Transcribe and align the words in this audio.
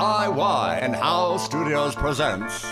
DIY 0.00 0.82
and 0.82 0.96
How 0.96 1.36
Studios 1.36 1.94
presents 1.94 2.62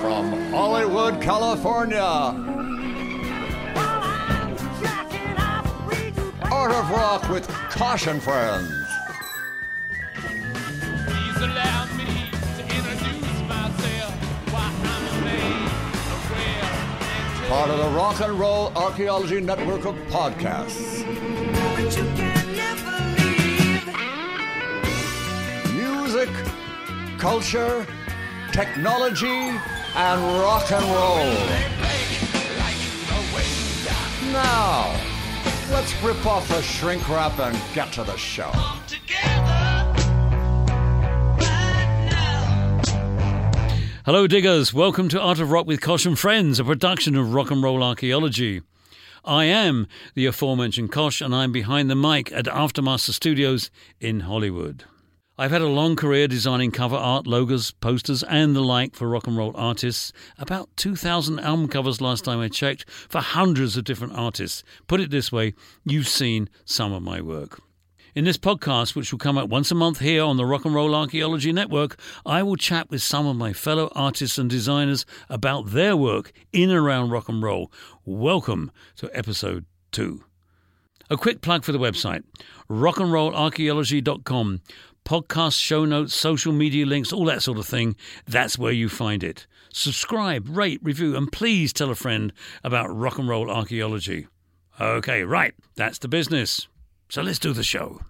from 0.00 0.32
Hollywood, 0.50 1.22
California. 1.22 2.00
Art 6.50 6.72
of 6.72 6.90
Rock 6.90 7.28
with 7.28 7.46
Kosh 7.70 8.08
and 8.08 8.20
Friends. 8.20 8.72
Please 10.16 11.36
allow 11.36 11.86
me 11.94 12.26
to 12.56 12.62
introduce 12.74 13.40
myself. 13.48 14.12
Why 14.50 14.66
I'm 14.82 15.06
a 15.06 15.24
man 15.24 15.62
of 16.10 16.30
rare 16.32 16.66
and 17.38 17.48
Part 17.48 17.70
of 17.70 17.78
the 17.78 17.90
Rock 17.96 18.20
and 18.20 18.32
Roll 18.32 18.72
Archaeology 18.76 19.40
Network 19.40 19.84
of 19.84 19.94
podcasts. 20.08 21.04
Music, 26.12 26.34
culture, 27.16 27.86
technology, 28.52 29.26
and 29.94 30.20
rock 30.42 30.70
and 30.70 30.84
roll. 30.84 31.24
Now, 34.30 34.94
let's 35.70 35.94
rip 36.02 36.26
off 36.26 36.46
the 36.48 36.60
shrink 36.60 37.08
wrap 37.08 37.38
and 37.38 37.58
get 37.72 37.94
to 37.94 38.04
the 38.04 38.16
show. 38.18 38.50
Hello, 44.04 44.26
diggers. 44.26 44.74
Welcome 44.74 45.08
to 45.08 45.18
Art 45.18 45.40
of 45.40 45.50
Rock 45.50 45.66
with 45.66 45.80
Kosh 45.80 46.04
and 46.04 46.18
Friends, 46.18 46.60
a 46.60 46.64
production 46.64 47.16
of 47.16 47.32
Rock 47.32 47.50
and 47.50 47.62
Roll 47.62 47.82
Archaeology. 47.82 48.60
I 49.24 49.44
am 49.44 49.86
the 50.14 50.26
aforementioned 50.26 50.92
Kosh, 50.92 51.22
and 51.22 51.34
I'm 51.34 51.52
behind 51.52 51.88
the 51.88 51.96
mic 51.96 52.30
at 52.32 52.44
Aftermaster 52.44 53.12
Studios 53.12 53.70
in 53.98 54.20
Hollywood. 54.20 54.84
I've 55.42 55.50
had 55.50 55.60
a 55.60 55.66
long 55.66 55.96
career 55.96 56.28
designing 56.28 56.70
cover 56.70 56.94
art, 56.94 57.26
logos, 57.26 57.72
posters, 57.72 58.22
and 58.22 58.54
the 58.54 58.60
like 58.60 58.94
for 58.94 59.08
rock 59.08 59.26
and 59.26 59.36
roll 59.36 59.50
artists. 59.56 60.12
About 60.38 60.68
2,000 60.76 61.40
album 61.40 61.66
covers 61.66 62.00
last 62.00 62.24
time 62.24 62.38
I 62.38 62.46
checked 62.46 62.88
for 62.88 63.20
hundreds 63.20 63.76
of 63.76 63.82
different 63.82 64.12
artists. 64.14 64.62
Put 64.86 65.00
it 65.00 65.10
this 65.10 65.32
way, 65.32 65.54
you've 65.84 66.06
seen 66.06 66.48
some 66.64 66.92
of 66.92 67.02
my 67.02 67.20
work. 67.20 67.60
In 68.14 68.24
this 68.24 68.38
podcast, 68.38 68.94
which 68.94 69.10
will 69.10 69.18
come 69.18 69.36
out 69.36 69.48
once 69.48 69.72
a 69.72 69.74
month 69.74 69.98
here 69.98 70.22
on 70.22 70.36
the 70.36 70.46
Rock 70.46 70.64
and 70.64 70.76
Roll 70.76 70.94
Archaeology 70.94 71.52
Network, 71.52 71.98
I 72.24 72.44
will 72.44 72.54
chat 72.54 72.88
with 72.88 73.02
some 73.02 73.26
of 73.26 73.34
my 73.34 73.52
fellow 73.52 73.90
artists 73.96 74.38
and 74.38 74.48
designers 74.48 75.04
about 75.28 75.70
their 75.70 75.96
work 75.96 76.30
in 76.52 76.70
and 76.70 76.78
around 76.78 77.10
rock 77.10 77.28
and 77.28 77.42
roll. 77.42 77.72
Welcome 78.04 78.70
to 78.94 79.10
episode 79.12 79.64
two. 79.90 80.22
A 81.10 81.16
quick 81.16 81.40
plug 81.40 81.64
for 81.64 81.72
the 81.72 81.80
website 81.80 82.22
rockandrollarchaeology.com. 82.70 84.60
Podcast, 85.04 85.58
show 85.60 85.84
notes, 85.84 86.14
social 86.14 86.52
media 86.52 86.86
links, 86.86 87.12
all 87.12 87.24
that 87.26 87.42
sort 87.42 87.58
of 87.58 87.66
thing. 87.66 87.96
That's 88.26 88.58
where 88.58 88.72
you 88.72 88.88
find 88.88 89.24
it. 89.24 89.46
Subscribe, 89.72 90.46
rate, 90.48 90.80
review, 90.82 91.16
and 91.16 91.30
please 91.30 91.72
tell 91.72 91.90
a 91.90 91.94
friend 91.94 92.32
about 92.62 92.94
rock 92.94 93.18
and 93.18 93.28
roll 93.28 93.50
archaeology. 93.50 94.28
Okay, 94.80 95.22
right, 95.22 95.54
that's 95.76 95.98
the 95.98 96.08
business. 96.08 96.68
So 97.08 97.22
let's 97.22 97.38
do 97.38 97.52
the 97.52 97.64
show. 97.64 98.00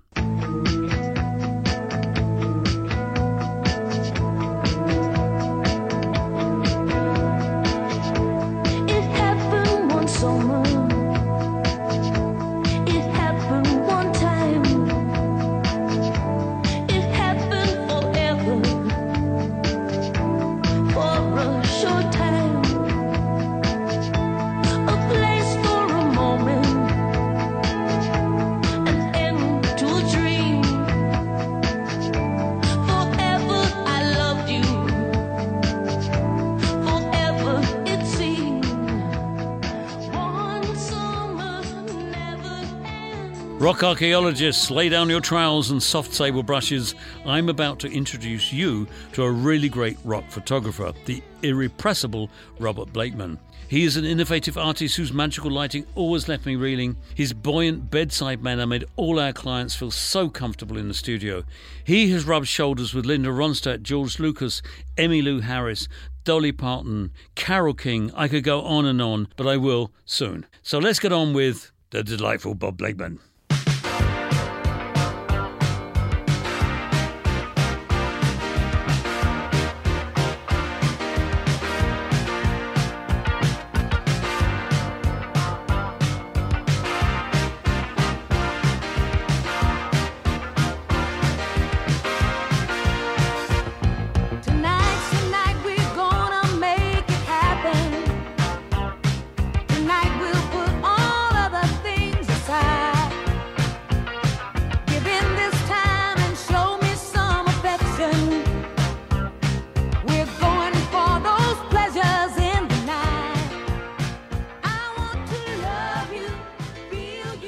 Rock 43.62 43.84
archaeologists, 43.84 44.72
lay 44.72 44.88
down 44.88 45.08
your 45.08 45.20
trowels 45.20 45.70
and 45.70 45.80
soft 45.80 46.12
sable 46.12 46.42
brushes. 46.42 46.96
I'm 47.24 47.48
about 47.48 47.78
to 47.78 47.92
introduce 47.92 48.52
you 48.52 48.88
to 49.12 49.22
a 49.22 49.30
really 49.30 49.68
great 49.68 49.96
rock 50.02 50.28
photographer, 50.30 50.92
the 51.04 51.22
irrepressible 51.44 52.28
Robert 52.58 52.92
Blakeman. 52.92 53.38
He 53.68 53.84
is 53.84 53.96
an 53.96 54.04
innovative 54.04 54.58
artist 54.58 54.96
whose 54.96 55.12
magical 55.12 55.48
lighting 55.48 55.86
always 55.94 56.26
left 56.26 56.44
me 56.44 56.56
reeling. 56.56 56.96
His 57.14 57.32
buoyant 57.32 57.88
bedside 57.88 58.42
manner 58.42 58.66
made 58.66 58.84
all 58.96 59.20
our 59.20 59.32
clients 59.32 59.76
feel 59.76 59.92
so 59.92 60.28
comfortable 60.28 60.76
in 60.76 60.88
the 60.88 60.92
studio. 60.92 61.44
He 61.84 62.10
has 62.10 62.24
rubbed 62.24 62.48
shoulders 62.48 62.92
with 62.92 63.06
Linda 63.06 63.28
Ronstadt, 63.28 63.82
George 63.82 64.18
Lucas, 64.18 64.60
Emmylou 64.96 65.42
Harris, 65.42 65.86
Dolly 66.24 66.50
Parton, 66.50 67.12
Carole 67.36 67.74
King. 67.74 68.10
I 68.16 68.26
could 68.26 68.42
go 68.42 68.62
on 68.62 68.86
and 68.86 69.00
on, 69.00 69.28
but 69.36 69.46
I 69.46 69.56
will 69.56 69.92
soon. 70.04 70.46
So 70.62 70.80
let's 70.80 70.98
get 70.98 71.12
on 71.12 71.32
with 71.32 71.70
the 71.90 72.02
delightful 72.02 72.56
Bob 72.56 72.78
Blakeman. 72.78 73.20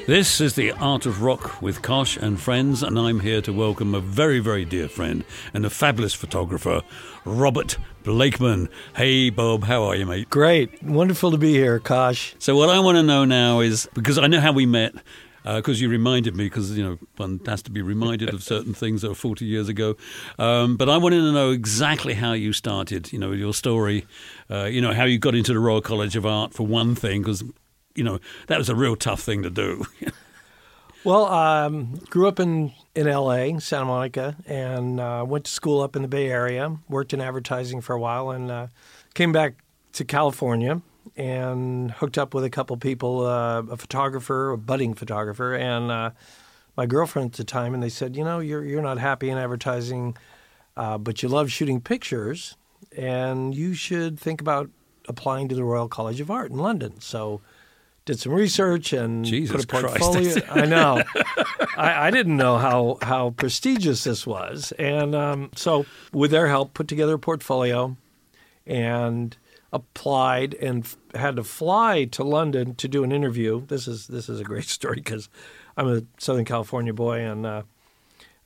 This 0.07 0.39
is 0.39 0.53
the 0.53 0.71
Art 0.73 1.07
of 1.07 1.23
Rock 1.23 1.63
with 1.63 1.81
Kosh 1.81 2.15
and 2.15 2.39
friends, 2.39 2.83
and 2.83 2.99
I'm 2.99 3.21
here 3.21 3.41
to 3.41 3.51
welcome 3.51 3.95
a 3.95 3.99
very, 3.99 4.37
very 4.37 4.63
dear 4.63 4.87
friend 4.87 5.23
and 5.51 5.65
a 5.65 5.69
fabulous 5.71 6.13
photographer, 6.13 6.83
Robert 7.25 7.79
Blakeman. 8.03 8.69
Hey, 8.95 9.31
Bob, 9.31 9.63
how 9.63 9.83
are 9.85 9.95
you, 9.95 10.05
mate? 10.05 10.29
Great. 10.29 10.83
Wonderful 10.83 11.31
to 11.31 11.39
be 11.39 11.53
here, 11.53 11.79
Kosh. 11.79 12.35
So, 12.37 12.55
what 12.55 12.69
I 12.69 12.79
want 12.81 12.97
to 12.97 13.03
know 13.03 13.25
now 13.25 13.61
is 13.61 13.89
because 13.95 14.19
I 14.19 14.27
know 14.27 14.39
how 14.39 14.51
we 14.51 14.67
met. 14.67 14.93
Because 15.43 15.79
you 15.79 15.89
reminded 15.89 16.35
me, 16.35 16.45
because 16.45 16.75
you 16.75 16.83
know 16.83 16.97
one 17.17 17.39
has 17.45 17.61
to 17.63 17.71
be 17.71 17.83
reminded 17.83 18.33
of 18.33 18.41
certain 18.41 18.73
things 18.75 19.03
that 19.03 19.09
were 19.09 19.15
forty 19.15 19.45
years 19.45 19.69
ago. 19.69 19.95
Um, 20.39 20.75
but 20.75 20.89
I 20.89 20.97
wanted 20.97 21.17
to 21.17 21.31
know 21.31 21.51
exactly 21.51 22.15
how 22.15 22.33
you 22.33 22.51
started. 22.51 23.13
You 23.13 23.19
know 23.19 23.31
your 23.31 23.53
story. 23.53 24.07
Uh, 24.49 24.63
you 24.63 24.81
know 24.81 24.91
how 24.91 25.03
you 25.03 25.19
got 25.19 25.35
into 25.35 25.53
the 25.53 25.59
Royal 25.59 25.81
College 25.81 26.15
of 26.15 26.25
Art 26.25 26.55
for 26.55 26.65
one 26.65 26.95
thing, 26.95 27.21
because 27.21 27.43
you 27.95 28.03
know 28.03 28.19
that 28.47 28.57
was 28.57 28.69
a 28.69 28.75
real 28.75 28.95
tough 28.95 29.21
thing 29.21 29.43
to 29.43 29.49
do. 29.49 29.85
Well, 31.05 31.27
um, 31.27 32.01
grew 32.09 32.27
up 32.27 32.39
in, 32.39 32.73
in 32.95 33.07
L.A., 33.07 33.59
Santa 33.59 33.85
Monica, 33.85 34.35
and 34.47 34.99
uh, 34.99 35.23
went 35.25 35.45
to 35.45 35.51
school 35.51 35.81
up 35.81 35.95
in 35.95 36.01
the 36.01 36.07
Bay 36.07 36.31
Area. 36.31 36.77
Worked 36.89 37.13
in 37.13 37.21
advertising 37.21 37.81
for 37.81 37.93
a 37.93 37.99
while, 37.99 38.31
and 38.31 38.49
uh, 38.49 38.67
came 39.13 39.31
back 39.31 39.53
to 39.93 40.03
California 40.03 40.81
and 41.15 41.91
hooked 41.91 42.17
up 42.17 42.33
with 42.33 42.43
a 42.43 42.49
couple 42.49 42.75
people, 42.77 43.23
uh, 43.23 43.61
a 43.69 43.77
photographer, 43.77 44.49
a 44.49 44.57
budding 44.57 44.95
photographer, 44.95 45.53
and 45.53 45.91
uh, 45.91 46.09
my 46.75 46.87
girlfriend 46.87 47.33
at 47.33 47.37
the 47.37 47.43
time. 47.43 47.75
And 47.75 47.83
they 47.83 47.89
said, 47.89 48.15
you 48.15 48.23
know, 48.23 48.39
you're 48.39 48.65
you're 48.65 48.81
not 48.81 48.97
happy 48.97 49.29
in 49.29 49.37
advertising, 49.37 50.17
uh, 50.75 50.97
but 50.97 51.21
you 51.21 51.29
love 51.29 51.51
shooting 51.51 51.81
pictures, 51.81 52.57
and 52.97 53.53
you 53.53 53.75
should 53.75 54.19
think 54.19 54.41
about 54.41 54.71
applying 55.07 55.49
to 55.49 55.55
the 55.55 55.63
Royal 55.63 55.87
College 55.87 56.19
of 56.19 56.31
Art 56.31 56.49
in 56.49 56.57
London. 56.57 56.99
So 56.99 57.41
did 58.05 58.19
some 58.19 58.31
research 58.33 58.93
and 58.93 59.25
Jesus 59.25 59.65
put 59.65 59.83
a 59.83 59.87
Christ. 59.87 59.99
portfolio. 59.99 60.35
I 60.49 60.65
know. 60.65 61.03
I, 61.75 62.07
I 62.07 62.11
didn't 62.11 62.37
know 62.37 62.57
how 62.57 62.97
how 63.01 63.31
prestigious 63.31 64.03
this 64.03 64.25
was, 64.25 64.71
and 64.73 65.15
um, 65.15 65.49
so 65.55 65.85
with 66.13 66.31
their 66.31 66.47
help, 66.47 66.73
put 66.73 66.87
together 66.87 67.15
a 67.15 67.19
portfolio, 67.19 67.97
and 68.65 69.35
applied 69.73 70.53
and 70.55 70.85
f- 70.85 70.97
had 71.15 71.35
to 71.35 71.43
fly 71.43 72.05
to 72.05 72.23
London 72.23 72.75
to 72.75 72.87
do 72.87 73.03
an 73.03 73.11
interview. 73.11 73.65
This 73.65 73.87
is 73.87 74.07
this 74.07 74.29
is 74.29 74.39
a 74.39 74.43
great 74.43 74.63
story 74.77 74.97
because 74.97 75.29
I'm 75.75 75.87
a 75.87 76.03
Southern 76.17 76.45
California 76.45 76.93
boy, 76.93 77.19
and 77.19 77.45
uh, 77.45 77.61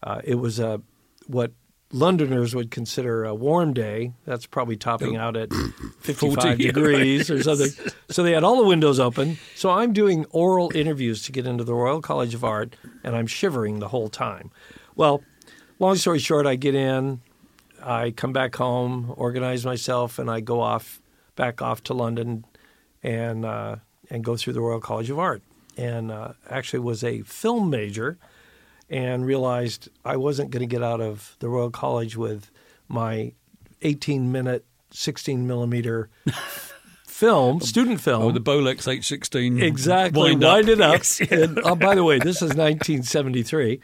uh, 0.01 0.21
it 0.23 0.35
was 0.35 0.59
a 0.59 0.81
what 1.27 1.51
Londoners 1.91 2.53
would 2.53 2.69
consider 2.69 3.25
a 3.25 3.33
warm 3.33 3.74
day. 3.74 4.13
That's 4.25 4.45
probably 4.45 4.75
topping 4.75 5.15
out 5.15 5.36
at 5.36 5.50
55 6.01 6.57
degrees 6.57 7.30
or 7.30 7.41
something. 7.44 7.69
So 8.12 8.24
they 8.24 8.31
had 8.31 8.44
all 8.44 8.57
the 8.57 8.68
windows 8.68 9.00
open. 9.00 9.38
So 9.56 9.69
I'm 9.69 9.94
doing 9.94 10.25
oral 10.31 10.71
interviews 10.74 11.21
to 11.24 11.31
get 11.31 11.45
into 11.45 11.63
the 11.63 11.75
Royal 11.75 12.01
College 12.01 12.33
of 12.33 12.44
Art, 12.44 12.75
and 13.03 13.15
I'm 13.15 13.27
shivering 13.27 13.77
the 13.77 13.89
whole 13.89 14.09
time. 14.09 14.50
Well, 14.95 15.21
long 15.77 15.95
story 15.95 16.18
short, 16.18 16.47
I 16.47 16.56
get 16.56 16.74
in, 16.74 17.21
I 17.83 18.09
come 18.09 18.33
back 18.33 18.56
home, 18.56 19.13
organize 19.15 19.63
myself, 19.63 20.18
and 20.18 20.27
I 20.30 20.39
go 20.39 20.59
off 20.59 21.00
back 21.35 21.62
off 21.62 21.83
to 21.83 21.94
London 21.94 22.45
and 23.03 23.45
uh, 23.45 23.75
and 24.09 24.24
go 24.24 24.35
through 24.35 24.53
the 24.53 24.62
Royal 24.62 24.80
College 24.80 25.12
of 25.12 25.19
Art. 25.19 25.44
And 25.77 26.12
uh, 26.12 26.33
actually 26.50 26.80
was 26.80 27.03
a 27.03 27.21
film 27.21 27.69
major 27.69 28.18
and 28.89 29.25
realized 29.25 29.89
I 30.03 30.18
wasn't 30.18 30.51
going 30.51 30.62
to 30.62 30.68
get 30.68 30.83
out 30.83 31.01
of 31.01 31.36
the 31.39 31.50
Royal 31.50 31.69
College 31.71 32.18
with 32.18 32.51
my 32.88 33.33
18 33.81 34.31
minute, 34.31 34.65
16 34.91 35.45
millimeter 35.47 36.09
film, 37.06 37.59
student 37.62 38.01
film. 38.01 38.24
oh, 38.24 38.31
the 38.31 38.41
Bolex 38.41 38.88
H16. 38.88 39.62
Exactly. 39.62 40.31
Wind, 40.31 40.41
Wind, 40.41 40.69
it 40.69 40.81
up. 40.81 40.94
Yes. 41.00 41.21
And, 41.31 41.59
oh, 41.63 41.75
by 41.75 41.95
the 41.95 42.03
way, 42.03 42.19
this 42.19 42.38
is 42.38 42.50
1973 42.56 43.81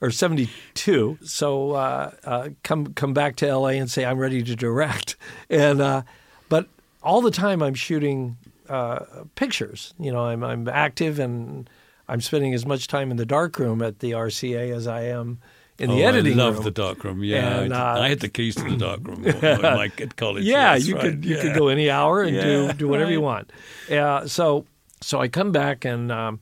or 0.00 0.10
72. 0.10 1.18
So 1.22 1.72
uh, 1.72 2.10
uh, 2.24 2.48
come 2.62 2.94
come 2.94 3.12
back 3.14 3.36
to 3.36 3.54
LA 3.54 3.68
and 3.68 3.90
say 3.90 4.04
I'm 4.04 4.18
ready 4.18 4.42
to 4.42 4.56
direct. 4.56 5.16
And 5.50 5.80
uh, 5.80 6.02
but 6.48 6.68
all 7.02 7.20
the 7.20 7.30
time 7.30 7.62
I'm 7.62 7.74
shooting 7.74 8.36
uh, 8.68 9.00
pictures. 9.34 9.94
You 9.98 10.12
know, 10.12 10.24
I'm 10.24 10.42
I'm 10.44 10.68
active 10.68 11.18
and 11.18 11.68
I'm 12.08 12.20
spending 12.20 12.54
as 12.54 12.64
much 12.64 12.86
time 12.86 13.10
in 13.10 13.16
the 13.16 13.26
darkroom 13.26 13.82
at 13.82 13.98
the 13.98 14.12
RCA 14.12 14.74
as 14.74 14.86
I 14.86 15.02
am 15.02 15.40
in 15.78 15.90
the 15.90 16.04
oh, 16.04 16.08
editing 16.08 16.38
I 16.38 16.44
love 16.44 16.54
room. 16.56 16.64
the 16.64 16.70
darkroom. 16.70 17.22
Yeah, 17.22 17.60
And, 17.60 17.74
I, 17.74 17.94
uh, 17.94 18.00
I 18.00 18.08
had 18.08 18.20
the 18.20 18.28
keys 18.28 18.56
to 18.56 18.64
the 18.64 18.76
darkroom 18.76 19.26
at 19.42 19.62
my 19.62 19.90
at 19.98 20.16
college. 20.16 20.44
Yeah, 20.44 20.72
That's 20.72 20.86
you 20.86 20.94
right. 20.94 21.02
could 21.02 21.24
you 21.24 21.36
yeah. 21.36 21.42
could 21.42 21.54
go 21.54 21.68
any 21.68 21.90
hour 21.90 22.22
and 22.22 22.34
Yeah, 22.34 22.42
do 22.42 22.72
do 22.72 22.88
whatever 22.88 23.10
you 23.10 23.20
want. 23.20 23.52
Yeah, 23.88 24.26
so 24.26 24.66
so 25.00 25.20
I 25.20 25.28
come 25.28 25.52
back 25.52 25.84
and 25.84 26.10
um, 26.10 26.40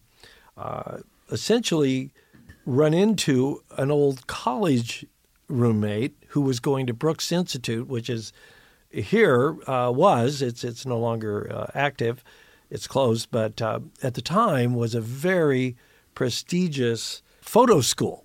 uh, 0.56 0.98
essentially 1.30 2.10
run 2.64 2.94
into 2.94 3.62
an 3.76 3.90
old 3.90 4.26
college 4.26 5.04
roommate 5.48 6.14
who 6.28 6.40
was 6.40 6.58
going 6.58 6.86
to 6.86 6.94
Brooks 6.94 7.30
Institute, 7.30 7.86
which 7.88 8.08
is 8.08 8.32
here 8.90 9.56
uh, 9.68 9.92
was 9.94 10.40
it's 10.40 10.64
it's 10.64 10.86
no 10.86 10.98
longer 10.98 11.50
uh, 11.52 11.66
active, 11.74 12.24
it's 12.70 12.86
closed, 12.86 13.28
but 13.30 13.60
uh, 13.62 13.80
at 14.02 14.14
the 14.14 14.22
time 14.22 14.74
was 14.74 14.94
a 14.94 15.00
very 15.00 15.76
prestigious 16.14 17.22
photo 17.40 17.80
school. 17.80 18.24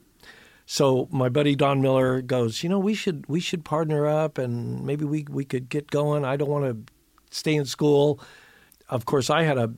So 0.66 1.10
my 1.12 1.30
buddy 1.30 1.56
Don 1.56 1.82
Miller 1.82 2.22
goes, 2.22 2.64
you 2.64 2.70
know, 2.70 2.80
we 2.80 2.94
should 2.94 3.26
we 3.28 3.40
should 3.40 3.66
partner 3.66 4.08
up 4.08 4.38
and 4.38 4.86
maybe 4.86 5.04
we 5.04 5.26
we 5.30 5.44
could 5.44 5.70
get 5.70 5.92
going. 5.92 6.24
I 6.24 6.38
don't 6.38 6.50
want 6.50 6.66
to 6.66 6.94
stay 7.30 7.56
in 7.56 7.66
school. 7.66 8.20
Of 8.90 9.06
course, 9.06 9.30
I 9.30 9.44
had 9.44 9.58
a 9.58 9.74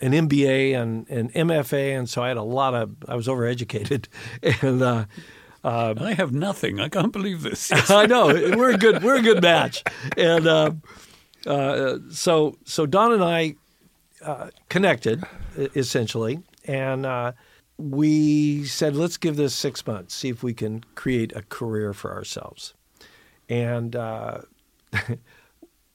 an 0.00 0.12
MBA 0.12 0.80
and 0.80 1.08
an 1.08 1.30
MFA, 1.30 1.98
and 1.98 2.08
so 2.08 2.22
I 2.22 2.28
had 2.28 2.36
a 2.36 2.42
lot 2.42 2.74
of 2.74 2.94
I 3.08 3.16
was 3.16 3.26
overeducated, 3.26 4.06
and 4.62 4.82
uh, 4.82 5.06
I 5.64 6.14
have 6.14 6.32
nothing. 6.32 6.80
I 6.80 6.88
can't 6.88 7.12
believe 7.12 7.42
this. 7.42 7.72
I 7.90 8.06
know 8.06 8.26
we're 8.26 8.70
a 8.70 8.78
good 8.78 9.02
we're 9.02 9.16
a 9.16 9.22
good 9.22 9.42
match, 9.42 9.82
and 10.16 10.46
uh, 10.46 10.72
uh, 11.46 11.98
so 12.10 12.56
so 12.64 12.86
Don 12.86 13.12
and 13.12 13.24
I 13.24 13.56
uh, 14.26 14.50
connected 14.68 15.24
essentially, 15.56 16.40
and 16.66 17.06
uh, 17.06 17.32
we 17.78 18.64
said 18.64 18.94
let's 18.96 19.16
give 19.16 19.36
this 19.36 19.54
six 19.54 19.86
months, 19.86 20.14
see 20.14 20.28
if 20.28 20.42
we 20.42 20.52
can 20.54 20.82
create 20.94 21.34
a 21.36 21.42
career 21.42 21.92
for 21.94 22.12
ourselves, 22.12 22.74
and. 23.48 23.94
Uh, 23.96 24.40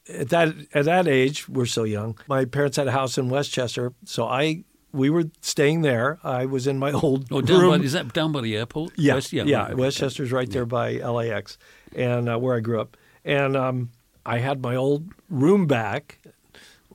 at 0.09 0.29
that 0.29 0.53
at 0.73 0.85
that 0.85 1.07
age, 1.07 1.47
we're 1.47 1.65
so 1.65 1.83
young. 1.83 2.17
My 2.27 2.45
parents 2.45 2.77
had 2.77 2.87
a 2.87 2.91
house 2.91 3.17
in 3.17 3.29
Westchester, 3.29 3.93
so 4.05 4.25
I 4.25 4.63
we 4.91 5.09
were 5.09 5.25
staying 5.41 5.81
there. 5.83 6.19
I 6.23 6.45
was 6.45 6.67
in 6.67 6.77
my 6.79 6.91
old 7.03 7.27
Oh, 7.31 7.41
down 7.41 7.61
room. 7.61 7.79
by, 7.79 7.85
is 7.85 7.93
that 7.93 8.11
down 8.13 8.31
by 8.31 8.41
the 8.41 8.57
airport? 8.57 8.91
Yeah, 8.97 9.15
West- 9.15 9.31
yeah, 9.33 9.43
right, 9.43 9.71
okay. 9.71 9.73
Westchester's 9.75 10.31
right 10.31 10.49
there 10.49 10.65
by 10.65 10.93
LAX, 10.97 11.57
and 11.95 12.27
uh, 12.29 12.37
where 12.37 12.55
I 12.55 12.59
grew 12.59 12.81
up. 12.81 12.97
And 13.23 13.55
um, 13.55 13.91
I 14.25 14.39
had 14.39 14.61
my 14.61 14.75
old 14.75 15.09
room 15.29 15.67
back. 15.67 16.19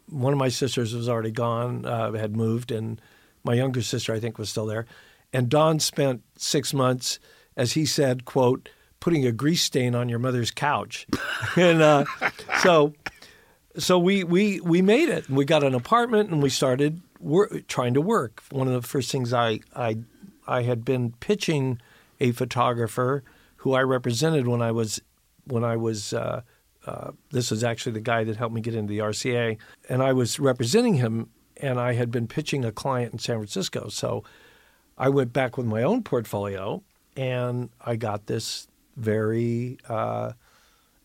One 0.08 0.32
of 0.32 0.38
my 0.38 0.48
sisters 0.48 0.94
was 0.94 1.08
already 1.08 1.30
gone, 1.30 1.84
uh, 1.84 2.12
had 2.12 2.36
moved, 2.36 2.70
and 2.70 3.00
my 3.44 3.54
younger 3.54 3.82
sister, 3.82 4.12
I 4.14 4.20
think, 4.20 4.38
was 4.38 4.48
still 4.48 4.66
there. 4.66 4.86
And 5.32 5.48
Don 5.48 5.80
spent 5.80 6.22
six 6.36 6.72
months, 6.72 7.18
as 7.56 7.72
he 7.72 7.86
said, 7.86 8.24
"quote 8.24 8.68
putting 9.00 9.26
a 9.26 9.32
grease 9.32 9.62
stain 9.62 9.94
on 9.94 10.08
your 10.08 10.18
mother's 10.18 10.50
couch," 10.50 11.06
and 11.56 11.82
uh, 11.82 12.04
so 12.62 12.94
so 13.78 13.98
we, 13.98 14.24
we, 14.24 14.60
we 14.60 14.82
made 14.82 15.08
it. 15.08 15.28
We 15.28 15.44
got 15.44 15.62
an 15.62 15.74
apartment 15.74 16.30
and 16.30 16.42
we 16.42 16.48
started 16.48 17.00
wor- 17.20 17.60
trying 17.68 17.94
to 17.94 18.00
work. 18.00 18.42
One 18.50 18.66
of 18.68 18.74
the 18.74 18.86
first 18.86 19.10
things 19.10 19.32
I, 19.32 19.60
I, 19.74 19.98
I 20.46 20.62
had 20.62 20.84
been 20.84 21.12
pitching 21.20 21.80
a 22.18 22.32
photographer 22.32 23.22
who 23.56 23.74
I 23.74 23.82
represented 23.82 24.46
when 24.46 24.62
I 24.62 24.72
was 24.72 25.00
when 25.44 25.62
I 25.62 25.76
was 25.76 26.12
uh, 26.12 26.42
uh, 26.86 27.10
this 27.30 27.50
was 27.50 27.64
actually 27.64 27.92
the 27.92 28.00
guy 28.00 28.24
that 28.24 28.36
helped 28.36 28.54
me 28.54 28.60
get 28.60 28.74
into 28.74 28.90
the 28.90 29.00
RCA, 29.00 29.58
and 29.88 30.02
I 30.02 30.12
was 30.12 30.38
representing 30.38 30.94
him, 30.94 31.30
and 31.56 31.80
I 31.80 31.94
had 31.94 32.10
been 32.10 32.26
pitching 32.26 32.64
a 32.64 32.72
client 32.72 33.12
in 33.12 33.18
San 33.18 33.36
Francisco. 33.36 33.88
So 33.88 34.24
I 34.96 35.08
went 35.08 35.32
back 35.32 35.56
with 35.56 35.66
my 35.66 35.82
own 35.82 36.02
portfolio, 36.02 36.82
and 37.16 37.70
I 37.84 37.96
got 37.96 38.26
this 38.26 38.68
very 38.96 39.78
uh, 39.88 40.32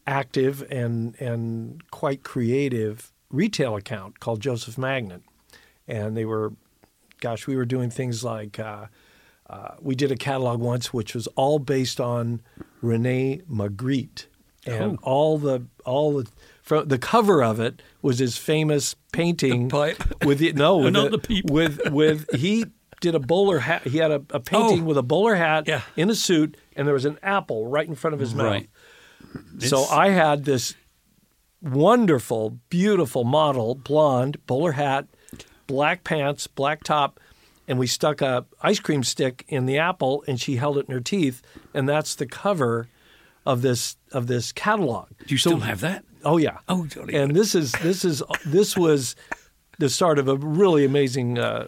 active 0.08 0.66
and 0.72 1.20
and 1.20 1.90
quite 1.92 2.24
creative 2.24 3.12
retail 3.30 3.76
account 3.76 4.20
called 4.20 4.40
Joseph 4.40 4.78
Magnin, 4.78 5.24
and 5.88 6.16
they 6.16 6.26
were, 6.26 6.54
gosh, 7.20 7.48
we 7.48 7.56
were 7.56 7.66
doing 7.66 7.90
things 7.90 8.24
like 8.24 8.60
uh, 8.60 8.86
uh, 9.50 9.76
we 9.82 9.96
did 9.96 10.12
a 10.12 10.16
catalog 10.16 10.60
once 10.60 10.94
which 10.94 11.14
was 11.14 11.28
all 11.36 11.60
based 11.60 12.00
on 12.00 12.42
Rene 12.82 13.42
Magritte, 13.50 14.28
and 14.66 14.98
all 15.02 15.38
the 15.38 15.66
all 15.86 16.14
the 16.18 16.30
fro- 16.62 16.84
the 16.86 16.98
cover 16.98 17.44
of 17.44 17.60
it 17.60 17.82
was 18.02 18.20
his 18.20 18.38
famous 18.38 18.96
painting 19.12 19.70
pipe? 19.70 20.02
with 20.26 20.40
the, 20.40 20.54
no 20.54 20.78
with 20.78 20.94
the 20.94 21.42
with 21.50 21.90
with 21.92 22.28
he 22.36 22.66
did 23.00 23.16
a 23.16 23.20
bowler 23.20 23.60
hat. 23.60 23.88
He 23.88 23.98
had 23.98 24.12
a, 24.12 24.24
a 24.30 24.40
painting 24.40 24.82
Oh. 24.82 24.86
with 24.86 24.98
a 24.98 25.04
bowler 25.04 25.36
hat 25.36 25.68
Yeah. 25.68 25.82
in 25.96 26.10
a 26.10 26.16
suit, 26.16 26.56
and 26.76 26.86
there 26.88 26.94
was 26.94 27.06
an 27.06 27.18
apple 27.24 27.66
right 27.68 27.88
in 27.88 27.96
front 27.96 28.14
of 28.14 28.20
his 28.20 28.36
mouth. 28.36 28.46
Right. 28.46 28.70
So 29.60 29.86
I 29.86 30.10
had 30.10 30.46
this 30.46 30.76
wonderful, 31.62 32.58
beautiful 32.70 33.24
model, 33.24 33.76
blonde, 33.76 34.38
bowler 34.48 34.74
hat, 34.74 35.08
black 35.68 36.04
pants, 36.04 36.48
black 36.48 36.84
top, 36.84 37.20
and 37.68 37.78
we 37.80 37.88
stuck 37.88 38.22
a 38.22 38.46
ice 38.62 38.80
cream 38.80 39.04
stick 39.04 39.46
in 39.48 39.66
the 39.66 39.78
apple, 39.78 40.24
and 40.28 40.40
she 40.40 40.56
held 40.58 40.78
it 40.78 40.88
in 40.88 40.94
her 40.94 41.00
teeth, 41.00 41.42
and 41.74 41.88
that's 41.88 42.16
the 42.16 42.26
cover 42.26 42.88
of 43.46 43.62
this 43.62 43.98
of 44.12 44.28
this 44.28 44.52
catalog. 44.52 45.10
Do 45.26 45.34
you 45.34 45.38
still 45.38 45.60
have 45.60 45.82
that? 45.82 46.04
Oh 46.24 46.38
yeah. 46.38 46.58
Oh, 46.68 46.86
jolly 46.86 47.16
and 47.16 47.36
this 47.36 47.56
is 47.56 47.72
this 47.74 48.06
is 48.06 48.22
this 48.46 48.78
was 48.78 49.16
the 49.80 49.90
start 49.90 50.20
of 50.20 50.28
a 50.28 50.38
really 50.38 50.86
amazing 50.86 51.40
uh, 51.40 51.66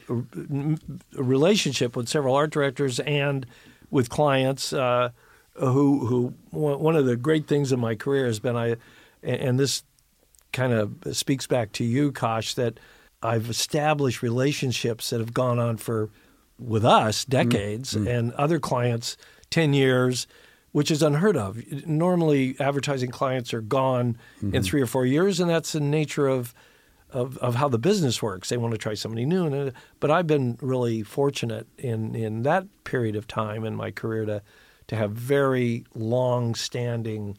relationship 1.14 1.96
with 1.96 2.08
several 2.08 2.36
art 2.36 2.52
directors 2.52 3.00
and 3.00 3.46
with 3.90 4.10
clients. 4.10 4.74
Uh, 4.74 5.10
who 5.56 6.06
who 6.06 6.34
one 6.50 6.80
one 6.80 6.96
of 6.96 7.06
the 7.06 7.16
great 7.16 7.48
things 7.48 7.72
in 7.72 7.80
my 7.80 7.96
career 7.96 8.26
has 8.26 8.40
been 8.40 8.56
I, 8.56 8.76
and 9.22 9.60
this 9.60 9.84
kind 10.52 10.74
of 10.74 10.96
speaks 11.16 11.48
back 11.48 11.72
to 11.74 11.84
you, 11.84 12.12
Kosh, 12.12 12.54
that 12.56 12.80
I've 13.22 13.50
established 13.50 14.22
relationships 14.22 15.10
that 15.10 15.20
have 15.20 15.34
gone 15.34 15.60
on 15.60 15.78
for 15.78 16.10
with 16.60 16.86
us 16.86 17.26
decades 17.26 17.96
and 18.08 18.34
other 18.34 18.60
clients 18.60 19.18
ten 19.50 19.74
years, 19.74 20.28
which 20.74 20.92
is 20.92 21.02
unheard 21.02 21.38
of. 21.38 21.64
Normally, 21.88 22.56
advertising 22.60 23.12
clients 23.12 23.54
are 23.54 23.62
gone 23.62 24.18
in 24.42 24.64
three 24.64 24.82
or 24.82 24.88
four 24.88 25.06
years, 25.06 25.40
and 25.40 25.50
that's 25.50 25.72
the 25.72 25.80
nature 25.80 26.28
of 26.28 26.54
of, 27.12 27.38
of 27.38 27.54
how 27.54 27.70
the 27.70 27.78
business 27.78 28.24
works. 28.24 28.50
They 28.50 28.58
want 28.58 28.72
to 28.72 28.78
try 28.80 28.96
somebody 28.96 29.24
new, 29.26 29.46
and, 29.46 29.70
uh, 29.70 29.72
but 30.00 30.10
I've 30.10 30.26
been 30.26 30.58
really 30.62 31.04
fortunate 31.04 31.68
in 31.78 32.16
in 32.16 32.42
that 32.44 32.66
period 32.84 33.16
of 33.16 33.28
time 33.28 33.64
in 33.64 33.76
my 33.76 33.92
career 33.92 34.26
to 34.26 34.42
to 34.88 34.96
have 34.96 35.12
very 35.12 35.86
long 35.94 36.56
standing 36.56 37.38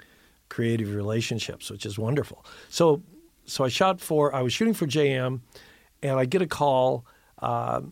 creative 0.48 0.94
relationships, 0.94 1.70
which 1.70 1.84
is 1.84 1.98
wonderful. 1.98 2.46
So 2.70 3.02
so 3.46 3.64
I 3.64 3.68
shot 3.68 4.00
for 4.00 4.34
I 4.34 4.42
was 4.42 4.52
shooting 4.52 4.74
for 4.74 4.86
JM, 4.86 5.40
and 6.02 6.18
I 6.18 6.24
get 6.24 6.40
a 6.40 6.46
call. 6.46 7.04
Uh, 7.40 7.82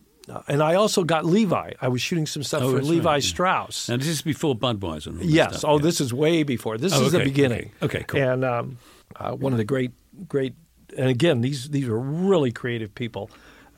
and 0.47 0.63
I 0.63 0.75
also 0.75 1.03
got 1.03 1.25
Levi. 1.25 1.71
I 1.81 1.87
was 1.87 2.01
shooting 2.01 2.25
some 2.25 2.43
stuff 2.43 2.63
Oh, 2.63 2.71
for 2.71 2.81
Levi 2.81 3.05
right. 3.13 3.23
Strauss. 3.23 3.89
And 3.89 4.01
this 4.01 4.07
is 4.09 4.21
before 4.21 4.55
Budweiser. 4.55 5.07
And 5.07 5.23
Yes. 5.23 5.59
stuff, 5.59 5.69
oh, 5.69 5.77
yeah. 5.77 5.83
this 5.83 5.99
is 6.01 6.13
way 6.13 6.43
before. 6.43 6.77
This 6.77 6.93
Oh, 6.93 7.05
is 7.05 7.11
the 7.11 7.19
beginning. 7.19 7.71
okay. 7.81 7.97
Okay, 7.99 8.05
cool. 8.07 8.21
And 8.21 8.45
um, 8.45 8.77
uh, 9.15 9.31
one 9.33 9.51
of 9.51 9.57
the 9.57 9.65
great, 9.65 9.91
great, 10.27 10.53
and 10.97 11.09
again, 11.09 11.41
these 11.41 11.69
these 11.69 11.87
are 11.87 11.99
really 11.99 12.51
creative 12.51 12.93
people 12.95 13.29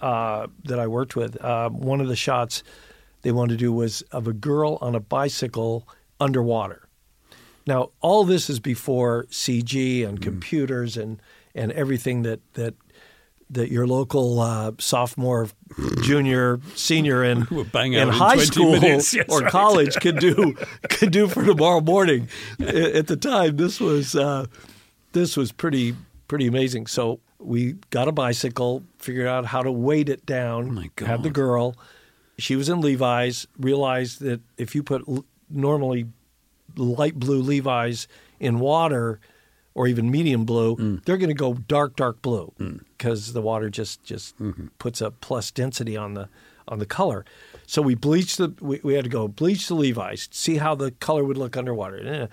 uh, 0.02 0.48
that 0.66 0.80
I 0.80 0.88
worked 0.88 1.16
with. 1.16 1.42
Uh, 1.42 1.70
one 1.70 2.02
of 2.02 2.08
the 2.08 2.16
shots 2.16 2.64
they 3.22 3.32
wanted 3.32 3.54
to 3.54 3.58
do 3.58 3.72
was 3.74 4.02
of 4.12 4.28
a 4.28 4.34
girl 4.34 4.78
on 4.82 4.94
a 4.96 5.00
bicycle 5.00 5.88
underwater. 6.20 6.88
Now, 7.68 7.90
all 8.02 8.24
this 8.26 8.50
is 8.50 8.60
before 8.60 9.26
CG 9.32 10.02
Mm. 10.02 10.08
and 10.10 10.22
computers 10.22 10.98
and 10.98 11.20
and 11.56 11.72
everything 11.72 12.22
that 12.24 12.40
that 12.54 12.76
that 13.50 13.72
your 13.72 13.86
local 13.86 14.40
uh, 14.40 14.72
sophomore, 14.80 15.48
junior, 16.02 16.60
senior, 16.76 17.24
and 17.24 17.46
Will 17.50 17.64
bang 17.64 17.94
in 17.94 18.04
in 18.04 18.10
high 18.10 18.38
school 18.38 18.72
minutes. 18.74 19.14
Yes, 19.14 19.26
or 19.30 19.42
right. 19.42 19.52
college 19.52 19.96
could 19.98 20.20
do 20.20 20.56
could 20.90 21.12
do 21.12 21.28
for 21.28 21.44
tomorrow 21.46 21.82
morning. 21.82 22.28
At 22.60 23.08
the 23.08 23.16
time, 23.18 23.58
this 23.58 23.80
was 23.80 24.16
uh, 24.16 24.48
this 25.12 25.38
was 25.38 25.52
pretty 25.52 25.96
pretty 26.28 26.48
amazing. 26.48 26.88
So 26.88 27.20
we 27.40 27.74
got 27.92 28.08
a 28.08 28.12
bicycle, 28.12 28.84
figured 28.98 29.28
out 29.28 29.46
how 29.46 29.62
to 29.62 29.72
weight 29.72 30.10
it 30.10 30.26
down. 30.26 30.92
Oh 31.02 31.06
Had 31.06 31.24
the 31.24 31.30
girl. 31.30 31.76
She 32.38 32.56
was 32.56 32.68
in 32.68 32.82
Levi's. 32.82 33.48
Realized 33.60 34.22
that 34.22 34.42
if 34.58 34.76
you 34.76 34.84
put 34.84 35.04
l- 35.08 35.26
normally 35.50 36.08
light 36.76 37.16
blue 37.16 37.42
Levi's 37.42 38.08
in 38.40 38.60
water, 38.60 39.20
or 39.76 39.88
even 39.88 40.10
medium 40.10 40.46
blue, 40.46 40.76
Mm. 40.78 41.04
they're 41.06 41.18
going 41.18 41.30
to 41.30 41.36
go 41.36 41.54
dark, 41.54 41.96
dark 41.96 42.22
blue 42.22 42.52
because 42.98 43.34
the 43.34 43.42
water 43.42 43.70
just 43.70 44.04
just 44.04 44.38
Mm-hmm. 44.40 44.68
puts 44.80 45.02
a 45.02 45.12
plus 45.12 45.52
density 45.52 45.96
on 45.98 46.14
the 46.16 46.30
on 46.68 46.80
the 46.80 46.86
color. 46.88 47.24
So 47.68 47.82
we 47.84 47.94
bleached 47.94 48.38
the 48.40 48.54
we, 48.62 48.80
we 48.84 48.94
had 48.96 49.04
to 49.04 49.10
go 49.10 49.28
bleach 49.28 49.68
the 49.68 49.76
Levi's, 49.76 50.28
see 50.32 50.56
how 50.58 50.74
the 50.76 50.90
color 50.92 51.24
would 51.24 51.38
look 51.38 51.56
underwater, 51.58 52.00
Eh. 52.04 52.28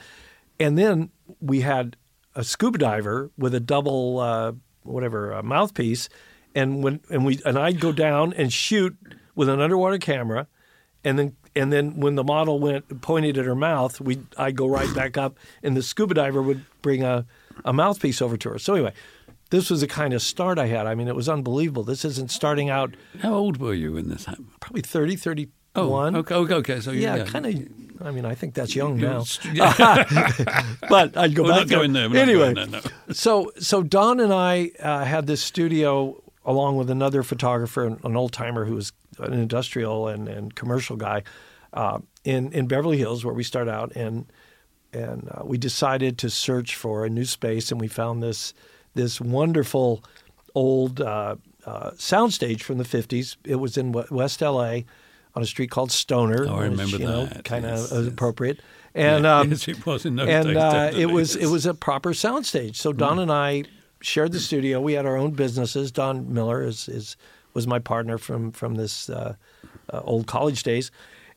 and 0.58 0.78
then 0.78 1.10
we 1.40 1.60
had 1.60 1.96
a 2.34 2.42
scuba 2.44 2.78
diver 2.78 3.30
with 3.36 3.54
a 3.54 3.60
double 3.60 4.18
uh, 4.20 4.52
whatever 4.84 5.34
uh, 5.34 5.42
mouthpiece, 5.42 6.08
and 6.54 6.82
when 6.82 7.00
and 7.10 7.24
we 7.26 7.40
and 7.44 7.58
I'd 7.58 7.80
go 7.80 7.92
down 7.92 8.32
and 8.34 8.50
shoot 8.52 8.96
with 9.34 9.48
an 9.48 9.60
underwater 9.60 9.98
camera, 9.98 10.46
and 11.04 11.18
then 11.18 11.36
and 11.54 11.72
then 11.72 12.00
when 12.00 12.14
the 12.14 12.24
model 12.24 12.58
went 12.58 13.00
pointed 13.02 13.36
at 13.38 13.44
her 13.44 13.54
mouth, 13.54 14.00
we 14.00 14.18
I'd 14.36 14.56
go 14.56 14.66
right 14.66 14.92
back 14.94 15.16
up, 15.16 15.36
and 15.62 15.76
the 15.76 15.82
scuba 15.82 16.14
diver 16.14 16.42
would 16.42 16.64
bring 16.82 17.02
a 17.02 17.26
a 17.64 17.72
mouthpiece 17.72 18.20
over 18.22 18.36
to 18.38 18.50
her. 18.50 18.58
So 18.58 18.74
anyway. 18.74 18.92
This 19.50 19.68
was 19.68 19.82
the 19.82 19.86
kind 19.86 20.14
of 20.14 20.22
start 20.22 20.58
I 20.58 20.64
had. 20.66 20.86
I 20.86 20.94
mean, 20.94 21.08
it 21.08 21.14
was 21.14 21.28
unbelievable. 21.28 21.82
This 21.82 22.06
isn't 22.06 22.30
starting 22.30 22.70
out 22.70 22.94
How 23.20 23.34
old 23.34 23.58
were 23.58 23.74
you 23.74 23.92
when 23.92 24.08
this 24.08 24.24
happened? 24.24 24.48
probably 24.60 24.80
30, 24.80 25.14
31. 25.16 26.16
Oh, 26.16 26.18
okay, 26.20 26.34
okay, 26.34 26.54
okay. 26.54 26.80
So 26.80 26.90
you- 26.90 27.02
Yeah, 27.02 27.22
kind 27.24 27.44
of. 27.44 27.54
I 28.06 28.12
mean, 28.12 28.24
I 28.24 28.34
think 28.34 28.54
that's 28.54 28.74
young 28.74 28.96
now. 28.98 29.24
yeah. 29.52 30.04
But 30.88 31.18
I'd 31.18 31.34
go 31.34 31.42
We're 31.42 31.50
back 31.50 31.58
not 31.58 31.68
there. 31.68 31.78
going 31.80 31.92
there. 31.92 32.08
We're 32.08 32.14
not 32.14 32.22
anyway, 32.28 32.54
going 32.54 32.70
there, 32.70 32.80
no. 33.08 33.12
so 33.12 33.52
so 33.58 33.82
Don 33.82 34.20
and 34.20 34.32
I 34.32 34.70
uh, 34.80 35.04
had 35.04 35.26
this 35.26 35.42
studio 35.42 36.22
along 36.46 36.78
with 36.78 36.88
another 36.88 37.22
photographer, 37.22 37.84
an 38.02 38.16
old 38.16 38.32
timer 38.32 38.64
who 38.64 38.74
was 38.76 38.92
an 39.24 39.32
industrial 39.34 40.08
and, 40.08 40.28
and 40.28 40.54
commercial 40.54 40.96
guy 40.96 41.22
uh, 41.72 41.98
in 42.24 42.52
in 42.52 42.66
Beverly 42.66 42.98
Hills, 42.98 43.24
where 43.24 43.34
we 43.34 43.42
started 43.44 43.70
out, 43.70 43.92
and 43.96 44.26
and 44.92 45.28
uh, 45.30 45.42
we 45.44 45.58
decided 45.58 46.18
to 46.18 46.30
search 46.30 46.76
for 46.76 47.04
a 47.04 47.10
new 47.10 47.24
space, 47.24 47.70
and 47.72 47.80
we 47.80 47.88
found 47.88 48.22
this 48.22 48.52
this 48.94 49.20
wonderful 49.20 50.04
old 50.54 51.00
uh, 51.00 51.36
uh, 51.64 51.90
soundstage 51.92 52.62
from 52.62 52.78
the 52.78 52.84
'50s. 52.84 53.36
It 53.44 53.56
was 53.56 53.76
in 53.76 53.92
West 54.10 54.40
LA. 54.40 54.80
On 55.34 55.42
a 55.42 55.46
street 55.46 55.70
called 55.70 55.90
Stoner, 55.90 56.44
Oh, 56.46 56.56
I 56.56 56.68
which, 56.68 56.70
remember 56.72 56.98
that. 56.98 57.44
kind 57.44 57.64
of 57.64 57.78
Yes, 57.90 57.90
appropriate, 58.06 58.60
and 58.94 59.24
um, 59.24 59.48
yes, 59.48 59.66
it 59.66 59.86
was 59.86 60.04
in 60.04 60.16
those 60.16 60.28
and 60.28 60.58
uh, 60.58 60.90
it 60.94 61.06
was 61.06 61.36
it 61.36 61.46
was 61.46 61.64
a 61.64 61.72
proper 61.72 62.10
soundstage. 62.10 62.76
So 62.76 62.92
Don 62.92 63.18
and 63.18 63.32
I 63.32 63.64
shared 64.02 64.32
the 64.32 64.40
studio. 64.40 64.78
We 64.78 64.92
had 64.92 65.06
our 65.06 65.16
own 65.16 65.30
businesses. 65.30 65.90
Don 65.90 66.34
Miller 66.34 66.62
is, 66.62 66.86
is 66.86 67.16
was 67.54 67.66
my 67.66 67.78
partner 67.78 68.18
from 68.18 68.52
from 68.52 68.74
this 68.76 69.08
uh, 69.08 69.34
uh, 69.92 70.00
old 70.04 70.26
college 70.26 70.62
days, 70.62 70.90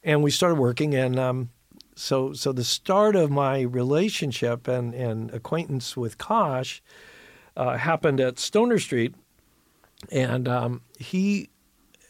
and 0.03 0.23
we 0.23 0.31
started 0.31 0.55
working. 0.55 0.93
And 0.95 1.19
um, 1.19 1.49
so 1.95 2.33
so 2.33 2.51
the 2.51 2.63
start 2.63 3.15
of 3.15 3.31
my 3.31 3.61
relationship 3.61 4.67
and 4.67 4.93
and 4.93 5.33
acquaintance 5.33 5.97
with 5.97 6.17
Kosh 6.17 6.81
uh, 7.57 7.77
happened 7.77 8.19
at 8.19 8.39
Stoner 8.39 8.79
Street, 8.79 9.15
and 10.11 10.47
um, 10.47 10.81
he 10.99 11.49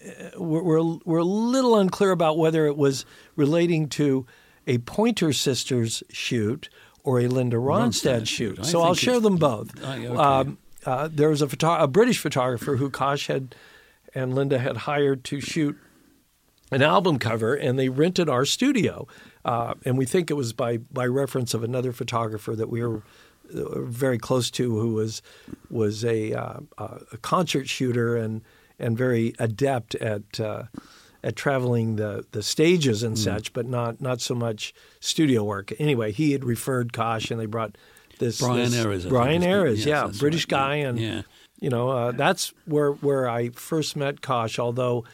uh, 0.06 0.42
we're, 0.42 0.64
we're 0.64 0.98
we're 1.06 1.20
a 1.20 1.24
little 1.24 1.78
unclear 1.78 2.12
about 2.12 2.38
whether 2.38 2.66
it 2.66 2.78
was 2.78 3.06
relating 3.36 3.88
to 3.90 4.26
a 4.68 4.80
Pointer 4.80 5.32
Sisters 5.32 6.04
shoot 6.10 6.70
or 7.04 7.20
a 7.20 7.28
Linda 7.28 7.58
Ronstadt 7.58 8.22
Ronstadt 8.22 8.28
shoot. 8.28 8.60
I 8.60 8.64
So 8.64 8.82
I'll 8.82 8.96
share 8.96 9.20
them 9.20 9.38
both. 9.38 9.80
Yeah, 9.80 9.90
okay. 9.90 10.08
um, 10.16 10.58
uh, 10.86 11.10
there 11.12 11.30
was 11.30 11.42
a, 11.42 11.48
photo- 11.48 11.78
a 11.84 11.88
British 11.88 12.20
photographer 12.20 12.78
who 12.78 12.90
Kosh 12.90 13.28
had 13.28 13.56
and 14.16 14.34
Linda 14.34 14.58
had 14.58 14.78
hired 14.78 15.24
to 15.26 15.40
shoot 15.42 15.78
an 16.72 16.82
album 16.82 17.20
cover, 17.20 17.54
and 17.54 17.78
they 17.78 17.90
rented 17.90 18.30
our 18.30 18.46
studio. 18.46 19.08
Uh, 19.44 19.76
and 19.86 19.98
we 19.98 20.06
think 20.06 20.32
it 20.32 20.36
was 20.36 20.54
by 20.54 20.78
by 20.78 21.06
reference 21.06 21.54
of 21.54 21.64
another 21.64 21.92
photographer 21.92 22.56
that 22.56 22.70
we 22.70 22.84
were 22.84 23.04
uh, 23.54 23.82
very 23.82 24.18
close 24.18 24.50
to, 24.52 24.80
who 24.80 24.94
was 24.94 25.22
was 25.70 26.04
a, 26.04 26.34
uh, 26.34 26.60
a 26.80 27.18
concert 27.22 27.70
shooter 27.70 28.16
and 28.16 28.42
and 28.80 28.98
very 28.98 29.36
adept 29.38 29.96
at. 29.96 30.40
Uh, 30.40 30.64
at 31.24 31.36
traveling 31.36 31.96
the, 31.96 32.24
the 32.34 32.44
stages 32.44 33.02
and 33.02 33.18
such, 33.18 33.52
but 33.52 33.66
not 33.66 34.00
not 34.00 34.22
so 34.22 34.36
much 34.36 34.76
studio 35.00 35.44
work. 35.44 35.74
Anyway, 35.80 36.12
he 36.12 36.34
had 36.34 36.44
referred 36.46 36.94
Kosh, 36.94 37.32
and 37.32 37.40
they 37.40 37.48
brought 37.48 37.80
this 38.20 38.40
Brian 38.40 38.70
this- 38.70 38.86
Aris, 38.86 39.06
Brian 39.06 39.44
Aris, 39.44 39.84
yeah, 39.88 40.12
British 40.20 40.44
right, 40.44 40.50
guy, 40.50 40.76
and 40.76 41.00
Yeah. 41.00 41.22
You 41.60 41.70
know 41.70 41.90
uh, 41.90 42.12
that's 42.12 42.54
where 42.66 42.92
where 42.92 43.28
I 43.30 43.50
first 43.50 43.96
met 43.96 44.22
Kosh. 44.22 44.60
Although 44.60 45.06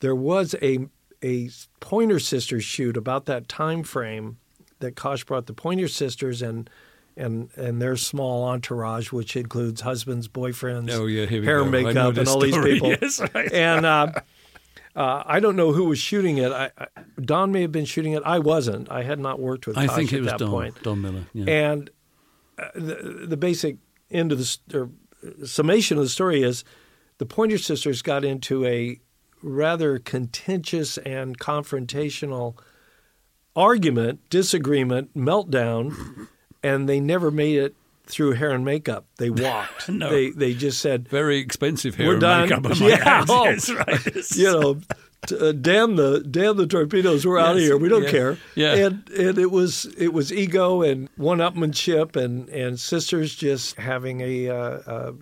there 0.00 0.14
was 0.14 0.54
a 0.62 0.86
a 1.22 1.50
Pointer 1.80 2.18
Sisters 2.18 2.64
shoot 2.64 2.96
about 2.96 3.26
that 3.26 3.48
time 3.48 3.82
frame 3.82 4.38
that 4.80 4.96
Kosh 4.96 5.24
brought 5.24 5.46
the 5.46 5.52
Pointer 5.52 5.88
Sisters 5.88 6.42
and 6.42 6.68
and 7.16 7.50
and 7.56 7.80
their 7.80 7.96
small 7.96 8.44
entourage, 8.44 9.10
which 9.12 9.36
includes 9.36 9.80
husbands, 9.80 10.28
boyfriends, 10.28 10.90
Oh, 10.92 11.06
yeah, 11.06 11.26
hair. 11.26 11.64
Makeup, 11.64 12.16
and 12.16 12.28
all 12.28 12.40
these 12.40 12.56
people. 12.56 12.90
Yes, 13.00 13.20
right. 13.34 13.52
And 13.52 13.86
uh, 13.86 14.12
uh, 14.94 15.22
I 15.26 15.40
don't 15.40 15.56
know 15.56 15.72
who 15.72 15.84
was 15.84 15.98
shooting 15.98 16.38
it. 16.38 16.52
I, 16.52 16.70
I, 16.78 16.86
Don 17.20 17.52
may 17.52 17.62
have 17.62 17.72
been 17.72 17.84
shooting 17.84 18.12
it. 18.12 18.22
I 18.24 18.38
wasn't. 18.38 18.90
I 18.90 19.02
had 19.02 19.18
not 19.18 19.40
worked 19.40 19.66
with 19.66 19.78
I 19.78 19.86
Kosh 19.86 19.96
think 19.96 20.12
it 20.12 20.22
was 20.22 20.32
Don, 20.34 20.50
point. 20.50 20.82
Don 20.82 21.00
Miller. 21.02 21.24
Yeah. 21.32 21.44
And 21.72 21.90
uh, 22.58 22.68
the, 22.74 23.26
the 23.28 23.36
basic 23.36 23.76
end 24.10 24.32
of 24.32 24.38
the 24.38 24.58
or 24.74 24.90
summation 25.44 25.96
of 25.98 26.04
the 26.04 26.08
story 26.10 26.42
is 26.42 26.64
the 27.18 27.26
Pointer 27.26 27.58
Sisters 27.58 28.02
got 28.02 28.24
into 28.24 28.64
a 28.64 29.00
rather 29.42 29.98
contentious 29.98 30.98
and 30.98 31.38
confrontational 31.38 32.56
argument, 33.54 34.20
disagreement, 34.30 35.14
meltdown, 35.16 36.28
and 36.62 36.88
they 36.88 37.00
never 37.00 37.30
made 37.30 37.58
it 37.58 37.74
through 38.06 38.32
hair 38.32 38.50
and 38.50 38.64
makeup. 38.64 39.06
They 39.18 39.30
walked. 39.44 39.88
No. 39.88 40.10
They 40.10 40.30
they 40.30 40.54
just 40.54 40.80
said, 40.80 41.08
Very 41.08 41.38
expensive 41.38 41.94
hair 41.96 42.06
"We're 42.06 42.12
and 42.14 42.20
done." 42.20 42.48
makeup 42.48 42.80
yeah, 42.80 43.24
oh, 43.28 43.44
Yes, 43.50 43.70
right. 43.70 44.36
you 44.36 44.44
know, 44.44 44.80
uh, 45.32 45.52
damn 45.52 45.96
the 45.96 46.20
damn 46.20 46.56
the 46.56 46.66
torpedoes. 46.66 47.26
We're 47.26 47.38
out 47.38 47.56
of 47.56 47.62
here. 47.62 47.76
We 47.76 47.88
don't 47.88 48.04
yeah, 48.04 48.10
care. 48.10 48.38
yeah. 48.54 48.74
And 48.74 49.08
and 49.10 49.38
it 49.38 49.50
was 49.50 49.86
it 49.98 50.12
was 50.12 50.32
ego 50.32 50.82
and 50.82 51.08
one 51.16 51.38
upmanship 51.38 52.16
and 52.16 52.48
and 52.48 52.78
sisters 52.78 53.34
just 53.34 53.76
having 53.76 54.20
a. 54.20 54.48
Uh, 54.48 54.54
uh, 54.86 55.12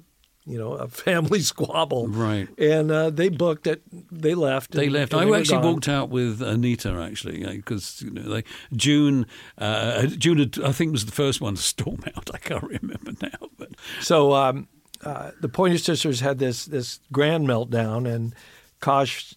you 0.46 0.58
know, 0.58 0.72
a 0.72 0.88
family 0.88 1.40
squabble, 1.52 2.08
Right. 2.08 2.48
And 2.58 2.90
uh, 2.90 3.08
they 3.08 3.30
booked 3.30 3.66
it. 3.66 3.82
They 4.12 4.34
left. 4.34 4.72
They 4.72 4.84
and- 4.84 4.92
left. 4.92 5.12
and 5.14 5.22
I 5.22 5.24
were 5.24 5.36
actually 5.36 5.66
walked 5.66 5.88
out 5.88 6.10
with 6.10 6.42
Anita 6.42 6.90
actually 6.90 7.46
because 7.46 8.02
you 8.02 8.10
know, 8.10 8.22
they, 8.22 8.44
June. 8.76 9.26
Uh, 9.56 10.02
June, 10.06 10.36
had, 10.36 10.58
I 10.62 10.72
think, 10.72 10.92
was 10.92 11.06
the 11.06 11.12
first 11.12 11.40
one 11.40 11.54
to 11.54 11.62
storm 11.62 12.04
out. 12.14 12.30
I 12.34 12.38
can't 12.38 12.62
remember 12.62 13.12
now, 13.22 13.48
but 13.56 13.70
So 14.02 14.34
um, 14.34 14.68
uh, 15.02 15.30
the 15.40 15.48
Pointer 15.48 15.78
Sisters 15.78 16.20
had 16.20 16.38
this 16.38 16.66
this 16.66 17.00
grand 17.10 17.48
meltdown, 17.48 18.06
and 18.06 18.34
Kosh 18.80 19.34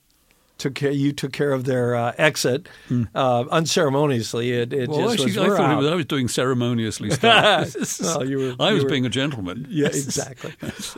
took 0.57 0.75
care, 0.75 0.91
you 0.91 1.11
took 1.11 1.31
care 1.33 1.51
of 1.51 1.63
their 1.65 1.95
uh, 1.95 2.13
exit 2.17 2.67
uh, 3.15 3.45
unceremoniously. 3.51 4.51
It, 4.51 4.73
it 4.73 4.89
well, 4.89 4.99
just 4.99 5.13
actually, 5.25 5.25
was, 5.27 5.37
I 5.37 5.57
thought 5.57 5.71
it 5.73 5.75
was, 5.77 5.87
I 5.87 5.95
was 5.95 6.05
doing 6.05 6.27
ceremoniously 6.27 7.09
stuff. 7.11 7.75
Well, 8.01 8.19
were- 8.19 8.55
I 8.59 8.73
was 8.73 8.83
were- 8.83 8.89
being 8.89 9.05
a 9.05 9.09
gentleman. 9.09 9.67
yeah, 9.69 9.87
exactly. 9.93 10.53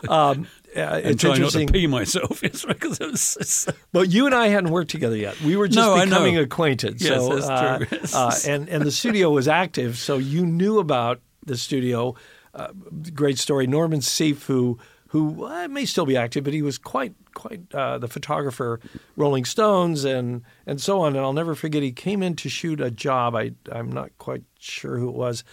Um, 0.07 0.47
uh, 0.75 0.79
And 0.79 1.05
it's 1.07 1.21
trying 1.21 1.41
not 1.41 1.51
to 1.51 1.65
pee 1.65 1.87
myself. 1.87 2.41
Yes, 2.43 2.65
right, 2.65 2.75
it 2.81 2.99
was, 2.99 3.37
it's- 3.39 3.67
but 3.91 4.09
you 4.09 4.25
and 4.25 4.35
I 4.35 4.47
hadn't 4.47 4.71
worked 4.71 4.91
together 4.91 5.15
yet. 5.17 5.39
We 5.41 5.55
were 5.55 5.67
just 5.67 5.77
No, 5.77 6.03
becoming 6.03 6.37
acquainted. 6.37 7.01
Yes, 7.01 7.19
so, 7.19 7.35
that's 7.35 7.47
uh, 7.47 7.77
true. 7.77 7.87
Yes. 7.91 8.15
uh, 8.15 8.31
and 8.47 8.69
and 8.69 8.83
the 8.83 8.91
studio 8.91 9.29
was 9.31 9.47
active, 9.47 9.97
so 9.97 10.17
you 10.17 10.45
knew 10.45 10.79
about 10.79 11.19
the 11.45 11.57
studio. 11.57 12.15
Uh, 12.53 12.69
great 13.13 13.37
story. 13.37 13.67
Norman 13.67 13.99
Seeff, 13.99 14.45
who 14.45 14.79
who 15.09 15.45
uh, 15.45 15.67
may 15.67 15.85
still 15.85 16.05
be 16.05 16.15
active, 16.15 16.43
but 16.43 16.53
he 16.53 16.61
was 16.61 16.77
quite 16.77 17.13
quite 17.33 17.61
uh, 17.73 17.97
the 17.97 18.07
photographer, 18.07 18.79
Rolling 19.15 19.45
Stones, 19.45 20.03
and 20.03 20.43
and 20.65 20.81
so 20.81 21.01
on. 21.01 21.15
And 21.15 21.25
I'll 21.25 21.33
never 21.33 21.55
forget. 21.55 21.83
He 21.83 21.91
came 21.91 22.23
in 22.23 22.35
to 22.37 22.49
shoot 22.49 22.79
a 22.79 22.91
job. 22.91 23.35
I 23.35 23.51
I'm 23.71 23.91
not 23.91 24.11
quite 24.17 24.43
sure 24.59 24.97
who 24.97 25.09
it 25.09 25.15
was, 25.15 25.43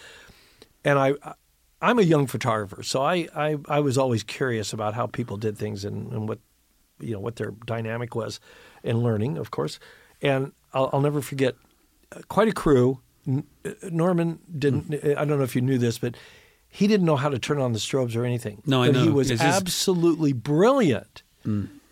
and 0.83 0.97
I. 0.97 1.13
I'm 1.79 1.99
a 1.99 2.03
young 2.03 2.25
photographer, 2.25 2.81
so 2.81 3.03
I, 3.03 3.27
I, 3.35 3.55
I 3.69 3.81
was 3.81 3.99
always 3.99 4.23
curious 4.23 4.73
about 4.73 4.95
how 4.95 5.05
people 5.05 5.37
did 5.37 5.59
things 5.59 5.85
and, 5.85 6.11
and 6.11 6.27
what 6.27 6.39
you 6.99 7.13
know 7.13 7.19
what 7.19 7.35
their 7.35 7.51
dynamic 7.67 8.15
was 8.15 8.39
in 8.83 9.03
learning, 9.03 9.37
of 9.37 9.51
course. 9.51 9.79
And 10.19 10.53
I'll, 10.73 10.89
I'll 10.91 11.01
never 11.01 11.21
forget 11.21 11.53
uh, 12.11 12.21
quite 12.29 12.47
a 12.47 12.51
crew. 12.51 13.01
Uh, 13.29 13.41
Norman 13.91 14.39
didn't. 14.57 14.85
Hmm. 14.85 15.11
I 15.17 15.25
don't 15.25 15.37
know 15.37 15.43
if 15.43 15.55
you 15.55 15.61
knew 15.61 15.77
this, 15.77 15.99
but 15.99 16.15
he 16.69 16.87
didn't 16.87 17.05
know 17.05 17.15
how 17.15 17.29
to 17.29 17.39
turn 17.39 17.59
on 17.59 17.73
the 17.73 17.79
strobes 17.79 18.15
or 18.15 18.25
anything. 18.25 18.61
No, 18.65 18.83
I 18.83 18.91
but 18.91 19.01
He 19.01 19.09
was 19.09 19.31
It's 19.31 19.41
just- 19.41 19.61
absolutely 19.61 20.33
brilliant 20.33 21.23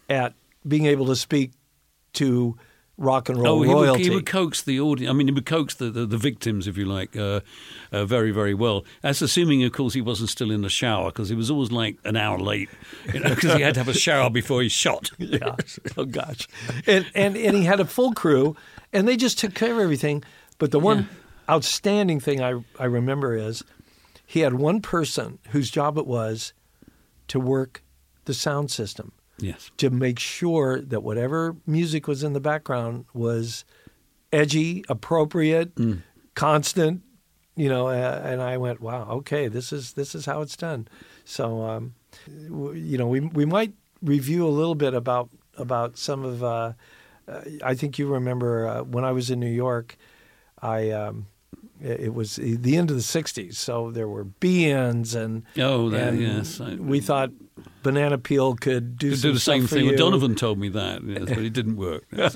at 0.09 0.33
being 0.67 0.85
able 0.85 1.05
to 1.07 1.15
speak 1.15 1.51
to 2.13 2.57
rock 2.97 3.27
and 3.29 3.37
roll 3.41 3.59
Oh, 3.59 3.61
he 3.63 3.73
would, 3.73 3.99
he 3.99 4.09
would 4.09 4.25
coax 4.25 4.61
the 4.61 4.79
audience. 4.79 5.09
I 5.09 5.13
mean, 5.13 5.27
he 5.27 5.33
would 5.33 5.45
coax 5.45 5.75
the, 5.75 5.89
the, 5.89 6.05
the 6.05 6.17
victims, 6.17 6.65
if 6.67 6.77
you 6.77 6.85
like, 6.85 7.15
uh, 7.15 7.41
uh, 7.91 8.05
very, 8.05 8.31
very 8.31 8.53
well. 8.53 8.85
That's 9.01 9.21
assuming, 9.21 9.63
of 9.63 9.71
course, 9.73 9.93
he 9.93 10.01
wasn't 10.01 10.29
still 10.29 10.49
in 10.51 10.61
the 10.61 10.69
shower 10.69 11.11
because 11.11 11.27
he 11.29 11.35
was 11.35 11.51
always 11.51 11.71
like 11.71 11.97
an 12.05 12.15
hour 12.15 12.37
late, 12.39 12.69
you 13.13 13.19
know, 13.19 13.35
because 13.35 13.53
he 13.55 13.61
had 13.61 13.73
to 13.73 13.81
have 13.81 13.89
a 13.89 13.93
shower 13.93 14.29
before 14.29 14.61
he 14.61 14.69
shot. 14.69 15.11
yeah. 15.17 15.55
Oh 15.97 16.05
gosh. 16.05 16.47
And 16.87 17.05
and 17.13 17.35
and 17.35 17.55
he 17.55 17.63
had 17.63 17.79
a 17.81 17.85
full 17.85 18.13
crew, 18.13 18.55
and 18.93 19.07
they 19.07 19.17
just 19.17 19.39
took 19.39 19.53
care 19.53 19.73
of 19.73 19.79
everything. 19.79 20.23
But 20.57 20.71
the 20.71 20.79
one 20.79 21.09
outstanding 21.49 22.19
thing 22.21 22.41
I 22.41 22.63
I 22.79 22.85
remember 22.85 23.35
is 23.35 23.61
he 24.25 24.39
had 24.41 24.53
one 24.55 24.81
person 24.81 25.39
whose 25.49 25.69
job 25.69 25.97
it 25.97 26.07
was 26.07 26.53
to 27.27 27.39
work 27.39 27.83
the 28.25 28.33
sound 28.33 28.71
system 28.71 29.11
Yes. 29.39 29.69
to 29.77 29.89
make 29.89 30.17
sure 30.19 30.81
that 30.81 31.01
whatever 31.03 31.55
music 31.67 32.07
was 32.07 32.23
in 32.23 32.33
the 32.33 32.39
background 32.39 33.05
was 33.13 33.65
edgy, 34.31 34.83
appropriate, 34.89 35.75
Mm. 35.75 36.01
constant. 36.35 37.01
You 37.57 37.69
know, 37.69 37.87
uh, 37.87 38.21
and 38.23 38.41
I 38.41 38.57
went, 38.57 38.81
"Wow, 38.81 39.07
okay, 39.11 39.47
this 39.47 39.71
is 39.71 39.93
this 39.93 40.13
is 40.13 40.25
how 40.25 40.41
it's 40.41 40.57
done." 40.57 40.87
So, 41.23 41.61
um, 41.63 41.93
w- 42.49 42.73
you 42.77 42.97
know, 42.97 43.07
we 43.07 43.21
we 43.21 43.45
might 43.45 43.73
review 44.01 44.45
a 44.45 44.49
little 44.51 44.75
bit 44.75 44.93
about 44.93 45.29
about 45.57 45.97
some 45.97 46.25
of. 46.25 46.43
Uh, 46.43 46.73
uh, 47.29 47.41
I 47.63 47.73
think 47.73 47.97
you 47.97 48.07
remember 48.07 48.67
uh, 48.67 48.83
when 48.83 49.05
I 49.05 49.11
was 49.13 49.29
in 49.29 49.39
New 49.39 49.51
York, 49.51 49.97
I. 50.61 50.89
Um, 50.91 51.27
it 51.81 52.13
was 52.13 52.37
the 52.37 52.77
end 52.77 52.89
of 52.89 52.95
the 52.95 53.03
'60s, 53.03 53.55
so 53.55 53.91
there 53.91 54.07
were 54.07 54.23
be-ins 54.23 55.13
and 55.15 55.43
Oh, 55.57 55.89
that- 55.89 56.13
and 56.13 56.21
yes, 56.21 56.59
we 56.59 56.99
thought 57.01 57.31
Banana 57.83 58.17
Peel 58.17 58.55
could 58.55 58.97
do 58.97 59.15
some 59.15 59.29
do 59.29 59.33
the 59.33 59.39
same 59.39 59.67
thing. 59.67 59.85
Well, 59.87 59.95
Donovan 59.97 60.35
told 60.35 60.57
me 60.59 60.69
that, 60.69 61.03
yes, 61.03 61.25
but 61.29 61.39
it 61.39 61.53
didn't 61.53 61.75
work. 61.77 62.05
Yes. 62.15 62.35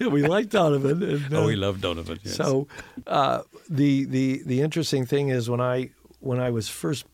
Yeah, 0.00 0.06
we 0.08 0.22
liked 0.26 0.50
Donovan. 0.50 1.02
And, 1.02 1.34
oh, 1.34 1.42
uh, 1.42 1.46
we 1.46 1.56
loved 1.56 1.80
Donovan. 1.82 2.18
Yes. 2.22 2.36
So 2.36 2.66
uh, 3.06 3.42
the 3.68 4.04
the 4.04 4.42
the 4.44 4.60
interesting 4.60 5.06
thing 5.06 5.28
is 5.28 5.48
when 5.50 5.60
I 5.60 5.90
when 6.20 6.40
I 6.40 6.50
was 6.50 6.68
first 6.68 7.04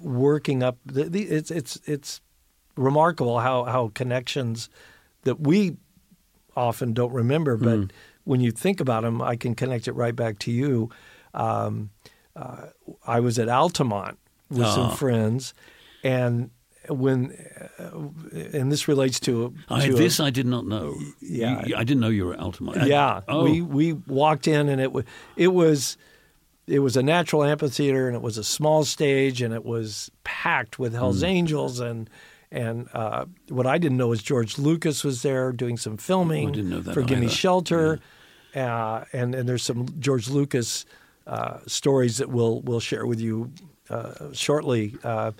working 0.00 0.62
up, 0.62 0.78
the, 0.86 1.04
the, 1.04 1.22
it's 1.22 1.50
it's 1.50 1.78
it's 1.86 2.20
remarkable 2.76 3.38
how 3.40 3.64
how 3.64 3.90
connections 3.94 4.68
that 5.22 5.40
we 5.40 5.76
often 6.56 6.92
don't 6.92 7.12
remember, 7.12 7.56
but 7.56 7.76
Hmm. 7.76 7.84
When 8.24 8.40
you 8.40 8.50
think 8.50 8.80
about 8.80 9.02
them, 9.02 9.20
I 9.22 9.36
can 9.36 9.54
connect 9.54 9.86
it 9.88 9.92
right 9.92 10.14
back 10.16 10.38
to 10.40 10.50
you. 10.50 10.90
Um, 11.32 11.90
uh, 12.36 12.66
I 13.06 13.20
was 13.20 13.38
at 13.38 13.48
Altamont 13.48 14.18
with 14.50 14.66
some 14.66 14.96
friends, 14.96 15.54
and 16.02 16.50
when 16.88 17.32
uh, 17.78 18.08
and 18.52 18.70
this 18.70 18.88
relates 18.88 19.18
to, 19.20 19.54
to 19.68 19.74
a- 19.74 19.92
this 19.94 20.20
I 20.20 20.30
did 20.30 20.46
not 20.46 20.66
know. 20.66 20.96
yeah. 21.20 21.64
You- 21.66 21.76
I 21.76 21.84
didn't 21.84 22.00
know 22.00 22.08
you 22.08 22.26
were 22.26 22.34
at 22.34 22.40
Altamont. 22.40 22.86
yeah, 22.86 23.20
Oh, 23.28 23.44
we 23.44 23.62
we 23.62 23.92
walked 23.92 24.46
in 24.46 24.68
and 24.68 24.80
it 24.80 24.92
was 24.92 25.04
it 25.36 25.48
was 25.48 25.96
it 26.66 26.80
was 26.80 26.96
a 26.96 27.02
natural 27.02 27.42
amphitheater 27.44 28.06
and 28.06 28.14
it 28.16 28.22
was 28.22 28.36
a 28.38 28.44
small 28.44 28.84
stage 28.84 29.40
and 29.42 29.52
it 29.54 29.64
was 29.64 30.10
packed 30.24 30.78
with 30.78 30.92
Hell's 30.94 31.20
Hmm. 31.20 31.26
Angels 31.26 31.80
and 31.80 32.10
and 32.50 32.88
uh, 32.92 33.24
what 33.48 33.66
I 33.66 33.78
didn't 33.78 33.96
know 33.98 34.12
is 34.12 34.22
George 34.22 34.58
Lucas 34.58 35.02
was 35.04 35.22
there 35.22 35.52
doing 35.52 35.76
some 35.78 35.96
filming 35.96 36.46
Oh, 36.46 36.50
I 36.50 36.54
didn't 36.54 36.70
know 36.70 36.80
that 36.80 36.94
for 36.94 37.02
Gimme. 37.02 37.28
Shelter, 37.28 37.98
uh, 38.54 39.04
and 39.12 39.34
and 39.34 39.48
there's 39.48 39.62
some 39.62 39.86
George 39.98 40.28
Lucas 40.28 40.84
uh, 41.26 41.58
stories 41.66 42.18
that 42.18 42.28
we'll 42.28 42.60
we'll 42.62 42.80
share 42.80 43.06
with 43.06 43.20
you 43.20 43.50
uh, 43.90 44.32
shortly. 44.32 44.96
Uh, 45.02 45.32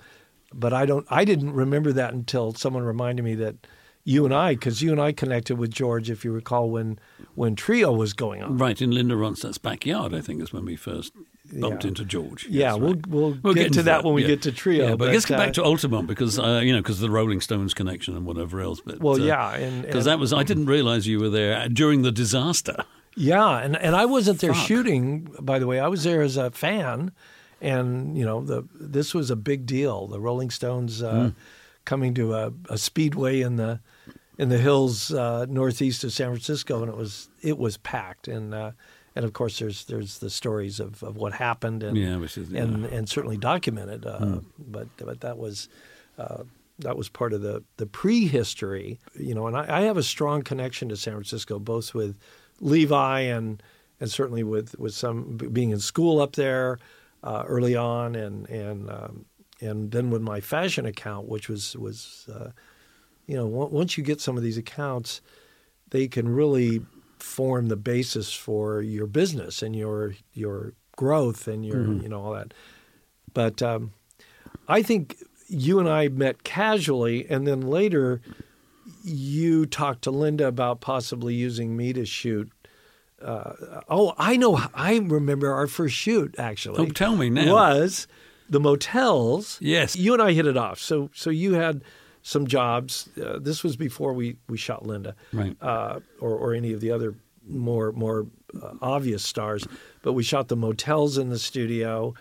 but 0.53 0.73
I 0.73 0.85
don't. 0.85 1.05
I 1.09 1.25
didn't 1.25 1.53
remember 1.53 1.91
that 1.93 2.13
until 2.13 2.53
someone 2.53 2.83
reminded 2.83 3.23
me 3.23 3.35
that 3.35 3.55
you 4.03 4.23
and 4.23 4.33
I, 4.33 4.53
because 4.53 4.81
you 4.81 4.91
and 4.91 5.01
I 5.01 5.11
connected 5.11 5.57
with 5.57 5.71
George, 5.71 6.09
if 6.09 6.23
you 6.23 6.31
recall, 6.31 6.69
when 6.69 6.99
when 7.33 7.55
Trio 7.55 7.91
was 7.91 8.13
going 8.13 8.41
on. 8.43 8.57
right 8.57 8.81
in 8.81 8.91
Linda 8.91 9.15
Ronstadt's 9.15 9.57
backyard. 9.57 10.13
I 10.13 10.21
think 10.21 10.41
is 10.41 10.53
when 10.53 10.65
we 10.65 10.75
first 10.75 11.11
bumped 11.53 11.83
Yeah. 11.83 11.89
into 11.89 12.05
George. 12.05 12.47
Yeah, 12.49 12.71
Yes, 12.71 12.79
we'll 12.79 12.93
right. 12.93 13.07
we'll, 13.07 13.37
We'll 13.43 13.53
get, 13.53 13.67
into 13.67 13.79
to 13.79 13.83
that, 13.83 14.03
when 14.03 14.13
we 14.13 14.21
yeah. 14.21 14.29
get 14.29 14.41
to 14.43 14.51
Trio. 14.51 14.89
Yeah, 14.89 14.95
but, 14.95 15.09
let's 15.11 15.25
get 15.25 15.35
uh, 15.39 15.45
back 15.45 15.53
to 15.53 15.63
Altamont 15.63 16.07
because 16.07 16.39
uh, 16.39 16.61
you 16.63 16.71
know 16.71 16.81
because 16.81 16.99
the 16.99 17.09
Rolling 17.09 17.41
Stones 17.41 17.73
connection 17.73 18.15
and 18.15 18.25
whatever 18.25 18.61
else. 18.61 18.79
But 18.85 18.99
Well, 19.01 19.19
yeah, 19.19 19.81
because 19.81 20.05
that 20.05 20.19
was 20.19 20.31
I 20.31 20.43
didn't 20.43 20.67
realize 20.67 21.07
you 21.07 21.19
were 21.19 21.29
there 21.29 21.67
during 21.67 22.03
the 22.03 22.11
disaster. 22.11 22.85
Yeah, 23.15 23.57
and, 23.59 23.75
and 23.77 23.95
I 23.95 24.05
wasn't 24.05 24.39
there 24.39 24.53
Fuck. 24.53 24.67
shooting. 24.67 25.29
By 25.39 25.59
the 25.59 25.67
way, 25.67 25.79
I 25.79 25.87
was 25.87 26.03
there 26.03 26.21
as 26.21 26.35
a 26.37 26.51
fan, 26.51 27.11
and 27.61 28.17
you 28.17 28.25
know 28.25 28.41
the 28.41 28.63
this 28.79 29.13
was 29.13 29.31
a 29.31 29.35
big 29.35 29.65
deal. 29.65 30.07
The 30.07 30.19
Rolling 30.19 30.49
Stones 30.49 31.01
uh, 31.01 31.11
Hmm. 31.11 31.29
coming 31.85 32.13
to 32.15 32.33
a, 32.33 32.51
a 32.69 32.77
speedway 32.77 33.41
in 33.41 33.55
the 33.55 33.79
in 34.37 34.49
the 34.49 34.57
hills 34.57 35.13
uh, 35.13 35.45
northeast 35.47 36.03
of 36.03 36.11
San 36.11 36.27
Francisco, 36.27 36.81
and 36.81 36.89
it 36.91 36.97
was 36.97 37.29
it 37.41 37.57
was 37.57 37.77
packed. 37.77 38.27
And 38.27 38.53
uh, 38.53 38.71
and 39.15 39.23
of 39.23 39.31
course, 39.31 39.59
there's 39.59 39.85
there's 39.85 40.19
the 40.19 40.29
stories 40.29 40.79
of, 40.81 41.01
of 41.01 41.15
what 41.15 41.31
happened, 41.33 41.83
and 41.83 41.95
Yeah, 41.97 42.19
is- 42.21 42.35
and 42.37 42.51
yeah. 42.51 42.65
Hmm. 42.65 42.85
and 42.85 43.07
certainly 43.09 43.37
documented. 43.37 44.05
Uh, 44.05 44.39
But 44.59 44.87
but 44.97 45.21
that 45.21 45.37
was. 45.37 45.69
Uh, 46.17 46.43
that 46.79 46.97
was 46.97 47.07
part 47.07 47.31
of 47.31 47.41
the, 47.41 47.63
the 47.77 47.85
prehistory, 47.85 48.99
you 49.17 49.33
know, 49.33 49.47
and 49.47 49.55
I, 49.55 49.77
I 49.77 49.81
have 49.83 49.95
a 49.95 50.03
strong 50.03 50.41
connection 50.41 50.89
to 50.89 50.97
San 50.97 51.13
Francisco, 51.13 51.57
both 51.57 51.93
with 51.93 52.17
Levi 52.59 53.19
and 53.21 53.61
and 53.99 54.11
certainly 54.11 54.43
with, 54.43 54.77
with 54.77 54.93
some 54.93 55.37
being 55.37 55.69
in 55.69 55.79
school 55.79 56.19
up 56.19 56.33
there 56.33 56.77
uh, 57.23 57.43
early 57.47 57.75
on, 57.75 58.15
and 58.15 58.47
and 58.49 58.89
um, 58.89 59.25
and 59.61 59.91
then 59.91 60.09
with 60.09 60.21
my 60.21 60.41
fashion 60.41 60.85
account, 60.85 61.27
which 61.27 61.49
was 61.49 61.75
was 61.75 62.27
uh, 62.33 62.49
you 63.25 63.35
know 63.35 63.45
once 63.45 63.97
you 63.97 64.03
get 64.03 64.21
some 64.21 64.37
of 64.37 64.43
these 64.43 64.57
accounts, 64.57 65.21
they 65.89 66.07
can 66.07 66.29
really 66.29 66.81
form 67.19 67.67
the 67.67 67.75
basis 67.75 68.31
for 68.33 68.81
your 68.81 69.07
business 69.07 69.63
and 69.63 69.75
your 69.75 70.15
your 70.33 70.73
growth 70.95 71.47
and 71.47 71.65
your 71.65 71.93
you 71.93 72.09
know 72.09 72.21
all 72.21 72.33
that. 72.33 72.53
But 73.33 73.61
um, 73.61 73.91
I 74.67 74.81
think 74.81 75.17
you 75.47 75.79
and 75.79 75.89
I 75.89 76.09
met 76.09 76.43
casually, 76.43 77.25
and 77.29 77.47
then 77.47 77.61
later 77.61 78.21
you 79.05 79.65
talked 79.65 80.03
to 80.03 80.11
Linda 80.11 80.47
about 80.47 80.81
possibly 80.81 81.33
using 81.33 81.77
me 81.77 81.93
to 81.93 82.05
shoot. 82.05 82.51
Uh, 83.21 83.81
oh, 83.87 84.13
I 84.17 84.35
know. 84.35 84.59
I 84.73 84.97
remember 84.97 85.53
our 85.53 85.67
first 85.67 85.95
shoot 85.95 86.35
actually. 86.37 86.79
Oh, 86.81 86.89
tell 86.89 87.15
me 87.15 87.29
now. 87.29 87.53
Was 87.53 88.07
the 88.49 88.59
motels? 88.59 89.57
Yes. 89.61 89.95
You 89.95 90.13
and 90.13 90.21
I 90.21 90.33
hit 90.33 90.45
it 90.45 90.57
off. 90.57 90.79
So, 90.79 91.09
so 91.13 91.29
you 91.29 91.53
had 91.53 91.83
some 92.21 92.47
jobs. 92.47 93.09
Uh, 93.23 93.39
this 93.39 93.63
was 93.63 93.75
before 93.75 94.13
we 94.13 94.37
we 94.49 94.57
shot 94.57 94.85
Linda, 94.85 95.15
Right. 95.31 95.55
Uh, 95.61 95.99
or 96.19 96.35
or 96.35 96.53
any 96.53 96.73
of 96.73 96.81
the 96.81 96.91
other 96.91 97.15
more 97.47 97.91
more 97.91 98.27
uh, 98.61 98.73
obvious 98.81 99.23
stars. 99.23 99.67
But 100.01 100.13
we 100.13 100.23
shot 100.23 100.47
the 100.47 100.55
motels 100.55 101.17
in 101.17 101.29
the 101.29 101.39
studio, 101.39 102.15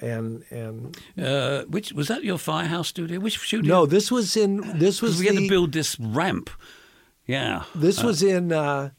and 0.00 0.44
and 0.50 0.96
Uh, 1.20 1.64
which 1.64 1.92
was 1.92 2.08
that 2.08 2.24
your 2.24 2.38
firehouse 2.38 2.88
studio? 2.88 3.20
Which 3.20 3.38
studio? 3.38 3.74
no, 3.74 3.86
this 3.86 4.10
was 4.10 4.36
in 4.36 4.78
this 4.78 5.00
was 5.02 5.18
we 5.18 5.26
had 5.26 5.36
to 5.36 5.48
build 5.48 5.72
this 5.72 5.98
ramp. 5.98 6.50
Yeah. 7.26 7.62
This 7.76 8.02
was 8.02 8.22
in, 8.24 8.50
uh, 8.50 8.90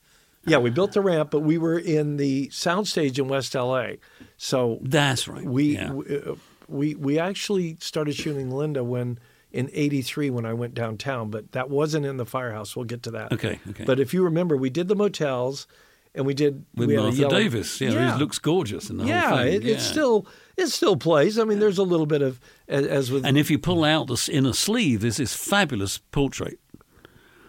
yeah, 0.46 0.58
we 0.58 0.70
built 0.70 0.94
the 0.94 1.02
ramp, 1.02 1.32
but 1.32 1.42
we 1.42 1.58
were 1.58 1.78
in 1.78 2.16
the 2.16 2.48
soundstage 2.48 3.20
in 3.20 3.28
West 3.28 3.54
LA. 3.56 3.96
So 4.38 4.80
That's 4.82 5.28
right. 5.28 5.44
we 5.44 5.74
yeah. 5.74 5.92
we, 5.92 6.18
uh, 6.18 6.36
we 6.68 6.96
we 6.96 7.20
actually 7.20 7.78
started 7.80 8.16
shooting 8.16 8.50
Linda 8.50 8.84
when 8.84 9.20
in 9.52 9.70
'83 9.74 10.30
when 10.30 10.46
I 10.46 10.54
went 10.54 10.74
downtown, 10.74 11.30
but 11.30 11.52
that 11.52 11.70
wasn't 11.70 12.06
in 12.06 12.16
the 12.18 12.26
firehouse. 12.26 12.76
We'll 12.76 12.86
get 12.86 13.04
to 13.04 13.12
that. 13.12 13.34
Okay, 13.34 13.60
okay. 13.70 13.84
But 13.84 14.00
if 14.00 14.14
you 14.14 14.24
remember, 14.24 14.56
we 14.56 14.70
did 14.70 14.88
the 14.88 14.96
motels, 14.96 15.68
and 16.15 16.26
we 16.26 16.34
did 16.34 16.65
with 16.76 16.89
we 16.89 16.97
Martha 16.97 17.17
yellow- 17.17 17.38
Davis. 17.38 17.80
Yeah, 17.82 18.13
who 18.13 18.19
looks 18.19 18.38
gorgeous 18.39 18.89
in 18.89 18.97
the 18.97 19.06
yeah, 19.06 19.30
whole 19.30 19.38
thing. 19.39 19.54
it, 19.54 19.65
it 19.65 19.80
still 19.82 20.28
it 20.58 20.67
still 20.67 20.95
plays. 20.97 21.39
I 21.39 21.43
mean, 21.45 21.60
there's 21.60 21.78
a 21.78 21.84
little 21.84 22.06
bit 22.06 22.21
of 22.21 22.39
as, 22.67 23.10
with 23.12 23.26
And 23.26 23.38
if 23.38 23.50
you 23.50 23.58
pull 23.60 23.84
out 23.84 24.08
the 24.08 24.30
inner 24.32 24.54
sleeve, 24.54 25.02
there's 25.02 25.17
this 25.17 25.34
fabulous 25.36 25.97
portrait, 26.12 26.60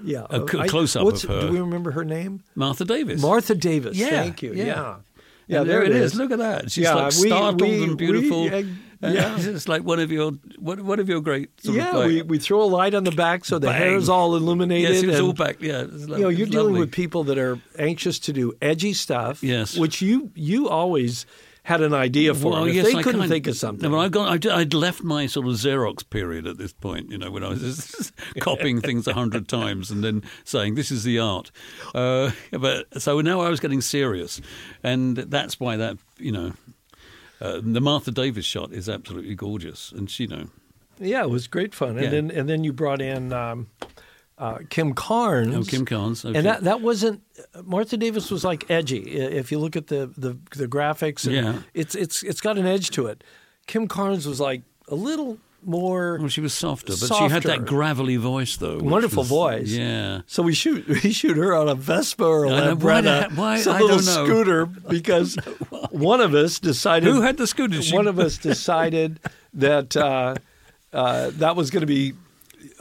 yeah 0.05 0.27
a 0.31 0.46
c- 0.48 0.59
I- 0.59 0.68
close-up 0.68 1.05
what's- 1.05 1.25
of 1.25 1.31
her. 1.31 1.40
Do 1.42 1.53
we 1.53 1.61
remember 1.61 1.90
her 1.92 2.05
name? 2.05 2.42
Martha 2.55 2.85
Davis. 2.85 3.20
Martha 3.20 3.55
Davis. 3.55 3.96
Yeah, 3.96 4.11
Thank 4.11 4.42
you. 4.42 4.53
yeah. 4.55 4.64
Yeah. 4.64 4.96
Yeah, 5.48 5.61
And 5.62 5.70
there, 5.70 5.83
it 5.83 5.90
is. 5.92 6.14
Look 6.14 6.31
at 6.31 6.38
that. 6.38 6.70
She's 6.70 6.85
Yeah, 6.85 6.94
like 6.94 7.12
startled 7.12 7.61
we- 7.61 7.83
and 7.83 7.98
beautiful. 7.98 8.44
we- 8.44 8.75
yeah. 9.03 9.37
it's 9.38 9.69
like 9.69 9.83
one 9.83 9.99
of 9.99 10.11
your 10.11 10.33
one, 10.59 10.87
one 10.87 11.01
of 11.01 11.09
your 11.09 11.21
great. 11.21 11.61
Sort 11.61 11.77
yeah, 11.77 11.91
of 11.91 11.97
like, 11.97 12.07
we, 12.07 12.23
we 12.23 12.38
throw 12.38 12.62
a 12.62 12.65
light 12.65 12.95
on 12.95 13.05
the 13.05 13.11
back 13.11 13.45
so 13.45 13.59
the 13.59 13.69
Bang. 13.69 13.79
hair 13.79 13.97
is 13.97 14.09
all 14.09 14.37
illuminated. 14.37 14.91
yes, 14.95 15.03
it 15.03 15.07
was 15.07 15.17
and, 15.17 15.27
all 15.27 15.33
back. 15.33 15.61
Yeah, 15.61 15.83
it's 15.83 16.09
lo- 16.09 16.17
you 16.17 16.23
know, 16.25 16.29
you're 16.29 16.47
dealing 16.47 16.75
lovely. 16.75 16.81
with 16.81 16.93
people 16.93 17.25
that 17.25 17.38
are 17.38 17.59
anxious 17.79 18.19
to 18.21 18.33
do 18.33 18.53
edgy 18.62 18.93
stuff. 18.93 19.43
Yes. 19.43 19.77
which 19.77 20.03
you 20.03 20.31
you 20.35 20.69
always 20.69 21.27
had 21.65 21.81
an 21.81 21.95
idea 21.95 22.35
for. 22.35 22.53
Well. 22.53 22.69
Yes, 22.69 22.87
they 22.87 22.99
I 22.99 23.03
couldn't 23.03 23.21
kind 23.21 23.31
think 23.31 23.47
of 23.47 23.57
something. 23.57 23.88
No, 23.88 23.97
but 23.97 24.03
I've 24.03 24.11
got, 24.11 24.29
I'd, 24.29 24.47
I'd 24.47 24.75
left 24.75 25.03
my 25.03 25.27
sort 25.27 25.47
of 25.47 25.53
Xerox 25.53 26.09
period 26.09 26.47
at 26.47 26.59
this 26.59 26.73
point, 26.73 27.11
you 27.11 27.19
know, 27.19 27.31
when 27.31 27.45
I 27.45 27.51
was 27.51 27.61
just 27.61 28.12
copying 28.41 28.81
things 28.83 29.07
a 29.07 29.15
hundred 29.15 29.49
times 29.49 29.91
and 29.91 30.03
then 30.03 30.23
saying, 30.45 30.75
this 30.75 30.91
is 30.91 31.05
the 31.05 31.19
art. 31.19 31.51
Uh, 31.95 32.33
but 32.51 33.01
so 33.01 33.21
now 33.21 33.41
I 33.41 33.49
was 33.49 33.61
getting 33.61 33.81
serious. 33.81 34.41
And 34.83 35.17
that's 35.17 35.61
why 35.61 35.77
that, 35.77 35.99
you 36.19 36.33
know, 36.33 36.53
uh, 37.42 37.61
the 37.62 37.81
Martha 37.81 38.11
Davis 38.11 38.44
shot 38.46 38.72
is 38.72 38.88
absolutely 38.88 39.35
gorgeous. 39.35 39.92
And 39.92 40.09
she, 40.11 40.24
you 40.24 40.28
know, 40.31 40.46
yeah, 40.98 41.22
it 41.22 41.31
was 41.31 41.46
great 41.48 41.74
fun. 41.74 41.90
And 41.98 42.02
Yeah. 42.05 42.11
then 42.11 42.31
and 42.31 42.48
then 42.48 42.64
you 42.64 42.72
brought 42.72 43.00
in 43.02 43.33
um, 43.33 43.66
uh, 44.38 44.59
Kim 44.70 44.94
Carnes. 44.94 45.55
oh, 45.55 45.62
Kim 45.70 45.85
Carnes. 45.85 46.24
Okay. 46.24 46.38
And 46.38 46.46
that 46.46 46.62
that 46.64 46.81
wasn't 46.81 47.20
Martha 47.64 47.96
Davis 47.96 48.31
was 48.31 48.44
like 48.44 48.70
edgy. 48.70 49.00
If 49.40 49.50
you 49.52 49.59
look 49.59 49.76
at 49.76 49.87
the 49.88 50.11
the, 50.16 50.37
the 50.57 50.66
graphics, 50.68 51.26
and 51.26 51.35
Yeah. 51.35 51.59
it's 51.74 51.94
it's 51.94 52.22
it's 52.22 52.40
got 52.40 52.57
an 52.59 52.66
edge 52.66 52.90
to 52.90 53.07
it. 53.07 53.24
Kim 53.66 53.88
Carnes 53.88 54.26
was 54.26 54.40
like 54.40 54.62
a 54.88 54.94
little 54.94 55.38
more. 55.64 56.18
well, 56.18 56.29
she 56.29 56.40
was 56.40 56.53
softer, 56.53 56.92
but 56.98 57.14
she 57.16 57.25
had 57.29 57.42
that 57.44 57.66
gravelly 57.66 58.16
voice, 58.16 58.57
though. 58.57 58.79
Wonderful 58.79 59.22
was- 59.22 59.29
voice. 59.29 59.68
Yeah. 59.68 60.22
So 60.27 60.42
we 60.42 60.55
shoot 60.55 60.87
we 61.05 61.12
shoot 61.12 61.37
her 61.37 61.55
on 61.55 61.68
a 61.68 61.75
Vespa 61.75 62.25
or 62.25 62.44
a. 62.44 62.48
Why 62.51 62.61
Lambretta, 62.61 63.29
the- 63.31 63.35
why- 63.40 63.61
some 63.61 63.77
I 63.77 63.81
little 63.81 63.98
scooter, 64.01 64.66
because 64.66 65.37
one 65.90 66.20
of 66.20 66.35
us 66.35 66.59
decided 66.59 67.09
Who 67.12 67.20
had 67.20 67.37
the 67.37 67.46
scooter? 67.46 67.81
She- 67.83 67.94
one 67.96 68.07
of 68.07 68.18
us 68.18 68.38
decided 68.38 69.20
that 69.55 69.96
uh, 69.96 70.35
uh, 70.92 71.31
that 71.35 71.57
was 71.57 71.70
going 71.70 71.83
to 71.83 71.87
be 71.87 72.12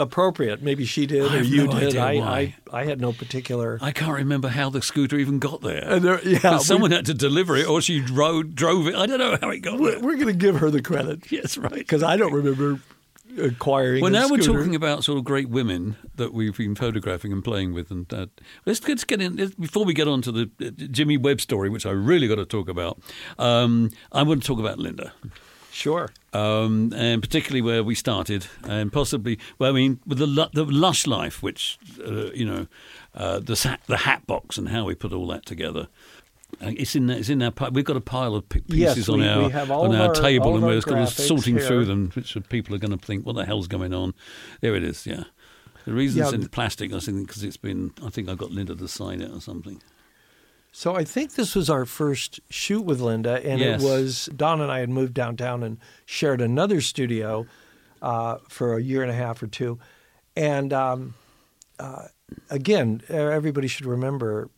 appropriate. 0.02 0.62
Maybe 0.62 0.86
she 0.86 1.06
did 1.06 1.32
or 1.32 1.42
you 1.44 1.68
no 1.68 1.80
did. 1.80 1.96
I. 1.98 2.12
I 2.14 2.56
I 2.72 2.84
had 2.86 3.00
no 3.00 3.14
particular. 3.14 3.78
I 3.82 3.92
can't 3.92 4.12
remember 4.14 4.48
how 4.50 4.70
the 4.70 4.82
scooter 4.82 5.18
even 5.18 5.40
got 5.40 5.62
there. 5.62 5.84
And 5.86 6.04
there- 6.04 6.22
yeah, 6.28 6.58
we- 6.58 6.64
someone 6.64 6.92
had 6.92 7.06
to 7.06 7.14
deliver 7.14 7.56
it, 7.56 7.68
or 7.68 7.82
she 7.82 8.00
drove 8.02 8.56
drove 8.56 8.88
it. 8.88 8.96
I 8.96 9.06
don't 9.06 9.20
know 9.20 9.38
how 9.42 9.50
it 9.52 9.60
got 9.60 9.80
we're 9.80 9.92
there. 9.92 10.00
we're 10.02 10.16
going 10.16 10.28
to 10.28 10.34
give 10.34 10.58
her 10.58 10.70
the 10.70 10.82
credit 10.82 11.32
Yes, 11.32 11.58
right. 11.58 11.72
because 11.74 12.04
I 12.04 12.18
don't 12.18 12.34
remember 12.34 12.80
acquiring. 13.42 14.02
Well, 14.02 14.12
now 14.12 14.28
we're 14.30 14.40
talking 14.40 14.76
about 14.76 15.04
sort 15.06 15.18
of 15.18 15.24
great 15.24 15.48
women 15.50 15.96
that 16.16 16.34
we've 16.34 16.56
been 16.58 16.76
photographing 16.76 17.32
and 17.32 17.42
playing 17.44 17.74
with, 17.74 17.90
and 17.90 18.12
uh, 18.14 18.26
let's, 18.66 18.86
let's 18.88 19.04
get 19.06 19.22
in 19.22 19.38
let's- 19.38 19.56
before 19.56 19.86
we 19.86 19.94
get 19.94 20.08
on 20.08 20.22
to 20.24 20.32
the 20.32 20.50
uh, 20.62 20.70
Jimmy 20.92 21.18
Webb 21.18 21.40
story, 21.40 21.70
which 21.70 21.86
I 21.86 21.92
really 21.92 22.28
got 22.28 22.36
to 22.36 22.46
talk 22.46 22.68
about. 22.68 23.00
Um, 23.40 23.92
I 24.12 24.24
want 24.24 24.42
to 24.44 24.48
talk 24.48 24.60
about 24.60 24.80
Linda. 24.80 25.14
Sure. 25.72 26.10
um, 26.34 26.94
and 26.96 27.22
particularly 27.22 27.62
where 27.62 27.84
we 27.84 27.96
started, 27.96 28.48
and 28.64 28.92
possibly, 28.92 29.40
well, 29.58 29.70
I 29.70 29.74
mean, 29.74 30.00
with 30.06 30.18
the 30.18 30.28
the 30.54 30.66
lush 30.66 31.08
life, 31.08 31.42
which 31.42 31.80
uh, 32.06 32.32
you 32.34 32.46
know, 32.46 32.68
uh, 33.16 33.40
the 33.40 33.78
the 33.88 33.98
hat 33.98 34.28
box 34.28 34.58
and 34.58 34.70
how 34.70 34.84
we 34.86 34.96
put 34.96 35.14
all 35.14 35.28
that 35.28 35.46
together. 35.46 35.88
It's 36.60 36.96
in 36.96 37.10
it's 37.10 37.30
in 37.30 37.42
our 37.42 37.54
we've 37.72 37.86
got 37.86 37.96
a 37.96 38.02
pile 38.02 38.36
of 38.36 38.48
p- 38.50 38.62
Yes, 38.68 38.96
pieces 38.96 39.10
on 39.10 39.22
our 39.24 39.48
we 39.48 39.54
on 39.54 39.96
our, 39.96 40.08
our- 40.08 40.14
table, 40.14 40.56
and 40.56 40.66
we're 40.66 40.82
kind 40.82 41.02
of 41.04 41.10
sorting 41.10 41.58
through 41.58 41.86
them, 41.86 42.12
which 42.14 42.36
people 42.50 42.76
are 42.76 42.80
going 42.80 42.92
to 42.98 43.04
think, 43.04 43.26
what 43.26 43.36
the 43.38 43.46
hell's 43.46 43.68
going 43.68 43.94
on? 43.94 44.14
There 44.60 44.76
it 44.76 44.84
is. 44.84 45.08
Yeah, 45.08 45.24
the 45.86 45.94
reason 45.94 46.20
Yeah, 46.20 46.26
it's 46.26 46.34
in 46.34 46.48
plastic, 46.50 46.92
I 46.92 47.00
think, 47.00 47.28
because 47.28 47.44
it's 47.46 47.56
been. 47.58 47.92
I 48.06 48.10
think 48.10 48.28
I 48.28 48.36
got 48.36 48.52
Linda 48.52 48.76
to 48.76 48.88
sign 48.90 49.22
it 49.22 49.32
or 49.32 49.40
something. 49.40 49.82
So 50.72 50.96
I 50.96 51.04
think 51.04 51.34
this 51.36 51.54
was 51.56 51.70
our 51.70 51.86
first 51.86 52.40
shoot 52.50 52.82
with 52.82 53.02
Linda, 53.02 53.46
and 53.46 53.60
Yes. 53.60 53.82
it 53.82 53.86
was 53.86 54.30
Don 54.36 54.62
and 54.62 54.72
I 54.72 54.80
had 54.80 54.90
moved 54.90 55.14
downtown 55.14 55.64
and 55.64 55.78
shared 56.06 56.40
another 56.42 56.80
studio 56.82 57.46
uh, 58.02 58.38
for 58.48 58.78
a 58.78 58.82
year 58.82 59.02
and 59.02 59.12
a 59.12 59.16
half 59.16 59.44
or 59.44 59.48
two, 59.48 59.80
and 60.36 60.72
um, 60.74 61.14
uh, 61.78 62.08
again, 62.50 63.02
everybody 63.10 63.68
should 63.68 63.86
remember 63.86 64.50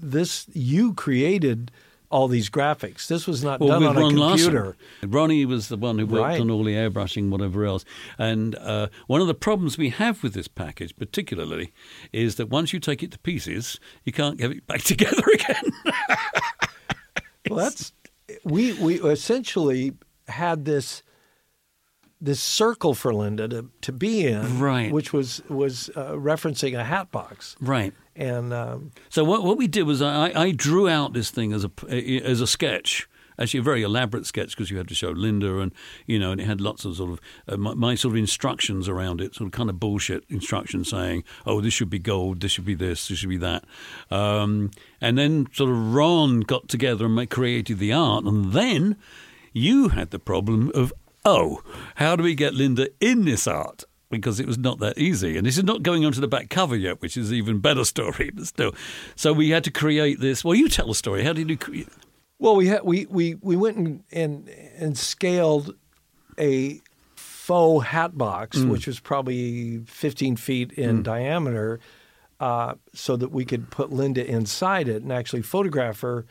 this. 0.00 0.46
You 0.52 0.92
created 0.94 1.70
all 2.10 2.26
these 2.28 2.48
graphics. 2.48 3.06
This 3.06 3.26
was 3.26 3.44
not 3.44 3.60
Well, 3.60 3.68
done 3.80 3.84
on 3.84 3.96
a 3.98 4.00
computer. 4.08 4.76
Larson. 5.02 5.10
Ronnie 5.10 5.44
was 5.44 5.68
the 5.68 5.76
one 5.76 5.98
who 5.98 6.06
worked 6.06 6.22
Right. 6.22 6.40
on 6.40 6.50
all 6.50 6.64
the 6.64 6.72
airbrushing, 6.74 7.28
whatever 7.28 7.64
else. 7.66 7.84
And 8.18 8.54
uh, 8.56 8.88
one 9.08 9.20
of 9.20 9.26
the 9.26 9.34
problems 9.34 9.76
we 9.76 9.90
have 9.90 10.22
with 10.22 10.32
this 10.32 10.48
package, 10.48 10.96
particularly, 10.96 11.72
is 12.12 12.36
that 12.36 12.48
once 12.48 12.72
you 12.72 12.80
take 12.80 13.02
it 13.02 13.10
to 13.12 13.18
pieces, 13.18 13.78
you 14.04 14.12
can't 14.12 14.38
get 14.38 14.50
it 14.52 14.66
back 14.66 14.80
together 14.84 15.22
again. 15.34 15.62
Well, 17.48 17.58
that's 17.58 17.92
we 18.44 18.72
we 18.74 19.00
essentially 19.00 19.92
had 20.28 20.64
this 20.64 21.02
this 22.20 22.42
circle 22.42 22.94
for 22.94 23.14
Linda 23.14 23.46
to, 23.48 23.70
to 23.80 23.92
be 23.92 24.26
in, 24.26 24.58
Right. 24.58 24.92
Which 24.92 25.12
was 25.12 25.40
was 25.48 25.88
uh, 25.94 26.12
referencing 26.12 26.78
a 26.78 26.84
hat 26.84 27.10
box, 27.10 27.56
right. 27.60 27.94
And 28.18 28.52
um, 28.52 28.90
So 29.08 29.24
what 29.24 29.44
what 29.44 29.56
we 29.56 29.68
did 29.68 29.84
was 29.84 30.02
I, 30.02 30.32
I 30.34 30.50
drew 30.50 30.88
out 30.88 31.12
this 31.12 31.30
thing 31.30 31.52
as 31.52 31.64
a 31.64 32.24
as 32.24 32.40
a 32.40 32.46
sketch. 32.46 33.08
Actually, 33.40 33.60
a 33.60 33.62
very 33.62 33.82
elaborate 33.84 34.26
sketch 34.26 34.56
because 34.56 34.68
you 34.68 34.76
had 34.78 34.88
to 34.88 34.96
show 34.96 35.10
Linda, 35.10 35.60
and 35.60 35.72
you 36.06 36.18
know, 36.18 36.32
and 36.32 36.40
it 36.40 36.44
had 36.44 36.60
lots 36.60 36.84
of 36.84 36.96
sort 36.96 37.12
of 37.12 37.20
uh, 37.46 37.56
my, 37.56 37.72
my 37.74 37.94
sort 37.94 38.14
of 38.14 38.18
instructions 38.18 38.88
around 38.88 39.20
it, 39.20 39.36
sort 39.36 39.46
of 39.46 39.52
kind 39.52 39.70
of 39.70 39.78
bullshit 39.78 40.24
instructions 40.28 40.90
saying, 40.90 41.22
"Oh, 41.46 41.60
this 41.60 41.72
should 41.72 41.88
be 41.88 42.00
gold, 42.00 42.40
this 42.40 42.50
should 42.50 42.64
be 42.64 42.74
this, 42.74 43.06
this 43.06 43.18
should 43.18 43.28
be 43.28 43.36
that," 43.36 43.64
um, 44.10 44.72
and 45.00 45.16
then 45.16 45.46
sort 45.52 45.70
of 45.70 45.94
Ron 45.94 46.40
got 46.40 46.68
together 46.68 47.06
and 47.06 47.30
created 47.30 47.78
the 47.78 47.92
art, 47.92 48.24
and 48.24 48.52
then 48.52 48.96
you 49.52 49.90
had 49.90 50.10
the 50.10 50.18
problem 50.18 50.72
of, 50.74 50.92
"Oh, 51.24 51.62
how 51.94 52.16
do 52.16 52.24
we 52.24 52.34
get 52.34 52.54
Linda 52.54 52.88
in 53.00 53.24
this 53.24 53.46
art?" 53.46 53.84
Because 54.10 54.40
it 54.40 54.46
was 54.46 54.58
not 54.58 54.78
that 54.80 54.96
easy. 54.98 55.36
And 55.36 55.46
this 55.46 55.58
is 55.58 55.64
not 55.64 55.82
going 55.82 56.04
onto 56.04 56.20
the 56.20 56.28
back 56.28 56.48
cover 56.50 56.76
yet, 56.76 57.00
which 57.02 57.16
is 57.16 57.32
even 57.32 57.58
better 57.60 57.84
story, 57.94 58.30
but 58.34 58.46
still. 58.46 58.74
So 59.16 59.32
we 59.32 59.50
had 59.50 59.64
to 59.64 59.70
create 59.70 60.20
this. 60.20 60.44
Well, 60.44 60.54
you 60.54 60.68
tell 60.68 60.86
the 60.88 60.94
story. 60.94 61.24
How 61.24 61.32
did 61.32 61.48
you 61.50 61.56
create? 61.56 61.88
well, 62.40 62.54
we 62.56 62.68
had 62.68 62.82
we 62.84 63.06
we 63.06 63.34
we 63.40 63.56
went 63.56 63.76
and 63.76 64.02
and, 64.12 64.48
and 64.78 64.96
scaled 64.98 65.74
a 66.38 66.80
faux 67.16 67.86
hat 67.86 68.16
box, 68.16 68.58
Mm. 68.58 68.68
which 68.70 68.86
was 68.86 69.00
probably 69.00 69.78
15 69.86 70.36
feet 70.36 70.70
in 70.72 71.02
diameter, 71.02 71.80
uh, 72.40 72.74
so 72.94 73.16
that 73.16 73.32
we 73.32 73.44
could 73.44 73.70
put 73.70 73.90
Linda 73.90 74.24
inside 74.24 74.86
it 74.88 75.02
and 75.02 75.10
actually 75.12 75.42
photograph 75.42 76.00
her 76.02 76.26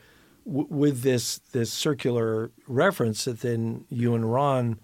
w- 0.46 0.68
with 0.70 1.02
this 1.02 1.40
this 1.52 1.74
circular 1.74 2.52
reference 2.68 3.26
that 3.26 3.42
then 3.42 3.84
you 3.90 4.14
and 4.16 4.32
Ron 4.32 4.80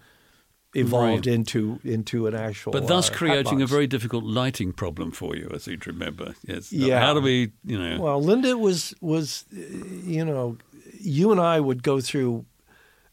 evolved 0.74 1.26
Right. 1.26 1.34
into 1.34 1.78
into 1.84 2.26
an 2.26 2.34
actual. 2.34 2.72
But 2.72 2.86
thus 2.88 3.10
uh, 3.10 3.14
creating 3.14 3.62
a 3.62 3.66
very 3.66 3.86
difficult 3.86 4.24
lighting 4.24 4.72
problem 4.72 5.10
for 5.12 5.36
you, 5.36 5.50
as 5.54 5.66
you'd 5.66 5.86
remember. 5.86 6.34
Yes. 6.46 6.72
Yeah. 6.72 7.00
How 7.00 7.14
do 7.14 7.20
we, 7.20 7.52
you 7.64 7.78
know? 7.78 8.00
Well, 8.00 8.20
Linda 8.22 8.56
was 8.58 8.94
was, 9.00 9.44
uh, 9.52 9.60
you 10.04 10.24
know, 10.24 10.56
you 11.00 11.32
and 11.32 11.40
I 11.40 11.60
would 11.60 11.82
go 11.82 12.00
through 12.00 12.44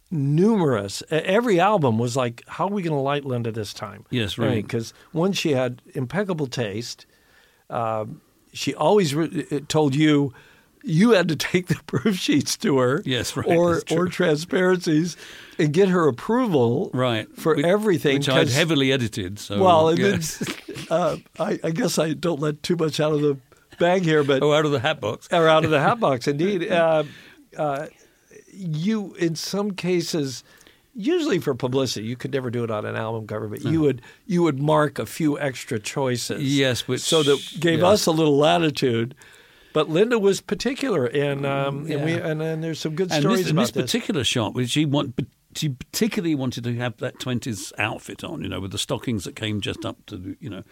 numerous. 0.09 1.03
Every 1.09 1.59
album 1.59 1.97
was 1.97 2.15
like, 2.17 2.43
how 2.47 2.65
are 2.65 2.71
we 2.71 2.81
going 2.81 2.95
to 2.95 3.01
light 3.01 3.25
Linda 3.25 3.51
this 3.51 3.73
time? 3.73 4.05
Yes, 4.09 4.37
right. 4.37 4.61
Because 4.63 4.93
one, 5.11 5.31
she 5.33 5.51
had 5.51 5.81
impeccable 5.93 6.47
taste. 6.47 7.05
Um, 7.69 8.21
she 8.53 8.73
always 8.75 9.15
re- 9.15 9.61
told 9.67 9.95
you, 9.95 10.33
you 10.83 11.11
had 11.11 11.27
to 11.29 11.35
take 11.35 11.67
the 11.67 11.75
proof 11.87 12.15
sheets 12.17 12.57
to 12.57 12.77
her, 12.79 13.01
Yes, 13.05 13.35
right, 13.37 13.47
or 13.47 13.81
or 13.91 14.07
transparencies, 14.07 15.15
and 15.59 15.71
get 15.73 15.89
her 15.89 16.07
approval, 16.07 16.89
Right. 16.93 17.27
for 17.35 17.55
Which- 17.55 17.65
everything. 17.65 18.17
Which 18.17 18.29
I'd 18.29 18.49
heavily 18.49 18.91
edited. 18.91 19.39
So, 19.39 19.61
well, 19.61 19.97
yes. 19.97 20.37
then, 20.37 20.77
uh, 20.89 21.17
I, 21.39 21.59
I 21.63 21.71
guess 21.71 21.97
I 21.99 22.13
don't 22.13 22.39
let 22.39 22.63
too 22.63 22.75
much 22.75 22.99
out 22.99 23.13
of 23.13 23.21
the 23.21 23.37
bag 23.79 24.03
here, 24.03 24.23
but 24.23 24.41
oh, 24.43 24.53
out 24.53 24.65
of 24.65 24.71
the 24.71 24.79
hat 24.79 24.99
box. 25.01 25.27
or 25.31 25.47
out 25.47 25.65
of 25.65 25.71
the 25.71 25.79
hat 25.79 25.99
box. 25.99 26.27
Indeed, 26.27 26.71
uh, 26.71 27.03
uh, 27.57 27.87
you 28.53 29.13
in 29.15 29.35
some 29.35 29.71
cases, 29.71 30.43
usually 30.95 31.39
for 31.39 31.53
publicity, 31.55 32.05
you 32.07 32.15
could 32.15 32.33
never 32.33 32.49
do 32.49 32.63
it 32.63 32.71
on 32.71 32.85
an 32.85 32.95
album 32.95 33.27
cover, 33.27 33.47
but 33.47 33.61
you 33.63 33.81
would 33.81 34.01
you 34.25 34.43
would 34.43 34.59
mark 34.59 34.99
a 34.99 35.05
few 35.05 35.39
extra 35.39 35.79
choices. 35.79 36.41
Yes, 36.43 36.87
which- 36.87 37.01
so 37.01 37.23
that 37.23 37.39
gave 37.59 37.79
yeah. 37.79 37.87
us 37.87 38.05
a 38.05 38.11
little 38.11 38.37
latitude. 38.37 39.15
But 39.73 39.89
Linda 39.89 40.19
was 40.19 40.41
particular, 40.41 41.05
and 41.05 41.45
um, 41.45 41.85
and 41.89 42.03
we 42.03 42.13
and, 42.13 42.41
and 42.41 42.63
there's 42.63 42.79
some 42.79 42.95
good 42.95 43.11
And 43.11 43.21
stories 43.21 43.43
this, 43.43 43.51
about 43.51 43.61
this 43.61 43.71
this. 43.71 43.83
particular 43.85 44.23
shot, 44.23 44.53
which 44.53 44.69
she 44.71 44.85
want, 44.85 45.19
she 45.55 45.69
particularly 45.69 46.35
wanted 46.35 46.63
to 46.65 46.75
have 46.77 46.97
that 46.97 47.19
twenties 47.19 47.71
outfit 47.77 48.23
on, 48.23 48.41
you 48.41 48.49
know, 48.49 48.59
with 48.59 48.71
the 48.71 48.77
stockings 48.77 49.23
that 49.23 49.35
came 49.35 49.61
just 49.61 49.85
up 49.85 50.05
to, 50.07 50.35
you 50.39 50.49
know, 50.49 50.63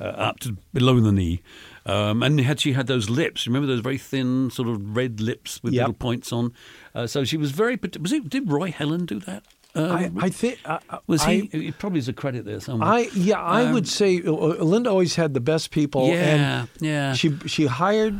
uh, 0.00 0.04
up 0.04 0.40
to 0.40 0.56
below 0.72 0.98
the 1.00 1.12
knee, 1.12 1.40
um, 1.86 2.22
and 2.22 2.40
had 2.40 2.58
she 2.60 2.72
had 2.72 2.86
those 2.88 3.08
lips? 3.08 3.46
Remember 3.46 3.66
those 3.66 3.80
very 3.80 3.98
thin, 3.98 4.50
sort 4.50 4.68
of 4.68 4.96
red 4.96 5.20
lips 5.20 5.62
with 5.62 5.72
Yep. 5.74 5.80
little 5.82 5.94
points 5.94 6.32
on? 6.32 6.52
Uh, 6.94 7.06
so 7.06 7.24
she 7.24 7.36
was 7.36 7.52
very. 7.52 7.78
Was 8.00 8.12
it? 8.12 8.28
Did 8.28 8.50
Roy 8.50 8.70
Helland 8.72 9.06
do 9.06 9.20
that? 9.20 9.44
Um, 9.74 10.18
I, 10.18 10.26
I 10.26 10.28
think 10.30 10.58
uh, 10.64 10.78
was 11.06 11.22
I, 11.24 11.34
he? 11.52 11.68
it 11.68 11.78
probably 11.78 11.98
is 12.00 12.08
a 12.08 12.12
credit 12.12 12.44
there 12.44 12.58
somewhere. 12.58 12.88
I 12.88 13.08
yeah, 13.14 13.40
I 13.40 13.66
Um, 13.66 13.74
would 13.74 13.86
say 13.86 14.20
uh, 14.24 14.32
Linda 14.32 14.90
always 14.90 15.14
had 15.14 15.34
the 15.34 15.40
best 15.40 15.70
people. 15.70 16.08
Yeah, 16.08 16.60
and 16.62 16.68
yeah. 16.80 17.12
She 17.12 17.36
she 17.46 17.66
hired, 17.66 18.18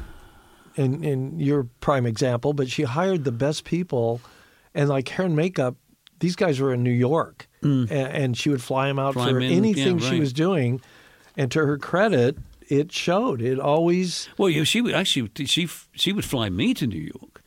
in 0.78 1.04
in 1.04 1.38
your 1.40 1.64
prime 1.80 2.06
example, 2.06 2.52
but 2.52 2.70
she 2.70 2.84
hired 2.84 3.24
the 3.24 3.32
best 3.32 3.64
people, 3.64 4.20
and 4.74 4.88
like 4.88 5.08
hair 5.08 5.26
and 5.26 5.36
makeup. 5.36 5.76
These 6.20 6.36
guys 6.36 6.58
were 6.60 6.72
in 6.74 6.82
New 6.82 6.90
York, 6.90 7.46
and, 7.62 7.90
and 7.90 8.36
she 8.36 8.48
would 8.50 8.62
fly 8.62 8.88
them 8.88 8.98
out 8.98 9.14
Mm. 9.14 9.18
Fly 9.18 9.30
for 9.30 9.36
'em 9.36 9.42
in, 9.42 9.52
anything 9.52 9.98
yeah, 10.00 10.10
she 10.10 10.18
was 10.20 10.32
doing. 10.32 10.80
And 11.36 11.50
to 11.52 11.60
her 11.64 11.78
credit, 11.78 12.36
it 12.68 12.90
showed. 12.92 13.40
It 13.40 13.60
always 13.60 14.28
Well, 14.36 14.50
yeah, 14.50 14.64
she 14.64 14.80
would 14.80 14.94
actually 14.94 15.30
she 15.46 15.68
she 15.92 16.12
would 16.12 16.24
fly 16.24 16.48
me 16.50 16.74
to 16.74 16.86
New 16.86 17.00
York, 17.20 17.42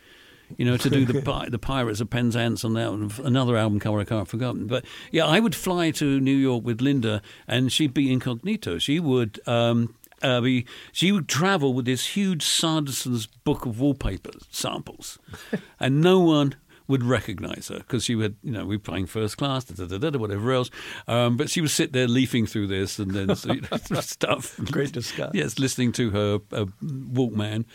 you 0.57 0.63
know, 0.65 0.77
to 0.77 0.89
do 0.89 1.03
the 1.05 1.21
the 1.51 1.59
Pirates 1.59 1.99
of 1.99 2.09
Penzance 2.09 2.63
on 2.63 2.73
that 2.75 3.19
another 3.23 3.57
album 3.57 3.79
cover 3.79 3.99
I 3.99 4.05
can't 4.05 4.27
forgotten. 4.27 4.67
But 4.67 4.85
yeah, 5.11 5.25
I 5.25 5.39
would 5.41 5.55
fly 5.55 5.91
to 5.91 6.19
New 6.21 6.37
York 6.37 6.63
with 6.63 6.79
Linda, 6.81 7.21
and 7.47 7.71
she'd 7.71 7.93
be 7.93 8.11
incognito. 8.11 8.77
She 8.77 8.99
would. 8.99 9.39
Um, 9.45 9.95
uh, 10.21 10.41
be, 10.41 10.65
she 10.91 11.11
would 11.11 11.27
travel 11.27 11.73
with 11.73 11.85
this 11.85 12.07
huge 12.07 12.43
Sanderson's 12.43 13.25
book 13.27 13.65
of 13.65 13.79
wallpaper 13.79 14.31
samples, 14.49 15.19
and 15.79 16.01
no 16.01 16.19
one 16.19 16.55
would 16.91 17.03
recognize 17.03 17.69
her 17.69 17.77
because 17.79 18.03
she 18.03 18.15
would, 18.15 18.35
you 18.43 18.51
know, 18.51 18.65
we 18.65 18.75
were 18.75 18.81
playing 18.81 19.05
first 19.05 19.37
class, 19.37 19.63
da, 19.63 19.85
da, 19.85 19.97
da, 19.97 20.09
da, 20.09 20.19
whatever 20.19 20.51
else. 20.51 20.69
Um, 21.07 21.37
but 21.37 21.49
she 21.49 21.61
would 21.61 21.71
sit 21.71 21.93
there 21.93 22.07
leafing 22.07 22.45
through 22.45 22.67
this 22.67 22.99
and 22.99 23.11
then 23.11 23.35
so, 23.35 23.53
you 23.53 23.61
know, 23.61 23.77
stuff. 24.01 24.57
Great 24.65 24.91
discuss. 24.91 25.31
Yes, 25.33 25.57
listening 25.57 25.93
to 25.93 26.09
her 26.11 26.35
uh, 26.51 26.65
Walkman. 26.83 27.65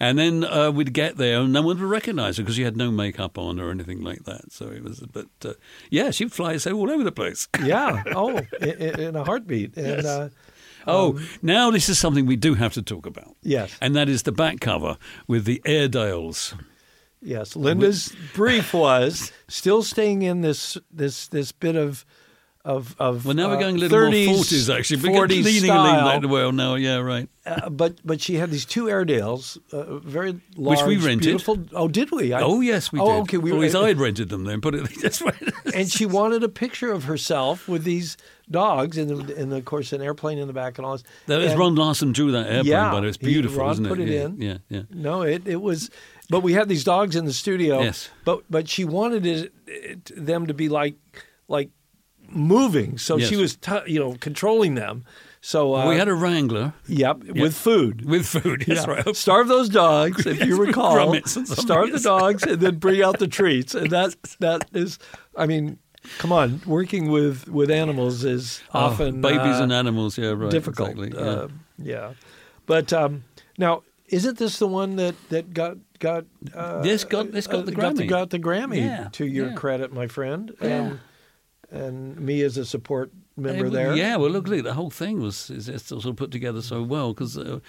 And 0.00 0.16
then 0.16 0.44
uh, 0.44 0.70
we'd 0.70 0.92
get 0.92 1.16
there, 1.16 1.40
and 1.40 1.52
no 1.52 1.60
one 1.62 1.80
would 1.80 1.88
recognise 1.88 2.36
her 2.36 2.44
because 2.44 2.54
she 2.54 2.62
had 2.62 2.76
no 2.76 2.92
makeup 2.92 3.36
on 3.36 3.58
or 3.58 3.72
anything 3.72 4.00
like 4.00 4.26
that. 4.26 4.52
So 4.52 4.68
it 4.68 4.84
was, 4.84 5.00
but 5.00 5.26
uh, 5.44 5.54
yeah, 5.90 6.12
she'd 6.12 6.30
fly 6.30 6.56
all 6.56 6.90
over 6.90 7.02
the 7.02 7.10
place. 7.10 7.48
yeah 7.64 8.04
oh 8.14 8.38
in, 8.60 9.00
in 9.00 9.16
a 9.16 9.24
heartbeat 9.24 9.76
and 9.76 10.06
uh, 10.06 10.28
Oh, 10.86 11.20
now 11.42 11.70
this 11.70 11.88
is 11.88 11.98
something 11.98 12.26
we 12.26 12.36
do 12.36 12.54
have 12.54 12.74
to 12.74 12.82
talk 12.82 13.06
about. 13.06 13.36
Yes. 13.42 13.76
and 13.80 13.94
that 13.96 14.08
is 14.08 14.22
the 14.22 14.32
back 14.32 14.60
cover 14.60 14.96
with 15.26 15.44
the 15.44 15.60
Airedales. 15.66 16.54
Yes, 17.20 17.56
Linda's 17.56 18.14
brief 18.34 18.72
was 18.74 19.32
still 19.48 19.82
staying 19.82 20.22
in 20.22 20.40
this 20.42 20.76
this 20.90 21.26
this 21.28 21.50
bit 21.52 21.74
of 21.74 22.04
of 22.64 22.94
of 22.98 23.24
Well, 23.24 23.34
now 23.34 23.48
we're 23.48 23.56
uh, 23.56 23.60
going 23.60 23.76
a 23.76 23.78
little 23.78 23.98
30s, 23.98 24.26
more 24.26 24.34
forties 24.36 24.70
actually. 24.70 25.08
We're 25.10 25.26
40s 25.26 25.44
leaning 25.44 25.70
a 25.70 25.82
little 25.82 25.98
style. 25.98 26.20
that 26.20 26.28
well 26.28 26.52
now. 26.52 26.74
Yeah, 26.74 26.98
right. 26.98 27.28
Uh, 27.46 27.70
but 27.70 27.94
but 28.04 28.20
she 28.20 28.34
had 28.34 28.50
these 28.50 28.64
two 28.64 28.88
Airedales, 28.88 29.58
uh, 29.72 29.96
very 29.98 30.40
large, 30.56 30.78
Which 30.78 30.86
we 30.86 30.96
rented. 30.96 31.22
beautiful. 31.22 31.58
Oh, 31.72 31.88
did 31.88 32.10
we? 32.12 32.32
I, 32.32 32.40
oh 32.42 32.60
yes, 32.60 32.92
we 32.92 33.00
oh, 33.00 33.06
did. 33.06 33.20
okay, 33.22 33.36
we 33.38 33.52
Or 33.52 33.64
at 33.64 33.74
I'd 33.74 33.98
rented 33.98 34.28
them 34.28 34.44
then. 34.44 34.60
Put 34.60 34.74
it 34.74 34.88
that's 35.02 35.20
right. 35.22 35.34
and 35.74 35.90
she 35.90 36.06
wanted 36.06 36.44
a 36.44 36.48
picture 36.48 36.92
of 36.92 37.04
herself 37.04 37.68
with 37.68 37.84
these 37.84 38.16
dogs, 38.50 38.96
and, 38.98 39.30
and 39.30 39.52
of 39.52 39.64
course 39.64 39.92
an 39.92 40.00
airplane 40.02 40.38
in 40.38 40.46
the 40.46 40.52
back 40.52 40.78
and 40.78 40.86
all 40.86 40.92
this. 40.92 41.04
That 41.26 41.40
And- 41.42 41.58
Ron 41.58 41.74
Larson 41.74 42.12
drew 42.12 42.32
that 42.32 42.46
airplane, 42.46 42.64
Yeah, 42.66 42.90
but 42.90 43.04
it's 43.04 43.18
he- 43.18 43.26
beautiful, 43.26 43.60
Ron 43.60 43.72
isn't 43.72 43.86
it? 43.86 43.88
put 43.88 44.00
it 44.00 44.08
yeah, 44.08 44.24
in. 44.24 44.40
Yeah, 44.40 44.58
yeah. 44.68 44.82
No, 44.90 45.22
it 45.22 45.46
it 45.46 45.60
was, 45.60 45.90
but 46.30 46.40
we 46.40 46.52
had 46.54 46.68
these 46.68 46.84
dogs 46.84 47.14
in 47.16 47.24
the 47.24 47.32
studio. 47.32 47.80
Yes. 47.82 48.10
But 48.24 48.44
but 48.50 48.68
she 48.68 48.84
wanted 48.84 49.26
it, 49.26 49.52
it, 49.66 50.10
them 50.26 50.46
to 50.46 50.54
be 50.54 50.68
like 50.68 50.96
like 51.48 51.70
moving, 52.30 52.98
so 52.98 53.18
she 53.18 53.36
was 53.36 53.56
t- 53.56 53.72
you 53.86 53.98
know 53.98 54.14
controlling 54.20 54.74
them. 54.74 55.04
So 55.40 55.74
uh, 55.76 55.88
we 55.88 55.96
had 55.96 56.08
a 56.08 56.14
Wrangler 56.14 56.74
yep, 56.88 57.22
with 57.22 57.56
food. 57.56 58.04
with 58.04 58.26
food. 58.26 58.64
Yes, 58.66 58.84
Yeah. 58.86 58.92
right. 58.94 59.16
Starve 59.16 59.46
those 59.46 59.68
dogs, 59.68 60.26
if 60.26 60.44
you 60.44 60.56
recall. 60.66 60.96
grommets 60.96 61.36
and 61.36 61.46
something, 61.46 61.64
Starve 61.64 61.92
the 61.92 62.00
dogs, 62.00 62.42
and 62.42 62.60
then 62.60 62.76
bring 62.78 63.02
out 63.02 63.18
the 63.20 63.28
treats. 63.28 63.74
And 63.74 63.88
that 63.90 64.16
that 64.40 64.68
is, 64.74 64.98
I 65.36 65.46
mean, 65.46 65.78
come 66.18 66.32
on, 66.32 66.60
working 66.66 67.10
with 67.10 67.48
with 67.48 67.70
animals 67.70 68.24
is 68.24 68.60
Oh, 68.74 68.80
often 68.86 69.20
babies 69.20 69.60
uh, 69.60 69.62
and 69.64 69.72
animals. 69.72 70.16
Yeah, 70.18 70.30
right. 70.36 70.50
difficult. 70.50 70.90
Exactly. 70.98 71.18
Yeah. 71.18 71.30
Uh, 71.30 71.48
yeah, 71.78 72.12
but 72.66 72.92
um, 72.92 73.24
now 73.58 73.82
isn't 74.08 74.38
this 74.38 74.58
the 74.58 74.66
one 74.66 74.96
that 74.96 75.14
that 75.28 75.52
got 75.52 75.76
got 75.98 76.24
uh, 76.54 76.80
This 76.82 77.04
got- 77.04 77.32
this 77.32 77.46
got 77.46 77.66
the 77.66 77.72
got 77.72 77.94
the, 77.96 78.04
Grammy. 78.04 78.08
got 78.08 78.30
the 78.30 78.38
Grammy 78.38 78.76
Yeah, 78.78 79.08
to 79.12 79.26
your 79.26 79.48
yeah. 79.48 79.54
credit, 79.54 79.92
my 79.92 80.06
friend, 80.06 80.54
and 80.60 81.00
and 81.70 82.18
me 82.18 82.42
as 82.42 82.56
a 82.56 82.64
support 82.64 83.12
member 83.36 83.68
there. 83.68 83.94
Yeah, 83.94 84.16
well, 84.16 84.30
look, 84.30 84.48
look, 84.48 84.64
the 84.64 84.74
whole 84.74 84.90
thing 84.90 85.20
was 85.20 85.50
is 85.50 85.68
it's 85.68 85.86
sort 85.88 86.04
of 86.06 86.16
put 86.16 86.30
together 86.30 86.62
so 86.62 86.82
well 86.82 87.12
because 87.12 87.36
uh, 87.36 87.60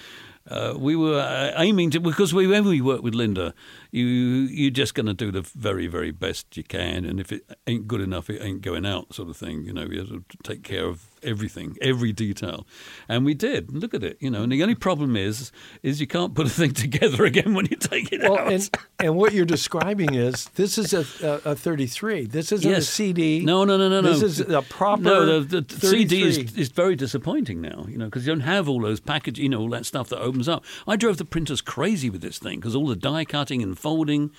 uh, 0.49 0.73
we 0.77 0.95
were 0.95 1.19
uh, 1.19 1.51
aiming 1.61 1.91
to 1.91 1.99
because 1.99 2.33
we, 2.33 2.47
when 2.47 2.65
we 2.67 2.81
work 2.81 3.01
with 3.01 3.15
Linda, 3.15 3.53
you 3.91 4.05
you're 4.05 4.71
just 4.71 4.93
going 4.95 5.05
to 5.05 5.13
do 5.13 5.31
the 5.31 5.41
very 5.41 5.87
very 5.87 6.11
best 6.11 6.57
you 6.57 6.63
can, 6.63 7.05
and 7.05 7.19
if 7.19 7.31
it 7.31 7.43
ain't 7.67 7.87
good 7.87 8.01
enough, 8.01 8.29
it 8.29 8.41
ain't 8.41 8.61
going 8.61 8.85
out, 8.85 9.13
sort 9.13 9.29
of 9.29 9.37
thing. 9.37 9.63
You 9.65 9.73
know, 9.73 9.83
you 9.85 9.99
have 9.99 10.09
to 10.09 10.23
take 10.43 10.63
care 10.63 10.85
of 10.85 11.05
everything, 11.21 11.75
every 11.81 12.13
detail, 12.13 12.65
and 13.09 13.25
we 13.25 13.33
did. 13.33 13.71
Look 13.73 13.93
at 13.93 14.03
it, 14.03 14.17
you 14.21 14.29
know. 14.29 14.43
And 14.43 14.51
the 14.51 14.61
only 14.63 14.75
problem 14.75 15.15
is 15.15 15.51
is 15.83 15.99
you 15.99 16.07
can't 16.07 16.33
put 16.33 16.47
a 16.47 16.49
thing 16.49 16.71
together 16.85 17.25
again 17.25 17.53
when 17.53 17.65
you 17.65 17.75
take 17.77 18.11
it 18.13 18.21
Well, 18.21 18.37
out. 18.39 18.51
and 18.53 18.69
and 18.99 19.15
what 19.15 19.33
you're 19.33 19.45
describing 19.45 20.13
is 20.13 20.45
this 20.55 20.77
is 20.77 20.93
a 20.93 21.05
a, 21.45 21.51
a 21.51 21.55
33. 21.55 22.25
This 22.27 22.51
isn't 22.51 22.71
a 22.71 22.81
CD. 22.81 23.43
No, 23.43 23.65
no, 23.65 23.77
no, 23.77 23.89
no, 23.89 24.01
no. 24.01 24.13
This 24.13 24.23
is 24.23 24.39
a 24.39 24.61
proper. 24.61 25.01
No, 25.01 25.41
the, 25.41 25.61
the 25.61 25.87
CD 25.87 26.23
is, 26.23 26.37
is 26.55 26.69
very 26.69 26.95
disappointing 26.95 27.61
now, 27.61 27.85
you 27.87 27.97
know, 27.97 28.05
because 28.05 28.25
you 28.25 28.31
don't 28.33 28.41
have 28.41 28.69
all 28.69 28.81
those 28.81 28.99
package, 28.99 29.39
you 29.39 29.49
know, 29.49 29.59
all 29.61 29.69
that 29.69 29.85
stuff 29.85 30.09
that 30.09 30.19
opens 30.19 30.38
up. 30.47 30.63
I 30.87 30.95
drove 30.95 31.17
the 31.17 31.25
printers 31.25 31.59
crazy 31.61 32.09
with 32.09 32.21
this 32.21 32.37
thing 32.37 32.59
because 32.59 32.75
all 32.75 32.87
the 32.87 32.95
die 32.95 33.25
cutting 33.25 33.61
and 33.63 33.77
folding, 33.77 34.31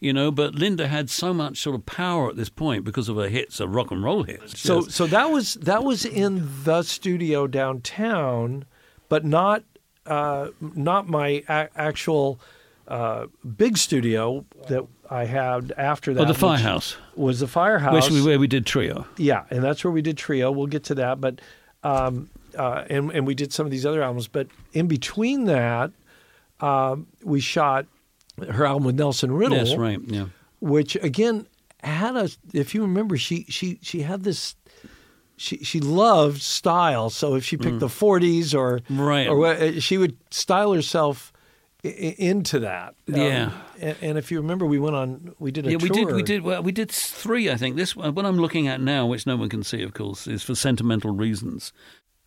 you 0.00 0.12
know. 0.12 0.30
But 0.30 0.54
Linda 0.54 0.88
had 0.88 1.10
so 1.10 1.32
much 1.34 1.58
sort 1.58 1.76
of 1.76 1.86
power 1.86 2.30
at 2.30 2.36
this 2.36 2.48
point 2.48 2.84
because 2.84 3.08
of 3.08 3.16
her 3.16 3.28
hits, 3.28 3.58
her 3.58 3.66
rock 3.66 3.90
and 3.90 4.02
roll 4.02 4.22
hits. 4.24 4.58
So 4.58 4.82
Just- 4.82 4.96
so 4.96 5.06
that 5.06 5.30
was 5.30 5.54
that 5.54 5.84
was 5.84 6.04
in 6.04 6.48
the 6.64 6.82
studio 6.82 7.46
downtown, 7.46 8.64
but 9.08 9.24
not 9.24 9.62
uh, 10.06 10.48
not 10.60 11.08
my 11.08 11.42
a- 11.48 11.68
actual 11.76 12.38
uh, 12.88 13.26
big 13.56 13.78
studio 13.78 14.44
that 14.68 14.84
I 15.10 15.24
had 15.24 15.72
after 15.78 16.12
that. 16.14 16.22
oh, 16.22 16.24
the 16.26 16.34
firehouse, 16.34 16.96
was 17.14 17.40
the 17.40 17.46
firehouse. 17.46 17.94
which 17.94 18.10
we, 18.10 18.22
where 18.22 18.38
we 18.38 18.46
did 18.46 18.66
trio. 18.66 19.06
Yeah, 19.16 19.44
and 19.50 19.62
that's 19.62 19.82
where 19.84 19.90
we 19.90 20.02
did 20.02 20.18
trio. 20.18 20.50
We'll 20.50 20.66
get 20.66 20.84
to 20.84 20.94
that, 20.96 21.20
but 21.20 21.40
um, 21.82 22.28
uh, 22.56 22.84
and 22.90 23.10
and 23.12 23.26
we 23.26 23.34
did 23.34 23.52
some 23.52 23.66
of 23.66 23.70
these 23.72 23.84
other 23.86 24.02
albums. 24.02 24.28
But 24.28 24.48
in 24.72 24.86
between 24.88 25.44
that, 25.44 25.90
um, 26.60 27.06
we 27.22 27.40
shot 27.40 27.86
her 28.50 28.64
album 28.66 28.84
with 28.84 28.96
Nelson 28.96 29.32
Riddle. 29.32 29.58
Yes, 29.58 29.76
right, 29.76 30.00
yeah. 30.06 30.26
Which 30.60 30.96
again 30.96 31.46
had 31.82 32.16
a. 32.16 32.28
If 32.52 32.74
you 32.74 32.82
remember, 32.82 33.16
she 33.16 33.44
she 33.48 33.78
she 33.82 34.02
had 34.02 34.24
this. 34.24 34.56
She 35.36 35.58
she 35.58 35.80
loved 35.80 36.40
style. 36.42 37.10
So 37.10 37.34
if 37.34 37.44
she 37.44 37.56
picked 37.56 37.80
the 37.80 37.88
'40s 37.88 38.54
or 38.54 38.80
Mm. 38.90 39.06
Right. 39.06 39.28
or 39.28 39.80
she 39.80 39.98
would 39.98 40.16
style 40.30 40.72
herself 40.72 41.32
into 41.82 42.60
that. 42.60 42.94
Um, 43.12 43.14
Yeah. 43.20 43.50
and, 43.80 43.96
and 44.00 44.18
if 44.18 44.30
you 44.30 44.40
remember, 44.40 44.64
we 44.64 44.78
went 44.78 44.96
on. 44.96 45.34
We 45.38 45.50
did 45.50 45.66
a 45.66 45.70
Yeah, 45.72 45.76
we 45.76 45.88
did. 45.90 46.06
We 46.12 46.22
did. 46.22 46.42
Well, 46.42 46.62
we 46.62 46.72
did 46.72 46.90
three, 46.90 47.50
I 47.50 47.56
think. 47.56 47.76
This 47.76 47.94
what 47.96 48.24
I'm 48.24 48.38
looking 48.38 48.68
at 48.68 48.80
now, 48.80 49.06
which 49.06 49.26
no 49.26 49.36
one 49.36 49.48
can 49.48 49.62
see, 49.64 49.82
of 49.82 49.92
course, 49.92 50.26
is 50.26 50.42
for 50.42 50.54
sentimental 50.54 51.10
reasons, 51.10 51.72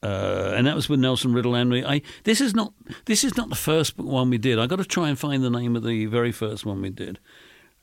uh, 0.04 0.54
and 0.56 0.68
that 0.68 0.76
was 0.76 0.90
with 0.90 1.00
Nelson 1.00 1.34
Riddle. 1.34 1.56
And 1.56 1.72
we, 1.72 1.84
I, 1.86 2.02
this 2.24 2.42
is 2.42 2.54
not. 2.54 2.74
This 3.06 3.24
is 3.24 3.36
not 3.36 3.50
the 3.50 3.56
first 3.56 3.98
one 3.98 4.30
we 4.30 4.38
did. 4.38 4.60
I 4.60 4.68
got 4.68 4.78
to 4.78 4.86
try 4.86 5.10
and 5.10 5.18
find 5.18 5.44
the 5.44 5.50
name 5.50 5.76
of 5.76 5.84
the 5.84 6.06
very 6.06 6.32
first 6.32 6.66
one 6.66 6.82
we 6.82 6.90
did. 6.90 7.20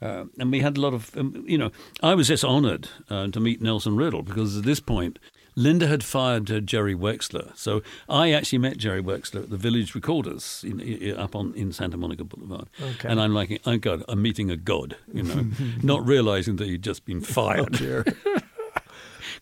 Uh, 0.02 0.24
and 0.38 0.50
we 0.50 0.60
had 0.60 0.76
a 0.76 0.80
lot 0.80 0.92
of, 0.92 1.16
um, 1.16 1.44
you 1.46 1.56
know, 1.56 1.70
I 2.02 2.14
was 2.14 2.28
just 2.28 2.44
honoured 2.44 2.88
uh, 3.08 3.28
to 3.28 3.40
meet 3.40 3.62
Nelson 3.62 3.96
Riddle 3.96 4.22
because 4.22 4.56
at 4.56 4.64
this 4.64 4.80
point, 4.80 5.18
Linda 5.56 5.86
had 5.86 6.02
fired 6.02 6.50
uh, 6.50 6.60
Jerry 6.60 6.94
Wexler, 6.94 7.56
so 7.56 7.80
I 8.08 8.32
actually 8.32 8.58
met 8.58 8.76
Jerry 8.76 9.02
Wexler 9.02 9.44
at 9.44 9.50
the 9.50 9.56
Village 9.56 9.94
Recorders 9.94 10.64
in, 10.66 10.80
in, 10.80 11.16
up 11.16 11.36
on 11.36 11.54
in 11.54 11.72
Santa 11.72 11.96
Monica 11.96 12.24
Boulevard. 12.24 12.68
Okay. 12.82 13.08
And 13.08 13.20
I'm 13.20 13.32
like, 13.32 13.62
oh 13.64 13.78
God, 13.78 14.02
I'm 14.08 14.20
meeting 14.20 14.50
a 14.50 14.56
god, 14.56 14.96
you 15.12 15.22
know, 15.22 15.46
not 15.82 16.04
realizing 16.04 16.56
that 16.56 16.66
he'd 16.66 16.82
just 16.82 17.04
been 17.04 17.20
fired. 17.20 17.78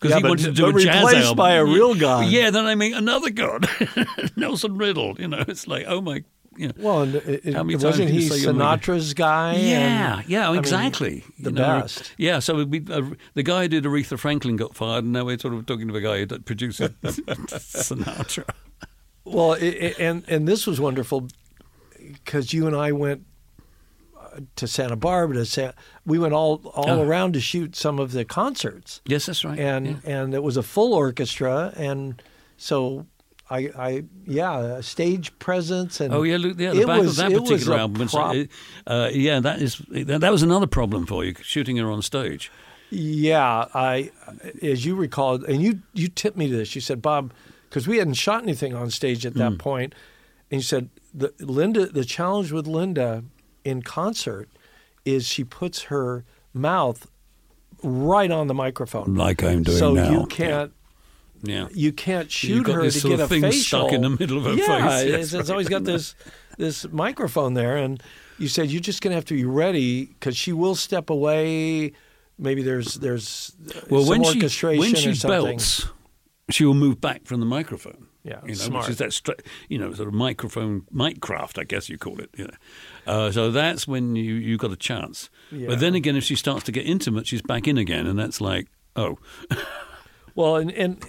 Because 0.02 0.10
Yeah, 0.16 0.18
he 0.18 0.28
wanted 0.28 0.44
to 0.46 0.50
do 0.52 0.66
a 0.68 0.72
jazz 0.80 0.96
replaced 1.04 1.26
album. 1.28 1.36
by 1.36 1.52
a 1.52 1.64
real 1.64 1.94
god. 1.94 2.26
Yeah, 2.26 2.50
then 2.50 2.66
I 2.66 2.74
mean 2.74 2.92
another 2.94 3.30
god, 3.30 3.68
Nelson 4.36 4.76
Riddle. 4.76 5.14
You 5.20 5.28
know, 5.28 5.44
it's 5.46 5.68
like, 5.68 5.84
oh 5.86 6.00
my, 6.00 6.24
you 6.56 6.66
know. 6.68 6.74
Well, 6.76 7.02
and 7.02 7.14
it, 7.14 7.54
How 7.54 7.62
many 7.62 7.76
wasn't 7.76 8.10
he 8.10 8.28
Sinatra's 8.28 9.14
guy? 9.14 9.54
Yeah, 9.54 10.18
and- 10.18 10.28
yeah, 10.28 10.48
I 10.48 10.50
mean, 10.50 10.58
exactly. 10.58 11.22
the 11.38 11.50
You 11.50 11.56
know, 11.56 11.80
best. 11.82 12.12
Yeah, 12.18 12.40
so 12.40 12.64
we, 12.64 12.84
uh, 12.90 13.02
the 13.34 13.44
guy 13.44 13.62
who 13.62 13.68
did 13.68 13.84
Aretha 13.84 14.18
Franklin 14.18 14.56
got 14.56 14.74
fired, 14.74 15.04
and 15.04 15.12
now 15.12 15.24
we're 15.24 15.38
sort 15.38 15.54
of 15.54 15.64
talking 15.66 15.86
to 15.86 15.94
a 15.94 16.00
guy 16.00 16.18
who 16.26 16.26
produces 16.40 16.90
Sinatra. 17.02 18.44
Well, 19.24 19.52
it, 19.52 19.62
it- 19.68 19.98
and 20.00 20.24
and 20.28 20.48
this 20.48 20.66
was 20.66 20.80
wonderful 20.80 21.28
because 21.96 22.52
you 22.52 22.66
and 22.66 22.74
I 22.74 22.90
went 22.92 23.24
to 24.56 24.66
Santa 24.66 24.96
Barbara. 24.96 25.36
To 25.36 25.44
San, 25.46 25.72
we 26.06 26.18
went 26.18 26.34
all 26.34 26.60
all 26.74 26.90
Oh. 26.90 27.02
around 27.02 27.32
to 27.34 27.40
shoot 27.40 27.76
some 27.76 27.98
of 27.98 28.12
the 28.12 28.24
concerts, 28.24 29.00
Yes, 29.06 29.26
that's 29.26 29.44
right. 29.44 29.58
and 29.58 29.86
yeah. 29.86 29.98
and 30.22 30.34
it 30.34 30.42
was 30.42 30.56
a 30.56 30.62
full 30.62 30.94
orchestra, 30.94 31.72
and 31.76 32.22
so. 32.56 33.06
I, 33.50 33.68
I 33.76 34.04
yeah, 34.26 34.80
stage 34.80 35.30
presence 35.38 36.00
and 36.00 36.14
Oh 36.14 36.22
yeah, 36.22 36.38
look, 36.38 36.58
yeah, 36.58 36.72
the 36.72 36.86
back 36.86 37.00
was- 37.02 37.18
of 37.18 37.30
that 37.30 37.38
particular 37.38 37.76
album. 37.76 38.08
prop- 38.08 38.46
uh, 38.86 39.10
yeah, 39.12 39.40
that 39.40 39.60
is 39.60 39.76
that, 39.90 40.30
was 40.32 40.42
another 40.42 40.66
problem 40.68 41.04
for 41.04 41.22
you 41.22 41.34
shooting 41.42 41.76
her 41.76 41.90
on 41.90 42.00
stage. 42.00 42.50
Yeah, 42.88 43.66
I, 43.74 44.10
as 44.62 44.86
you 44.86 44.94
recall, 44.94 45.44
and 45.44 45.60
you 45.60 45.80
you 45.92 46.08
tipped 46.08 46.36
me 46.38 46.48
to 46.48 46.56
this. 46.56 46.74
You 46.74 46.80
said, 46.80 47.02
Bob, 47.02 47.34
because 47.68 47.86
we 47.86 47.98
hadn't 47.98 48.14
shot 48.14 48.42
anything 48.42 48.74
on 48.74 48.90
stage 48.90 49.26
at 49.26 49.34
Mm. 49.34 49.38
that 49.38 49.58
point, 49.58 49.94
and 50.50 50.60
you 50.60 50.64
said 50.64 50.88
the 51.12 51.34
Linda. 51.40 51.86
The 51.86 52.04
challenge 52.06 52.52
with 52.52 52.66
Linda 52.66 53.22
in 53.64 53.82
concert 53.82 54.48
is 55.04 55.26
she 55.26 55.44
puts 55.44 55.84
her 55.84 56.24
mouth 56.54 57.06
right 57.82 58.30
on 58.30 58.46
the 58.46 58.54
microphone, 58.54 59.14
Like 59.14 59.42
I'm 59.42 59.62
doing 59.62 59.78
so 59.78 59.94
now. 59.94 60.10
you 60.10 60.26
can't. 60.26 60.72
Yeah, 61.44 61.66
You 61.72 61.92
can't 61.92 62.30
shoot 62.30 62.68
her 62.68 62.88
to 62.88 63.08
get 63.08 63.18
a 63.18 63.26
thing 63.26 63.42
facial 63.42 63.80
stuck 63.80 63.92
in 63.92 64.02
the 64.02 64.10
middle 64.10 64.38
of 64.38 64.44
her 64.44 64.52
yeah, 64.52 64.88
face. 64.98 65.08
Yes, 65.08 65.20
it's, 65.20 65.32
it's 65.32 65.50
always 65.50 65.68
got 65.68 65.82
this 65.82 66.14
this 66.56 66.86
microphone 66.92 67.54
there, 67.54 67.76
and 67.76 68.00
you 68.38 68.46
said 68.46 68.70
you're 68.70 68.80
just 68.80 69.02
going 69.02 69.10
to 69.10 69.16
have 69.16 69.24
to 69.24 69.34
be 69.34 69.44
ready 69.44 70.04
because 70.04 70.36
she 70.36 70.52
will 70.52 70.76
step 70.76 71.10
away. 71.10 71.92
Maybe 72.38 72.62
there's 72.62 72.94
there's 72.94 73.56
well, 73.90 74.02
some 74.02 74.10
when 74.10 74.22
she 74.22 74.38
orchestration 74.38 74.80
when 74.80 74.94
she 74.94 75.26
belts, 75.26 75.88
she 76.50 76.64
will 76.64 76.74
move 76.74 77.00
back 77.00 77.24
from 77.24 77.40
the 77.40 77.46
microphone. 77.46 78.06
Yeah, 78.22 78.40
you 78.42 78.48
know, 78.48 78.54
smart. 78.54 78.84
which 78.84 78.90
is 78.90 78.98
that 78.98 79.12
stra- 79.12 79.34
you 79.68 79.78
know 79.78 79.92
sort 79.94 80.06
of 80.06 80.14
microphone 80.14 80.82
miccraft, 80.94 81.58
I 81.58 81.64
guess 81.64 81.88
you 81.88 81.98
call 81.98 82.20
it. 82.20 82.30
You 82.36 82.44
know. 82.44 82.54
Uh, 83.06 83.30
so 83.32 83.50
that's 83.50 83.86
when 83.88 84.16
you 84.16 84.34
you 84.34 84.56
got 84.56 84.70
a 84.72 84.76
chance. 84.76 85.30
Yeah. 85.50 85.68
But 85.68 85.80
then 85.80 85.94
again, 85.94 86.16
if 86.16 86.24
she 86.24 86.36
starts 86.36 86.64
to 86.64 86.72
get 86.72 86.86
intimate, 86.86 87.26
she's 87.26 87.42
back 87.42 87.66
in 87.68 87.78
again, 87.78 88.06
and 88.06 88.18
that's 88.18 88.40
like, 88.40 88.68
oh, 88.96 89.18
Well, 90.34 90.56
and, 90.56 90.70
and 90.72 91.04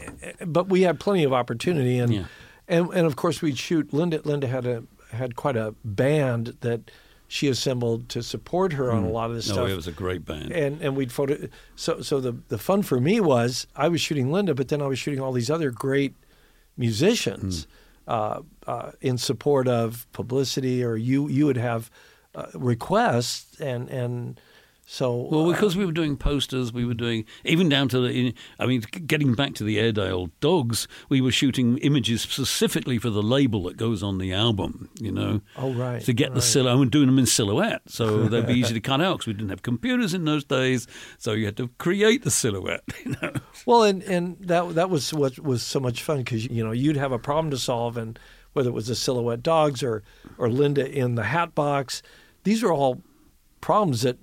but 0.45 0.67
we 0.67 0.81
had 0.81 0.99
plenty 0.99 1.23
of 1.23 1.31
opportunity, 1.31 1.97
and 1.97 2.13
Yeah. 2.13 2.23
and 2.67 2.89
and 2.93 3.05
of 3.07 3.15
course 3.15 3.41
we'd 3.41 3.57
shoot. 3.57 3.93
Linda 3.93 4.21
Linda 4.25 4.47
had 4.47 4.65
a 4.65 4.83
had 5.11 5.35
quite 5.35 5.55
a 5.55 5.73
band 5.85 6.57
that 6.61 6.91
she 7.29 7.47
assembled 7.47 8.09
to 8.09 8.21
support 8.21 8.73
her 8.73 8.91
on 8.91 9.03
a 9.05 9.09
lot 9.09 9.29
of 9.29 9.35
this 9.35 9.47
no, 9.47 9.53
stuff. 9.53 9.69
it 9.69 9.75
was 9.75 9.87
a 9.87 9.91
great 9.93 10.25
band. 10.25 10.51
and 10.51 10.81
and 10.81 10.97
we'd 10.97 11.11
photo. 11.11 11.47
So 11.75 12.01
so 12.01 12.19
the 12.19 12.33
the 12.49 12.57
fun 12.57 12.81
for 12.83 12.99
me 12.99 13.21
was 13.21 13.65
I 13.77 13.87
was 13.87 14.01
shooting 14.01 14.29
Linda, 14.31 14.53
but 14.53 14.67
then 14.67 14.81
I 14.81 14.87
was 14.87 14.99
shooting 14.99 15.21
all 15.21 15.31
these 15.31 15.49
other 15.49 15.71
great 15.71 16.15
musicians 16.77 17.65
uh, 18.07 18.41
uh, 18.67 18.91
in 19.01 19.17
support 19.17 19.67
of 19.67 20.07
publicity, 20.11 20.83
or 20.83 20.95
you 20.95 21.27
you 21.27 21.45
would 21.45 21.57
have 21.57 21.89
uh, 22.35 22.47
requests, 22.53 23.59
and 23.61 23.89
and 23.89 24.39
so 24.85 25.27
Well, 25.31 25.49
uh, 25.49 25.53
because 25.53 25.77
we 25.77 25.85
were 25.85 25.91
doing 25.93 26.17
posters, 26.17 26.73
we 26.73 26.83
were 26.85 26.93
doing 26.93 27.25
even 27.45 27.69
down 27.69 27.87
to 27.89 27.99
the. 28.01 28.33
I 28.59 28.65
mean, 28.65 28.81
getting 29.07 29.33
back 29.33 29.53
to 29.55 29.63
the 29.63 29.79
Airedale 29.79 30.29
dogs, 30.41 30.87
we 31.09 31.21
were 31.21 31.31
shooting 31.31 31.77
images 31.79 32.21
specifically 32.21 32.97
for 32.97 33.09
the 33.09 33.23
label 33.23 33.63
that 33.63 33.77
goes 33.77 34.03
on 34.03 34.17
the 34.17 34.33
album. 34.33 34.89
You 34.99 35.11
know, 35.11 35.41
Oh, 35.55 35.73
right, 35.73 36.01
to 36.01 36.13
get 36.13 36.29
the 36.29 36.35
right. 36.35 36.43
silhouette 36.43 36.77
and 36.81 36.91
doing 36.91 37.05
them 37.07 37.17
in 37.19 37.25
silhouette, 37.25 37.81
so 37.87 38.23
they'd 38.29 38.45
be 38.47 38.53
easy 38.55 38.73
to 38.73 38.81
cut 38.81 38.99
out 39.01 39.19
because 39.19 39.27
we 39.27 39.33
didn't 39.33 39.49
have 39.49 39.61
computers 39.61 40.13
in 40.13 40.25
those 40.25 40.43
days. 40.43 40.85
So 41.17 41.31
you 41.31 41.45
had 41.45 41.57
to 41.57 41.69
create 41.77 42.23
the 42.23 42.31
silhouette. 42.31 42.83
You 43.05 43.15
know, 43.21 43.33
Well, 43.65 43.83
and, 43.83 44.01
and 44.03 44.37
that 44.41 44.75
that 44.75 44.89
was 44.89 45.13
what 45.13 45.39
was 45.39 45.61
so 45.63 45.79
much 45.79 46.01
fun 46.03 46.19
because 46.19 46.45
you 46.45 46.63
know 46.63 46.71
you'd 46.71 46.97
have 46.97 47.11
a 47.11 47.19
problem 47.19 47.51
to 47.51 47.57
solve, 47.57 47.95
and 47.97 48.17
whether 48.53 48.69
it 48.69 48.73
was 48.73 48.87
the 48.87 48.95
silhouette 48.95 49.43
dogs 49.43 49.81
or 49.81 50.03
or 50.37 50.49
Linda 50.49 50.85
in 50.89 51.15
the 51.15 51.23
hat 51.23 51.55
box, 51.55 52.01
these 52.43 52.63
are 52.63 52.71
all 52.71 53.01
problems 53.61 54.01
that 54.01 54.17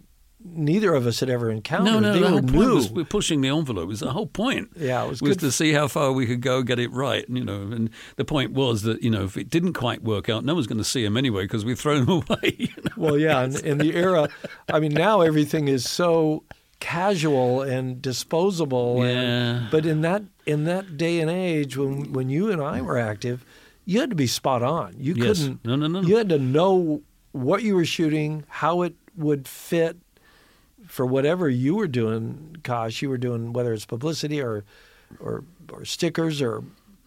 neither 0.45 0.95
of 0.95 1.07
us 1.07 1.21
had 1.21 1.29
ever 1.31 1.51
encountered. 1.51 1.93
no, 1.93 2.01
no, 2.01 2.13
they 2.13 2.19
the 2.21 2.25
were 2.25 2.31
whole 2.31 2.41
point 2.43 2.55
was 2.75 2.91
we're 2.91 3.05
pushing 3.05 3.41
the 3.43 3.49
envelope. 3.49 3.85
It 3.85 3.89
Was 3.89 4.01
the 4.01 4.13
whole 4.13 4.27
point? 4.27 4.71
Yeah, 4.77 5.05
it 5.05 5.09
was 5.09 5.21
was 5.23 5.37
to 5.39 5.53
see 5.53 5.73
how 5.73 5.87
far 5.89 6.13
we 6.13 6.27
could 6.27 6.41
go, 6.41 6.63
get 6.63 6.79
it 6.79 6.91
right. 6.93 7.25
You 7.29 7.45
know, 7.45 7.63
and 7.63 7.91
the 8.17 8.25
point 8.25 8.53
was 8.53 8.83
that 8.83 9.03
you 9.03 9.11
know 9.11 9.25
if 9.25 9.37
it 9.37 9.51
didn't 9.51 9.75
quite 9.75 10.03
work 10.03 10.29
out, 10.29 10.45
no 10.45 10.55
one's 10.55 10.67
going 10.67 10.79
to 10.79 10.85
see 10.85 11.05
them 11.05 11.17
anyway 11.17 11.43
because 11.45 11.65
we've 11.65 11.79
thrown 11.79 12.07
them 12.07 12.23
away. 12.29 12.57
You 12.59 12.69
know? 12.85 12.91
well, 12.97 13.19
yeah, 13.19 13.45
in, 13.45 13.65
in 13.65 13.79
the 13.79 13.95
era, 13.95 14.29
I 14.73 14.81
mean, 14.81 14.93
now 14.95 15.21
everything 15.21 15.69
is 15.69 15.89
so 15.89 16.45
casual 16.81 17.63
and 17.63 18.01
disposable. 18.03 19.03
and- 19.03 19.11
Yeah. 19.63 19.69
but 19.71 19.87
in 19.87 20.01
that 20.01 20.23
in 20.47 20.65
that 20.65 20.97
day 20.97 21.21
and 21.21 21.31
age, 21.31 21.77
when 21.77 22.13
when 22.13 22.29
you 22.31 22.51
and 22.51 22.63
I 22.63 22.81
were 22.81 22.99
active, 22.99 23.45
you 23.85 24.01
had 24.01 24.11
to 24.11 24.17
be 24.17 24.27
spot 24.27 24.63
on. 24.63 24.95
You 24.99 25.15
Yes. 25.17 25.39
couldn't. 25.41 25.65
No, 25.65 25.77
no, 25.77 25.87
no. 25.87 26.01
You 26.01 26.17
had 26.17 26.29
to 26.31 26.39
know 26.39 27.03
what 27.33 27.63
you 27.63 27.77
were 27.77 27.85
shooting, 27.85 28.45
how 28.49 28.83
it 28.83 28.95
would 29.17 29.47
fit 29.47 29.99
for 30.91 31.07
whatever 31.07 31.49
you 31.49 31.75
were 31.77 31.89
doing. 31.89 32.57
Kosh, 32.65 33.01
you 33.03 33.09
were 33.09 33.19
doing 33.19 33.53
whether 33.53 33.73
it's 33.73 33.87
publicity 33.87 34.41
or 34.43 34.65
or 35.21 35.45
or 35.73 35.85
stickers 35.85 36.43
or. 36.43 36.63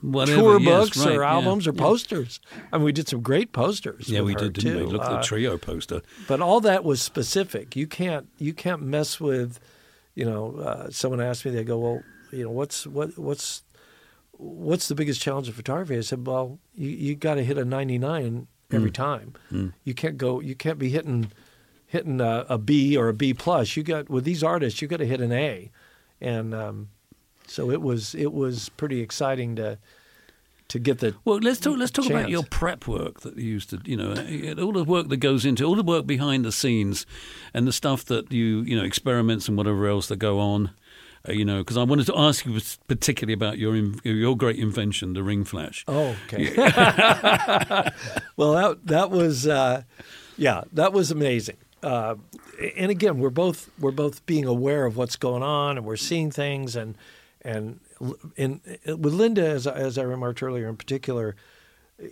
Whatever, 0.06 0.42
tour 0.42 0.60
yes, 0.60 0.68
books 0.70 0.98
right, 1.06 1.16
or 1.16 1.22
yeah, 1.24 1.32
albums 1.32 1.66
or 1.66 1.72
yeah. 1.74 1.80
posters. 1.82 2.42
I 2.74 2.78
mean, 2.78 2.84
we 2.84 2.92
did 2.92 3.08
some 3.08 3.22
great 3.22 3.54
posters. 3.54 4.10
Yeah, 4.10 4.20
we 4.20 4.36
did, 4.36 4.52
didn't 4.52 4.74
too. 4.80 4.86
we? 4.86 4.92
Look 4.92 5.02
at 5.02 5.08
Uh, 5.14 5.16
the 5.16 5.24
trio 5.24 5.58
poster. 5.58 6.02
but 6.28 6.42
all 6.42 6.60
that 6.60 6.84
was 6.84 7.02
specific. 7.02 7.78
You 7.78 7.88
can't 7.88 8.28
you 8.38 8.54
can't 8.54 8.82
mess 8.82 9.22
with, 9.22 9.62
you 10.14 10.26
know. 10.26 10.58
Uh, 10.58 10.90
someone 10.90 11.22
asked 11.22 11.46
me, 11.46 11.52
they 11.52 11.64
go, 11.64 11.78
well, 11.78 12.04
you 12.34 12.44
know, 12.44 12.50
what's 12.52 12.86
what 12.86 13.18
what's 13.18 13.64
what's 14.34 14.90
the 14.90 14.96
biggest 14.96 15.22
challenge 15.22 15.48
of 15.48 15.56
photography? 15.56 15.98
I 15.98 16.02
said, 16.02 16.28
well, 16.28 16.60
you 16.76 16.90
you 16.90 17.16
got 17.16 17.36
to 17.36 17.44
hit 17.46 17.58
a 17.58 17.64
ninety 17.64 17.98
nine 17.98 18.48
every 18.74 18.92
Mm. 18.92 18.94
time. 18.94 19.34
You 19.86 19.94
can't 19.94 20.18
go. 20.18 20.42
You 20.42 20.56
can't 20.56 20.80
be 20.80 20.90
hitting 20.90 21.32
hitting 21.94 22.20
a, 22.20 22.46
a 22.50 22.58
B 22.58 22.98
or 22.98 23.08
a 23.08 23.14
B 23.14 23.36
plus. 23.36 23.78
You 23.78 23.84
got 23.84 24.10
with 24.10 24.26
these 24.26 24.44
artists, 24.44 24.82
you 24.82 24.88
got 24.88 24.98
to 24.98 25.06
hit 25.06 25.22
an 25.22 25.32
A, 25.32 25.70
and 26.20 26.54
um, 26.54 26.90
so 27.48 27.70
it 27.70 27.82
was 27.82 28.16
it 28.16 28.34
was 28.34 28.70
pretty 28.70 29.00
exciting 29.00 29.56
to 29.58 29.78
to 30.70 30.80
get 30.80 31.00
the 31.00 31.16
Well, 31.24 31.38
let's 31.38 31.60
talk. 31.60 31.78
Let's 31.78 31.92
talk 31.92 32.08
about 32.10 32.30
your 32.30 32.44
prep 32.44 32.88
work 32.88 33.22
that 33.22 33.38
you 33.38 33.44
used 33.44 33.70
to, 33.70 33.80
you 33.86 33.96
know, 33.96 34.10
all 34.62 34.74
the 34.74 34.84
work 34.84 35.10
that 35.10 35.18
goes 35.18 35.46
into 35.46 35.64
all 35.66 35.76
the 35.76 35.84
work 35.84 36.08
behind 36.08 36.44
the 36.44 36.52
scenes, 36.52 37.06
and 37.54 37.68
the 37.68 37.72
stuff 37.72 38.04
that 38.06 38.34
you, 38.34 38.62
you 38.62 38.76
know, 38.76 38.84
experiments 38.84 39.48
and 39.48 39.56
whatever 39.56 39.88
else 39.88 40.08
that 40.08 40.18
go 40.18 40.40
on. 40.40 40.72
Uh, 41.30 41.32
you 41.32 41.46
know, 41.46 41.60
because 41.60 41.78
I 41.78 41.84
wanted 41.84 42.08
to 42.08 42.18
ask 42.18 42.46
you 42.46 42.60
particularly 42.88 43.34
about 43.34 43.60
your 43.60 43.76
in- 43.76 44.00
your 44.04 44.36
great 44.36 44.58
invention, 44.58 45.14
the 45.14 45.22
ring 45.22 45.46
flash. 45.46 45.86
Oh, 45.88 46.16
okay. 46.26 46.56
well, 48.36 48.54
that 48.54 48.80
that 48.86 49.12
was, 49.12 49.48
uh, 49.48 49.84
yeah, 50.38 50.64
that 50.74 50.92
was 50.92 51.12
amazing. 51.12 51.58
Uh, 51.84 52.16
and 52.78 52.90
again, 52.90 53.20
we're 53.20 53.30
both 53.30 53.70
we're 53.78 53.92
both 53.92 54.26
being 54.26 54.46
aware 54.46 54.86
of 54.86 54.96
what's 54.98 55.16
going 55.18 55.44
on, 55.44 55.78
and 55.78 55.86
we're 55.86 55.98
seeing 55.98 56.32
things, 56.32 56.76
and 56.76 56.98
and 57.42 57.80
in, 58.38 58.62
with 58.86 59.14
Linda, 59.14 59.46
as 59.46 59.68
I, 59.68 59.74
as 59.76 59.98
I 59.98 60.04
remarked 60.04 60.42
earlier, 60.42 60.68
in 60.70 60.78
particular, 60.78 61.36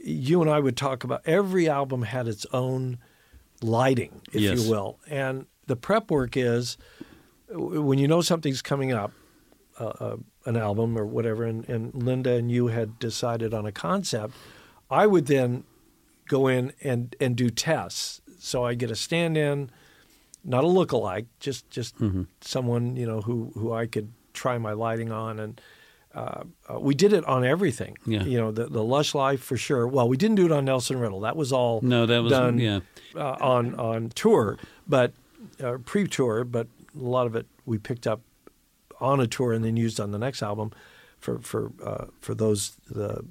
you 0.03 0.41
and 0.41 0.49
I 0.51 0.59
would 0.59 0.75
talk 0.75 1.03
about 1.03 1.21
every 1.25 1.69
album 1.69 2.01
had 2.03 2.27
its 2.27 2.45
own 2.51 2.97
lighting, 3.61 4.21
if 4.33 4.41
Yes. 4.41 4.59
you 4.63 4.69
will, 4.69 4.99
and 5.07 5.45
the 5.67 5.75
prep 5.77 6.11
work 6.11 6.35
is 6.35 6.77
when 7.49 7.97
you 7.97 8.07
know 8.07 8.21
something's 8.21 8.61
coming 8.61 8.91
up, 8.91 9.11
uh, 9.79 9.85
uh, 9.85 10.17
an 10.45 10.57
album 10.57 10.97
or 10.97 11.05
whatever, 11.05 11.43
and, 11.45 11.67
and 11.69 11.93
Linda 11.93 12.33
and 12.33 12.51
you 12.51 12.67
had 12.67 12.99
decided 12.99 13.53
on 13.53 13.65
a 13.65 13.71
concept, 13.71 14.33
I 14.89 15.07
would 15.07 15.27
then 15.27 15.63
go 16.27 16.47
in 16.47 16.73
and, 16.83 17.15
and 17.21 17.35
do 17.35 17.49
tests. 17.49 18.21
So 18.43 18.65
I 18.65 18.73
get 18.73 18.89
a 18.89 18.95
stand-in, 18.95 19.69
not 20.43 20.63
a 20.63 20.67
look-alike, 20.67 21.27
just 21.39 21.69
just 21.69 21.95
someone 22.41 22.95
you 22.95 23.05
know 23.05 23.21
who 23.21 23.51
who 23.53 23.71
I 23.71 23.85
could 23.85 24.11
try 24.33 24.57
my 24.57 24.73
lighting 24.73 25.11
on, 25.11 25.39
and 25.39 25.61
uh, 26.15 26.43
uh, 26.67 26.79
we 26.79 26.95
did 26.95 27.13
it 27.13 27.23
on 27.25 27.45
everything. 27.45 27.97
Yeah. 28.05 28.23
You 28.23 28.39
know, 28.39 28.51
the 28.51 28.65
the 28.65 28.83
Lush 28.83 29.13
Life 29.13 29.43
for 29.43 29.57
sure. 29.57 29.87
Well, 29.87 30.09
we 30.09 30.17
didn't 30.17 30.37
do 30.37 30.45
it 30.45 30.51
on 30.51 30.65
Nelson 30.65 30.99
Riddle. 30.99 31.19
That 31.19 31.35
was 31.35 31.53
all 31.53 31.81
No, 31.83 32.07
that 32.07 32.23
was 32.23 32.31
done 32.31 32.57
yeah. 32.57 32.79
uh, 33.15 33.37
on 33.39 33.75
on 33.75 34.09
tour, 34.09 34.57
but 34.87 35.13
uh, 35.63 35.77
pre-tour. 35.85 36.43
But 36.43 36.67
a 36.95 37.03
lot 37.03 37.27
of 37.27 37.35
it 37.35 37.45
we 37.65 37.77
picked 37.77 38.07
up 38.07 38.21
on 38.99 39.19
a 39.19 39.27
tour 39.27 39.53
and 39.53 39.63
then 39.63 39.77
used 39.77 39.99
on 39.99 40.11
the 40.11 40.19
next 40.19 40.41
album. 40.41 40.71
for 41.19 41.39
for 41.39 41.71
uh, 41.85 42.05
for 42.19 42.33
those 42.33 42.71
the 42.89 43.23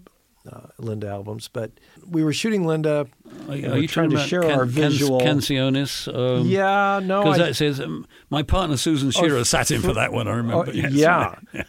uh, 0.51 0.67
Linda 0.79 1.09
albums. 1.09 1.49
But 1.49 1.73
we 2.09 2.23
were 2.25 2.33
shooting 2.33 2.67
Linda. 2.67 3.07
Are, 3.49 3.55
and 3.55 3.67
are 3.73 3.79
you 3.79 3.89
trying 3.89 4.11
to 4.11 4.19
share 4.19 4.43
Can- 4.43 4.53
our 4.53 4.65
visual? 4.65 5.21
Canciones? 5.21 6.09
Um, 6.13 6.47
yeah, 6.47 7.01
no, 7.03 7.23
Because 7.23 7.39
that 7.39 7.57
says 7.57 7.81
um, 7.81 8.07
my 8.31 8.43
partner 8.43 8.77
Susan 8.77 9.11
Shearer 9.11 9.45
sat 9.45 9.71
in 9.71 9.81
for 9.83 9.93
that 9.95 10.13
one. 10.13 10.29
I 10.29 10.33
remember. 10.37 10.71
Oh, 10.71 10.73
yes. 10.73 10.93
yeah. 10.93 11.35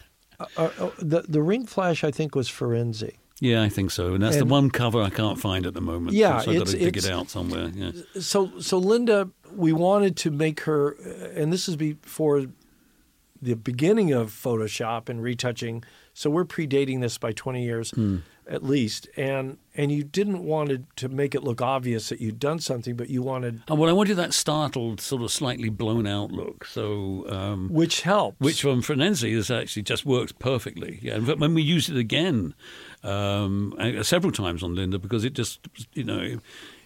uh, 0.56 0.70
uh, 0.78 0.90
the 0.98 1.22
the 1.28 1.42
ring 1.42 1.66
flash 1.66 2.04
I 2.04 2.10
think 2.10 2.34
was 2.34 2.48
Frenesí. 2.48 3.14
yeah, 3.40 3.62
I 3.62 3.68
think 3.68 3.90
so. 3.90 4.14
And 4.14 4.22
that's 4.22 4.36
And- 4.36 4.48
the 4.48 4.52
one 4.52 4.70
cover 4.70 5.00
I 5.02 5.10
can't 5.10 5.38
find 5.40 5.66
at 5.66 5.74
the 5.74 5.80
moment. 5.80 6.16
Yeah, 6.16 6.40
so 6.40 6.50
I've 6.52 6.58
got 6.58 6.66
to 6.68 6.78
dig 6.78 6.96
it 6.96 7.08
out 7.10 7.28
somewhere. 7.30 7.70
Yeah. 7.74 7.92
So 8.20 8.58
so 8.60 8.78
Linda, 8.78 9.28
we 9.54 9.72
wanted 9.72 10.16
to 10.18 10.30
make 10.30 10.60
her, 10.60 10.96
uh, 10.96 11.40
and 11.40 11.52
this 11.52 11.68
is 11.68 11.76
before 11.76 12.46
the 13.40 13.54
beginning 13.54 14.12
of 14.12 14.30
Photoshop 14.30 15.08
and 15.08 15.22
retouching. 15.22 15.82
So 16.14 16.30
we're 16.30 16.44
predating 16.44 17.00
this 17.00 17.18
by 17.18 17.32
20 17.32 17.62
years 17.64 17.90
Hmm. 17.90 18.18
At 18.50 18.64
least, 18.64 19.08
and 19.16 19.58
and 19.76 19.92
you 19.92 20.02
didn't 20.02 20.44
want 20.44 20.68
to, 20.70 20.82
to 20.96 21.08
make 21.08 21.34
it 21.34 21.44
look 21.44 21.62
obvious 21.62 22.08
that 22.08 22.20
you'd 22.20 22.40
done 22.40 22.58
something, 22.58 22.96
but 22.96 23.08
you 23.08 23.22
wanted 23.22 23.62
Oh, 23.68 23.76
well, 23.76 23.88
I 23.88 23.92
wanted 23.92 24.16
that 24.16 24.34
startled, 24.34 25.00
sort 25.00 25.22
of 25.22 25.30
slightly 25.30 25.68
blown 25.68 26.06
out 26.08 26.32
look. 26.32 26.64
So, 26.64 27.24
um, 27.28 27.68
which 27.70 28.02
helps. 28.02 28.40
which 28.40 28.62
from 28.62 28.82
Frenesí 28.82 29.30
is 29.32 29.50
actually 29.50 29.82
just 29.82 30.04
works 30.04 30.32
perfectly. 30.32 30.98
Yeah, 31.02 31.14
and 31.14 31.26
when 31.40 31.54
we 31.54 31.62
used 31.62 31.88
it 31.88 31.96
again 31.96 32.54
um, 33.04 33.74
several 34.02 34.32
times 34.32 34.62
on 34.62 34.74
Linda, 34.74 34.98
because 34.98 35.24
it 35.24 35.34
just, 35.34 35.60
you 35.94 36.04
know, 36.04 36.38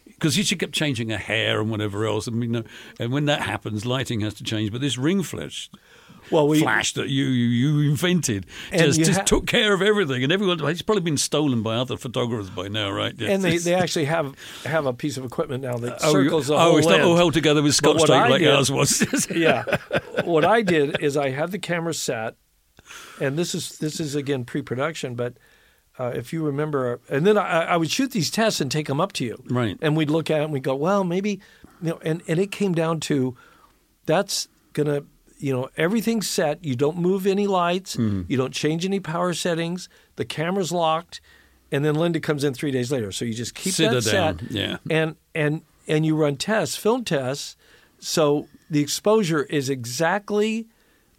because 0.05 0.35
she 0.35 0.57
kept 0.57 0.73
changing 0.73 1.09
her 1.11 1.19
hair 1.19 1.61
and 1.61 1.71
whatever 1.71 2.07
else, 2.07 2.27
and 2.27 2.43
you 2.43 2.49
know, 2.49 2.65
and 3.01 3.13
when 3.13 3.25
that 3.25 3.41
happens, 3.43 3.85
lighting 3.85 4.21
has 4.21 4.35
to 4.35 4.45
change. 4.45 4.73
But 4.73 4.81
this 4.81 4.99
ring 4.99 5.23
flash, 5.23 5.71
well, 6.31 6.49
we 6.49 6.61
flash 6.61 6.93
that 6.95 7.09
you 7.09 7.25
you, 7.27 7.79
you 7.79 7.91
invented 7.91 8.47
just, 8.73 8.99
you 8.99 9.05
just 9.05 9.21
ha- 9.21 9.25
took 9.25 9.47
care 9.47 9.73
of 9.75 9.83
everything, 9.83 10.23
and 10.25 10.33
everyone 10.33 10.59
it's 10.69 10.83
probably 10.83 11.03
been 11.03 11.17
stolen 11.17 11.63
by 11.63 11.77
other 11.77 11.97
photographers 11.97 12.51
by 12.51 12.69
now, 12.69 12.91
right? 12.91 13.15
Yeah. 13.17 13.31
and 13.31 13.43
they, 13.45 13.59
they 13.67 13.75
actually 13.75 14.07
have 14.07 14.35
have 14.65 14.87
a 14.87 14.93
piece 14.93 15.17
of 15.17 15.25
equipment 15.25 15.63
now 15.63 15.77
that 15.79 15.99
Oh, 16.03 16.13
circles 16.13 16.47
the 16.49 16.55
oh, 16.55 16.59
whole 16.59 16.79
it's 16.79 16.87
not 16.87 17.01
all 17.01 17.17
held 17.17 17.35
together 17.35 17.63
with 17.63 17.75
scotch 17.75 18.01
tape 18.01 18.09
like 18.09 18.41
did- 18.41 18.49
ours 18.55 18.71
was. 18.71 19.29
yeah. 19.35 19.65
What 20.25 20.45
I 20.45 20.63
did 20.63 21.01
is 21.01 21.17
I 21.17 21.31
had 21.31 21.51
the 21.53 21.59
camera 21.59 21.95
set, 21.95 22.35
and 23.21 23.39
this 23.39 23.55
is 23.55 23.79
this 23.79 24.01
is 24.01 24.15
again 24.15 24.45
pre-production, 24.45 25.15
but 25.15 25.35
uh, 25.99 26.13
if 26.15 26.33
you 26.33 26.45
remember, 26.45 27.01
and 27.09 27.27
then 27.27 27.39
I, 27.39 27.63
I 27.65 27.77
would 27.77 27.91
shoot 27.91 28.11
these 28.11 28.31
tests 28.31 28.61
and 28.61 28.71
take 28.71 28.87
them 28.87 29.01
up 29.01 29.13
to 29.15 29.25
you, 29.25 29.43
Right. 29.49 29.79
And 29.81 29.97
we'd 29.97 30.11
look 30.11 30.31
at 30.31 30.41
it 30.41 30.45
and 30.45 30.53
we 30.53 30.61
go, 30.61 30.75
well, 30.75 31.05
maybe, 31.05 31.41
you 31.81 31.89
know, 31.91 31.99
and 32.03 32.23
and 32.29 32.39
it 32.39 32.51
came 32.53 32.75
down 32.75 33.01
to 33.01 33.37
that's 34.07 34.49
gonna. 34.73 35.05
You 35.39 35.53
know, 35.53 35.69
everything's 35.77 36.27
set. 36.29 36.65
You 36.65 36.77
don't 36.77 36.97
move 36.97 37.27
any 37.27 37.47
lights. 37.47 37.97
Mm-hmm. 37.97 38.23
You 38.29 38.37
don't 38.37 38.55
change 38.55 38.85
any 38.85 39.01
power 39.01 39.35
settings. 39.35 39.89
The 40.17 40.25
camera's 40.25 40.73
locked, 40.73 41.21
and 41.71 41.85
then 41.85 41.95
Linda 41.95 42.21
comes 42.21 42.43
in 42.45 42.55
three 42.55 42.71
days 42.71 42.91
later. 42.91 43.13
So 43.13 43.25
you 43.25 43.35
just 43.35 43.55
keep 43.55 43.75
Sit 43.75 43.91
that 43.91 44.03
set, 44.03 44.43
yeah. 44.51 44.79
and 44.91 45.17
and 45.35 45.63
and 45.87 46.07
you 46.07 46.17
run 46.17 46.37
tests, 46.37 46.77
film 46.77 47.05
tests. 47.05 47.57
So 47.99 48.49
the 48.71 48.81
exposure 48.81 49.43
is 49.45 49.69
exactly 49.71 50.67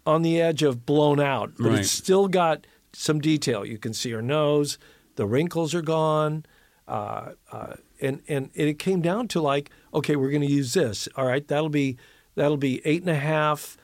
on 0.06 0.22
the 0.22 0.40
edge 0.40 0.62
of 0.62 0.84
blown 0.86 1.20
out, 1.20 1.52
but 1.58 1.70
Right. 1.70 1.78
it's 1.80 1.90
still 1.90 2.28
got 2.28 2.66
some 2.92 3.20
detail. 3.20 3.64
You 3.64 3.78
can 3.78 3.92
see 3.92 4.10
her 4.12 4.22
nose, 4.22 4.78
the 5.16 5.26
wrinkles 5.26 5.74
are 5.74 5.82
gone, 5.82 6.44
uh, 6.86 7.32
uh, 7.52 7.74
and 8.00 8.22
and 8.28 8.50
it 8.54 8.78
came 8.78 9.00
down 9.00 9.28
to 9.28 9.40
like, 9.40 9.70
okay, 9.92 10.16
we're 10.16 10.30
going 10.30 10.42
to 10.46 10.52
use 10.52 10.72
this. 10.74 11.08
All 11.16 11.26
right, 11.26 11.46
that'll 11.46 11.68
be 11.68 11.96
that'll 12.34 12.56
be 12.56 12.80
eight 12.84 13.02
and 13.02 13.10
a 13.10 13.14
half. 13.18 13.76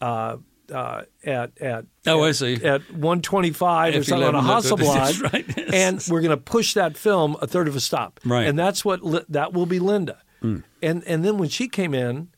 Uh, 0.00 0.36
uh, 0.72 1.02
at 1.24 1.60
at 1.60 1.84
Oh, 2.06 2.22
at, 2.22 2.28
I 2.28 2.32
see. 2.32 2.54
at 2.64 2.82
125 2.92 3.94
or 3.94 3.98
F11, 3.98 4.04
something 4.04 4.28
on 4.28 4.34
a 4.34 4.40
Hasselblad, 4.40 5.22
right, 5.32 5.44
yes. 5.56 5.70
and 5.72 6.04
we're 6.08 6.20
going 6.20 6.30
to 6.30 6.36
push 6.36 6.74
that 6.74 6.96
film 6.96 7.36
a 7.42 7.46
third 7.46 7.66
of 7.68 7.74
a 7.74 7.80
stop, 7.80 8.20
Right. 8.24 8.46
And 8.46 8.58
that's 8.58 8.84
what 8.84 9.02
li- 9.04 9.24
that 9.28 9.52
will 9.52 9.66
be 9.66 9.78
Linda, 9.80 10.18
and 10.42 10.62
and 10.80 11.24
then 11.24 11.38
when 11.38 11.48
she 11.48 11.68
came 11.68 11.92
in, 11.92 12.28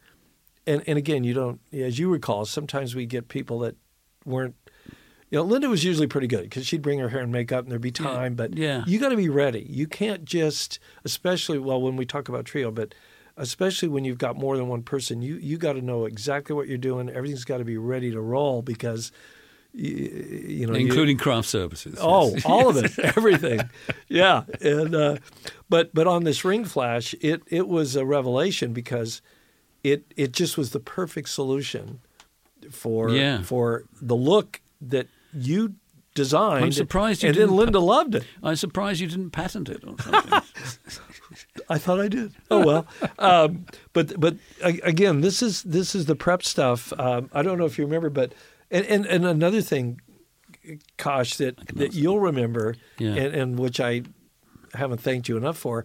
and 0.67 0.83
and 0.87 0.97
again, 0.99 1.25
you 1.25 1.35
don't, 1.35 1.61
as 1.73 1.99
you 1.99 2.11
recall, 2.11 2.45
sometimes 2.47 2.95
we 2.95 3.07
get 3.07 3.29
people 3.29 3.59
that 3.61 3.77
weren't. 4.25 4.55
You 5.31 5.39
know, 5.39 5.45
Linda 5.45 5.69
was 5.71 5.83
usually 5.83 6.07
pretty 6.07 6.27
good 6.27 6.43
because 6.43 6.67
she'd 6.67 6.83
bring 6.83 6.99
her 6.99 7.09
hair 7.09 7.21
and 7.21 7.33
makeup, 7.33 7.65
and 7.65 7.71
there'd 7.71 7.81
be 7.81 7.91
time. 7.91 8.35
But 8.35 8.55
yeah. 8.57 8.85
you 8.87 8.99
got 8.99 9.09
to 9.11 9.17
be 9.17 9.31
ready. 9.31 9.67
You 9.67 9.87
can't 9.87 10.27
just, 10.27 10.79
especially 11.07 11.59
well 11.59 11.81
when 11.81 11.97
we 11.97 12.05
talk 12.05 12.29
about 12.29 12.45
trio, 12.45 12.71
but 12.71 12.95
especially 13.37 13.89
when 13.89 14.05
you've 14.05 14.19
got 14.19 14.37
more 14.37 14.57
than 14.57 14.69
one 14.69 14.83
person, 14.83 15.23
you 15.23 15.37
you 15.37 15.57
got 15.59 15.75
to 15.75 15.83
know 15.83 16.05
exactly 16.07 16.55
what 16.55 16.69
you're 16.69 16.79
doing. 16.79 17.09
Everything's 17.11 17.45
got 17.45 17.59
to 17.59 17.65
be 17.65 17.77
ready 17.77 18.11
to 18.11 18.21
roll 18.21 18.63
because, 18.63 19.11
you, 19.73 19.95
you 20.49 20.67
know, 20.67 20.75
you- 20.75 20.87
including 20.87 21.17
craft 21.17 21.49
services. 21.49 21.97
Oh, 22.01 22.31
yes. 22.35 22.45
all 22.45 22.69
of 22.69 22.77
it, 22.77 22.99
everything. 23.17 23.61
Yeah, 24.09 24.45
and 24.61 24.95
uh, 24.95 25.17
but 25.69 25.95
but 25.95 26.07
on 26.07 26.25
this 26.25 26.45
ring 26.45 26.65
flash, 26.65 27.15
it 27.21 27.43
it 27.47 27.69
was 27.69 27.97
a 27.97 28.05
revelation 28.05 28.73
because 28.73 29.23
it 29.83 30.05
it 30.17 30.33
just 30.33 30.57
was 30.59 30.71
the 30.71 30.81
perfect 30.81 31.29
solution 31.29 32.01
for 32.71 33.11
Yeah. 33.11 33.43
for 33.43 33.85
the 34.01 34.17
look 34.17 34.61
that 34.81 35.07
you 35.33 35.75
designed. 36.15 36.65
I'm 36.67 36.73
surprised 36.73 37.23
you 37.23 37.31
and 37.31 37.37
didn't 37.37 37.57
Linda 37.57 37.81
loved 37.81 38.15
it. 38.15 38.25
I'm 38.43 38.57
surprised 38.57 39.01
you 39.01 39.07
didn't 39.09 39.31
patent 39.31 39.69
it 39.71 39.83
or 39.87 39.97
something. 39.99 40.43
I 41.69 41.79
thought 41.79 42.01
I 42.01 42.09
did. 42.09 42.33
Oh 42.51 42.65
well, 42.65 42.87
um, 43.19 43.67
but 43.93 44.19
but 44.21 44.37
again, 44.63 45.21
this 45.21 45.43
is 45.43 45.63
this 45.63 45.95
is 45.95 46.07
the 46.07 46.17
prep 46.17 46.43
stuff. 46.43 46.93
Um, 46.99 47.31
I 47.33 47.43
don't 47.43 47.59
know 47.59 47.65
if 47.67 47.79
you 47.79 47.85
remember, 47.85 48.11
but 48.11 48.33
and 48.71 48.85
and, 48.87 49.07
and 49.07 49.25
another 49.27 49.61
thing, 49.63 50.01
Kosh, 50.99 51.35
that 51.37 51.57
that 51.75 51.95
you'll 51.95 52.21
remember, 52.21 52.75
Yeah. 52.99 53.11
and, 53.15 53.35
and 53.35 53.59
which 53.59 53.81
I 53.81 54.03
haven't 54.75 55.01
thanked 55.01 55.29
you 55.29 55.37
enough 55.37 55.59
for, 55.59 55.85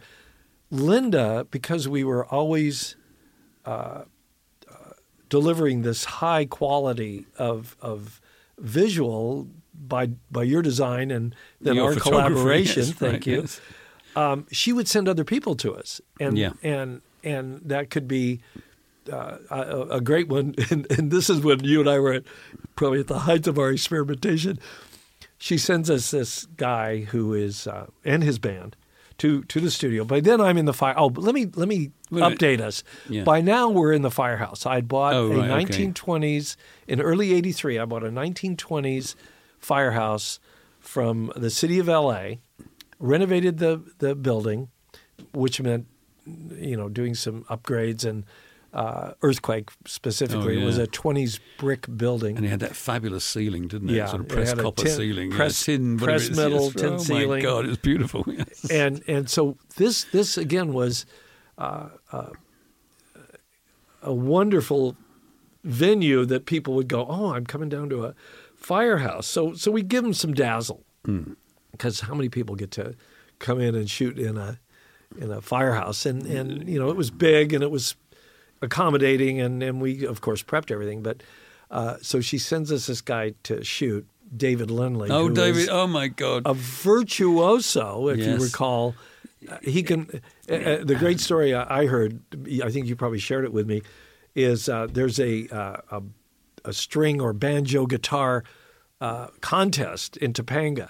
Linda, 0.71 1.45
because 1.51 1.87
we 1.87 2.03
were 2.03 2.25
always. 2.25 2.95
Uh, 3.65 4.03
uh, 4.71 4.75
delivering 5.27 5.81
this 5.81 6.05
high 6.05 6.45
quality 6.45 7.25
of 7.37 7.75
of 7.81 8.21
visual 8.59 9.45
by 9.73 10.07
by 10.31 10.41
your 10.43 10.61
design 10.61 11.11
and 11.11 11.35
then 11.59 11.75
Your 11.75 11.89
our 11.89 11.95
collaboration. 11.99 12.83
yes, 12.85 12.93
thank 12.93 13.11
right, 13.13 13.27
you 13.27 13.41
yes. 13.41 13.59
Um, 14.17 14.45
she 14.51 14.73
would 14.73 14.87
send 14.87 15.07
other 15.07 15.23
people 15.23 15.55
to 15.55 15.75
us, 15.75 16.01
and 16.19 16.37
Yeah. 16.37 16.53
and 16.63 17.01
and 17.23 17.61
that 17.65 17.89
could 17.89 18.07
be 18.07 18.39
uh, 19.11 19.37
a, 19.49 19.81
a 19.97 20.01
great 20.01 20.27
one. 20.27 20.55
And, 20.71 20.87
and 20.91 21.11
this 21.11 21.29
is 21.29 21.39
when 21.41 21.63
you 21.63 21.79
and 21.81 21.89
I 21.89 21.99
were 21.99 22.13
at, 22.13 22.23
probably 22.75 22.99
at 22.99 23.07
the 23.07 23.19
height 23.19 23.47
of 23.47 23.57
our 23.57 23.69
experimentation. 23.71 24.59
She 25.37 25.57
sends 25.57 25.89
us 25.89 26.11
this 26.11 26.45
guy 26.57 27.01
who 27.11 27.33
is 27.33 27.67
uh, 27.67 27.85
and 28.03 28.23
his 28.23 28.39
band 28.39 28.75
to 29.19 29.43
to 29.43 29.59
the 29.59 29.69
studio. 29.71 30.03
By 30.03 30.19
then 30.19 30.41
I'm 30.41 30.57
in 30.57 30.65
the 30.65 30.73
fire. 30.73 30.95
Oh, 30.97 31.09
but 31.09 31.23
let 31.23 31.35
me 31.35 31.45
let 31.55 31.67
me 31.67 31.91
Wait 32.09 32.23
update 32.23 32.59
us. 32.59 32.83
Yeah. 33.09 33.23
By 33.23 33.41
now 33.41 33.69
we're 33.69 33.93
in 33.93 34.01
the 34.01 34.11
firehouse. 34.11 34.65
I 34.65 34.81
bought 34.81 35.13
Oh, 35.13 35.31
a 35.31 35.37
right, 35.37 35.65
okay. 35.69 35.85
1920s 35.87 36.55
in 36.87 37.01
early 37.01 37.33
'83. 37.33 37.79
I 37.79 37.85
bought 37.85 38.03
a 38.03 38.09
1920s 38.11 39.15
firehouse 39.59 40.39
from 40.79 41.31
the 41.35 41.49
city 41.49 41.79
of 41.79 41.87
LA 41.87 42.37
renovated 42.99 43.57
the 43.59 43.81
the 43.99 44.15
building, 44.15 44.69
which 45.33 45.61
meant 45.61 45.85
you 46.25 46.75
know 46.77 46.89
doing 46.89 47.15
some 47.15 47.43
upgrades 47.45 48.03
and 48.05 48.23
uh, 48.73 49.13
earthquake 49.21 49.69
specifically. 49.85 50.57
Oh, 50.57 50.61
It 50.61 50.65
was 50.65 50.77
a 50.77 50.87
20s 50.87 51.39
brick 51.57 51.87
building. 51.97 52.35
And 52.37 52.45
it 52.45 52.49
had 52.49 52.59
that 52.59 52.75
fabulous 52.75 53.23
ceiling, 53.23 53.67
didn't 53.69 53.89
it? 53.89 53.93
Yeah, 53.95 54.07
sort 54.07 54.21
of 54.21 54.25
it 54.27 54.33
pressed 54.33 54.57
copper 54.57 54.83
tin- 54.83 54.95
ceiling, 54.97 55.31
press- 55.31 55.67
yeah, 55.67 55.77
tin, 55.77 55.97
press 55.97 56.29
metal, 56.29 56.69
tin 56.71 56.93
oh 56.93 56.97
ceiling. 56.97 57.29
my 57.29 57.41
God, 57.41 57.65
it's 57.65 57.77
beautiful. 57.81 58.25
Yes. 58.37 58.69
and 58.69 59.01
and 59.07 59.29
so 59.29 59.57
this 59.77 60.03
this 60.11 60.37
again 60.37 60.73
was 60.73 61.05
uh, 61.57 61.89
uh, 62.11 62.29
a 64.01 64.13
wonderful 64.13 64.95
venue 65.63 66.25
that 66.25 66.45
people 66.45 66.73
would 66.75 66.87
go, 66.87 67.05
oh, 67.09 67.33
I'm 67.33 67.45
coming 67.45 67.69
down 67.69 67.89
to 67.89 68.05
a 68.05 68.13
firehouse. 68.55 69.27
So 69.27 69.53
so 69.53 69.71
we 69.71 69.81
give 69.81 70.03
them 70.03 70.13
some 70.13 70.33
dazzle 70.33 70.83
because 71.77 72.01
how 72.01 72.13
many 72.13 72.29
people 72.29 72.55
get 72.55 72.71
to 72.71 72.95
come 73.39 73.59
in 73.59 73.75
and 73.75 73.89
shoot 73.89 74.17
in 74.17 74.37
a 74.37 74.59
in 75.17 75.31
a 75.31 75.41
firehouse 75.41 76.05
and 76.05 76.25
and 76.25 76.67
you 76.67 76.79
know 76.79 76.89
it 76.89 76.97
was 76.97 77.11
big 77.11 77.53
and 77.53 77.63
it 77.63 77.71
was 77.71 77.95
accommodating 78.61 79.39
and 79.39 79.61
and 79.63 79.81
we 79.81 80.05
of 80.05 80.21
course 80.21 80.43
prepped 80.43 80.71
everything 80.71 81.01
but 81.01 81.21
uh, 81.69 81.97
so 82.01 82.21
she 82.21 82.37
sends 82.37 82.71
us 82.71 82.87
this 82.87 83.01
guy 83.01 83.33
to 83.43 83.63
shoot 83.63 84.07
David 84.35 84.71
Lindley 84.71 85.09
oh, 85.09 85.29
David! 85.29 85.69
Oh 85.69 85.87
my 85.87 86.07
God! 86.07 86.43
a 86.45 86.53
virtuoso, 86.53 88.09
if 88.09 88.19
you 88.19 88.37
recall. 88.37 88.95
Uh, 89.49 89.57
He 89.61 89.83
can. 89.83 90.21
Uh, 90.49 90.53
uh, 90.53 90.83
the 90.83 90.95
great 90.95 91.19
story 91.19 91.53
I 91.53 91.81
I 91.81 91.85
heard, 91.85 92.19
I 92.63 92.69
think 92.71 92.87
you 92.87 92.95
probably 92.95 93.19
shared 93.19 93.45
it 93.45 93.53
with 93.53 93.67
me, 93.67 93.83
is 94.35 94.67
uh, 94.67 94.87
there's 94.89 95.19
a, 95.19 95.47
uh, 95.49 95.77
a 95.91 96.01
a 96.65 96.73
string 96.73 97.21
or 97.21 97.33
banjo 97.33 97.85
guitar 97.85 98.43
uh, 98.99 99.27
contest 99.41 100.17
in 100.17 100.33
Topanga, 100.33 100.89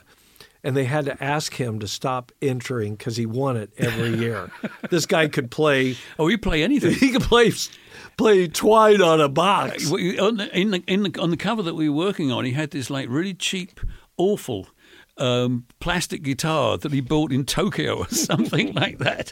and 0.67 0.75
they 0.75 0.83
had 0.83 1.05
to 1.05 1.23
ask 1.23 1.53
him 1.53 1.79
to 1.79 1.87
stop 1.87 2.33
entering 2.41 2.95
because 2.95 3.15
he 3.15 3.25
won 3.25 3.55
it 3.55 3.71
every 3.77 4.17
year. 4.17 4.51
this 4.89 5.05
guy 5.05 5.29
could 5.29 5.49
play. 5.49 5.95
oh, 6.19 6.27
you 6.27 6.37
play 6.37 6.61
anything. 6.61 6.91
He 6.91 7.11
could 7.11 7.21
play 7.21 7.53
play 8.17 8.49
twine 8.49 9.01
on 9.01 9.21
a 9.21 9.29
box. 9.29 9.89
Well, 9.89 10.01
on 10.19 10.35
the, 10.35 10.59
in 10.59 10.71
the, 10.71 10.83
in 10.85 11.03
the, 11.03 11.21
on 11.21 11.29
the 11.29 11.37
cover 11.37 11.63
that 11.63 11.75
we 11.75 11.87
were 11.87 11.95
working 11.95 12.33
on, 12.33 12.43
he 12.43 12.51
had 12.51 12.71
this 12.71 12.89
like 12.89 13.07
really 13.07 13.33
cheap 13.33 13.79
awful 14.17 14.67
um, 15.17 15.63
plastic 15.79 16.21
guitar 16.21 16.77
that 16.77 16.91
he 16.91 16.99
bought 16.99 17.31
in 17.31 17.45
Tokyo 17.45 17.99
or 17.99 18.07
something 18.09 18.73
like 18.73 18.97
that. 18.97 19.31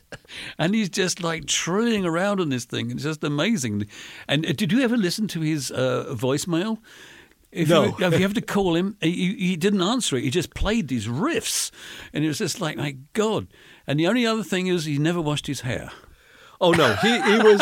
And 0.57 0.73
he's 0.73 0.89
just 0.89 1.21
like 1.21 1.47
trilling 1.47 2.05
around 2.05 2.39
on 2.39 2.47
this 2.47 2.63
thing. 2.63 2.91
It's 2.91 3.03
just 3.03 3.25
amazing. 3.25 3.87
And 4.29 4.45
uh, 4.45 4.53
did 4.53 4.71
you 4.71 4.79
ever 4.79 4.95
listen 4.95 5.27
to 5.27 5.41
his 5.41 5.69
uh, 5.69 6.05
voicemail? 6.15 6.77
If 7.55 7.69
No. 7.69 7.85
You, 7.85 8.05
if 8.05 8.13
you 8.13 8.19
have 8.19 8.33
to 8.33 8.41
call 8.55 8.75
him, 8.75 8.97
he, 9.01 9.33
he 9.35 9.55
didn't 9.55 9.81
answer 9.81 10.17
it. 10.17 10.23
He 10.23 10.29
just 10.29 10.53
played 10.53 10.87
these 10.89 11.07
riffs. 11.07 11.71
And 12.13 12.23
it 12.23 12.27
was 12.27 12.39
just 12.39 12.59
like, 12.59 12.77
my 12.77 12.97
God. 13.13 13.47
And 13.87 13.99
the 13.99 14.07
only 14.07 14.25
other 14.25 14.43
thing 14.43 14.67
is 14.67 14.85
he 14.85 14.97
never 14.97 15.21
washed 15.21 15.47
his 15.47 15.61
hair. 15.61 15.91
Oh 16.61 16.71
no, 16.71 16.95
he 16.95 17.09
he 17.09 17.37
was 17.37 17.61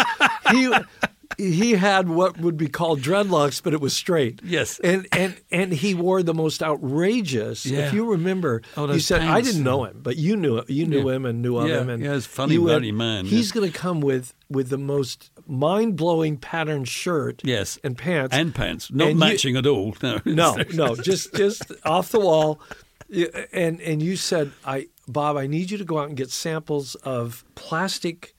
he 0.51 0.73
he 1.37 1.71
had 1.71 2.09
what 2.09 2.37
would 2.39 2.57
be 2.57 2.67
called 2.67 3.01
dreadlocks, 3.01 3.61
but 3.63 3.73
it 3.73 3.81
was 3.81 3.95
straight. 3.95 4.41
Yes. 4.43 4.79
and 4.79 5.07
and 5.11 5.35
and 5.51 5.71
he 5.73 5.93
wore 5.93 6.23
the 6.23 6.33
most 6.33 6.61
outrageous. 6.63 7.65
Yeah. 7.65 7.87
If 7.87 7.93
you 7.93 8.09
remember, 8.11 8.61
Oh, 8.77 8.91
you 8.91 8.99
said 8.99 9.21
I 9.21 9.41
didn't 9.41 9.63
know 9.63 9.85
him, 9.85 9.99
but 10.03 10.17
you 10.17 10.35
knew 10.35 10.63
you 10.67 10.85
knew 10.85 11.09
Yeah. 11.09 11.15
him 11.15 11.25
and 11.25 11.41
knew 11.41 11.57
of 11.57 11.67
Yeah, 11.69 11.81
him. 11.81 11.89
And 11.89 12.03
yeah, 12.03 12.13
he's 12.13 12.25
funny, 12.25 12.53
you 12.55 12.67
funny 12.67 12.91
man, 12.91 13.25
He's 13.25 13.51
going 13.51 13.71
to 13.71 13.77
come 13.77 14.01
with 14.01 14.33
with 14.49 14.69
the 14.69 14.77
most 14.77 15.31
mind 15.47 15.95
blowing 15.95 16.37
patterned 16.37 16.87
shirt. 16.87 17.41
Yes. 17.43 17.79
and 17.83 17.97
pants 17.97 18.35
And 18.35 18.53
pants. 18.53 18.91
Not 18.91 19.09
And 19.09 19.13
you- 19.15 19.19
matching 19.19 19.55
at 19.57 19.65
all. 19.65 19.95
No. 20.03 20.19
no, 20.25 20.55
no, 20.73 20.95
just 20.95 21.33
just 21.35 21.71
off 21.85 22.09
the 22.09 22.19
wall. 22.19 22.59
And 23.51 23.79
and 23.81 24.01
you 24.01 24.15
said, 24.15 24.51
"I 24.65 24.87
Bob, 25.07 25.37
I 25.37 25.47
need 25.47 25.69
you 25.71 25.77
to 25.77 25.83
go 25.85 25.99
out 25.99 26.07
and 26.07 26.17
get 26.17 26.31
samples 26.31 26.95
of 27.03 27.43
plastic 27.55 28.33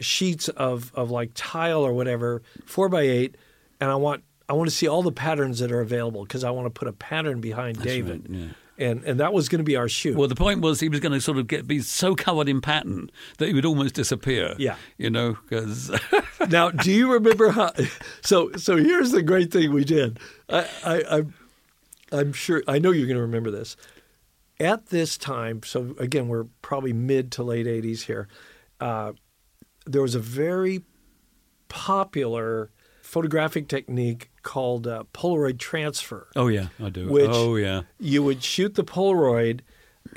sheets 0.00 0.48
of 0.48 0.92
of 0.94 1.10
like 1.10 1.30
tile 1.34 1.82
or 1.82 1.92
whatever, 1.92 2.42
four 2.64 2.88
by 2.88 3.02
eight, 3.02 3.36
and 3.80 3.90
I 3.90 3.96
want 3.96 4.24
I 4.48 4.52
want 4.52 4.70
to 4.70 4.74
see 4.74 4.88
all 4.88 5.02
the 5.02 5.12
patterns 5.12 5.58
that 5.58 5.72
are 5.72 5.80
available 5.80 6.24
because 6.24 6.44
I 6.44 6.50
want 6.50 6.66
to 6.66 6.70
put 6.70 6.88
a 6.88 6.92
pattern 6.92 7.40
behind 7.40 7.82
David." 7.82 8.26
right, 8.28 8.38
yeah. 8.38 8.46
And 8.78 9.04
and 9.04 9.20
that 9.20 9.32
was 9.32 9.48
going 9.48 9.60
to 9.60 9.64
be 9.64 9.74
our 9.76 9.88
shoot. 9.88 10.16
Well, 10.16 10.28
the 10.28 10.34
point 10.34 10.60
was 10.60 10.80
he 10.80 10.90
was 10.90 11.00
going 11.00 11.12
to 11.12 11.20
sort 11.20 11.38
of 11.38 11.46
get 11.46 11.66
be 11.66 11.80
so 11.80 12.14
covered 12.14 12.46
in 12.46 12.60
pattern 12.60 13.10
that 13.38 13.48
he 13.48 13.54
would 13.54 13.64
almost 13.64 13.94
disappear. 13.94 14.54
Yeah. 14.58 14.76
you 14.98 15.08
know, 15.08 15.38
because 15.48 15.90
now, 16.50 16.70
do 16.70 16.92
you 16.92 17.10
remember 17.10 17.48
how? 17.50 17.72
So, 18.20 18.52
so 18.56 18.76
here's 18.76 19.12
the 19.12 19.22
great 19.22 19.50
thing 19.50 19.72
we 19.72 19.84
did. 19.84 20.18
I, 20.50 20.68
I, 20.84 21.02
I'm, 21.10 21.34
I'm 22.12 22.32
sure 22.34 22.62
I 22.68 22.78
know 22.78 22.90
you're 22.90 23.06
going 23.06 23.16
to 23.16 23.22
remember 23.22 23.50
this. 23.50 23.78
At 24.60 24.86
this 24.86 25.16
time, 25.16 25.62
so 25.62 25.94
again, 25.98 26.28
we're 26.28 26.46
probably 26.60 26.92
mid 26.92 27.32
to 27.32 27.42
late 27.42 27.66
'80s 27.66 28.02
here. 28.02 28.28
Uh, 28.78 29.12
there 29.86 30.02
was 30.02 30.14
a 30.14 30.20
very 30.20 30.82
popular 31.68 32.70
photographic 33.02 33.68
technique 33.68 34.30
called 34.42 34.86
uh, 34.86 35.04
Polaroid 35.12 35.58
transfer. 35.58 36.28
oh 36.36 36.48
yeah, 36.48 36.68
I 36.82 36.88
do. 36.90 37.08
Which- 37.08 37.30
oh 37.32 37.56
yeah, 37.56 37.82
You 37.98 38.22
would 38.22 38.42
shoot 38.42 38.74
the 38.74 38.84
Polaroid, 38.84 39.60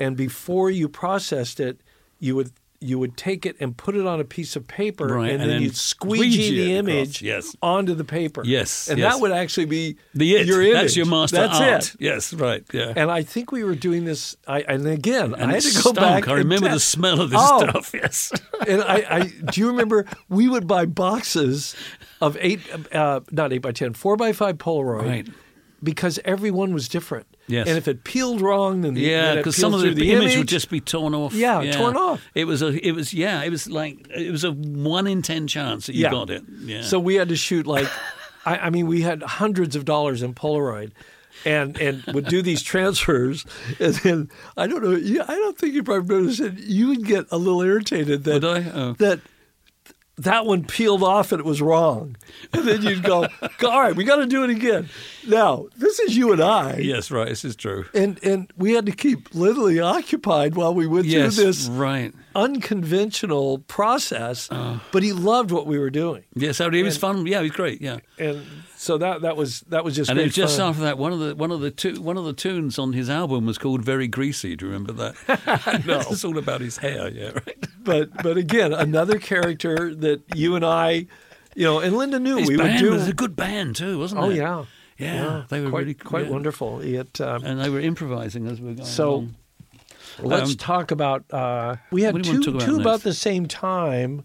and 0.00 0.16
before 0.16 0.70
you 0.70 0.88
processed 0.88 1.60
it, 1.60 1.80
you 2.18 2.34
would 2.36 2.50
you 2.82 2.98
would 2.98 3.14
take 3.16 3.44
it 3.44 3.56
and 3.60 3.76
put 3.76 3.94
it 3.94 4.06
on 4.06 4.20
a 4.20 4.24
piece 4.24 4.56
of 4.56 4.66
paper, 4.66 5.06
Right, 5.06 5.24
and, 5.32 5.32
and 5.32 5.40
then, 5.42 5.48
then 5.50 5.62
you'd 5.62 5.76
squeegee 5.76 6.30
squeegee 6.32 6.64
the 6.64 6.74
image 6.76 7.20
yes. 7.20 7.54
onto 7.62 7.94
the 7.94 8.04
paper. 8.04 8.42
Yes, 8.44 8.88
and 8.88 8.98
yes. 8.98 9.12
that 9.12 9.20
would 9.20 9.32
actually 9.32 9.66
be 9.66 9.96
the 10.14 10.36
it. 10.36 10.46
Your 10.46 10.62
image. 10.62 10.72
That's 10.74 10.96
your 10.96 11.04
master 11.06 11.36
That's 11.36 11.60
art. 11.60 11.94
it. 11.94 11.96
Yes, 12.00 12.32
right. 12.32 12.64
Yeah. 12.72 12.94
And 12.96 13.10
I 13.10 13.22
think 13.22 13.52
we 13.52 13.64
were 13.64 13.74
doing 13.74 14.06
this. 14.06 14.34
I, 14.48 14.62
and 14.62 14.86
again, 14.86 15.34
And 15.34 15.50
I 15.50 15.54
had 15.54 15.62
to 15.62 15.74
go 15.74 15.80
stunk. 15.80 15.96
back. 15.96 16.26
I 16.26 16.30
and 16.30 16.38
remember 16.38 16.70
the 16.70 16.80
smell 16.80 17.20
of 17.20 17.28
this 17.30 17.40
Oh, 17.42 17.68
stuff. 17.68 17.92
Yes. 17.94 18.32
and 18.66 18.80
I, 18.82 19.04
I 19.10 19.20
do 19.50 19.60
you 19.60 19.66
remember 19.68 20.06
we 20.30 20.48
would 20.48 20.66
buy 20.66 20.86
boxes 20.86 21.76
of 22.22 22.38
eight, 22.40 22.60
uh, 22.94 23.20
not 23.30 23.52
eight 23.52 23.58
by 23.58 23.72
ten, 23.72 23.92
four 23.92 24.16
by 24.16 24.32
five 24.32 24.56
Polaroid, 24.56 25.04
Right. 25.06 25.28
Because 25.82 26.18
everyone 26.24 26.74
was 26.74 26.88
different. 26.88 27.26
Yes. 27.46 27.66
And 27.68 27.78
if 27.78 27.88
it 27.88 28.04
peeled 28.04 28.40
wrong, 28.40 28.82
then 28.82 28.94
the, 28.94 29.00
Yeah, 29.00 29.34
because 29.36 29.56
some 29.56 29.72
of 29.74 29.80
the, 29.80 29.92
the 29.94 30.12
image, 30.12 30.24
image 30.24 30.38
would 30.38 30.48
just 30.48 30.68
be 30.70 30.80
torn 30.80 31.14
off. 31.14 31.32
Yeah, 31.32 31.72
torn 31.72 31.96
off. 31.96 32.22
It 32.34 32.44
was 32.44 32.60
a. 32.62 32.68
It 32.86 32.92
was 32.92 33.12
yeah. 33.14 33.42
It 33.42 33.50
was 33.50 33.68
like 33.68 34.06
it 34.14 34.30
was 34.30 34.44
a 34.44 34.52
one 34.52 35.06
in 35.06 35.22
ten 35.22 35.46
chance 35.46 35.86
that 35.86 35.94
you 35.94 36.02
Yeah. 36.04 36.10
got 36.10 36.30
it. 36.30 36.42
Yeah. 36.62 36.82
So 36.82 36.98
we 37.00 37.14
had 37.16 37.28
to 37.30 37.36
shoot 37.36 37.66
like, 37.66 37.88
I, 38.46 38.58
I 38.58 38.70
mean, 38.70 38.86
we 38.86 39.00
had 39.02 39.22
hundreds 39.22 39.74
of 39.74 39.84
dollars 39.84 40.22
in 40.22 40.34
Polaroid, 40.34 40.92
and 41.44 41.76
and 41.80 42.04
would 42.14 42.26
do 42.26 42.42
these 42.42 42.62
transfers, 42.72 43.44
and 43.78 43.94
then 43.96 44.30
I 44.56 44.66
don't 44.66 44.82
know, 44.84 45.22
I 45.24 45.34
don't 45.34 45.58
think 45.58 45.74
you 45.74 45.82
probably 45.82 46.16
noticed 46.20 46.40
it. 46.40 46.58
You 46.58 46.88
would 46.88 47.04
get 47.04 47.26
a 47.30 47.36
little 47.38 47.62
irritated 47.62 48.24
that 48.24 48.42
Would 48.42 48.44
I? 48.44 48.70
Oh. 48.70 48.92
that 48.98 49.20
that 50.22 50.46
one 50.46 50.64
peeled 50.64 51.02
off 51.02 51.32
and 51.32 51.40
it 51.40 51.44
was 51.46 51.60
wrong, 51.62 52.16
and 52.52 52.64
then 52.66 52.82
you'd 52.82 53.02
go, 53.02 53.26
all 53.64 53.80
right, 53.82 53.94
we 53.94 54.04
got 54.04 54.16
to 54.16 54.26
do 54.26 54.44
it 54.44 54.50
again. 54.50 54.88
Now 55.26 55.66
this 55.76 55.98
is 56.00 56.16
you 56.16 56.32
and 56.32 56.40
I. 56.40 56.76
yes, 56.78 57.10
right. 57.10 57.28
This 57.28 57.44
is 57.44 57.56
true. 57.56 57.84
And 57.94 58.18
and 58.24 58.50
we 58.56 58.72
had 58.72 58.86
to 58.86 58.92
keep 58.92 59.34
literally 59.34 59.80
occupied 59.80 60.54
while 60.54 60.74
we 60.74 60.86
went 60.86 61.06
Yes, 61.06 61.34
through 61.36 61.44
this 61.44 61.66
right. 61.68 62.12
Unconventional 62.34 63.58
process. 63.60 64.48
but 64.92 65.02
he 65.02 65.12
loved 65.12 65.50
what 65.50 65.66
we 65.66 65.78
were 65.78 65.90
doing. 65.90 66.24
Yes, 66.34 66.56
so 66.58 66.68
it 66.68 66.82
was 66.82 66.96
fun. 66.96 67.26
Yeah, 67.26 67.40
it 67.40 67.42
was 67.42 67.50
great. 67.52 67.80
Yeah. 67.80 67.98
and 68.18 68.42
so 68.76 68.96
that 68.98 69.22
that 69.22 69.36
was 69.36 69.60
that 69.68 69.84
was 69.84 69.94
just 69.94 70.10
And 70.10 70.16
great 70.16 70.24
it 70.24 70.26
was 70.28 70.34
just 70.36 70.56
fun. 70.58 70.68
after 70.70 70.82
that, 70.82 70.96
one 70.98 71.12
of 71.12 71.18
the 71.18 71.34
one 71.34 71.50
of 71.50 71.60
the 71.60 71.70
two 71.70 72.00
one 72.00 72.16
of 72.16 72.24
the 72.24 72.32
tunes 72.32 72.78
on 72.78 72.92
his 72.92 73.10
album 73.10 73.46
was 73.46 73.58
called 73.58 73.82
"Very 73.84 74.08
Greasy." 74.08 74.56
Do 74.56 74.66
you 74.66 74.72
remember 74.72 74.92
that? 74.94 75.82
no, 75.86 76.00
it's 76.00 76.24
all 76.24 76.38
about 76.38 76.60
his 76.60 76.78
hair. 76.78 77.08
Yeah, 77.10 77.30
right. 77.32 77.66
but 77.84 78.22
but 78.22 78.36
again 78.36 78.72
another 78.72 79.18
character 79.18 79.94
that 79.94 80.22
you 80.34 80.56
and 80.56 80.64
I, 80.64 81.06
you 81.54 81.64
know, 81.64 81.80
and 81.80 81.96
Linda 81.96 82.18
knew 82.18 82.36
His 82.38 82.48
we 82.48 82.56
would 82.56 82.78
do. 82.78 82.90
was 82.92 83.08
a 83.08 83.12
good 83.12 83.36
band 83.36 83.76
too, 83.76 83.98
wasn't 83.98 84.22
it? 84.22 84.24
oh 84.24 84.30
it? 84.30 84.36
yeah, 84.36 84.64
yeah, 84.98 85.44
they 85.48 85.60
were 85.60 85.70
quite 85.70 85.80
really 85.80 85.94
quite 85.94 86.24
yeah. 86.26 86.30
wonderful. 86.30 86.80
It, 86.80 87.20
um, 87.20 87.44
and 87.44 87.60
they 87.60 87.68
were 87.70 87.80
improvising 87.80 88.46
as 88.46 88.60
we 88.60 88.68
were 88.68 88.74
going 88.74 88.86
So, 88.86 89.10
along. 89.10 89.34
Let's 90.22 90.50
um, 90.50 90.56
talk 90.56 90.90
about. 90.90 91.24
Uh, 91.32 91.76
we 91.90 92.02
had 92.02 92.14
what 92.14 92.22
do 92.22 92.32
you 92.32 92.42
two 92.42 92.50
about 92.50 92.62
two 92.62 92.80
about 92.80 93.00
the 93.00 93.14
same 93.14 93.46
time. 93.46 94.24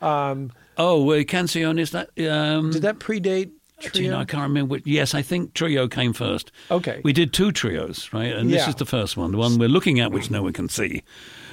Um, 0.00 0.52
Oh, 0.78 1.10
uh, 1.10 1.24
Canciones. 1.24 1.92
That 1.92 2.10
um, 2.30 2.70
did 2.70 2.82
that 2.82 2.98
predate 2.98 3.50
Do 3.92 4.02
you 4.02 4.10
know, 4.10 4.16
Trio? 4.16 4.18
I 4.18 4.24
can't 4.24 4.42
remember. 4.42 4.72
Which, 4.72 4.86
yes, 4.86 5.14
I 5.14 5.22
think 5.22 5.54
trio 5.54 5.88
came 5.88 6.12
first. 6.12 6.52
Okay. 6.70 7.00
We 7.02 7.12
did 7.12 7.32
two 7.32 7.52
trios, 7.52 8.12
right? 8.12 8.32
And 8.32 8.50
this 8.50 8.66
is 8.68 8.74
the 8.74 8.86
first 8.86 9.16
one, 9.16 9.32
the 9.32 9.38
one 9.38 9.58
we're 9.58 9.68
looking 9.68 10.00
at, 10.00 10.12
which 10.12 10.30
no 10.30 10.42
one 10.42 10.52
can 10.52 10.68
see, 10.68 11.02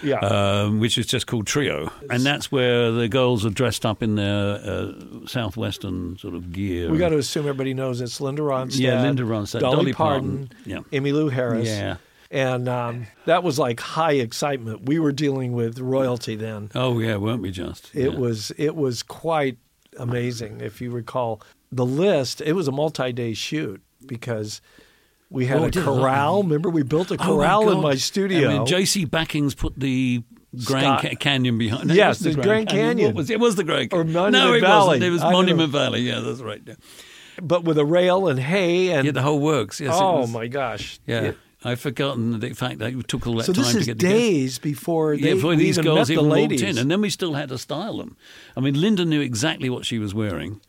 yeah. 0.02 0.20
um, 0.20 0.80
which 0.80 0.98
is 0.98 1.06
just 1.06 1.28
called 1.28 1.48
Trio. 1.48 1.91
And 2.10 2.24
that's 2.24 2.52
where 2.52 2.91
the 2.91 3.08
girls 3.08 3.46
are 3.46 3.50
dressed 3.50 3.86
up 3.86 4.04
in 4.04 4.16
their 4.16 4.56
uh, 4.56 4.91
southwestern 5.26 6.18
sort 6.18 6.34
of 6.34 6.52
gear. 6.52 6.89
we 6.91 6.98
got 6.98 7.10
to 7.10 7.18
assume 7.18 7.44
everybody 7.44 7.74
knows 7.74 8.02
it's 8.02 8.20
Linda 8.20 8.41
Ronstadt. 8.41 8.80
Yeah, 8.80 9.02
Linda 9.02 9.24
Ronstadt, 9.24 9.62
Dolly, 9.62 9.76
Dolly 9.76 9.94
Parton, 9.94 10.48
Parton, 10.48 10.84
yeah. 10.91 11.00
Emmylou 11.00 11.32
Harris. 11.32 11.68
Yeah. 11.68 11.98
And 12.34 12.68
um, 12.68 13.06
that 13.26 13.44
was 13.44 13.60
like 13.60 13.80
high 13.80 14.14
excitement. 14.14 14.88
We 14.88 14.98
were 14.98 15.12
dealing 15.12 15.54
with 15.54 15.80
royalty 15.80 16.36
then. 16.36 16.72
Oh, 16.74 16.98
yeah, 17.00 17.16
weren't 17.18 17.44
we 17.44 17.52
just? 17.52 17.92
It 17.94 18.12
Yeah. 18.12 18.18
was 18.20 18.52
it 18.58 18.76
was 18.76 19.04
quite 19.04 19.58
amazing. 20.00 20.60
If 20.60 20.82
you 20.82 20.90
recall 20.90 21.42
the 21.72 21.86
list, 21.86 22.42
it 22.42 22.54
was 22.54 22.68
a 22.68 22.72
multi-day 22.72 23.36
shoot 23.36 23.82
because 24.08 24.62
we 25.30 25.46
had 25.46 25.60
Oh, 25.62 25.66
a 25.66 25.72
corral. 25.72 26.42
Remember, 26.42 26.70
we 26.72 26.82
built 26.82 27.12
a 27.12 27.16
Oh, 27.16 27.18
my 27.18 27.26
corral 27.26 27.70
in 27.72 27.82
my 27.82 27.94
studio. 27.96 28.50
I 28.50 28.54
mean, 28.58 28.66
J.C. 28.66 29.06
Backings 29.06 29.56
put 29.56 29.80
the 29.80 30.24
Grand 30.66 31.02
Ca- 31.02 31.16
Canyon 31.20 31.60
behind. 31.60 31.88
No, 31.90 31.94
Yes, 31.94 32.24
was 32.26 32.36
the 32.36 32.42
Grand 32.42 32.68
Canyon. 32.68 33.10
What 33.10 33.16
was 33.16 33.30
it? 33.30 33.40
Was 33.40 33.56
the 33.56 33.64
Grand 33.64 33.94
Or 33.94 33.98
Canyon. 34.04 34.14
Monument 34.14 34.34
no, 34.46 34.54
it 34.56 34.62
Valley. 34.62 34.88
wasn't. 34.88 35.04
It 35.04 35.10
was 35.12 35.22
I 35.22 35.32
Monument 35.32 35.72
Valley. 35.72 36.02
Yeah, 36.02 36.20
that's 36.22 36.42
right. 36.42 36.62
Yeah, 36.66 36.76
but 37.42 37.64
with 37.64 37.78
a 37.78 37.86
rail 37.86 38.28
and 38.28 38.40
hay 38.40 38.90
and 38.92 39.06
yeah 39.06 39.12
the 39.12 39.22
whole 39.22 39.40
works. 39.40 39.80
Yes, 39.80 39.94
oh 39.96 40.22
was- 40.22 40.32
my 40.32 40.48
gosh, 40.48 41.00
Yeah, 41.06 41.22
It- 41.22 41.38
I've 41.66 41.80
forgotten 41.80 42.39
the 42.39 42.53
fact 42.53 42.80
that 42.80 42.93
it 42.93 43.07
took 43.07 43.26
all 43.26 43.36
that 43.38 43.45
so 43.45 43.53
time 43.53 43.66
to 43.74 43.86
get 43.86 43.99
together. 43.99 44.16
days 44.16 44.59
before 44.59 45.16
they 45.16 45.30
yeah, 45.30 45.34
before 45.36 45.55
these 45.55 45.78
even 45.78 45.86
girls 45.93 46.11
even 46.11 46.26
the 46.30 46.30
walked 46.30 46.51
in, 46.61 46.78
and 46.78 46.91
then 46.91 46.99
we 47.01 47.09
still 47.09 47.34
had 47.34 47.49
to 47.49 47.57
style 47.57 47.97
them. 47.97 48.18
I 48.57 48.59
mean, 48.59 48.80
Linda 48.80 49.05
knew 49.05 49.22
exactly 49.22 49.70
what 49.70 49.86
she 49.86 49.97
was 49.99 50.14
wearing 50.14 50.59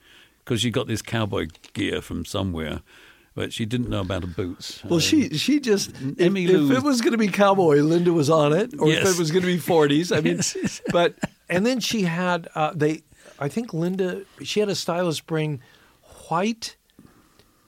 because 0.44 0.60
she 0.60 0.70
got 0.70 0.86
this 0.86 1.02
cowboy 1.02 1.48
gear 1.72 2.00
from 2.00 2.24
somewhere, 2.24 2.82
but 3.34 3.52
she 3.52 3.64
didn't 3.66 3.88
know 3.88 4.02
about 4.02 4.20
the 4.20 4.26
boots. 4.28 4.84
Well, 4.84 4.94
Um, 4.94 5.00
she 5.00 5.30
she 5.36 5.58
just 5.58 5.90
if, 5.90 6.20
Emmy 6.20 6.44
if 6.44 6.50
Lou 6.50 6.72
it 6.76 6.82
was- 6.82 7.00
going 7.00 7.12
to 7.12 7.18
be 7.18 7.28
cowboy, 7.28 7.78
Linda 7.80 8.12
was 8.12 8.30
on 8.30 8.52
it, 8.52 8.74
or 8.78 8.88
if 8.90 9.04
it 9.06 9.18
was 9.18 9.30
going 9.32 9.42
to 9.42 9.48
be 9.48 9.58
forties. 9.58 10.12
I 10.12 10.20
mean, 10.20 10.36
Yes. 10.54 10.80
but 10.92 11.14
and 11.50 11.66
then 11.66 11.80
she 11.80 12.02
had 12.02 12.48
uh, 12.54 12.72
they. 12.74 13.02
I 13.40 13.48
think 13.48 13.74
Linda 13.74 14.22
she 14.42 14.60
had 14.60 14.68
a 14.68 14.76
stylist 14.76 15.26
bring 15.26 15.60
white, 16.28 16.76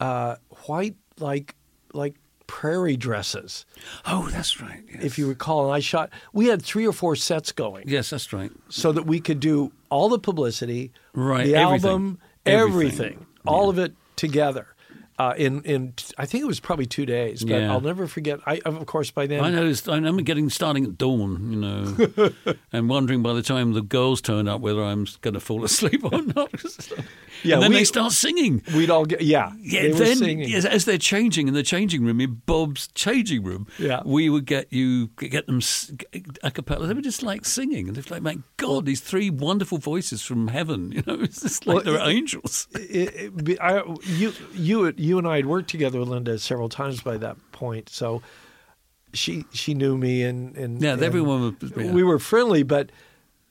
uh, 0.00 0.36
white 0.66 0.94
like 1.18 1.54
like 1.92 2.14
prairie 2.46 2.96
dresses, 2.96 3.66
oh, 4.06 4.28
that's 4.30 4.60
right. 4.60 4.82
Yes. 4.92 5.04
if 5.04 5.18
you 5.18 5.28
recall. 5.28 5.64
And 5.66 5.74
I 5.74 5.80
shot. 5.80 6.10
We 6.32 6.46
had 6.46 6.62
three 6.62 6.86
or 6.86 6.92
four 6.92 7.16
sets 7.16 7.52
going, 7.52 7.84
yes, 7.88 8.10
that's 8.10 8.32
right. 8.32 8.50
so 8.68 8.92
that 8.92 9.06
we 9.06 9.20
could 9.20 9.40
do 9.40 9.72
all 9.90 10.08
the 10.08 10.18
publicity, 10.18 10.92
Right, 11.12 11.46
the 11.46 11.56
everything. 11.56 11.90
album, 11.90 12.18
Everything. 12.44 13.04
everything, 13.06 13.26
all 13.46 13.68
of 13.68 13.78
it 13.78 13.94
together. 14.16 14.68
Uh, 15.18 15.34
in 15.36 15.62
in 15.62 15.94
I 16.18 16.26
think 16.26 16.42
it 16.42 16.46
was 16.46 16.60
probably 16.60 16.86
two 16.86 17.06
days, 17.06 17.42
but 17.44 17.52
Yeah. 17.60 17.72
I'll 17.72 17.80
never 17.80 18.06
forget. 18.06 18.40
I 18.46 18.60
of 18.64 18.84
course 18.86 19.10
by 19.10 19.26
then 19.26 19.42
I 19.42 19.50
noticed. 19.50 19.88
I 19.88 19.94
remember 19.94 20.22
getting 20.22 20.50
starting 20.50 20.84
at 20.84 20.98
dawn, 20.98 21.52
you 21.52 21.58
know, 21.58 22.54
and 22.72 22.88
wondering 22.88 23.22
by 23.22 23.32
the 23.32 23.42
time 23.42 23.72
the 23.72 23.82
girls 23.82 24.20
turn 24.20 24.48
up 24.48 24.60
whether 24.60 24.82
I'm 24.82 25.06
going 25.22 25.34
to 25.34 25.40
fall 25.40 25.64
asleep 25.64 26.04
or 26.04 26.22
not. 26.36 26.50
Yeah, 27.42 27.56
and 27.56 27.62
then 27.64 27.70
we- 27.72 27.76
they 27.78 27.84
start 27.84 28.12
singing. 28.12 28.62
we'd 28.74 28.88
all 28.88 29.04
get 29.04 29.20
yeah. 29.20 29.52
Yeah, 29.60 29.92
then 29.92 30.16
singing. 30.16 30.54
as 30.54 30.86
they're 30.86 30.96
changing 30.96 31.48
in 31.48 31.54
the 31.54 31.62
changing 31.62 32.02
room 32.02 32.18
in 32.18 32.40
Bob's 32.46 32.88
changing 32.94 33.44
room, 33.44 33.66
Yeah. 33.78 34.00
we 34.06 34.30
would 34.30 34.46
get 34.46 34.72
you 34.72 35.08
get 35.18 35.46
them 35.46 35.60
a 36.42 36.50
cappella. 36.50 36.86
They 36.86 36.94
were 36.94 37.02
just 37.02 37.22
like 37.22 37.44
singing, 37.44 37.88
and 37.88 37.96
they're 37.96 38.04
like, 38.10 38.22
"My 38.22 38.38
God, 38.56 38.86
these 38.86 39.02
three 39.02 39.28
wonderful 39.28 39.76
voices 39.76 40.22
from 40.22 40.48
heaven!" 40.48 40.92
You 40.92 41.02
know, 41.06 41.20
it's 41.22 41.42
just 41.42 41.66
like 41.66 41.84
Well, 41.84 41.84
they're 41.84 42.08
angels. 42.08 42.68
it, 42.74 43.30
it, 43.46 43.60
I, 43.60 43.82
you, 44.04 44.32
you, 44.54 44.94
you 44.96 45.05
and 45.18 45.26
I 45.26 45.36
had 45.36 45.46
worked 45.46 45.70
together 45.70 45.98
with 46.00 46.08
Linda 46.08 46.38
several 46.38 46.68
times 46.68 47.00
by 47.02 47.16
that 47.18 47.36
point, 47.52 47.88
so 47.88 48.22
she 49.14 49.44
she 49.52 49.74
knew 49.74 49.96
me 49.96 50.22
and 50.22 50.56
and 50.56 50.82
Yeah, 50.82 50.94
and 50.94 51.02
everyone 51.02 51.56
was- 51.60 51.72
yeah. 51.76 51.92
we 51.92 52.02
were 52.02 52.18
friendly. 52.18 52.62
But 52.62 52.90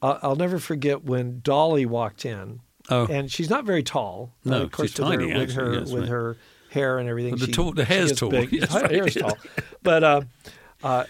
I'll, 0.01 0.20
I'll 0.22 0.36
never 0.36 0.60
forget 0.60 1.03
when 1.03 1.39
Dolly 1.43 1.86
walked 1.86 2.26
in, 2.26 2.60
Oh. 2.89 3.08
and 3.08 3.32
she's 3.32 3.49
not 3.49 3.66
very 3.66 3.84
tall. 3.84 4.32
No, 4.43 4.58
uh, 4.60 4.64
of 4.64 4.72
course, 4.72 4.91
she's 4.91 4.99
with 4.99 5.10
tiny, 5.20 5.32
her, 5.32 5.39
with 5.39 5.51
her 5.53 5.74
yes, 5.74 5.91
with 5.91 6.01
right. 6.03 6.10
her 6.10 6.38
hair 6.72 6.99
and 6.99 7.08
everything. 7.10 7.32
But 7.32 7.39
the 7.39 7.45
she- 7.47 7.51
tall- 7.53 7.72
the 7.74 7.86
hair's 7.86 8.12
tall. 8.20 8.30
Big. 8.30 8.51
Yes, 8.53 8.74
right. 8.74 8.91
hair's 8.91 9.16
tall, 9.16 9.38
but. 9.84 10.03
Uh, 10.03 10.22
uh, 10.84 11.06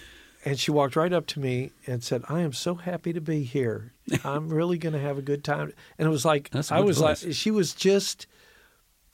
and 0.47 0.59
she 0.59 0.69
walked 0.69 0.95
right 0.95 1.11
up 1.11 1.25
to 1.25 1.39
me 1.39 1.71
and 1.87 2.03
said, 2.03 2.21
"I 2.29 2.41
am 2.41 2.53
so 2.53 2.75
happy 2.75 3.11
to 3.13 3.19
be 3.19 3.41
here. 3.41 3.93
I'm 4.23 4.49
really 4.49 4.77
going 4.77 4.93
to 4.93 4.99
have 4.99 5.17
a 5.17 5.21
good 5.23 5.43
time." 5.43 5.73
And 5.97 6.07
it 6.07 6.11
was 6.11 6.23
like 6.23 6.51
I 6.69 6.81
was 6.81 6.99
voice. 6.99 7.25
like, 7.25 7.33
she 7.33 7.49
was 7.49 7.73
just 7.73 8.27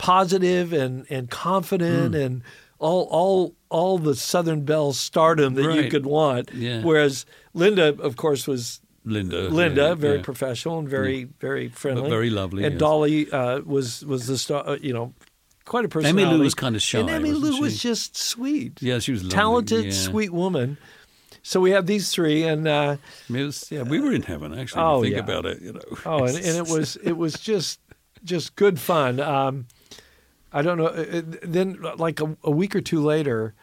positive 0.02 0.74
and 0.74 1.06
and 1.12 1.30
confident 1.30 2.16
Hmm. 2.16 2.22
and 2.22 2.42
all 2.80 3.04
all 3.12 3.54
all 3.70 4.00
the 4.00 4.16
Southern 4.16 4.62
Belle 4.66 4.94
stardom 4.94 5.54
that 5.54 5.76
you 5.76 5.90
could 5.90 6.06
want. 6.06 6.50
Yeah. 6.54 6.82
Whereas 6.82 7.26
Linda, 7.54 7.96
of 8.02 8.16
course, 8.18 8.48
was 8.48 8.82
Linda, 9.06 9.42
Linda, 9.50 9.82
yeah, 9.90 9.94
very 9.94 10.18
yeah. 10.18 10.24
professional 10.24 10.80
and 10.80 10.90
very 10.90 11.28
very 11.40 11.70
friendly, 11.70 12.10
very 12.10 12.32
lovely, 12.32 12.64
And 12.64 12.74
yes. 12.74 12.80
Dolly 12.80 13.32
uh, 13.32 13.60
was 13.62 14.04
was 14.06 14.26
the 14.28 14.38
star. 14.38 14.68
Uh, 14.68 14.78
you 14.82 14.94
know. 14.94 15.14
Quite 15.64 15.86
a 15.86 15.90
personality. 15.90 16.26
Emmylou 16.26 16.40
was 16.40 16.56
kinda 16.56 16.80
shy, 16.80 17.00
and 17.00 17.08
Emmylou 17.10 17.62
was 17.62 17.78
just 17.78 18.18
sweet. 18.18 18.82
Yeah, 18.82 18.98
she 19.00 19.12
was 19.12 19.22
lovely, 19.22 19.36
talented, 19.36 19.94
sweet 19.94 20.32
woman. 20.34 20.78
So 21.44 21.62
we 21.62 21.72
have 21.72 21.86
these 21.86 22.10
three, 22.12 22.44
and 22.44 22.68
uh, 22.68 22.98
I 23.30 23.34
mean, 23.34 23.46
was- 23.46 23.72
yeah, 23.72 23.84
we 23.84 24.00
were 24.00 24.12
in 24.12 24.24
heaven 24.24 24.58
actually. 24.58 24.82
Oh, 24.84 25.02
think 25.04 25.14
yeah. 25.14 25.20
about 25.22 25.46
it, 25.46 25.62
you 25.62 25.74
know. 25.74 25.82
Oh, 26.06 26.24
and, 26.26 26.36
and 26.36 26.58
it 26.58 26.68
was 26.68 26.98
it 27.04 27.14
was 27.16 27.34
just 27.52 27.80
just 28.24 28.56
good 28.56 28.80
fun. 28.80 29.20
Um, 29.20 29.68
I 30.54 30.62
don't 30.62 30.78
know. 30.78 30.88
uh, 30.88 31.06
uh, 31.20 31.22
Then, 31.44 31.78
like 31.98 32.20
a, 32.20 32.36
a 32.44 32.52
week 32.52 32.76
or 32.76 32.82
two 32.82 33.02
later, 33.02 33.54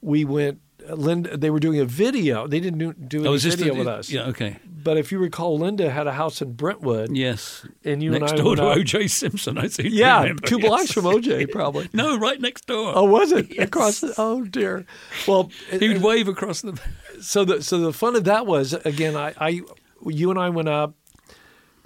we 0.00 0.24
went. 0.24 0.60
Linda, 0.88 1.36
they 1.36 1.50
were 1.50 1.60
doing 1.60 1.80
a 1.80 1.84
video. 1.84 2.46
They 2.46 2.60
didn't 2.60 2.78
do, 2.78 2.94
do 2.94 3.26
Oh, 3.26 3.36
video 3.36 3.74
the, 3.74 3.78
with 3.80 3.88
us. 3.88 4.08
Yeah, 4.10 4.26
okay. 4.28 4.56
But 4.64 4.96
if 4.96 5.12
you 5.12 5.18
recall, 5.18 5.58
Linda 5.58 5.90
had 5.90 6.06
a 6.06 6.12
house 6.12 6.40
in 6.40 6.52
Brentwood. 6.54 7.14
Yes. 7.14 7.66
And 7.84 8.02
you 8.02 8.12
and 8.14 8.20
next 8.20 8.32
I 8.32 8.36
door 8.36 8.56
to 8.56 8.62
O.J. 8.62 9.08
Simpson. 9.08 9.58
I 9.58 9.66
see. 9.66 9.88
Yeah, 9.88 10.20
remember, 10.20 10.46
two 10.46 10.58
yes. 10.58 10.66
blocks 10.66 10.92
from 10.92 11.04
OJ, 11.04 11.50
probably. 11.52 11.90
No, 11.92 12.16
right 12.16 12.40
next 12.40 12.66
door. 12.66 12.92
Oh, 12.96 13.04
was 13.04 13.32
it 13.32 13.48
Yes. 13.50 13.66
across? 13.66 14.00
The, 14.00 14.14
oh 14.16 14.44
dear. 14.44 14.86
Well, 15.26 15.50
He 15.70 15.88
would 15.88 16.00
wave 16.02 16.26
across 16.28 16.62
the. 16.62 16.80
so 17.20 17.44
the 17.44 17.62
so 17.62 17.80
the 17.80 17.92
fun 17.92 18.16
of 18.16 18.24
that 18.24 18.46
was 18.46 18.72
again 18.72 19.14
I, 19.14 19.34
I 19.36 19.60
you 20.06 20.30
and 20.30 20.38
I 20.38 20.48
went 20.48 20.68
up. 20.68 20.94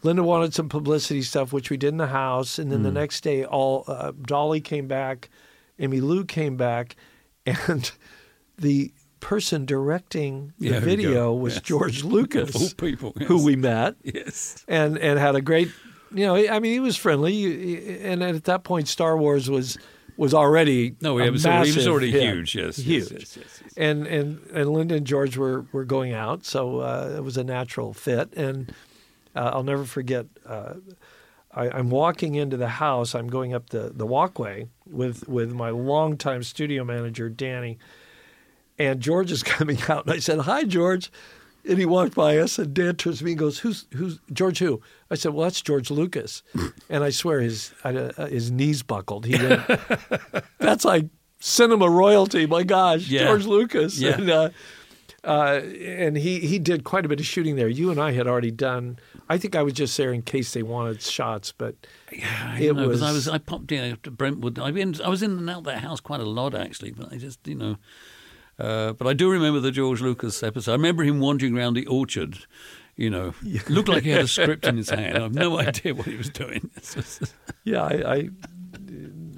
Linda 0.03 0.23
wanted 0.23 0.53
some 0.55 0.69
publicity 0.69 1.23
stuff, 1.23 1.53
which 1.53 1.71
we 1.71 1.77
did 1.77 1.89
in 1.89 1.97
the 1.99 2.09
house, 2.09 2.59
and 2.59 2.71
then 2.73 2.83
the 2.83 2.91
next 2.91 3.21
day, 3.23 3.45
all 3.45 3.85
uh, 3.87 4.13
Dolly 4.23 4.61
came 4.61 4.89
back, 4.89 5.29
Amy 5.79 6.01
Lou 6.01 6.25
came 6.25 6.57
back, 6.57 6.97
and 7.47 7.91
the 8.59 8.93
person 9.21 9.65
directing 9.65 10.53
the 10.59 10.71
Yeah, 10.71 10.81
video 10.81 11.33
was 11.33 11.55
Yes. 11.55 11.63
George 11.63 12.03
Lucas, 12.15 12.75
people, 12.75 13.13
who 13.27 13.45
we 13.45 13.55
met, 13.57 13.95
Yes. 14.03 14.65
and 14.67 14.99
and 14.99 15.19
had 15.19 15.37
a 15.37 15.41
great, 15.41 15.69
you 16.13 16.27
know, 16.27 16.35
I 16.35 16.59
mean, 16.59 16.73
he 16.73 16.81
was 16.81 16.97
friendly, 16.97 18.01
and 18.03 18.23
at 18.23 18.45
that 18.45 18.65
point, 18.65 18.89
Star 18.89 19.17
Wars 19.17 19.49
was 19.49 19.79
was 20.17 20.35
already 20.35 20.95
No, 21.01 21.17
he 21.19 21.31
was 21.31 21.47
already- 21.47 21.71
he 21.71 21.77
was 21.77 21.87
already 21.89 22.11
hit. 22.11 22.23
huge, 22.23 22.55
yes, 22.55 22.79
yes, 22.79 22.87
huge, 22.87 23.13
yes, 23.13 23.37
yes, 23.37 23.61
yes. 23.63 23.73
and 23.77 24.07
and 24.07 24.41
and 24.53 24.71
Linda 24.73 24.97
and 24.97 25.07
George 25.07 25.37
were 25.37 25.65
were 25.73 25.85
going 25.85 26.13
out, 26.13 26.45
so 26.45 26.81
uh, 26.81 27.15
it 27.17 27.23
was 27.25 27.37
a 27.37 27.45
natural 27.45 27.93
fit. 27.95 28.33
And 28.37 28.75
uh, 29.35 29.51
I'll 29.55 29.63
never 29.63 29.85
forget. 29.85 30.27
Uh, 30.47 30.75
I, 31.55 31.69
I'm 31.71 31.91
walking 31.91 32.35
into 32.35 32.57
the 32.57 32.69
house. 32.69 33.15
I'm 33.15 33.29
going 33.29 33.53
up 33.55 33.71
the, 33.71 33.93
the 33.95 34.07
walkway 34.07 34.69
with 34.87 35.29
with 35.29 35.53
my 35.53 35.71
longtime 35.71 36.43
studio 36.43 36.83
manager 36.85 37.29
Danny, 37.29 37.79
and 38.79 39.01
George 39.01 39.31
is 39.31 39.43
coming 39.57 39.79
out. 39.89 40.05
And 40.07 40.15
I 40.15 40.19
said, 40.19 40.41
"Hi, 40.41 40.65
George." 40.65 41.11
And 41.65 41.79
he 41.79 41.87
walked 41.87 42.17
by 42.17 42.39
us, 42.39 42.59
and 42.59 42.75
Dan 42.75 42.97
turns 42.97 43.19
to 43.19 43.25
me 43.25 43.33
and 43.33 43.39
goes, 43.39 43.61
"Who's 43.61 43.87
who's 43.95 44.19
George? 44.33 44.59
Who?" 44.59 44.81
I 45.11 45.15
said, 45.15 45.33
"Well, 45.35 45.45
that's 45.45 45.63
George 45.63 45.91
Lucas." 45.91 46.43
and 46.91 47.05
I 47.05 47.11
swear 47.11 47.41
his 47.41 47.73
uh, 47.85 48.27
his 48.27 48.51
knees 48.51 48.83
buckled. 48.83 49.27
He 49.27 49.37
went, 49.37 49.63
"That's 50.59 50.85
like 50.85 51.07
cinema 51.39 51.89
royalty." 51.89 52.47
My 52.47 52.65
gosh, 52.65 53.07
Yeah. 53.09 53.27
George 53.27 53.45
Lucas. 53.47 53.99
Yeah. 53.99 54.15
And, 54.15 54.31
uh, 54.31 54.51
uh, 55.23 55.61
and 55.85 56.17
he 56.17 56.41
he 56.41 56.59
did 56.59 56.83
quite 56.83 57.05
a 57.05 57.09
bit 57.09 57.21
of 57.21 57.27
shooting 57.27 57.55
there. 57.55 57.69
You 57.69 57.91
and 57.93 58.01
I 58.01 58.11
had 58.11 58.27
already 58.27 58.51
done. 58.51 58.99
I 59.29 59.39
think 59.39 59.57
I 59.57 59.63
was 59.63 59.73
just 59.73 59.97
there 59.97 60.13
in 60.13 60.23
case 60.23 60.53
they 60.53 60.63
wanted 60.63 61.01
shots, 61.03 61.53
but 61.57 61.75
I 62.11 62.59
it 62.61 62.75
know, 62.77 62.89
was. 62.89 63.03
I 63.03 63.13
was 63.13 63.29
I 63.29 63.39
popped 63.39 63.73
in 63.73 63.97
to 64.03 64.11
Brentwood. 64.11 64.59
I 64.59 64.71
been 64.71 64.95
I 65.03 65.09
was 65.09 65.23
in 65.23 65.33
and 65.33 65.49
out 65.49 65.65
that 65.65 65.79
house 65.79 66.01
quite 66.01 66.21
a 66.21 66.25
lot 66.25 66.55
actually, 66.55 66.93
but 66.93 67.13
I 67.13 67.17
just 67.17 67.47
you 67.47 67.55
know. 67.55 67.77
Uh, 68.59 68.93
but 68.93 69.07
I 69.07 69.13
do 69.13 69.31
remember 69.31 69.61
the 69.61 69.71
George 69.71 70.01
Lucas 70.01 70.43
episode. 70.43 70.73
I 70.73 70.75
remember 70.75 71.03
him 71.03 71.21
wandering 71.21 71.57
around 71.57 71.75
the 71.75 71.87
orchard. 71.87 72.39
You 72.97 73.09
know, 73.09 73.35
looked 73.69 73.89
like 73.89 74.03
he 74.03 74.11
had 74.11 74.21
a 74.21 74.29
script 74.29 74.67
in 74.67 74.77
his 74.77 74.91
hand. 74.91 75.17
I 75.17 75.23
have 75.23 75.35
no 75.35 75.59
idea 75.59 75.95
what 75.95 76.07
he 76.07 76.17
was 76.17 76.29
doing. 76.29 76.71
Yeah, 77.65 77.85
I. 77.85 77.95
I 78.15 78.29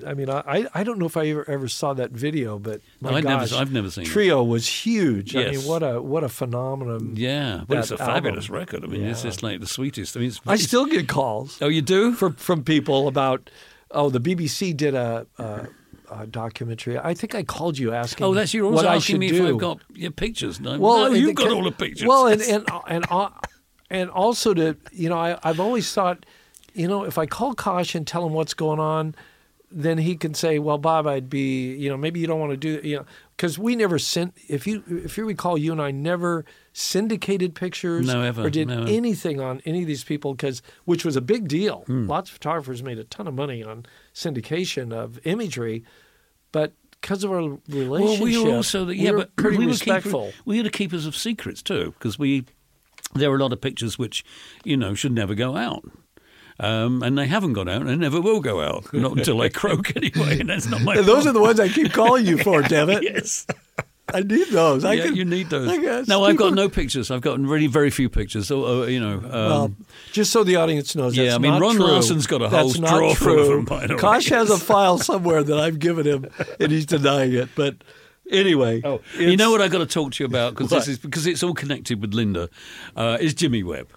I 0.06 0.14
mean, 0.14 0.28
I, 0.30 0.66
I 0.74 0.84
don't 0.84 0.98
know 0.98 1.06
if 1.06 1.16
I 1.16 1.28
ever, 1.28 1.48
ever 1.48 1.68
saw 1.68 1.94
that 1.94 2.10
video, 2.10 2.58
but 2.58 2.80
my 3.00 3.10
I'd 3.10 3.24
never- 3.24 3.40
gosh, 3.40 3.52
I've 3.52 3.72
never 3.72 3.90
seen 3.90 4.04
it. 4.04 4.08
Trio 4.08 4.42
was 4.42 4.66
huge. 4.66 5.34
I 5.36 5.40
Yes. 5.40 5.56
mean, 5.58 5.66
what 5.66 5.82
a 5.82 6.00
what 6.02 6.24
a 6.24 6.28
phenomenon! 6.28 7.14
yeah, 7.16 7.64
well, 7.68 7.80
it's 7.80 7.90
a 7.90 7.96
fabulous 7.96 8.44
album. 8.46 8.56
record. 8.60 8.84
I 8.84 8.86
mean, 8.88 9.02
it's 9.04 9.22
Yeah. 9.24 9.30
just 9.30 9.42
like 9.42 9.60
the 9.60 9.66
sweetest. 9.66 10.16
I 10.16 10.20
mean, 10.20 10.28
it's, 10.28 10.40
I 10.46 10.54
it's- 10.54 10.66
still 10.68 10.86
get 10.86 11.08
calls 11.08 11.58
Oh, 11.62 11.68
you 11.68 11.82
do? 11.82 12.12
from 12.12 12.34
from 12.34 12.62
people 12.64 13.08
about. 13.08 13.50
Oh, 13.90 14.10
the 14.10 14.18
BBC 14.20 14.76
did 14.76 14.94
a, 14.96 15.24
a, 15.38 15.68
a 16.10 16.26
documentary. 16.26 16.98
I 16.98 17.14
think 17.14 17.34
I 17.36 17.44
called 17.44 17.78
you 17.78 17.92
asking. 17.92 18.26
Oh, 18.26 18.34
that's 18.34 18.52
you're 18.52 18.66
also 18.66 18.88
I 18.88 18.96
asking 18.96 19.20
me 19.20 19.28
do. 19.28 19.44
if 19.46 19.52
I've 19.54 19.58
got 19.58 19.80
your 19.94 20.10
pictures. 20.10 20.58
No, 20.58 20.76
Well, 20.80 21.10
no 21.10 21.12
you've 21.14 21.36
got 21.36 21.52
all 21.52 21.62
the 21.62 21.70
pictures. 21.70 22.08
Well, 22.08 22.26
and 22.26 22.42
and 22.54 22.68
and 22.88 23.04
uh, 23.08 23.28
and 23.90 24.10
also 24.10 24.52
to 24.54 24.76
you 24.92 25.08
know, 25.10 25.16
I, 25.16 25.38
I've 25.44 25.60
always 25.60 25.92
thought, 25.92 26.26
you 26.74 26.88
know, 26.88 27.04
if 27.04 27.18
I 27.18 27.26
call 27.26 27.54
Kosh 27.54 27.94
and 27.94 28.04
tell 28.04 28.26
him 28.26 28.32
what's 28.32 28.52
going 28.54 28.80
on, 28.80 29.14
then 29.76 29.98
he 29.98 30.14
can 30.16 30.34
say, 30.34 30.58
well, 30.60 30.78
Bob, 30.78 31.06
I'd 31.06 31.28
be, 31.28 31.74
you 31.74 31.88
know, 31.88 31.96
maybe 31.96 32.20
you 32.20 32.26
don't 32.28 32.38
want 32.38 32.52
to 32.52 32.56
do, 32.56 32.80
you 32.86 32.98
know, 32.98 33.04
because 33.36 33.58
we 33.58 33.74
never 33.74 33.98
sent. 33.98 34.34
If 34.48 34.66
you 34.66 34.84
if 34.88 35.18
you 35.18 35.24
recall, 35.26 35.58
you 35.58 35.72
and 35.72 35.82
I 35.82 35.90
never 35.90 36.44
syndicated 36.72 37.54
pictures 37.54 38.06
No, 38.06 38.20
ever, 38.22 38.42
or 38.46 38.50
did 38.50 38.68
no. 38.68 38.84
anything 38.84 39.40
on 39.40 39.60
any 39.64 39.82
of 39.82 39.88
these 39.88 40.04
people 40.04 40.34
because 40.34 40.62
which 40.84 41.04
was 41.04 41.16
a 41.16 41.20
big 41.20 41.48
deal. 41.48 41.82
Hmm. 41.86 42.06
Lots 42.06 42.30
of 42.30 42.34
photographers 42.34 42.82
made 42.82 42.98
a 42.98 43.04
ton 43.04 43.26
of 43.26 43.34
money 43.34 43.62
on 43.64 43.84
syndication 44.14 44.92
of 44.92 45.18
imagery, 45.26 45.84
but 46.52 46.72
because 47.00 47.24
of 47.24 47.32
our 47.32 47.58
relationship, 47.68 48.20
Well, 48.20 48.22
we 48.22 48.38
were 48.38 48.54
also 48.56 48.84
the, 48.86 48.96
yeah, 48.96 49.10
we 49.10 49.16
were 49.16 49.18
but 49.18 49.36
pretty 49.36 49.58
we 49.58 49.64
were 49.66 49.72
respectful. 49.72 50.26
Keeper, 50.26 50.42
we 50.46 50.56
were 50.58 50.62
the 50.62 50.70
keepers 50.70 51.04
of 51.04 51.16
secrets 51.16 51.62
too, 51.62 51.92
because 51.98 52.18
we 52.18 52.44
there 53.14 53.30
were 53.30 53.36
a 53.36 53.40
lot 53.40 53.52
of 53.52 53.60
pictures 53.60 53.98
which 53.98 54.24
you 54.64 54.76
know 54.76 54.94
should 54.94 55.12
never 55.12 55.34
go 55.34 55.56
out. 55.56 55.84
Um, 56.60 57.02
and 57.02 57.18
they 57.18 57.26
haven't 57.26 57.54
gone 57.54 57.68
out, 57.68 57.80
and 57.80 57.90
they 57.90 57.96
never 57.96 58.20
will 58.20 58.40
go 58.40 58.60
out. 58.60 58.92
Not 58.92 59.18
until 59.18 59.38
they 59.38 59.50
croak 59.50 59.96
anyway, 59.96 60.38
and 60.38 60.48
that's 60.48 60.66
not 60.66 60.82
my. 60.82 61.00
Those 61.00 61.26
are 61.26 61.32
the 61.32 61.40
ones 61.40 61.58
I 61.58 61.68
keep 61.68 61.92
calling 61.92 62.26
you 62.26 62.38
for, 62.38 62.62
damn 62.74 62.90
it. 62.90 63.02
yes. 63.02 63.46
I 64.12 64.20
need 64.20 64.48
those. 64.48 64.84
I 64.84 64.92
yeah, 64.92 65.04
can, 65.06 65.16
you 65.16 65.24
need 65.24 65.48
those. 65.50 66.06
No, 66.06 66.24
I've 66.24 66.36
got 66.36 66.52
no 66.54 66.68
pictures. 66.80 67.10
I've 67.10 67.22
got 67.22 67.40
really 67.40 67.66
very 67.66 67.90
few 67.90 68.08
pictures. 68.08 68.46
So, 68.46 68.82
uh, 68.82 68.86
you 68.86 69.00
know, 69.00 69.14
um, 69.14 69.30
Well, 69.30 69.74
just 70.12 70.30
so 70.30 70.44
the 70.44 70.56
audience 70.56 70.94
knows, 70.94 71.16
Yeah, 71.16 71.24
that's 71.24 71.34
I 71.36 71.38
mean, 71.38 71.52
not 71.52 71.60
Ron 71.62 71.76
true. 71.76 71.86
Larson's 71.86 72.26
got 72.26 72.42
a 72.42 72.48
whole 72.48 72.68
That's 72.68 72.78
not 72.78 72.90
drawer 72.90 73.14
full 73.16 73.38
of 73.40 73.48
them, 73.48 73.64
by 73.64 73.86
the 73.86 73.94
way. 73.94 74.00
Kosh 74.00 74.28
has 74.28 74.50
a 74.50 74.58
file 74.58 74.98
somewhere 74.98 75.42
that 75.42 75.58
I've 75.58 75.78
given 75.80 76.06
him, 76.06 76.26
and 76.60 76.70
he's 76.70 76.86
denying 76.86 77.32
it. 77.32 77.48
But 77.56 77.76
anyway, 78.30 78.82
Oh, 78.84 79.00
you 79.18 79.36
know 79.36 79.50
what 79.50 79.62
I 79.62 79.68
got 79.68 79.78
to 79.78 79.86
talk 79.86 80.12
to 80.12 80.22
you 80.22 80.26
about 80.26 80.54
because 80.54 80.70
this 80.70 80.86
is 80.86 80.98
because 80.98 81.26
it's 81.26 81.42
all 81.42 81.54
connected 81.54 82.00
with 82.00 82.14
Linda. 82.14 82.50
Uh, 82.94 83.16
is 83.20 83.34
Jimmy 83.34 83.62
Webb? 83.64 83.88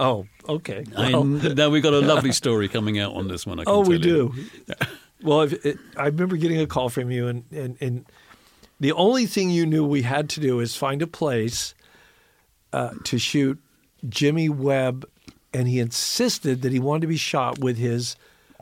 Oh, 0.00 0.26
okay. 0.48 0.84
Well, 0.96 1.22
And 1.22 1.54
now 1.56 1.68
we've 1.68 1.82
got 1.82 1.92
a 1.92 2.00
lovely 2.00 2.32
story 2.32 2.68
coming 2.68 2.98
out 2.98 3.14
on 3.14 3.28
this 3.28 3.46
one. 3.46 3.60
I 3.60 3.64
can 3.64 3.72
oh, 3.74 3.80
we 3.80 3.98
do. 3.98 4.34
Well, 5.22 5.42
it, 5.42 5.76
I 5.96 6.06
remember 6.06 6.36
getting 6.38 6.58
a 6.60 6.66
call 6.66 6.88
from 6.88 7.10
you, 7.10 7.28
and, 7.28 7.44
and 7.52 7.76
and 7.82 8.06
the 8.80 8.92
only 8.92 9.26
thing 9.26 9.50
you 9.50 9.66
knew 9.66 9.84
we 9.84 10.00
had 10.02 10.30
to 10.30 10.40
do 10.40 10.58
is 10.60 10.74
find 10.74 11.02
a 11.02 11.06
place 11.06 11.74
uh, 12.72 12.92
to 13.04 13.18
shoot 13.18 13.58
Jimmy 14.08 14.48
Webb, 14.48 15.06
and 15.52 15.68
he 15.68 15.78
insisted 15.78 16.62
that 16.62 16.72
he 16.72 16.78
wanted 16.78 17.02
to 17.02 17.06
be 17.06 17.18
shot 17.18 17.58
with 17.58 17.76
his 17.76 18.16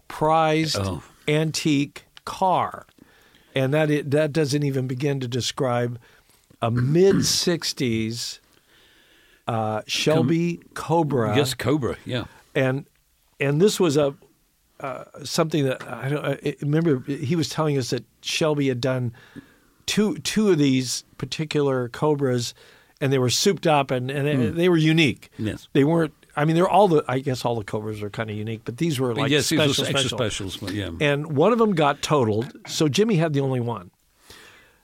prized 0.09 0.77
Oh. 0.81 1.03
antique 1.29 2.05
car. 2.25 2.87
and 3.55 3.73
that 3.73 3.91
it, 3.91 4.11
that 4.11 4.33
doesn't 4.33 4.63
even 4.65 4.87
begin 4.89 5.21
to 5.21 5.29
describe 5.29 5.99
a 6.61 6.71
mid 6.73 7.17
'60s 7.17 8.41
uh, 9.49 9.83
Shelby 9.89 10.61
Cobra. 10.75 11.35
yes, 11.37 11.55
Cobra. 11.55 11.97
Yeah. 12.05 12.25
and 12.55 12.87
and 13.41 13.61
this 13.61 13.81
was 13.81 13.97
a 13.97 14.15
uh, 14.81 15.05
something 15.25 15.65
that 15.65 15.83
I 15.89 16.09
don't 16.09 16.25
I 16.25 16.55
remember. 16.63 17.01
He 17.11 17.35
was 17.35 17.49
telling 17.49 17.77
us 17.77 17.91
that 17.91 18.05
Shelby 18.23 18.69
had 18.69 18.81
done 18.81 19.13
two 19.87 20.19
two 20.19 20.51
of 20.51 20.59
these 20.59 21.03
particular 21.17 21.89
Cobras, 21.89 22.55
and 23.01 23.13
they 23.13 23.19
were 23.19 23.31
souped 23.31 23.67
up 23.67 23.91
and 23.91 24.11
and 24.11 24.51
Hmm. 24.53 24.57
they 24.57 24.69
were 24.69 24.77
unique. 24.77 25.31
Yes. 25.39 25.67
they 25.73 25.83
weren't. 25.85 26.13
I 26.37 26.45
mean, 26.45 26.55
they're 26.55 26.69
all 26.69 26.87
the. 26.87 27.03
I 27.09 27.19
guess 27.19 27.45
all 27.45 27.57
the 27.57 27.65
Cobras 27.65 28.01
are 28.03 28.11
kind 28.11 28.31
of 28.31 28.37
unique, 28.37 28.61
but 28.65 28.77
these 28.77 29.01
were 29.01 29.13
like 29.15 29.31
yes, 29.33 29.49
these 29.49 29.59
special, 29.59 29.83
were 29.85 29.91
extra 29.91 30.09
special. 30.17 30.51
specials. 30.51 30.73
Yeah. 30.75 30.91
And 31.01 31.37
one 31.37 31.51
of 31.53 31.59
them 31.59 31.75
got 31.75 32.01
totaled, 32.01 32.53
so 32.69 32.87
Jimmy 32.89 33.17
had 33.17 33.33
the 33.33 33.41
only 33.41 33.59
one. 33.61 33.91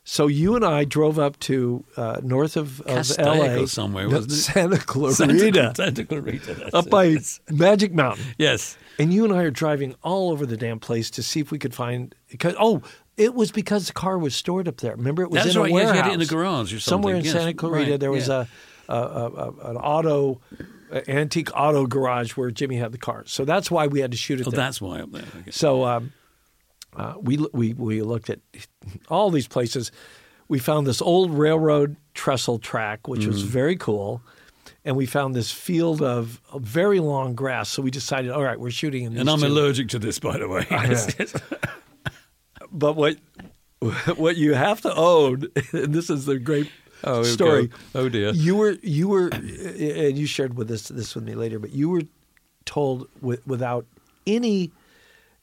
So 0.06 0.26
you 0.26 0.54
and 0.54 0.64
I 0.64 0.84
drove 0.84 1.18
up 1.18 1.38
to 1.40 1.82
uh, 1.96 2.20
north 2.22 2.56
of, 2.58 2.80
of 2.82 3.10
L.A. 3.18 3.66
somewhere, 3.66 4.06
wasn't 4.08 4.32
it? 4.32 4.36
Santa 4.36 4.78
Clarita, 4.86 5.14
Santa, 5.16 5.72
Santa 5.76 6.04
Clarita. 6.04 6.54
that's 6.54 6.74
up 6.74 6.86
it. 6.86 6.90
by 6.90 7.04
Yes. 7.04 7.40
Magic 7.50 7.92
Mountain. 7.94 8.24
Yes. 8.36 8.76
And 8.98 9.12
you 9.14 9.24
and 9.24 9.32
I 9.32 9.42
are 9.44 9.50
driving 9.50 9.94
all 10.02 10.30
over 10.30 10.44
the 10.44 10.58
damn 10.58 10.78
place 10.78 11.10
to 11.12 11.22
see 11.22 11.40
if 11.40 11.50
we 11.50 11.58
could 11.58 11.74
find. 11.74 12.14
Oh, 12.58 12.82
it 13.16 13.34
was 13.34 13.50
because 13.50 13.86
the 13.86 13.92
car 13.94 14.18
was 14.18 14.34
stored 14.34 14.68
up 14.68 14.76
there. 14.76 14.94
Remember, 14.94 15.22
it 15.22 15.30
was 15.30 15.42
That's 15.44 15.56
in 15.56 15.62
right, 15.62 15.70
a 15.70 15.74
yes, 15.74 15.84
warehouse. 15.86 16.10
it 16.10 16.14
in 16.14 16.20
a 16.20 16.26
garage 16.26 16.74
or 16.74 16.80
Somewhere 16.80 17.14
in 17.16 17.24
yes, 17.24 17.32
Santa 17.32 17.54
Clarita, 17.54 17.92
right, 17.92 18.00
there 18.00 18.10
was 18.10 18.28
yeah. 18.28 18.44
a, 18.88 18.94
a, 18.94 18.98
a, 18.98 19.48
an 19.70 19.76
auto, 19.78 20.40
antique 21.08 21.48
auto 21.56 21.86
garage 21.86 22.32
where 22.32 22.50
Jimmy 22.50 22.76
had 22.76 22.92
the 22.92 22.98
car. 22.98 23.24
So 23.26 23.44
that's 23.44 23.70
why 23.70 23.86
we 23.86 24.00
had 24.00 24.10
to 24.10 24.16
shoot 24.16 24.40
it 24.40 24.46
Oh, 24.46 24.50
there. 24.50 24.58
that's 24.58 24.80
why 24.80 25.00
up 25.00 25.12
there. 25.12 25.24
So 25.50 25.84
um, 25.84 26.12
uh, 26.96 27.14
we 27.20 27.36
we 27.52 27.74
we 27.74 28.02
looked 28.02 28.30
at 28.30 28.40
all 29.08 29.30
these 29.30 29.48
places. 29.48 29.90
We 30.48 30.58
found 30.58 30.86
this 30.86 31.00
old 31.02 31.30
railroad 31.32 31.96
trestle 32.12 32.58
track, 32.58 33.08
which 33.08 33.22
Mm. 33.22 33.28
was 33.28 33.42
very 33.42 33.76
cool, 33.76 34.20
and 34.84 34.94
we 34.96 35.06
found 35.06 35.34
this 35.34 35.50
field 35.50 36.02
of 36.02 36.40
very 36.56 37.00
long 37.00 37.34
grass. 37.34 37.68
So 37.70 37.82
we 37.82 37.90
decided, 37.90 38.30
all 38.30 38.42
right, 38.42 38.60
we're 38.60 38.70
shooting 38.70 39.04
in 39.04 39.16
And 39.16 39.30
I'm 39.30 39.40
two. 39.40 39.46
allergic 39.46 39.88
to 39.90 39.98
this, 39.98 40.18
by 40.18 40.38
the 40.38 40.46
way. 40.48 40.66
But 42.72 42.94
what 42.96 43.16
what 44.16 44.36
you 44.36 44.54
have 44.54 44.80
to 44.82 44.94
own, 44.94 45.46
and 45.72 45.94
this 45.94 46.10
is 46.10 46.24
the 46.26 46.38
great 46.38 46.70
Oh, 47.06 47.22
story. 47.22 47.68
Oh, 47.94 48.08
dear. 48.08 48.30
You 48.30 48.56
were 48.56 48.76
you 48.82 49.08
were, 49.08 49.28
and 49.28 50.16
you 50.16 50.26
shared 50.26 50.54
with 50.56 50.68
this 50.68 50.88
this 50.88 51.14
with 51.14 51.24
me 51.24 51.34
later. 51.34 51.58
But 51.58 51.72
you 51.72 51.90
were 51.90 52.02
told 52.64 53.08
with, 53.20 53.46
without 53.46 53.84
any 54.26 54.72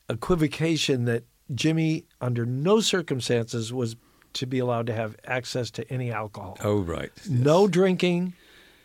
equivocation 0.10 1.06
that 1.06 1.24
Jimmy, 1.54 2.06
under 2.20 2.46
no 2.46 2.80
circumstances, 2.80 3.74
was 3.74 3.96
to 4.34 4.46
be 4.46 4.60
allowed 4.60 4.88
to 4.88 4.94
have 4.94 5.16
access 5.26 5.70
to 5.72 5.92
any 5.92 6.12
alcohol. 6.12 6.58
Oh, 6.64 6.80
right. 6.80 7.12
No 7.30 7.68
drinking, 7.68 8.34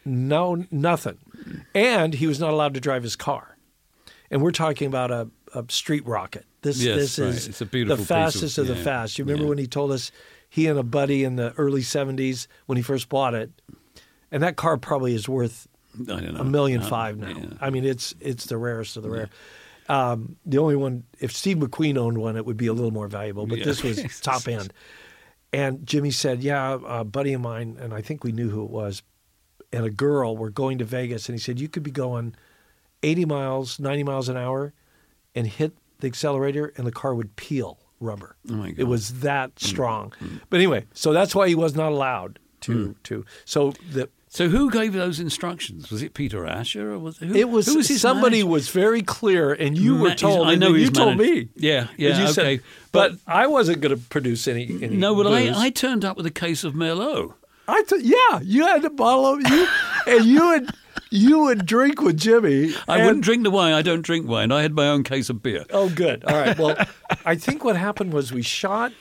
no 0.05 0.65
nothing, 0.71 1.19
and 1.75 2.15
he 2.15 2.27
was 2.27 2.41
not 2.41 2.51
allowed 2.53 2.75
to 2.75 2.81
drive 2.81 3.03
his 3.03 3.17
car. 3.17 3.57
And 4.31 4.43
we're 4.43 4.51
talking 4.53 4.89
about 4.89 5.11
a, 5.13 5.29
a 5.55 5.65
street 5.69 6.05
rocket. 6.07 6.45
This 6.63 6.83
Yes, 6.83 6.97
this 6.97 7.19
right. 7.21 7.29
is 7.29 7.47
It's 7.49 7.61
a 7.61 7.67
beautiful 7.67 7.97
the 7.97 8.03
of- 8.03 8.09
fastest 8.09 8.59
of, 8.59 8.67
the 8.67 8.75
yeah, 8.75 8.83
fast. 8.83 9.19
You 9.19 9.25
remember 9.25 9.45
yeah. 9.45 9.49
when 9.51 9.59
he 9.59 9.67
told 9.69 9.93
us 9.93 10.11
he 10.49 10.67
and 10.67 10.79
a 10.79 10.83
buddy 10.83 11.23
in 11.23 11.37
the 11.37 11.53
early 11.57 11.83
'70s 11.83 12.49
when 12.67 12.77
he 12.77 12.83
first 12.83 13.09
bought 13.09 13.35
it, 13.35 13.51
and 14.33 14.43
that 14.43 14.57
car 14.57 14.77
probably 14.77 15.15
is 15.15 15.29
worth 15.29 15.69
I 16.01 16.05
don't 16.21 16.35
know. 16.35 16.41
a 16.41 16.45
million 16.45 16.83
Uh, 16.83 16.89
five 16.89 17.17
now. 17.19 17.29
yeah. 17.29 17.47
I 17.61 17.71
mean, 17.71 17.85
it's 17.85 18.15
it's 18.21 18.47
the 18.47 18.57
rarest 18.59 18.97
of 18.97 19.05
the 19.05 19.11
rare. 19.11 19.29
Um, 19.89 20.37
the 20.45 20.59
only 20.59 20.77
one, 20.77 21.05
if 21.21 21.33
Steve 21.33 21.59
McQueen 21.59 21.97
owned 21.97 22.19
one, 22.19 22.37
it 22.37 22.45
would 22.45 22.57
be 22.57 22.67
a 22.67 22.73
little 22.73 22.91
more 22.91 23.09
valuable. 23.09 23.47
But 23.47 23.59
Yeah. 23.59 23.65
this 23.67 23.83
was 23.83 24.03
top 24.21 24.49
end. 24.49 24.73
And 25.53 25.87
Jimmy 25.87 26.11
said, 26.11 26.43
"Yeah, 26.43 26.79
a 26.87 27.05
buddy 27.05 27.33
of 27.33 27.41
mine, 27.41 27.77
and 27.81 27.95
I 27.95 28.03
think 28.03 28.25
we 28.25 28.33
knew 28.33 28.51
who 28.51 28.65
it 28.65 28.71
was, 28.71 29.03
and 29.73 29.85
a 29.87 29.91
girl 29.91 30.37
were 30.37 30.51
going 30.51 30.79
to 30.79 30.85
Vegas, 30.85 31.29
and 31.29 31.39
he 31.39 31.41
said 31.43 31.61
you 31.61 31.69
could 31.69 31.83
be 31.85 31.91
going 31.93 32.35
80 33.03 33.25
miles, 33.27 33.79
90 33.79 34.03
miles 34.03 34.29
an 34.29 34.37
hour, 34.37 34.75
and 35.35 35.47
hit 35.47 35.73
the 36.01 36.09
accelerator, 36.09 36.73
and 36.77 36.87
the 36.87 36.93
car 36.93 37.15
would 37.15 37.37
peel 37.37 37.79
rubber. 38.01 38.37
Oh, 38.51 38.55
my 38.55 38.69
It 38.69 38.77
God. 38.77 38.85
Mm. 38.87 38.89
was 38.89 39.21
that 39.21 39.59
strong. 39.59 40.13
But 40.51 40.57
anyway, 40.59 40.85
so 40.93 41.13
that's 41.13 41.35
why 41.35 41.49
he 41.49 41.55
was 41.55 41.75
not 41.75 41.93
allowed 41.93 42.39
to 42.63 42.73
Mm. 42.89 43.03
to. 43.05 43.25
So 43.45 43.73
the 43.91 44.09
So 44.37 44.51
who 44.51 44.71
gave 44.71 44.93
those 44.93 45.19
instructions? 45.19 45.91
Was 45.91 46.03
it 46.03 46.13
Peter 46.13 46.47
Asher 46.47 46.93
or 46.93 46.99
was 46.99 47.23
it? 47.23 47.29
Who, 47.29 47.35
it 47.35 47.49
was, 47.49 47.65
who 47.65 47.77
was 47.77 47.99
somebody 47.99 48.41
manager? 48.43 48.51
was 48.51 48.69
very 48.69 49.01
clear, 49.01 49.55
and 49.55 49.79
you 49.79 49.95
Ma- 49.95 50.03
were 50.03 50.15
told. 50.15 50.47
I 50.47 50.57
know 50.57 50.75
you 50.75 50.91
told 50.91 51.17
me. 51.17 51.49
Yeah, 51.57 51.87
yeah, 51.97 52.21
you 52.21 52.29
said- 52.29 52.61
but, 52.93 53.13
But- 53.13 53.21
I 53.27 53.47
wasn't 53.47 53.81
going 53.81 53.97
to 53.97 54.03
produce 54.11 54.47
any. 54.47 54.65
any 54.83 54.95
No, 54.95 55.15
but. 55.15 55.29
I, 55.29 55.59
I 55.59 55.71
turned 55.71 56.05
up 56.05 56.19
with 56.19 56.27
a 56.27 56.31
case 56.31 56.65
of 56.65 56.75
Merlot. 56.75 57.33
I 57.67 57.83
th- 57.85 58.03
yeah, 58.03 58.41
you 58.43 58.67
had 58.67 58.85
a 58.85 58.91
bottle 58.91 59.25
of 59.25 59.41
you, 59.51 59.67
and 60.07 60.27
you 60.27 60.47
would 60.49 60.71
you 61.11 61.39
would 61.45 61.65
drink 61.65 62.03
with 62.03 62.19
Jimmy. 62.19 62.75
I 62.89 63.07
wouldn't 63.07 63.25
drink 63.25 63.43
the 63.43 63.51
wine. 63.51 63.73
I 63.73 63.81
don't 63.81 64.03
drink 64.03 64.29
wine. 64.29 64.53
I 64.53 64.61
had 64.61 64.75
my 64.75 64.89
own 64.89 65.03
case 65.03 65.31
of 65.31 65.43
beer. 65.43 65.65
Oh, 65.71 65.89
good. 65.89 66.25
All 66.27 66.37
right. 66.37 66.59
Well, 66.59 66.77
I 67.25 67.37
think 67.37 67.65
what 67.65 67.77
happened 67.77 68.13
was 68.13 68.33
we 68.33 68.43
shot 68.43 68.93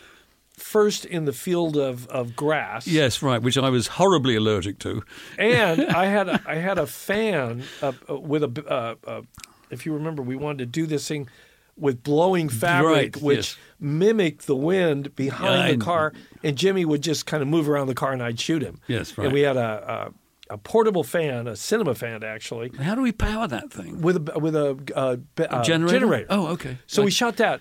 first 0.58 1.06
in 1.06 1.26
the 1.26 1.34
field 1.34 1.78
of, 1.78 2.08
of 2.08 2.36
grass. 2.36 2.88
Yes, 2.88 3.22
right, 3.22 3.41
which 3.41 3.58
I 3.58 3.70
was 3.70 3.88
horribly 3.88 4.36
allergic 4.36 4.80
to. 4.80 5.03
and 5.38 5.82
I 5.89 6.06
had 6.06 6.30
a, 6.30 6.41
I 6.45 6.56
had 6.56 6.78
a 6.78 6.88
fan 6.88 7.64
uh, 7.82 7.91
uh, 8.10 8.16
with 8.18 8.43
a 8.43 8.64
uh, 8.70 8.95
uh, 9.10 9.22
if 9.70 9.86
you 9.86 9.93
remember, 9.93 10.22
we 10.22 10.36
wanted 10.36 10.60
to 10.60 10.66
do 10.68 10.86
this 10.86 11.08
thing 11.08 11.28
with 11.78 12.03
blowing 12.03 12.47
fabric, 12.47 13.16
Right, 13.16 13.22
which 13.22 13.38
yes. 13.38 13.58
mimicked 13.80 14.47
the 14.47 14.56
wind 14.56 15.14
behind 15.16 15.68
Yeah, 15.68 15.72
the 15.74 15.84
car, 15.84 16.14
and 16.43 16.56
Jimmy 16.58 16.86
would 16.86 17.01
just 17.01 17.26
kind 17.26 17.41
of 17.43 17.49
move 17.49 17.68
around 17.68 17.88
the 17.88 17.95
car, 17.95 18.14
and 18.14 18.24
I'd 18.24 18.39
shoot 18.39 18.62
him. 18.62 18.80
Yes, 18.88 19.18
right. 19.18 19.26
And 19.26 19.34
we 19.34 19.41
had 19.41 19.58
a, 19.58 20.14
a, 20.49 20.53
a 20.53 20.58
portable 20.58 21.03
fan, 21.03 21.47
a 21.47 21.56
cinema 21.58 21.93
fan 21.95 22.24
actually, 22.24 22.72
How 22.80 22.95
do 22.95 23.01
we 23.01 23.12
power 23.12 23.47
that 23.47 23.74
thing? 23.74 24.01
with 24.01 24.30
a 24.30 24.39
with 24.39 24.56
a 24.56 24.78
uh, 24.95 25.18
uh, 25.43 25.64
generator? 25.64 26.26
Oh, 26.30 26.47
okay. 26.53 26.78
So 26.88 27.03
we 27.03 27.12
shot 27.12 27.36
that, 27.38 27.60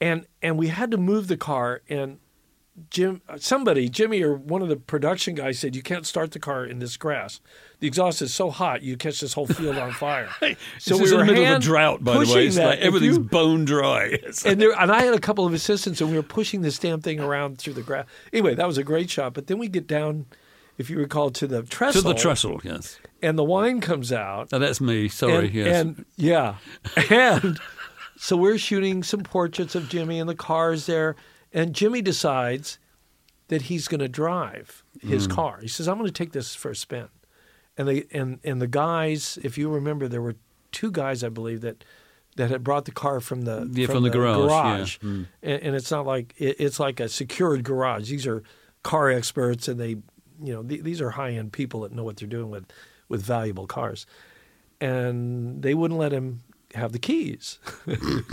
and 0.00 0.26
and 0.42 0.58
we 0.58 0.68
had 0.68 0.90
to 0.90 0.96
move 0.96 1.28
the 1.28 1.36
car. 1.36 1.82
And 1.88 2.18
Jim, 2.90 3.22
somebody, 3.38 3.88
Jimmy 3.88 4.22
or 4.22 4.34
one 4.34 4.60
of 4.60 4.68
the 4.68 4.76
production 4.76 5.34
guys 5.34 5.58
said, 5.58 5.74
"You 5.74 5.82
can't 5.82 6.06
start 6.06 6.32
the 6.32 6.38
car 6.38 6.64
in 6.64 6.78
this 6.78 6.96
grass. 6.96 7.40
The 7.80 7.86
exhaust 7.86 8.20
is 8.20 8.34
so 8.34 8.50
hot, 8.50 8.82
you 8.82 8.96
catch 8.96 9.20
this 9.20 9.32
whole 9.32 9.46
field 9.46 9.78
on 9.78 9.92
fire." 9.92 10.28
So 10.78 10.98
this 10.98 11.06
is 11.06 11.12
in 11.12 11.18
the 11.18 11.24
middle 11.24 11.44
of 11.44 11.56
a 11.56 11.58
drought, 11.58 12.04
by 12.04 12.24
the 12.24 12.32
way. 12.34 12.46
It's 12.46 12.56
that. 12.56 12.66
like 12.66 12.78
everything's 12.80 13.16
you- 13.16 13.24
bone 13.24 13.64
dry. 13.64 14.18
and 14.44 14.60
there, 14.60 14.78
and 14.78 14.92
I 14.92 15.02
had 15.02 15.14
a 15.14 15.18
couple 15.18 15.46
of 15.46 15.54
assistants, 15.54 16.00
and 16.00 16.10
we 16.10 16.16
were 16.16 16.22
pushing 16.22 16.60
this 16.60 16.78
damn 16.78 17.00
thing 17.00 17.18
around 17.18 17.58
through 17.58 17.74
the 17.74 17.82
grass. 17.82 18.06
Anyway, 18.32 18.54
that 18.54 18.66
was 18.66 18.76
a 18.78 18.84
great 18.84 19.08
shot. 19.08 19.32
But 19.32 19.46
then 19.46 19.58
we 19.58 19.68
get 19.68 19.86
down, 19.86 20.26
if 20.76 20.90
you 20.90 20.98
recall, 20.98 21.30
to 21.30 21.46
the 21.46 21.62
trestle. 21.62 22.02
to 22.02 22.08
the 22.08 22.14
trestle, 22.14 22.60
yes. 22.62 22.98
and 23.22 23.38
the 23.38 23.44
wine 23.44 23.80
comes 23.80 24.12
out. 24.12 24.48
Oh, 24.52 24.58
that's 24.58 24.80
me. 24.82 25.08
Sorry, 25.08 25.46
and, 25.46 25.54
yes. 25.54 25.80
and 25.80 26.04
yeah, 26.16 26.56
and 27.10 27.58
so 28.16 28.36
we're 28.36 28.58
shooting 28.58 29.02
some 29.02 29.20
portraits 29.20 29.74
of 29.74 29.88
Jimmy, 29.88 30.18
and 30.18 30.28
the 30.28 30.34
car's 30.34 30.86
there, 30.86 31.16
and 31.52 31.74
Jimmy 31.74 32.02
decides 32.02 32.78
that 33.48 33.62
he's 33.62 33.86
going 33.88 34.00
to 34.00 34.08
drive 34.08 34.82
Mm. 34.98 35.08
his 35.10 35.26
car. 35.26 35.58
He 35.60 35.68
says, 35.68 35.86
"I'm 35.88 35.98
going 35.98 36.06
to 36.08 36.12
take 36.12 36.32
this 36.32 36.54
for 36.54 36.70
a 36.70 36.76
spin," 36.76 37.08
and 37.76 37.86
they 37.86 38.04
and 38.12 38.38
and 38.44 38.60
the 38.62 38.66
guys, 38.66 39.38
if 39.42 39.56
you 39.58 39.68
remember, 39.70 40.08
there 40.08 40.22
were 40.22 40.36
two 40.72 40.90
guys, 40.90 41.22
I 41.24 41.28
believe 41.28 41.60
that. 41.62 41.84
That 42.36 42.50
had 42.50 42.62
brought 42.62 42.84
the 42.84 42.92
car 42.92 43.20
from 43.20 43.42
the 43.46 43.66
Yeah, 43.72 43.86
from 43.86 44.02
the 44.02 44.10
garage, 44.10 44.36
garage. 44.36 44.98
yeah. 45.00 45.08
Mm. 45.08 45.26
And, 45.42 45.62
and 45.62 45.74
it's 45.74 45.90
not 45.90 46.04
like 46.04 46.34
it, 46.36 46.56
it's 46.58 46.78
like 46.78 47.00
a 47.00 47.08
secured 47.08 47.64
garage. 47.64 48.10
These 48.10 48.26
are 48.26 48.42
car 48.82 49.10
experts, 49.10 49.68
and 49.68 49.80
they, 49.80 49.88
you 50.42 50.52
know, 50.52 50.62
th- 50.62 50.82
these 50.82 51.00
are 51.00 51.08
high 51.12 51.30
end 51.30 51.54
people 51.54 51.80
that 51.80 51.92
know 51.92 52.04
what 52.04 52.18
they're 52.18 52.28
doing 52.28 52.50
with 52.50 52.66
with 53.08 53.22
valuable 53.22 53.66
cars 53.66 54.04
and 54.80 55.62
they 55.62 55.72
wouldn't 55.74 55.98
let 55.98 56.12
him 56.12 56.40
have 56.76 56.92
the 56.92 56.98
keys. 56.98 57.58
and 57.86 58.24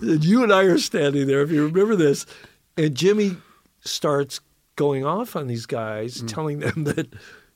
you 0.24 0.42
and 0.42 0.52
I 0.52 0.62
are 0.62 0.78
standing 0.78 1.26
there, 1.26 1.42
if 1.42 1.50
you 1.50 1.66
remember 1.66 1.96
this, 1.96 2.26
and 2.76 2.94
Jimmy 2.94 3.36
starts 3.80 4.40
going 4.76 5.04
off 5.04 5.36
on 5.36 5.46
these 5.46 5.66
guys, 5.66 6.22
mm. 6.22 6.28
telling 6.28 6.60
them 6.60 6.84
that 6.84 7.08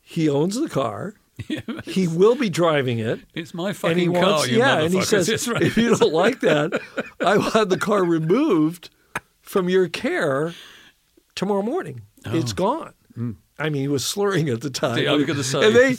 he 0.02 0.28
owns 0.28 0.60
the 0.60 0.68
car. 0.68 1.14
he 1.84 2.06
will 2.06 2.36
be 2.36 2.48
driving 2.48 3.00
it. 3.00 3.18
it's 3.34 3.52
my 3.52 3.70
And 3.70 3.76
fucking 3.76 3.98
he 3.98 4.06
car, 4.06 4.22
wants, 4.22 4.48
you 4.48 4.58
yeah, 4.58 4.82
and 4.82 4.94
he 4.94 5.02
says, 5.02 5.48
right. 5.48 5.62
if 5.62 5.76
you 5.76 5.96
don't 5.96 6.12
like 6.12 6.38
that, 6.40 6.80
I 7.20 7.36
will 7.38 7.50
have 7.50 7.70
the 7.70 7.76
car 7.76 8.04
removed 8.04 8.90
from 9.42 9.68
your 9.68 9.88
care 9.88 10.54
tomorrow 11.34 11.62
morning. 11.62 12.02
It's 12.26 12.52
oh. 12.52 12.54
gone. 12.54 12.94
Mm. 13.18 13.36
I 13.58 13.68
mean, 13.68 13.82
he 13.82 13.88
was 13.88 14.04
slurring 14.04 14.48
at 14.48 14.60
the 14.60 14.70
time. 14.70 14.98
Yeah, 14.98 15.12
I 15.12 15.14
was 15.14 15.26
gonna 15.26 15.42
say. 15.42 15.66
And 15.66 15.74
they, 15.74 15.96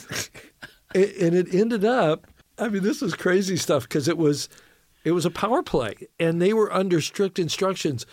and 0.94 1.34
and 1.34 1.34
it 1.34 1.54
ended 1.54 1.84
up. 1.84 2.26
I 2.58 2.68
mean, 2.68 2.82
this 2.82 3.02
is 3.02 3.14
crazy 3.14 3.56
stuff 3.56 3.82
because 3.84 4.08
it 4.08 4.16
was, 4.18 4.48
it 5.04 5.12
was 5.12 5.24
a 5.26 5.30
power 5.30 5.62
play, 5.62 5.94
and 6.18 6.40
they 6.40 6.52
were 6.52 6.72
under 6.72 7.00
strict 7.00 7.38
instructions 7.38 8.06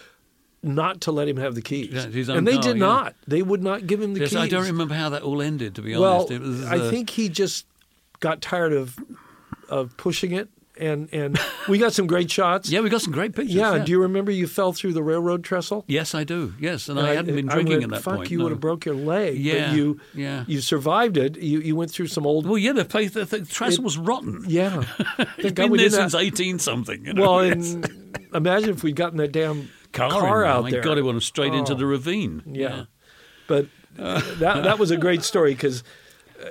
not 0.62 1.02
to 1.02 1.12
let 1.12 1.28
him 1.28 1.38
have 1.38 1.56
the 1.56 1.62
keys, 1.62 1.92
Yeah, 1.92 2.36
and 2.36 2.48
they 2.48 2.58
did 2.58 2.78
yeah. 2.78 2.86
not. 2.86 3.16
They 3.28 3.42
would 3.42 3.62
not 3.62 3.86
give 3.86 4.02
him 4.02 4.14
the 4.14 4.22
Yes, 4.22 4.30
keys. 4.30 4.38
I 4.40 4.48
don't 4.48 4.66
remember 4.66 4.96
how 4.96 5.10
that 5.10 5.22
all 5.22 5.42
ended, 5.42 5.76
to 5.76 5.82
be 5.82 5.96
Well, 5.96 6.26
honest. 6.26 6.40
Was, 6.40 6.66
I 6.66 6.90
think 6.90 7.10
he 7.10 7.28
just 7.30 7.66
got 8.22 8.42
tired 8.42 8.74
of 8.74 8.98
of 9.70 9.96
pushing 9.98 10.32
it, 10.34 10.50
and 10.80 11.08
and 11.14 11.40
we 11.70 11.78
got 11.78 11.94
some 11.94 12.08
great 12.08 12.32
shots. 12.32 12.70
Yeah, 12.70 12.82
we 12.82 12.90
got 12.90 13.02
some 13.02 13.14
great 13.14 13.36
pictures. 13.36 13.54
Yeah. 13.56 13.78
Do 13.84 13.92
you 13.92 14.02
remember 14.02 14.32
you 14.32 14.48
fell 14.48 14.74
through 14.74 14.94
the 14.94 15.04
railroad 15.04 15.44
trestle? 15.44 15.84
Yes, 15.88 16.16
I 16.16 16.24
do. 16.24 16.54
Yes, 16.60 16.90
and 16.90 16.98
And 16.98 17.08
I 17.08 17.14
hadn't 17.14 17.36
been 17.36 17.50
I 17.50 17.54
drinking 17.54 17.80
went, 17.80 17.84
at 17.86 17.90
that 17.92 18.02
Fuck, 18.04 18.16
point. 18.18 18.32
you 18.32 18.38
no. 18.40 18.46
would 18.46 18.52
have 18.52 18.60
broke 18.60 18.86
your 18.86 18.96
leg. 18.96 19.38
Yeah, 19.38 19.68
But 19.70 19.76
you, 19.78 20.00
yeah. 20.16 20.46
you 20.48 20.62
survived 20.62 21.18
it. 21.18 21.38
You 21.38 21.60
you 21.60 21.76
went 21.76 21.92
through 21.92 22.08
some 22.08 22.26
old. 22.26 22.46
Well, 22.48 22.58
yeah, 22.58 22.74
the 22.74 22.86
place, 22.86 23.12
the, 23.12 23.26
the 23.26 23.42
trestle 23.46 23.84
was 23.84 23.98
rotten. 23.98 24.44
yeah. 24.48 24.84
It's 25.38 25.52
been 25.52 25.72
there 25.78 25.90
since 25.90 26.16
eighteen 26.16 26.60
something. 26.60 27.06
You 27.06 27.14
know? 27.14 27.22
Well, 27.22 27.40
and 27.52 27.88
imagine 28.34 28.70
if 28.72 28.84
we'd 28.84 28.96
gotten 28.96 29.18
that 29.18 29.32
damn 29.32 29.70
car, 29.92 30.10
car, 30.10 30.44
out 30.46 30.64
My 30.64 30.72
there. 30.72 30.82
God, 30.82 30.98
it 30.98 31.04
went 31.04 31.22
straight 31.24 31.54
into 31.54 31.74
Oh. 31.74 31.76
the 31.76 31.86
ravine. 31.86 32.42
Yeah. 32.48 32.86
But 33.48 33.68
uh, 34.00 34.22
that 34.40 34.64
that 34.64 34.80
was 34.80 34.90
a 34.90 34.98
great 34.98 35.22
story 35.24 35.54
because 35.54 35.84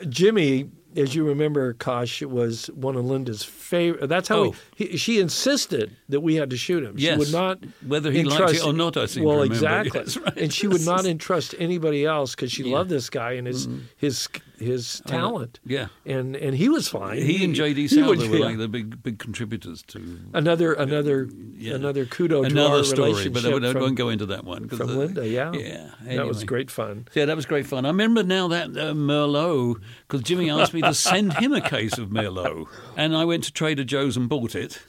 Jimmy, 0.09 0.71
as 0.97 1.15
you 1.15 1.25
remember, 1.25 1.73
Kosh 1.75 2.23
was 2.23 2.67
one 2.69 2.97
of 2.97 3.05
Linda's 3.05 3.43
favorite. 3.45 4.07
That's 4.09 4.29
how 4.29 4.37
Oh. 4.39 4.55
we, 4.79 4.87
he, 4.87 4.97
she 4.97 5.21
insisted 5.21 5.97
that 6.09 6.21
we 6.21 6.35
had 6.37 6.51
to 6.51 6.57
shoot 6.57 6.83
him. 6.85 6.95
Yes. 6.99 7.15
She 7.15 7.19
would 7.19 7.33
not 7.33 7.59
Whether 7.87 8.11
he 8.11 8.25
liked 8.25 8.55
it 8.55 8.65
or 8.65 8.73
not, 8.73 8.97
I 8.97 9.07
seem 9.07 9.25
well, 9.25 9.37
remember. 9.37 9.55
exactly. 9.55 10.01
Yes, 10.01 10.17
right. 10.17 10.37
And 10.37 10.53
she 10.53 10.67
would 10.69 10.85
not 10.85 11.05
entrust 11.17 11.55
anybody 11.59 12.05
else 12.05 12.35
because 12.35 12.53
she 12.53 12.63
Yeah. 12.63 12.67
Mm-hmm. 12.67 12.75
loved 12.75 12.91
this 12.91 13.11
guy 13.11 13.33
and 13.33 13.47
his 13.47 13.69
his 13.97 14.29
his 14.63 15.03
talent. 15.07 15.61
Yeah. 15.65 15.89
And 16.07 16.35
and 16.37 16.57
he 16.57 16.69
was 16.69 16.89
fine. 16.89 17.19
He 17.23 17.45
and 17.45 17.55
J.D. 17.55 17.81
he 17.83 17.89
Souther 17.89 18.29
were 18.29 18.37
yeah. 18.39 18.45
like 18.45 18.59
the 18.59 18.69
big 18.69 19.03
big 19.03 19.19
contributors 19.19 19.83
to 19.89 20.21
another 20.33 20.73
another 20.73 21.29
yeah. 21.57 21.75
another 21.75 22.07
kudo 22.07 22.29
to 22.29 22.43
another 22.43 22.77
our 22.79 22.85
story, 22.85 23.29
but 23.29 23.45
I 23.45 23.51
won't- 23.51 23.65
I 23.65 23.73
from, 23.73 23.83
won't 23.83 23.97
go 23.97 24.09
into 24.09 24.27
that 24.27 24.45
one. 24.45 24.69
from 24.69 24.79
the- 24.79 24.85
Linda. 24.87 25.29
Yeah, 25.29 25.53
Yeah, 25.53 25.91
that 26.05 26.27
was 26.27 26.45
great 26.45 26.71
fun. 26.71 27.07
Yeah, 27.15 27.25
that 27.27 27.37
was 27.37 27.47
great 27.47 27.67
fun. 27.67 27.85
I 27.85 27.89
remember 27.89 28.23
now 28.23 28.49
that 28.49 28.69
uh, 28.71 28.93
Merlot, 28.95 29.81
because 30.09 30.23
Jimmy 30.23 30.51
asked 30.51 30.75
me 30.75 30.83
to 30.83 30.95
send 30.95 31.35
him 31.35 31.53
a 31.53 31.61
case 31.61 31.99
of 31.99 32.09
Merlot, 32.11 32.67
and 32.97 33.17
I 33.17 33.25
went 33.25 33.45
to 33.45 33.53
Trader 33.53 33.85
Joe's 33.85 34.17
and 34.17 34.29
bought 34.29 34.55
it. 34.55 34.81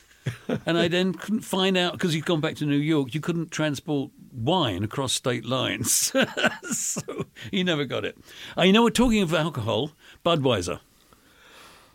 And 0.65 0.77
I 0.77 0.87
then 0.87 1.13
couldn't 1.13 1.41
find 1.41 1.77
out 1.77 1.93
because 1.93 2.15
you'd 2.15 2.25
gone 2.25 2.39
back 2.41 2.55
to 2.57 2.65
New 2.65 2.77
York. 2.77 3.13
You 3.13 3.19
couldn't 3.19 3.51
transport 3.51 4.11
wine 4.31 4.83
across 4.83 5.13
state 5.13 5.45
lines, 5.45 6.13
so 6.71 7.25
he 7.51 7.63
never 7.63 7.85
got 7.85 8.05
it. 8.05 8.17
Uh, 8.57 8.63
you 8.63 8.71
know, 8.71 8.83
we're 8.83 8.89
talking 8.89 9.21
of 9.21 9.33
alcohol, 9.33 9.91
Budweiser. 10.25 10.79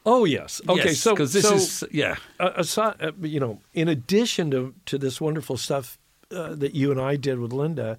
Oh 0.07 0.25
yes. 0.25 0.61
Okay. 0.69 0.85
Yes, 0.87 0.99
so 0.99 1.13
because 1.13 1.33
this 1.33 1.49
so, 1.49 1.55
is 1.55 1.85
yeah, 1.91 2.17
uh, 2.41 2.53
aside, 2.57 2.97
uh, 3.01 3.13
you 3.21 3.41
know, 3.41 3.61
in 3.75 3.89
addition 3.89 4.51
to 4.53 4.75
to 4.87 4.97
this 4.97 5.21
wonderful 5.21 5.57
stuff 5.57 5.99
uh, 6.31 6.55
that 6.55 6.75
you 6.75 6.91
and 6.91 7.01
I 7.01 7.17
did 7.17 7.39
with 7.39 7.53
Linda, 7.53 7.99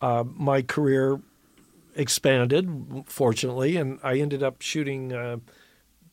uh, 0.00 0.24
my 0.26 0.60
career 0.60 1.20
expanded, 1.94 3.04
fortunately, 3.06 3.76
and 3.76 3.98
I 4.02 4.18
ended 4.18 4.42
up 4.42 4.60
shooting. 4.60 5.12
Uh, 5.12 5.38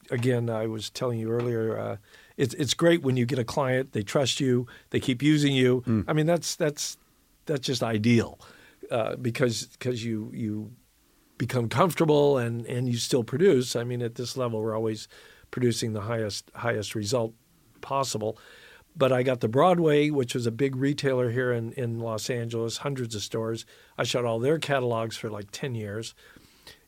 again, 0.10 0.50
I 0.50 0.68
was 0.68 0.90
telling 0.90 1.20
you 1.20 1.30
earlier, 1.30 1.78
uh, 1.78 1.98
it's 2.38 2.54
it's 2.54 2.74
great 2.74 3.02
when 3.02 3.18
you 3.18 3.26
get 3.26 3.40
a 3.40 3.44
client, 3.44 3.92
they 3.94 4.04
trust 4.04 4.40
you, 4.40 4.68
they 4.92 5.00
keep 5.00 5.22
using 5.22 5.54
you. 5.54 5.84
I 6.08 6.14
mean, 6.14 6.28
that's 6.28 6.56
that's 6.56 6.98
that's 7.46 7.66
just 7.66 7.84
ideal 7.84 8.40
uh, 8.92 9.16
because 9.16 9.66
because 9.66 10.06
you 10.06 10.32
you 10.34 10.72
become 11.38 11.68
comfortable 11.68 12.38
and 12.38 12.66
and 12.68 12.88
you 12.88 12.98
still 12.98 13.24
produce. 13.24 13.76
I 13.76 13.84
mean, 13.84 14.02
at 14.02 14.16
this 14.16 14.38
level, 14.38 14.62
we're 14.62 14.76
always 14.76 15.08
producing 15.52 15.94
the 15.94 16.02
highest 16.02 16.50
highest 16.56 16.96
result 16.96 17.34
possible. 17.82 18.38
But 18.96 19.12
I 19.12 19.22
got 19.22 19.42
the 19.42 19.48
Broadway, 19.48 20.10
which 20.10 20.34
was 20.34 20.48
a 20.48 20.52
big 20.52 20.76
retailer 20.76 21.30
here 21.30 21.52
in, 21.52 21.72
in 21.74 22.00
Los 22.00 22.32
Angeles, 22.32 22.78
hundreds 22.78 23.14
of 23.14 23.22
stores. 23.22 23.64
I 23.96 24.04
shot 24.04 24.26
all 24.26 24.40
their 24.40 24.58
catalogs 24.58 25.16
for 25.16 25.30
like 25.30 25.52
ten 25.52 25.76
years, 25.76 26.16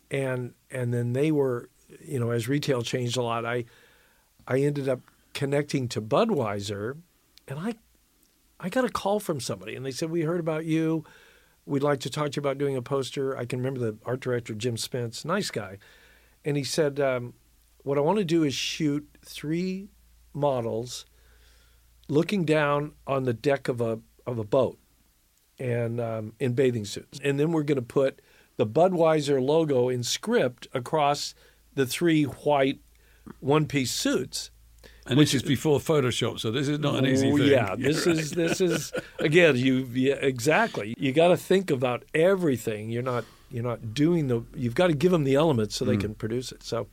and 0.09 0.53
and 0.71 0.93
then 0.93 1.13
they 1.13 1.31
were, 1.31 1.69
you 2.03 2.19
know, 2.19 2.31
as 2.31 2.47
retail 2.47 2.81
changed 2.81 3.17
a 3.17 3.21
lot, 3.21 3.45
I 3.45 3.65
I 4.47 4.61
ended 4.61 4.89
up 4.89 5.01
connecting 5.39 5.87
to 5.87 6.01
Budweiser, 6.01 6.97
and 7.47 7.57
I 7.57 7.75
I 8.59 8.67
got 8.67 8.83
a 8.83 8.89
call 8.89 9.21
from 9.21 9.39
somebody, 9.39 9.73
and 9.73 9.85
they 9.85 9.91
said 9.91 10.11
we 10.11 10.23
heard 10.23 10.41
about 10.41 10.65
you. 10.65 11.05
We'd 11.65 11.81
like 11.81 12.01
to 12.01 12.09
talk 12.09 12.31
to 12.31 12.35
you 12.35 12.41
about 12.41 12.57
doing 12.57 12.75
a 12.75 12.81
poster. 12.81 13.37
I 13.37 13.45
can 13.45 13.59
remember 13.59 13.79
the 13.79 13.97
art 14.05 14.19
director 14.19 14.53
Jim 14.53 14.75
Spence, 14.75 15.23
nice 15.23 15.49
guy, 15.49 15.77
and 16.43 16.57
he 16.57 16.65
said, 16.65 16.99
um, 16.99 17.35
"What 17.83 17.97
I 17.97 18.01
want 18.01 18.17
to 18.17 18.25
do 18.25 18.43
is 18.43 18.53
shoot 18.53 19.07
three 19.23 19.87
models 20.33 21.05
looking 22.09 22.43
down 22.43 22.91
on 23.07 23.23
the 23.23 23.33
deck 23.33 23.69
of 23.69 23.79
a 23.79 24.01
of 24.27 24.39
a 24.39 24.43
boat, 24.43 24.77
and 25.57 26.01
um, 26.01 26.33
in 26.41 26.51
bathing 26.51 26.83
suits, 26.83 27.17
and 27.23 27.39
then 27.39 27.53
we're 27.53 27.63
going 27.63 27.77
to 27.77 27.81
put 27.81 28.21
the 28.57 28.67
Budweiser 28.67 29.41
logo 29.41 29.87
in 29.87 30.03
script 30.03 30.67
across 30.73 31.33
the 31.75 31.85
three 31.85 32.25
white 32.25 32.81
one 33.39 33.67
piece 33.67 33.91
suits." 33.91 34.51
And 35.09 35.19
this 35.19 35.33
is 35.33 35.43
before 35.43 35.79
Photoshop, 35.79 36.39
so 36.39 36.51
this 36.51 36.67
is 36.67 36.79
not 36.79 36.95
an 36.95 37.05
easy 37.05 37.31
Oh, 37.31 37.37
thing. 37.37 37.47
Yeah, 37.47 37.75
this 37.77 38.07
is 38.07 38.31
this 38.31 38.61
is 38.61 38.91
again. 39.19 39.55
You 39.57 39.89
yeah, 39.93 40.15
exactly. 40.15 40.93
You 40.97 41.11
got 41.11 41.29
to 41.29 41.37
think 41.37 41.71
about 41.71 42.03
everything. 42.13 42.89
You're 42.89 43.03
not 43.03 43.25
you're 43.51 43.63
not 43.63 43.93
doing 43.93 44.27
the. 44.27 44.43
You've 44.55 44.75
got 44.75 44.87
to 44.87 44.93
give 44.93 45.11
them 45.11 45.23
the 45.23 45.35
elements 45.35 45.75
so 45.75 45.83
they 45.85 45.95
Hmm. 45.95 46.01
can 46.01 46.15
produce 46.15 46.51
it. 46.51 46.61
So 46.63 46.87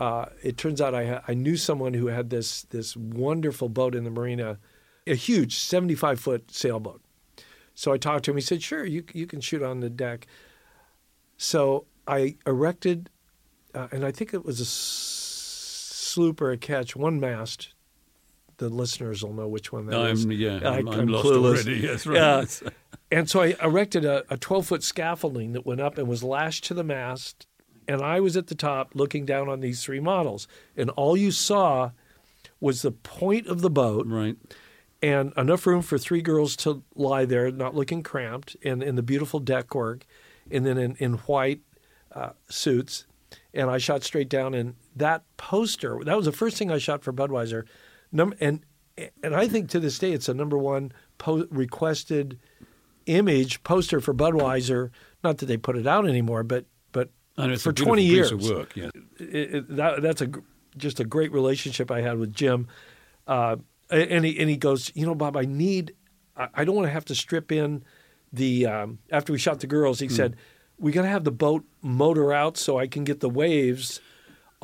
uh, 0.00 0.26
it 0.42 0.56
turns 0.58 0.80
out 0.80 0.94
I 0.94 1.22
I 1.28 1.34
knew 1.34 1.56
someone 1.56 1.94
who 1.94 2.08
had 2.08 2.30
this 2.30 2.62
this 2.70 2.96
wonderful 2.96 3.68
boat 3.68 3.94
in 3.94 4.04
the 4.04 4.10
marina, 4.10 4.58
a 5.06 5.14
huge 5.14 5.56
75 5.58 6.18
foot 6.20 6.50
sailboat. 6.50 7.00
So 7.74 7.92
I 7.92 7.98
talked 7.98 8.24
to 8.24 8.30
him. 8.30 8.36
He 8.36 8.42
said, 8.42 8.62
"Sure, 8.62 8.84
you 8.84 9.04
you 9.14 9.26
can 9.26 9.40
shoot 9.40 9.62
on 9.62 9.80
the 9.80 9.90
deck." 9.90 10.26
So 11.36 11.84
I 12.08 12.36
erected, 12.46 13.10
uh, 13.74 13.88
and 13.92 14.04
I 14.04 14.10
think 14.12 14.32
it 14.34 14.44
was 14.44 14.60
a 14.60 14.64
sloop 16.16 16.40
or 16.40 16.50
a 16.50 16.56
ketch, 16.56 16.96
one 16.96 17.20
mast. 17.20 17.74
The 18.56 18.70
listeners 18.70 19.22
will 19.22 19.34
know 19.34 19.48
which 19.48 19.70
one 19.70 19.84
that 19.84 20.00
is. 20.06 20.24
I'm 20.24 20.32
yeah, 20.32 20.60
I- 20.64 20.78
I'm, 20.78 20.88
I'm 20.88 21.00
I'm 21.00 21.08
lost 21.08 21.26
clueless. 21.26 21.66
already. 21.66 21.80
Yes, 21.82 22.06
right. 22.06 22.62
Yeah. 22.62 22.70
And 23.10 23.28
so 23.28 23.42
I 23.42 23.54
erected 23.62 24.06
a, 24.06 24.24
a 24.32 24.38
12 24.38 24.66
foot 24.66 24.82
scaffolding 24.82 25.52
that 25.52 25.66
went 25.66 25.82
up 25.82 25.98
and 25.98 26.08
was 26.08 26.24
lashed 26.24 26.64
to 26.64 26.74
the 26.74 26.82
mast. 26.82 27.46
And 27.86 28.00
I 28.00 28.18
was 28.20 28.34
at 28.34 28.46
the 28.46 28.54
top 28.54 28.92
looking 28.94 29.26
down 29.26 29.50
on 29.50 29.60
these 29.60 29.84
three 29.84 30.00
models. 30.00 30.48
And 30.74 30.88
all 30.90 31.18
you 31.18 31.30
saw 31.30 31.90
was 32.58 32.80
the 32.80 32.92
point 32.92 33.46
of 33.46 33.60
the 33.60 33.68
boat 33.68 34.06
right. 34.08 34.36
and 35.02 35.34
enough 35.36 35.66
room 35.66 35.82
for 35.82 35.98
three 35.98 36.22
girls 36.22 36.56
to 36.56 36.82
lie 36.94 37.26
there, 37.26 37.50
not 37.50 37.74
looking 37.74 38.02
cramped, 38.02 38.56
and 38.64 38.82
in 38.82 38.96
the 38.96 39.02
beautiful 39.02 39.38
deck 39.38 39.74
work, 39.74 40.06
and 40.50 40.64
then 40.64 40.78
in, 40.78 40.96
in 40.96 41.12
white 41.28 41.60
uh, 42.12 42.30
suits. 42.48 43.04
And 43.52 43.68
I 43.70 43.76
shot 43.76 44.02
straight 44.02 44.30
down, 44.30 44.54
and 44.54 44.74
that 44.96 45.22
poster, 45.36 46.00
that 46.04 46.16
was 46.16 46.26
the 46.26 46.32
first 46.32 46.56
thing 46.56 46.70
I 46.70 46.78
shot 46.78 47.04
for 47.04 47.12
Budweiser. 47.12 47.64
Num- 48.12 48.34
and, 48.40 48.64
and 49.22 49.34
I 49.34 49.46
think 49.46 49.68
to 49.70 49.80
this 49.80 49.98
day 49.98 50.12
it's 50.12 50.28
a 50.28 50.34
number 50.34 50.58
one 50.58 50.92
po- 51.18 51.46
requested 51.50 52.38
image 53.06 53.62
poster 53.62 54.00
for 54.00 54.14
Budweiser. 54.14 54.90
Not 55.22 55.38
that 55.38 55.46
they 55.46 55.56
put 55.56 55.76
it 55.76 55.86
out 55.86 56.08
anymore, 56.08 56.42
but 56.42 56.64
but 56.92 57.10
for 57.60 57.70
a 57.70 57.72
beautiful 57.72 57.86
20 57.96 58.02
piece 58.02 58.12
years 58.12 58.32
of 58.32 58.42
work. 58.42 58.76
Yeah. 58.76 58.90
it, 59.18 59.54
it, 59.54 59.76
that, 59.76 60.02
that's 60.02 60.22
a 60.22 60.30
just 60.76 61.00
a 61.00 61.04
great 61.04 61.32
relationship 61.32 61.90
I 61.90 62.00
had 62.00 62.18
with 62.18 62.32
Jim. 62.34 62.68
Uh, 63.26 63.56
and 63.90 64.24
he 64.24 64.38
and 64.38 64.50
he 64.50 64.56
goes, 64.56 64.90
you 64.94 65.06
know, 65.06 65.14
Bob, 65.14 65.36
I 65.36 65.42
need, 65.42 65.94
I, 66.36 66.48
I 66.54 66.64
don't 66.64 66.74
want 66.74 66.86
to 66.86 66.92
have 66.92 67.04
to 67.06 67.14
strip 67.14 67.52
in 67.52 67.84
the 68.32 68.66
um, 68.66 68.98
after 69.10 69.32
we 69.32 69.38
shot 69.38 69.60
the 69.60 69.66
girls. 69.66 70.00
He 70.00 70.08
said, 70.08 70.36
we 70.78 70.92
got 70.92 71.02
to 71.02 71.08
have 71.08 71.24
the 71.24 71.32
boat 71.32 71.64
motor 71.82 72.32
out 72.32 72.56
so 72.56 72.78
I 72.78 72.86
can 72.86 73.04
get 73.04 73.20
the 73.20 73.30
waves 73.30 74.00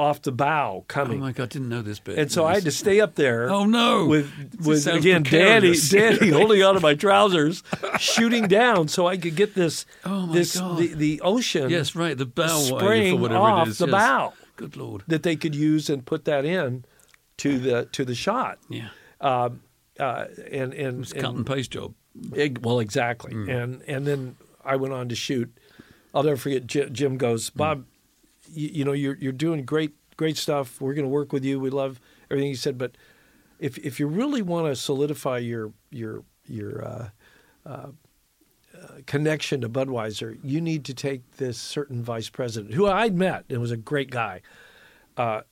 off 0.03 0.23
the 0.23 0.33
bow 0.33 0.85
coming. 0.89 1.19
Oh 1.19 1.25
my 1.25 1.33
God, 1.33 1.49
didn't 1.51 1.69
know 1.69 1.83
this 1.83 1.99
bit. 2.01 2.19
and 2.19 2.31
so 2.31 2.45
I 2.45 2.55
had 2.55 2.65
to 2.65 2.71
stay 2.71 3.01
up 3.01 3.15
there. 3.15 3.49
Oh, 3.51 3.65
no. 3.65 4.07
With 4.07 4.31
with 4.65 4.87
again, 4.87 5.23
Danny, 5.23 5.71
precarious. 5.73 5.89
Danny 5.89 6.29
holding 6.39 6.63
onto 6.63 6.81
my 6.81 6.95
trousers, 6.95 7.63
shooting 7.99 8.49
down 8.49 8.89
so 8.89 9.07
I 9.07 9.17
could 9.17 9.37
get 9.37 9.55
this 9.55 9.87
Oh, 10.05 10.27
my 10.27 10.35
this 10.35 10.59
God. 10.59 10.79
the, 10.79 10.95
the 10.95 11.21
ocean 11.23 11.71
Yes, 11.71 11.95
right. 11.95 12.17
The 12.19 12.27
bow 12.27 12.59
spraying 12.59 13.21
whatever 13.21 13.41
off 13.41 13.67
it 13.69 13.71
is. 13.71 13.79
the 13.79 13.87
yes. 13.87 13.93
bow 13.93 14.33
Good 14.57 14.77
lord. 14.77 15.05
that 15.07 15.23
they 15.23 15.37
could 15.37 15.55
use 15.55 15.89
and 15.89 16.05
put 16.05 16.25
that 16.27 16.45
in 16.45 16.85
to 17.39 17.59
the 17.59 17.87
to 17.93 18.05
the 18.05 18.15
shot. 18.15 18.59
Yeah. 18.69 18.89
Um, 19.21 19.63
uh, 20.01 20.27
and 20.51 20.75
and, 20.75 21.03
It's 21.03 21.13
a 21.13 21.21
cut 21.21 21.35
and 21.35 21.47
paste 21.47 21.71
job. 21.71 21.95
Eg- 22.37 22.59
well, 22.65 22.81
exactly. 22.81 23.33
And 23.33 23.83
and 23.87 24.07
then 24.07 24.37
I 24.65 24.77
went 24.77 24.93
on 24.95 25.09
to 25.09 25.15
shoot. 25.15 25.51
I'll 26.15 26.23
never 26.23 26.37
forget. 26.37 26.67
Jim 26.67 27.17
goes, 27.17 27.49
Bob, 27.51 27.85
you, 28.53 28.69
you 28.69 28.85
know 28.85 28.93
you're 28.93 29.17
you're 29.17 29.33
doing 29.33 29.65
great 29.65 29.93
great 30.17 30.37
stuff. 30.37 30.81
We're 30.81 30.95
going 30.95 31.05
to 31.05 31.11
work 31.11 31.33
with 31.33 31.45
you. 31.45 31.59
We 31.59 31.71
love 31.71 32.01
everything 32.31 32.51
you 32.51 32.57
said. 32.57 32.79
But 32.79 32.97
if 33.59 33.79
if 33.79 33.99
you 34.01 34.07
really 34.07 34.43
want 34.43 34.67
to 34.67 34.77
solidify 34.77 35.39
your 35.39 35.73
your 35.91 36.25
your 36.47 36.85
uh, 36.85 37.09
uh, 37.67 37.71
uh, 37.71 38.87
connection 39.07 39.61
to 39.63 39.69
Budweiser, 39.69 40.39
you 40.43 40.61
need 40.61 40.85
to 40.87 40.95
take 40.95 41.37
this 41.37 41.59
certain 41.59 42.03
vice 42.03 42.29
president 42.29 42.75
who 42.75 42.87
I'd 42.87 43.17
met 43.17 43.45
and 43.49 43.61
was 43.61 43.71
a 43.71 43.77
great 43.77 44.11
guy. 44.11 44.43
Uh, 45.17 45.43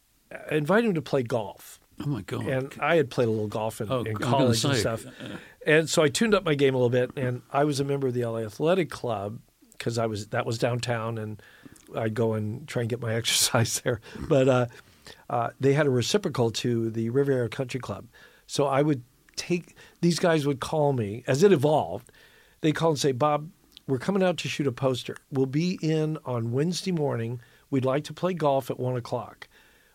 invite 0.50 0.84
him 0.84 0.94
to 0.94 1.02
play 1.02 1.22
golf 1.22 1.78
Oh 2.02 2.06
my 2.06 2.22
God. 2.22 2.46
and 2.46 2.72
I 2.80 2.96
had 2.96 3.10
played 3.10 3.28
a 3.28 3.30
little 3.30 3.46
golf 3.48 3.80
in, 3.80 3.90
Oh, 3.92 4.02
in 4.04 4.16
college 4.16 4.64
and 4.64 4.74
stuff. 4.76 5.04
And 5.66 5.88
so 5.90 6.02
I 6.02 6.08
tuned 6.08 6.34
up 6.34 6.44
my 6.44 6.54
game 6.54 6.74
a 6.74 6.78
little 6.78 6.88
bit, 6.88 7.10
and 7.16 7.42
I 7.52 7.64
was 7.64 7.78
a 7.80 7.84
member 7.84 8.06
of 8.08 8.14
the 8.14 8.24
LA 8.24 8.38
Athletic 8.38 8.88
Club 8.88 9.38
because 9.72 9.98
I 9.98 10.06
was 10.06 10.28
that 10.28 10.46
was 10.46 10.56
downtown, 10.56 11.18
and 11.18 11.42
I'd 11.96 12.14
go 12.14 12.34
and 12.34 12.66
try 12.68 12.82
and 12.82 12.88
get 12.88 13.00
my 13.00 13.14
exercise 13.20 13.80
there. 13.80 14.00
But 14.28 14.48
uh, 14.48 14.66
uh, 15.28 15.50
they 15.60 15.72
had 15.72 15.86
a 15.86 15.90
reciprocal 15.90 16.50
to 16.52 16.90
the 16.90 17.10
Riviera 17.10 17.48
Country 17.48 17.80
Club. 17.80 18.06
So 18.46 18.66
I 18.66 18.82
would 18.82 19.02
take 19.36 19.74
these 20.00 20.18
guys 20.18 20.46
would 20.46 20.60
call 20.60 20.92
me 20.92 21.24
as 21.26 21.42
it 21.42 21.52
evolved. 21.52 22.10
They 22.60 22.72
call 22.72 22.90
and 22.90 22.98
say, 22.98 23.12
Bob, 23.12 23.48
we're 23.86 23.98
coming 23.98 24.22
out 24.22 24.36
to 24.38 24.48
shoot 24.48 24.66
a 24.66 24.72
poster. 24.72 25.16
We'll 25.30 25.46
be 25.46 25.78
in 25.82 26.18
on 26.24 26.52
Wednesday 26.52 26.92
morning. 26.92 27.40
We'd 27.70 27.84
like 27.84 28.04
to 28.04 28.12
play 28.12 28.34
golf 28.34 28.70
at 28.70 28.78
one 28.78 28.96
o'clock. 28.96 29.48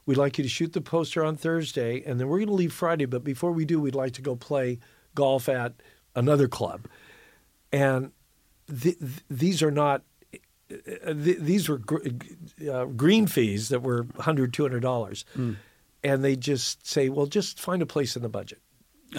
We'd 0.05 0.17
like 0.17 0.37
you 0.37 0.43
to 0.43 0.49
shoot 0.49 0.73
the 0.73 0.81
poster 0.81 1.23
on 1.23 1.35
Thursday, 1.35 2.03
and 2.05 2.19
then 2.19 2.27
we're 2.27 2.37
going 2.37 2.49
to 2.49 2.53
leave 2.53 2.73
Friday. 2.73 3.05
But 3.05 3.23
before 3.23 3.51
we 3.51 3.65
do, 3.65 3.79
we'd 3.79 3.95
like 3.95 4.13
to 4.13 4.21
go 4.21 4.35
play 4.35 4.79
golf 5.15 5.49
at 5.49 5.73
another 6.15 6.47
club. 6.47 6.87
And 7.71 8.11
th- 8.67 8.99
th- 8.99 9.23
these 9.29 9.63
are 9.63 9.71
not. 9.71 10.03
Uh, 10.71 11.13
th- 11.13 11.37
these 11.39 11.69
were 11.69 11.77
gr- 11.77 12.07
uh, 12.71 12.85
green 12.85 13.27
fees 13.27 13.69
that 13.69 13.81
were 13.81 14.03
$100, 14.03 14.51
$200. 14.51 15.55
And 16.03 16.23
they 16.23 16.35
just 16.35 16.85
say, 16.87 17.09
well, 17.09 17.25
just 17.25 17.59
find 17.59 17.81
a 17.81 17.85
place 17.85 18.15
in 18.15 18.21
the 18.21 18.29
budget 18.29 18.59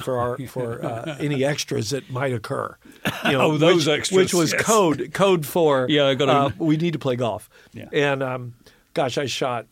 for 0.03 0.19
our 0.19 0.39
for 0.49 0.85
uh, 0.85 1.17
any 1.19 1.45
extras 1.45 1.91
that 1.91 2.09
might 2.11 2.33
occur. 2.33 2.77
You 3.25 3.33
know, 3.33 3.41
Oh, 3.53 3.57
those 3.59 3.87
which, 3.87 3.99
extras, 3.99 4.17
which 4.17 4.35
was 4.35 4.53
yes. 4.53 4.63
code 4.63 5.11
code 5.13 5.47
for 5.47 5.87
Yeah, 5.91 6.07
I 6.07 6.15
gotta- 6.15 6.33
uh, 6.33 6.51
we 6.59 6.77
need 6.77 6.93
to 6.93 6.99
play 6.99 7.17
golf. 7.17 7.49
Yeah. 7.73 7.89
And 7.93 8.23
um, 8.23 8.55
gosh, 8.95 9.19
I 9.19 9.27
shot. 9.27 9.67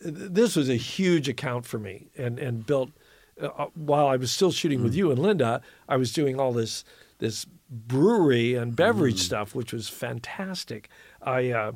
This 0.00 0.54
was 0.54 0.68
a 0.68 0.76
huge 0.76 1.28
account 1.28 1.66
for 1.66 1.78
me, 1.78 2.08
and 2.16 2.38
and 2.38 2.64
built 2.64 2.90
uh, 3.40 3.66
while 3.74 4.06
I 4.06 4.16
was 4.16 4.30
still 4.30 4.52
shooting 4.52 4.80
Mm. 4.80 4.84
with 4.84 4.94
you 4.94 5.10
and 5.10 5.18
Linda. 5.18 5.60
I 5.88 5.96
was 5.96 6.12
doing 6.12 6.38
all 6.38 6.52
this 6.52 6.84
this 7.18 7.46
brewery 7.70 8.54
and 8.54 8.74
beverage 8.74 9.16
Mm. 9.20 9.24
stuff, 9.26 9.54
which 9.54 9.72
was 9.72 9.88
fantastic. 9.88 10.88
I. 11.22 11.50
Uh, 11.50 11.72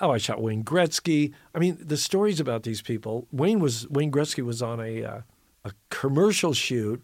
Oh, 0.00 0.10
I 0.10 0.18
shot 0.18 0.42
Wayne 0.42 0.62
Gretzky. 0.64 1.32
I 1.54 1.58
mean, 1.58 1.78
the 1.80 1.96
stories 1.96 2.38
about 2.40 2.64
these 2.64 2.82
people. 2.82 3.28
Wayne 3.32 3.60
was 3.60 3.88
Wayne 3.88 4.10
Gretzky 4.10 4.44
was 4.44 4.60
on 4.60 4.78
a 4.80 5.02
uh, 5.04 5.20
a 5.64 5.72
commercial 5.90 6.52
shoot, 6.52 7.02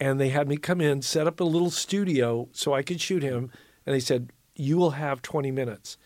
and 0.00 0.20
they 0.20 0.28
had 0.28 0.46
me 0.48 0.56
come 0.58 0.80
in, 0.80 1.00
set 1.00 1.26
up 1.28 1.40
a 1.40 1.44
little 1.44 1.70
studio 1.70 2.48
so 2.52 2.74
I 2.74 2.82
could 2.82 3.00
shoot 3.00 3.22
him, 3.22 3.50
and 3.86 3.94
they 3.94 4.00
said, 4.00 4.30
"You 4.56 4.76
will 4.76 4.90
have 4.90 5.22
20 5.22 5.50
minutes." 5.52 5.96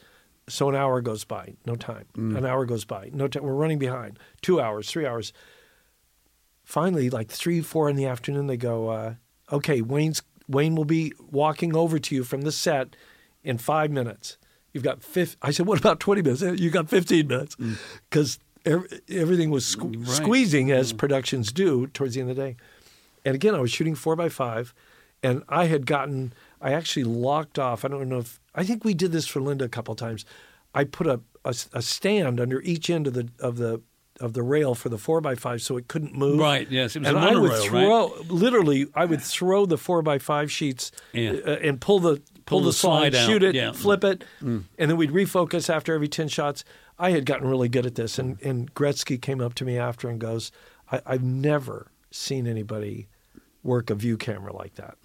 So 0.48 0.68
an 0.68 0.76
hour 0.76 1.00
goes 1.00 1.24
by, 1.24 1.54
no 1.64 1.74
time. 1.74 2.04
An 2.14 2.44
hour 2.44 2.66
goes 2.66 2.84
by, 2.84 3.10
no 3.12 3.26
time. 3.26 3.42
We're 3.42 3.54
running 3.54 3.78
behind. 3.80 4.18
Two 4.42 4.60
hours, 4.60 4.88
three 4.88 5.06
hours. 5.06 5.32
Finally, 6.62 7.10
like 7.10 7.30
three, 7.30 7.60
four 7.62 7.88
in 7.88 7.96
the 7.96 8.06
afternoon, 8.06 8.46
they 8.46 8.56
go, 8.58 8.88
uh, 8.90 9.14
"Okay, 9.50 9.80
Wayne's 9.80 10.22
Wayne 10.48 10.74
will 10.74 10.84
be 10.84 11.12
walking 11.30 11.74
over 11.74 11.98
to 11.98 12.14
you 12.14 12.24
from 12.24 12.42
the 12.42 12.52
set 12.52 12.96
in 13.42 13.58
five 13.58 13.90
minutes. 13.90 14.38
You've 14.72 14.84
got 14.84 15.02
fif 15.02 15.36
I 15.42 15.50
said, 15.50 15.66
"What 15.66 15.78
about 15.78 16.00
20 16.00 16.22
minutes?" 16.22 16.42
You 16.42 16.70
got 16.70 16.88
15 16.88 17.26
minutes 17.26 17.56
mm. 17.56 17.76
because 18.10 18.38
everything 18.64 19.50
was 19.50 19.64
sque- 19.64 20.06
Right. 20.06 20.16
squeezing 20.16 20.70
as 20.70 20.92
mm. 20.92 20.98
productions 20.98 21.52
do 21.52 21.86
towards 21.88 22.14
the 22.14 22.20
end 22.20 22.30
of 22.30 22.36
the 22.36 22.42
day. 22.42 22.56
And 23.24 23.34
again, 23.34 23.54
I 23.54 23.60
was 23.60 23.70
shooting 23.70 23.94
four 23.94 24.16
by 24.16 24.28
five, 24.28 24.74
and 25.22 25.42
I 25.48 25.66
had 25.66 25.86
gotten, 25.86 26.32
I 26.60 26.72
actually 26.72 27.04
locked 27.04 27.58
off. 27.58 27.84
I 27.84 27.88
don't 27.88 28.08
know 28.08 28.18
if, 28.18 28.38
I 28.54 28.64
think 28.64 28.84
we 28.84 28.94
did 28.94 29.12
this 29.12 29.26
for 29.26 29.40
Linda 29.40 29.64
a 29.64 29.68
couple 29.68 29.92
of 29.92 29.98
times. 29.98 30.24
I 30.74 30.84
put 30.84 31.06
a, 31.06 31.20
a, 31.44 31.54
a 31.72 31.82
stand 31.82 32.38
under 32.38 32.60
each 32.60 32.90
end 32.90 33.06
of 33.06 33.14
the 33.14 33.28
of 33.40 33.56
the 33.56 33.80
of 34.20 34.32
the 34.32 34.42
rail 34.42 34.74
for 34.74 34.88
the 34.88 34.98
four 34.98 35.20
by 35.20 35.34
five 35.34 35.60
so 35.62 35.76
it 35.76 35.88
couldn't 35.88 36.14
move. 36.14 36.38
Right, 36.38 36.70
yes, 36.70 36.96
it 36.96 37.00
was 37.00 37.08
and 37.08 37.16
a 37.16 37.20
I 37.20 37.34
would 37.34 37.50
monorail, 37.50 37.60
right? 37.62 37.68
throw, 37.68 38.34
literally, 38.34 38.86
I 38.94 39.04
would 39.04 39.20
throw 39.22 39.66
the 39.66 39.78
four 39.78 40.02
by 40.02 40.18
five 40.18 40.50
sheets 40.50 40.90
Yeah. 41.12 41.32
uh, 41.46 41.50
and 41.62 41.80
pull 41.80 41.98
the 42.00 42.16
pull, 42.16 42.22
Pull 42.46 42.60
the, 42.60 42.66
the 42.66 42.72
slide, 42.72 43.12
slide 43.12 43.14
out, 43.22 43.26
shoot 43.28 43.42
it, 43.42 43.54
yeah. 43.54 43.70
Mm. 43.70 43.76
flip 43.76 44.04
it, 44.04 44.24
and 44.40 44.64
then 44.78 44.96
we'd 44.96 45.10
refocus 45.10 45.68
after 45.68 45.92
every 45.94 46.08
ten 46.08 46.28
shots. 46.28 46.64
I 46.98 47.10
had 47.10 47.26
gotten 47.26 47.46
really 47.48 47.68
good 47.68 47.84
at 47.84 47.94
this, 47.96 48.18
and, 48.18 48.40
and 48.40 48.72
Gretzky 48.72 49.20
came 49.20 49.40
up 49.40 49.52
to 49.54 49.64
me 49.64 49.76
after 49.78 50.08
and 50.08 50.18
goes, 50.18 50.50
I, 50.90 51.00
"I've 51.04 51.22
never 51.24 51.90
seen 52.10 52.46
anybody 52.46 53.08
work 53.62 53.90
a 53.90 53.94
view 53.94 54.16
camera 54.16 54.54
like 54.56 54.76
that." 54.76 54.96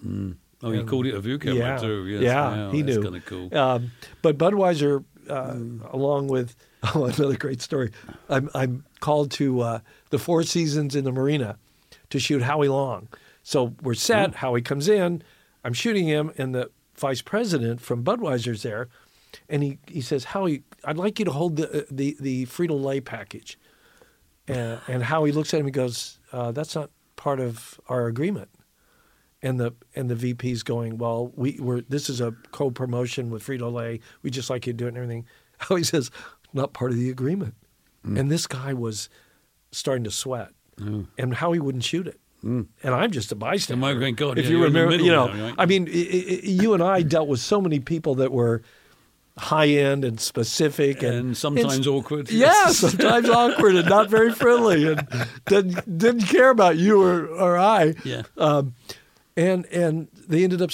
Oh, 0.64 0.70
he 0.70 0.82
called 0.84 1.06
it 1.06 1.14
a 1.14 1.20
view 1.20 1.38
camera 1.38 1.58
yeah, 1.58 1.76
too. 1.78 2.06
Yes. 2.06 2.22
Yeah, 2.22 2.48
Wow, 2.50 2.70
he 2.70 2.82
that's 2.82 2.96
knew. 2.96 3.02
kind 3.02 3.16
of 3.16 3.24
cool. 3.26 3.54
Um, 3.58 3.90
but 4.22 4.38
Budweiser, 4.38 5.04
uh, 5.28 5.56
along 5.90 6.28
with 6.28 6.54
oh, 6.94 7.04
another 7.04 7.36
great 7.36 7.62
story, 7.62 7.92
I'm 8.28 8.50
I'm 8.54 8.84
called 9.00 9.30
to 9.32 9.60
uh, 9.60 9.78
the 10.10 10.18
Four 10.18 10.42
Seasons 10.42 10.96
in 10.96 11.04
the 11.04 11.12
Marina 11.12 11.58
to 12.10 12.18
shoot 12.18 12.42
Howie 12.42 12.68
Long. 12.68 13.08
So 13.42 13.74
we're 13.82 13.94
set. 13.94 14.36
Howie 14.36 14.62
comes 14.62 14.88
in. 14.88 15.22
I'm 15.64 15.72
shooting 15.72 16.06
him, 16.06 16.32
and 16.36 16.54
the 16.54 16.70
vice 16.96 17.22
president 17.22 17.80
from 17.80 18.04
Budweiser's 18.04 18.62
there, 18.62 18.88
and 19.48 19.62
he, 19.62 19.78
he 19.86 20.00
says, 20.00 20.24
Howie, 20.24 20.62
I'd 20.84 20.96
like 20.96 21.18
you 21.18 21.24
to 21.24 21.30
hold 21.30 21.56
the 21.56 21.86
the 21.90 22.16
the 22.20 22.46
Frito 22.46 22.80
Lay 22.82 23.00
package. 23.00 23.58
And, 24.48 24.80
and 24.88 25.02
Howie 25.04 25.30
looks 25.30 25.54
at 25.54 25.60
him 25.60 25.66
and 25.66 25.74
goes, 25.74 26.18
uh, 26.32 26.50
"That's 26.50 26.74
not 26.74 26.90
part 27.16 27.38
of 27.40 27.80
our 27.88 28.06
agreement." 28.06 28.48
and 29.42 29.58
the 29.58 29.72
and 29.96 30.08
the 30.08 30.14
VP's 30.14 30.62
going, 30.62 30.98
well, 30.98 31.32
we 31.34 31.58
were 31.60 31.80
this 31.82 32.08
is 32.08 32.20
a 32.20 32.32
co-promotion 32.52 33.30
with 33.30 33.44
Frito 33.44 33.72
Lay. 33.72 34.00
We 34.22 34.30
just 34.30 34.50
like 34.50 34.66
you 34.66 34.72
to 34.72 34.76
do 34.76 34.84
it 34.84 34.88
and 34.88 34.96
everything. 34.96 35.26
Howie 35.58 35.82
says, 35.82 36.10
not 36.52 36.72
part 36.72 36.90
of 36.90 36.96
the 36.96 37.10
agreement. 37.10 37.54
Mm. 38.06 38.18
And 38.18 38.30
this 38.30 38.46
guy 38.46 38.72
was 38.72 39.08
starting 39.70 40.04
to 40.04 40.10
sweat, 40.10 40.50
mm. 40.76 41.06
and 41.16 41.34
how 41.34 41.52
he 41.52 41.60
wouldn't 41.60 41.84
shoot 41.84 42.06
it. 42.06 42.20
Mm. 42.44 42.66
And 42.82 42.94
I'm 42.94 43.10
just 43.10 43.30
a 43.30 43.36
bystander. 43.36 43.80
my 43.80 43.94
great 43.94 44.16
God, 44.16 44.38
if 44.38 44.46
yeah, 44.46 44.50
you 44.50 44.58
you're 44.58 44.66
in 44.66 44.72
the 44.72 44.80
remember, 44.80 45.04
you 45.04 45.12
know, 45.12 45.28
now, 45.28 45.44
right? 45.44 45.54
I 45.58 45.66
mean, 45.66 45.88
i 45.88 45.92
i 45.92 46.40
you 46.42 46.74
and 46.74 46.82
I 46.82 47.02
dealt 47.02 47.28
with 47.28 47.40
so 47.40 47.60
many 47.60 47.78
people 47.78 48.16
that 48.16 48.32
were 48.32 48.62
high 49.38 49.68
end 49.68 50.04
and 50.04 50.20
specific, 50.20 51.02
and, 51.02 51.14
And 51.14 51.36
sometimes 51.36 51.86
awkward. 51.86 52.30
Yeah, 52.30 52.66
sometimes 52.68 53.28
awkward 53.28 53.76
and 53.76 53.88
not 53.88 54.10
very 54.10 54.32
friendly, 54.32 54.88
and 54.88 55.06
didn't 55.46 55.98
didn't 55.98 56.26
care 56.26 56.50
about 56.50 56.76
you 56.76 57.00
or, 57.00 57.26
or 57.26 57.56
I. 57.56 57.94
Yeah. 58.04 58.22
Um, 58.36 58.74
and 59.36 59.66
and 59.66 60.08
they 60.28 60.44
ended 60.44 60.62
up 60.62 60.70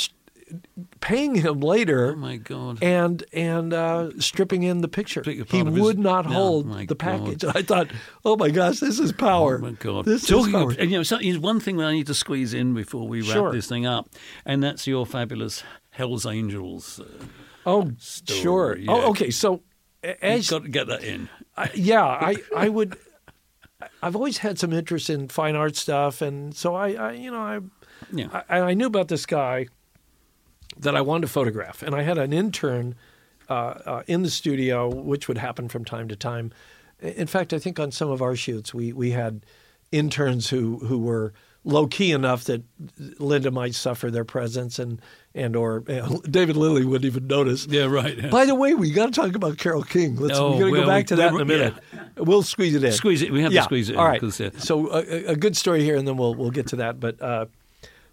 paying 1.01 1.35
him 1.37 1.61
later. 1.61 2.13
Oh 2.13 2.17
my 2.17 2.37
God. 2.37 2.83
And 2.83 3.25
and 3.33 3.73
uh, 3.73 4.11
stripping 4.19 4.63
in 4.63 4.81
the 4.81 4.89
picture. 4.89 5.23
He 5.25 5.43
pardon, 5.45 5.69
it 5.69 5.71
was- 5.73 5.83
would 5.83 5.99
not 5.99 6.27
Oh, 6.27 6.31
hold 6.31 6.67
my 6.67 6.87
the 6.87 6.95
package. 6.97 7.45
I 7.45 7.63
thought, 7.63 7.89
oh 8.25 8.37
my 8.37 8.51
gosh, 8.51 8.81
this 8.81 8.99
is 8.99 9.13
power. 9.13 9.57
Oh 9.59 9.63
my 9.63 9.71
God! 9.73 10.05
This 10.05 10.27
Talking 10.27 10.47
is 10.49 10.53
power. 10.53 10.71
of, 10.73 10.79
and, 10.79 10.91
you 10.91 10.99
know, 10.99 11.03
so, 11.03 11.19
there's 11.19 11.39
one 11.39 11.61
thing 11.61 11.77
that 11.79 11.87
I 11.87 11.93
need 11.93 12.07
to 12.09 12.15
squeeze 12.15 12.55
in 12.55 12.75
before 12.75 13.07
we 13.09 13.21
wrap 13.23 13.31
Sure. 13.33 13.53
this 13.53 13.69
thing 13.69 13.87
up, 13.87 14.09
and 14.45 14.63
that's 14.63 14.87
your 14.87 15.07
fabulous 15.07 15.63
Hell's 15.91 16.27
Angels. 16.27 17.01
Uh, 17.01 17.25
oh, 17.67 17.91
story, 17.99 18.41
sure. 18.41 18.77
yeah. 18.77 18.91
Oh, 18.93 19.11
okay. 19.11 19.31
So 19.31 19.63
a- 20.05 20.37
you've 20.37 20.49
got 20.49 20.63
to 20.65 20.69
get 20.69 20.87
that 20.89 21.05
in. 21.05 21.29
I, 21.57 21.71
yeah, 21.75 22.05
I 22.05 22.37
I 22.57 22.69
would. 22.69 22.97
I've 24.03 24.17
always 24.17 24.39
had 24.39 24.59
some 24.59 24.73
interest 24.73 25.09
in 25.09 25.29
fine 25.29 25.55
art 25.55 25.77
stuff, 25.77 26.21
and 26.21 26.55
so 26.55 26.75
I, 26.75 26.93
I 26.95 27.13
you 27.13 27.31
know, 27.31 27.41
I 27.41 27.61
Yeah. 28.13 28.43
I, 28.49 28.61
I 28.61 28.75
knew 28.75 28.87
about 28.87 29.09
this 29.09 29.25
guy 29.27 29.67
that 30.77 30.95
I 30.95 31.01
wanted 31.01 31.23
to 31.23 31.33
photograph, 31.33 31.83
and 31.83 31.95
I 31.95 32.03
had 32.03 32.19
an 32.19 32.33
intern 32.33 32.95
uh, 33.49 33.53
uh, 33.53 34.03
in 34.07 34.23
the 34.23 34.31
studio, 34.31 34.89
which 34.89 35.27
would 35.29 35.39
happen 35.39 35.69
from 35.69 35.85
time 35.85 36.09
to 36.09 36.17
time. 36.17 36.53
In 37.01 37.27
fact, 37.27 37.53
I 37.53 37.59
think 37.59 37.79
on 37.81 37.91
some 37.93 38.11
of 38.11 38.21
our 38.21 38.37
shoots, 38.37 38.75
we 38.75 38.93
we 38.93 39.11
had 39.13 39.45
interns 39.93 40.51
who 40.51 40.79
who 40.81 40.99
were 40.99 41.33
low 41.65 41.87
key 41.87 42.13
enough 42.13 42.45
that 42.45 42.63
Linda 43.19 43.51
might 43.51 43.75
suffer 43.75 44.11
their 44.11 44.25
presence, 44.25 44.79
and 44.79 45.01
and 45.35 45.57
or 45.57 45.83
uh, 45.89 46.17
David 46.31 46.57
Lilly 46.57 46.85
wouldn't 46.85 47.05
even 47.07 47.27
notice. 47.27 47.67
Yeah, 47.67 47.85
right. 47.87 48.31
By 48.31 48.45
the 48.47 48.55
way, 48.55 48.75
we 48.75 48.91
got 48.91 49.07
to 49.07 49.13
talk 49.13 49.35
about 49.35 49.59
Carole 49.59 49.83
King. 49.85 50.17
Let's 50.17 50.39
Oh, 50.39 50.53
we're 50.53 50.59
going 50.61 50.75
to 50.75 50.79
well, 50.81 50.83
go 50.83 50.87
back 50.89 51.07
to 51.09 51.17
that 51.17 51.33
in 51.33 51.41
a 51.41 51.45
minute. 51.45 51.75
We'll 52.17 52.43
squeeze 52.43 52.75
it 52.75 52.85
in. 52.85 52.93
Squeeze 52.93 53.23
it. 53.23 53.33
We 53.33 53.43
have 53.43 53.53
to 53.53 53.63
squeeze 53.63 53.89
it 53.89 53.95
in, 53.95 53.99
All 53.99 54.07
right. 54.07 54.21
'cause, 54.21 54.41
uh, 54.41 54.51
So 54.59 54.89
a, 54.91 54.99
a- 54.99 55.25
a 55.33 55.37
good 55.37 55.57
story 55.57 55.83
here, 55.85 55.97
and 55.97 56.07
then 56.07 56.17
we'll 56.17 56.35
we'll 56.35 56.51
get 56.51 56.67
to 56.69 56.77
that. 56.77 57.01
But 57.01 57.21
uh, 57.23 57.47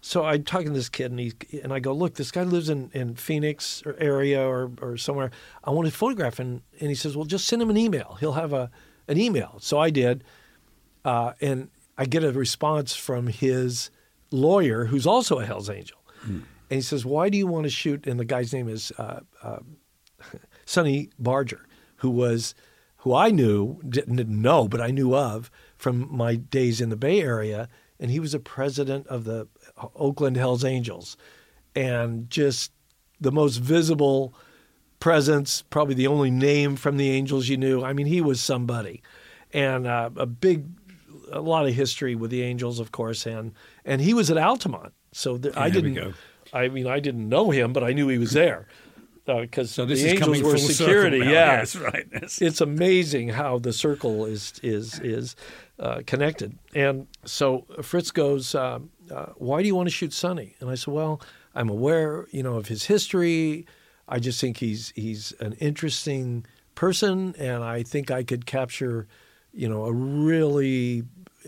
so 0.06 0.24
I'm 0.24 0.44
talking 0.44 0.68
to 0.68 0.72
this 0.72 0.88
kid, 0.88 1.10
and 1.10 1.18
he 1.18 1.32
and 1.64 1.72
I 1.72 1.80
go, 1.80 1.92
look, 1.92 2.14
this 2.14 2.30
guy 2.30 2.44
lives 2.44 2.68
in, 2.68 2.92
in 2.94 3.16
Phoenix 3.16 3.82
or 3.84 3.96
area 3.98 4.40
or 4.40 4.70
or 4.80 4.96
somewhere. 4.96 5.32
I 5.64 5.70
want 5.70 5.88
to 5.88 5.92
photograph, 5.92 6.38
and 6.38 6.62
and 6.78 6.90
he 6.90 6.94
says, 6.94 7.16
well, 7.16 7.24
just 7.24 7.48
send 7.48 7.60
him 7.60 7.70
an 7.70 7.76
email. 7.76 8.16
He'll 8.20 8.34
have 8.34 8.52
a 8.52 8.70
an 9.08 9.18
email. 9.18 9.56
So 9.60 9.80
I 9.80 9.90
did, 9.90 10.22
uh, 11.04 11.32
and 11.40 11.70
I 11.98 12.04
get 12.04 12.22
a 12.22 12.30
response 12.30 12.94
from 12.94 13.26
his 13.26 13.90
lawyer, 14.30 14.84
who's 14.84 15.08
also 15.08 15.40
a 15.40 15.44
Hell's 15.44 15.68
Angel, 15.68 15.98
and 16.24 16.44
he 16.68 16.82
says, 16.82 17.04
why 17.04 17.28
do 17.28 17.36
you 17.36 17.48
want 17.48 17.64
to 17.64 17.70
shoot? 17.70 18.06
And 18.06 18.20
the 18.20 18.24
guy's 18.24 18.52
name 18.52 18.68
is. 18.68 18.92
Uh, 18.96 19.20
uh, 19.42 19.58
Sonny 20.66 21.10
Barger, 21.18 21.66
who 21.96 22.10
was 22.10 22.54
who 22.98 23.12
I 23.12 23.30
knew 23.30 23.80
didn't, 23.88 24.16
didn't 24.16 24.40
know, 24.40 24.68
but 24.68 24.80
I 24.80 24.92
knew 24.92 25.16
of 25.16 25.50
from 25.76 26.08
my 26.10 26.36
days 26.36 26.80
in 26.80 26.90
the 26.90 26.96
Bay 26.96 27.20
Area, 27.20 27.68
and 27.98 28.10
he 28.10 28.20
was 28.20 28.34
a 28.34 28.40
president 28.40 29.06
of 29.08 29.24
the 29.24 29.48
Oakland 29.94 30.36
Hell's 30.36 30.64
Angels, 30.64 31.16
and 31.74 32.28
just 32.30 32.72
the 33.20 33.32
most 33.32 33.56
visible 33.58 34.34
presence, 35.00 35.62
probably 35.70 35.94
the 35.94 36.06
only 36.06 36.30
name 36.30 36.76
from 36.76 36.96
the 36.96 37.10
Angels 37.10 37.48
you 37.48 37.56
knew. 37.56 37.82
I 37.82 37.92
mean, 37.92 38.06
he 38.06 38.20
was 38.20 38.40
somebody, 38.40 39.02
and 39.52 39.86
uh, 39.86 40.10
a 40.16 40.26
big, 40.26 40.64
a 41.30 41.40
lot 41.40 41.66
of 41.66 41.74
history 41.74 42.14
with 42.14 42.30
the 42.30 42.42
Angels, 42.42 42.80
of 42.80 42.92
course, 42.92 43.26
and 43.26 43.52
and 43.84 44.00
he 44.00 44.14
was 44.14 44.30
at 44.30 44.38
Altamont, 44.38 44.92
so 45.12 45.36
th- 45.38 45.56
I 45.56 45.70
didn't. 45.70 46.14
I 46.52 46.68
mean, 46.68 46.86
I 46.86 47.00
didn't 47.00 47.28
know 47.28 47.50
him, 47.50 47.72
but 47.72 47.82
I 47.84 47.92
knew 47.92 48.08
he 48.08 48.18
was 48.18 48.32
there. 48.32 48.68
because 49.26 49.72
So 49.72 49.84
the 49.84 49.94
is 49.94 50.04
angels 50.04 50.40
were 50.42 50.56
security. 50.56 51.18
now. 51.18 51.24
Yeah, 51.30 51.58
Yes, 51.58 51.76
right. 51.76 52.06
Yes. 52.12 52.40
it's 52.40 52.60
amazing 52.60 53.30
how 53.30 53.58
the 53.58 53.72
circle 53.72 54.24
is 54.24 54.52
is 54.62 55.00
is 55.00 55.34
uh, 55.80 56.02
connected. 56.06 56.56
And 56.74 57.08
so 57.24 57.66
Fritz 57.82 58.12
goes, 58.12 58.54
um, 58.54 58.90
uh, 59.10 59.26
"Why 59.36 59.62
do 59.62 59.68
you 59.68 59.74
want 59.74 59.88
to 59.88 59.94
shoot 59.94 60.12
Sonny?" 60.12 60.56
And 60.60 60.70
I 60.70 60.74
said, 60.74 60.92
"Well, 60.94 61.20
I'm 61.54 61.68
aware, 61.68 62.26
you 62.30 62.42
know, 62.42 62.56
of 62.56 62.68
his 62.68 62.84
history. 62.84 63.66
I 64.08 64.18
just 64.18 64.40
think 64.40 64.58
he's 64.58 64.92
he's 64.94 65.32
an 65.40 65.54
interesting 65.54 66.46
person, 66.74 67.34
and 67.38 67.64
I 67.64 67.82
think 67.82 68.10
I 68.10 68.22
could 68.22 68.46
capture, 68.46 69.06
you 69.52 69.68
know, 69.68 69.84
a 69.84 69.92
really 69.92 71.04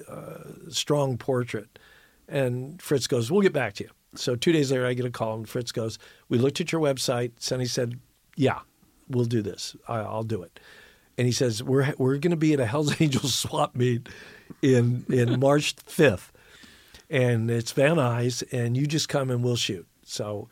uh, 0.09 0.71
strong 0.71 1.17
portrait." 1.19 1.79
And 2.29 2.81
Fritz 2.81 3.07
goes, 3.07 3.31
"We'll 3.31 3.43
get 3.43 3.53
back 3.53 3.75
to 3.75 3.85
you." 3.85 3.91
So 4.15 4.37
two 4.37 4.53
days 4.53 4.71
later, 4.73 4.87
I 4.87 4.95
get 4.95 5.07
a 5.07 5.11
call, 5.11 5.37
and 5.37 5.49
Fritz 5.49 5.73
goes, 5.73 5.99
"We 6.29 6.39
looked 6.39 6.61
at 6.61 6.73
your 6.73 6.81
website." 6.81 7.33
Sonny 7.39 7.67
said, 7.67 8.01
"Yeah, 8.37 8.61
we'll 9.09 9.25
do 9.27 9.43
this. 9.43 9.77
I, 9.87 9.99
I'll 9.99 10.25
do 10.25 10.43
it." 10.43 10.61
And 11.17 11.27
he 11.27 11.33
says, 11.33 11.63
"We're 11.63 11.95
we're 11.99 12.19
going 12.19 12.31
to 12.31 12.37
be 12.37 12.53
at 12.53 12.61
a 12.61 12.67
Hell's 12.67 13.01
Angels 13.01 13.35
swap 13.35 13.77
meet 13.77 14.09
in 14.63 15.05
in 15.09 15.39
March 15.41 15.75
fifth, 15.87 16.33
and 17.11 17.51
it's 17.51 17.73
Van 17.73 17.97
Nuys, 17.97 18.43
and 18.53 18.77
you 18.77 18.87
just 18.87 19.09
come 19.09 19.31
and 19.31 19.43
we'll 19.43 19.57
shoot." 19.57 19.87
So 20.05 20.49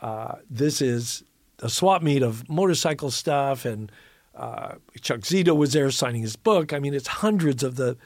uh, 0.00 0.36
this 0.50 0.80
is 0.82 1.24
a 1.60 1.68
swap 1.68 2.02
meet 2.02 2.22
of 2.22 2.48
motorcycle 2.48 3.10
stuff, 3.10 3.64
and 3.64 3.90
uh, 4.34 4.74
Chuck 5.00 5.20
Zito 5.20 5.56
was 5.56 5.72
there 5.72 5.90
signing 5.90 6.22
his 6.22 6.36
book. 6.36 6.72
I 6.72 6.78
mean, 6.78 6.94
it's 6.94 7.06
hundreds 7.08 7.62
of 7.62 7.76
the 7.76 7.96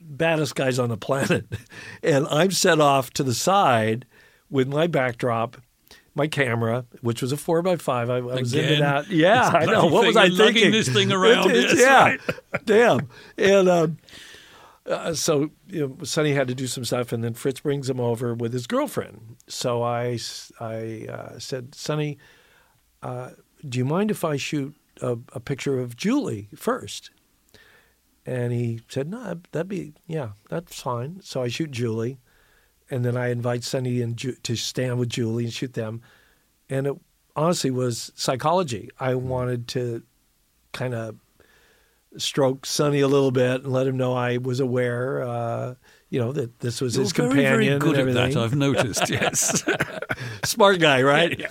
baddest 0.00 0.54
guys 0.54 0.78
on 0.78 0.88
the 0.88 0.96
planet. 1.08 1.46
And 2.02 2.26
I'm 2.28 2.50
set 2.50 2.80
off 2.80 3.10
to 3.12 3.22
the 3.22 3.34
side 3.34 4.06
with 4.50 4.68
my 4.68 4.86
backdrop, 4.86 5.56
my 6.14 6.26
camera, 6.26 6.84
which 7.00 7.22
was 7.22 7.32
a 7.32 7.36
four 7.36 7.62
by 7.62 7.76
five. 7.76 8.10
I, 8.10 8.16
I 8.16 8.20
was 8.20 8.52
into 8.54 8.66
Again? 8.66 8.80
that. 8.80 9.08
Yeah, 9.08 9.48
I 9.48 9.64
know. 9.66 9.86
What 9.86 10.06
was 10.06 10.16
I 10.16 10.30
thinking? 10.30 10.72
this 10.72 10.88
thing 10.88 11.12
around, 11.18 11.50
It- 11.50 11.76
yes, 11.76 11.78
yeah, 11.78 12.34
damn. 12.64 13.08
And 13.36 13.68
um, 13.68 13.98
uh, 14.88 15.14
so 15.14 15.50
you 15.66 15.80
know, 15.86 15.96
Sonny 16.04 16.32
had 16.32 16.48
to 16.48 16.54
do 16.54 16.66
some 16.66 16.84
stuff, 16.84 17.12
and 17.12 17.22
then 17.22 17.34
Fritz 17.34 17.60
brings 17.60 17.88
him 17.88 18.00
over 18.00 18.34
with 18.34 18.52
his 18.52 18.66
girlfriend. 18.66 19.36
So 19.46 19.82
I, 19.82 20.18
uh, 20.60 21.38
said, 21.38 21.74
Sonny, 21.74 22.18
uh, 23.02 23.30
do 23.68 23.78
you 23.78 23.84
mind 23.84 24.10
if 24.10 24.24
I 24.24 24.36
shoot 24.36 24.74
a, 25.02 25.18
a 25.32 25.40
picture 25.40 25.78
of 25.80 25.96
Julie 25.96 26.48
first? 26.56 27.10
And 28.26 28.52
he 28.52 28.80
said, 28.88 29.08
no, 29.08 29.22
that'd- 29.24 29.48
that'd 29.52 29.68
be, 29.68 29.94
yeah, 30.06 30.30
that's 30.50 30.80
fine. 30.80 31.20
So 31.22 31.42
I 31.42 31.48
shoot 31.48 31.70
Julie. 31.70 32.18
And 32.90 33.04
then 33.04 33.16
I 33.16 33.28
invite 33.28 33.64
Sonny 33.64 34.00
and 34.00 34.16
Ju- 34.16 34.36
to 34.42 34.56
stand 34.56 34.98
with 34.98 35.08
Julie 35.10 35.44
and 35.44 35.52
shoot 35.52 35.74
them. 35.74 36.02
And 36.70 36.86
it 36.86 36.94
honestly 37.36 37.70
was 37.70 38.12
psychology. 38.14 38.90
I 38.98 39.14
wanted 39.14 39.68
to 39.68 40.02
kind 40.72 40.94
of 40.94 41.16
stroke 42.18 42.66
Sonny 42.66 43.00
a 43.00 43.08
little 43.08 43.30
bit 43.30 43.64
and 43.64 43.72
let 43.72 43.86
him 43.86 43.96
know 43.96 44.14
I 44.14 44.38
was 44.38 44.60
aware, 44.60 45.22
uh, 45.22 45.74
you 46.10 46.20
know, 46.20 46.32
that 46.32 46.60
this 46.60 46.80
was 46.80 46.94
You're 46.96 47.04
his 47.04 47.12
very, 47.12 47.28
companion 47.28 47.64
very 47.64 47.78
good 47.78 47.98
and 47.98 48.16
at 48.16 48.32
that. 48.32 48.36
I've 48.36 48.54
noticed. 48.54 49.08
Yes, 49.10 49.64
Smart 50.44 50.80
guy, 50.80 51.02
right? 51.02 51.38
Yeah. 51.38 51.50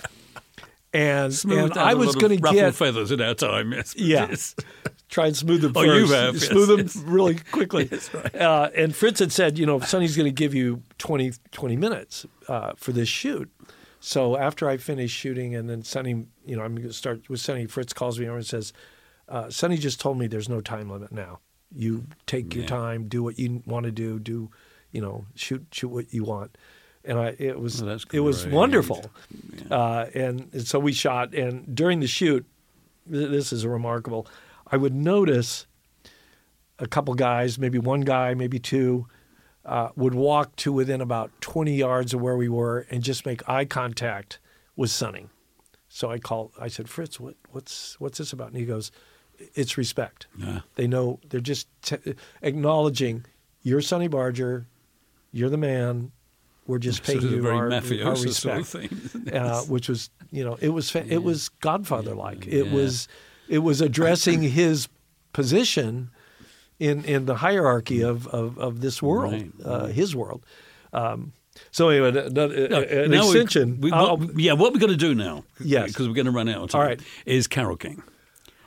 And, 0.92 1.34
and 1.50 1.76
I 1.76 1.94
was 1.94 2.16
going 2.16 2.40
to 2.40 2.52
get 2.52 2.74
feathers 2.74 3.10
in 3.12 3.20
our 3.20 3.34
time. 3.34 3.72
Yes, 3.72 3.94
Yeah. 3.96 4.28
yes. 4.30 4.54
try 5.08 5.26
and 5.26 5.36
smooth 5.36 5.60
them 5.62 5.72
Oh, 5.76 5.82
you 5.82 6.06
have, 6.08 6.34
yes, 6.34 6.48
smooth 6.48 6.68
them 6.68 6.78
yes. 6.80 6.96
really 6.96 7.36
quickly. 7.36 7.90
uh, 8.34 8.70
and 8.74 8.96
Fritz 8.96 9.20
had 9.20 9.32
said, 9.32 9.58
you 9.58 9.66
know, 9.66 9.80
Sonny's 9.80 10.16
going 10.16 10.26
to 10.28 10.32
give 10.32 10.54
you 10.54 10.82
20, 10.98 11.32
20 11.52 11.76
minutes 11.76 12.26
uh, 12.48 12.72
for 12.76 12.92
this 12.92 13.08
shoot. 13.08 13.50
So 14.00 14.36
after 14.36 14.68
I 14.68 14.76
finish 14.76 15.10
shooting, 15.10 15.54
and 15.54 15.68
then 15.68 15.82
Sonny, 15.82 16.26
you 16.46 16.56
know, 16.56 16.62
I'm 16.62 16.74
going 16.76 16.88
to 16.88 16.94
start 16.94 17.28
with 17.28 17.40
Sonny. 17.40 17.66
Fritz 17.66 17.92
calls 17.92 18.18
me 18.18 18.26
over 18.26 18.36
and 18.38 18.46
says, 18.46 18.72
uh, 19.28 19.50
"Sonny 19.50 19.76
just 19.76 20.00
told 20.00 20.18
me 20.18 20.26
there's 20.26 20.48
no 20.48 20.60
time 20.60 20.90
limit 20.90 21.12
now. 21.12 21.40
You 21.74 22.06
take 22.26 22.54
your 22.54 22.64
time, 22.64 23.08
do 23.08 23.22
what 23.22 23.38
you 23.38 23.62
want 23.66 23.84
to 23.84 23.92
do, 23.92 24.18
do, 24.18 24.50
you 24.90 25.00
know, 25.00 25.26
shoot 25.34 25.66
shoot 25.70 25.88
what 25.88 26.12
you 26.12 26.24
want." 26.24 26.56
And 27.04 27.18
I, 27.18 27.36
it 27.38 27.58
was 27.58 27.80
it 28.12 28.20
was 28.20 28.46
wonderful. 28.46 29.04
Uh, 29.70 30.06
and, 30.14 30.48
and 30.52 30.66
so 30.66 30.78
we 30.78 30.92
shot, 30.92 31.34
and 31.34 31.74
during 31.74 32.00
the 32.00 32.06
shoot, 32.06 32.44
th- 33.10 33.30
this 33.30 33.52
is 33.52 33.64
remarkable. 33.64 34.26
I 34.70 34.76
would 34.76 34.94
notice 34.94 35.66
a 36.78 36.86
couple 36.86 37.14
guys, 37.14 37.58
maybe 37.58 37.78
one 37.78 38.02
guy, 38.02 38.34
maybe 38.34 38.58
two, 38.58 39.06
uh, 39.64 39.90
would 39.96 40.14
walk 40.14 40.54
to 40.56 40.72
within 40.72 41.00
about 41.00 41.30
20 41.40 41.74
yards 41.74 42.14
of 42.14 42.20
where 42.20 42.36
we 42.36 42.48
were 42.48 42.86
and 42.90 43.02
just 43.02 43.26
make 43.26 43.46
eye 43.48 43.64
contact 43.64 44.38
with 44.76 44.90
Sonny. 44.90 45.26
So 45.88 46.10
I 46.10 46.18
called. 46.18 46.52
I 46.60 46.68
said, 46.68 46.88
Fritz, 46.88 47.18
what, 47.18 47.34
what's 47.50 47.98
what's 47.98 48.18
this 48.18 48.32
about? 48.32 48.48
And 48.48 48.56
he 48.56 48.64
goes, 48.64 48.92
It's 49.54 49.78
respect. 49.78 50.26
Yeah. 50.36 50.60
They 50.74 50.86
know. 50.86 51.20
They're 51.28 51.40
just 51.40 51.68
t- 51.82 51.96
acknowledging 52.42 53.24
you're 53.62 53.80
Sonny 53.80 54.08
Barger, 54.08 54.66
you're 55.32 55.50
the 55.50 55.56
man. 55.58 56.10
We're 56.66 56.78
just 56.78 57.04
Sort 57.04 57.20
paying 57.20 57.24
of 57.32 57.32
you 57.36 57.42
very 57.42 57.56
our, 57.56 57.64
our 57.64 57.70
mafioso 57.80 58.28
sort 58.34 58.56
respect, 58.58 58.60
of 58.60 59.10
thing, 59.12 59.32
uh, 59.34 59.62
which 59.62 59.88
was 59.88 60.10
you 60.30 60.44
know 60.44 60.58
it 60.60 60.68
was 60.70 60.90
fa- 60.90 61.06
it 61.06 61.22
was 61.22 61.48
Godfather 61.60 62.14
like. 62.14 62.46
It 62.46 62.66
Yeah. 62.66 62.74
was 62.74 63.08
it 63.48 63.60
was 63.60 63.80
addressing 63.80 64.42
his 64.42 64.88
position 65.32 66.10
in 66.78 67.04
in 67.04 67.24
the 67.26 67.36
hierarchy 67.36 68.02
of 68.02 68.26
of, 68.28 68.58
of 68.58 68.80
this 68.80 69.02
world, 69.02 69.32
Right, 69.32 69.50
uh, 69.64 69.86
his 69.86 70.14
world. 70.14 70.44
Um, 70.92 71.32
so 71.70 71.88
anyway, 71.88 72.08
another, 72.10 72.68
No, 72.68 72.82
an 72.82 73.10
now 73.10 73.22
we- 73.22 73.26
extension. 73.40 73.80
We, 73.80 73.90
what, 73.90 74.38
yeah, 74.38 74.52
what 74.52 74.72
we're 74.72 74.78
going 74.78 74.92
to 74.92 74.96
do 74.96 75.14
now, 75.14 75.44
Yes. 75.60 75.88
because 75.88 76.06
we're 76.06 76.14
going 76.14 76.26
to 76.26 76.30
run 76.32 76.48
out 76.48 76.62
of 76.64 76.70
time, 76.70 76.80
All 76.80 76.86
right. 76.86 77.00
is 77.26 77.46
Carole 77.48 77.76
King. 77.76 78.02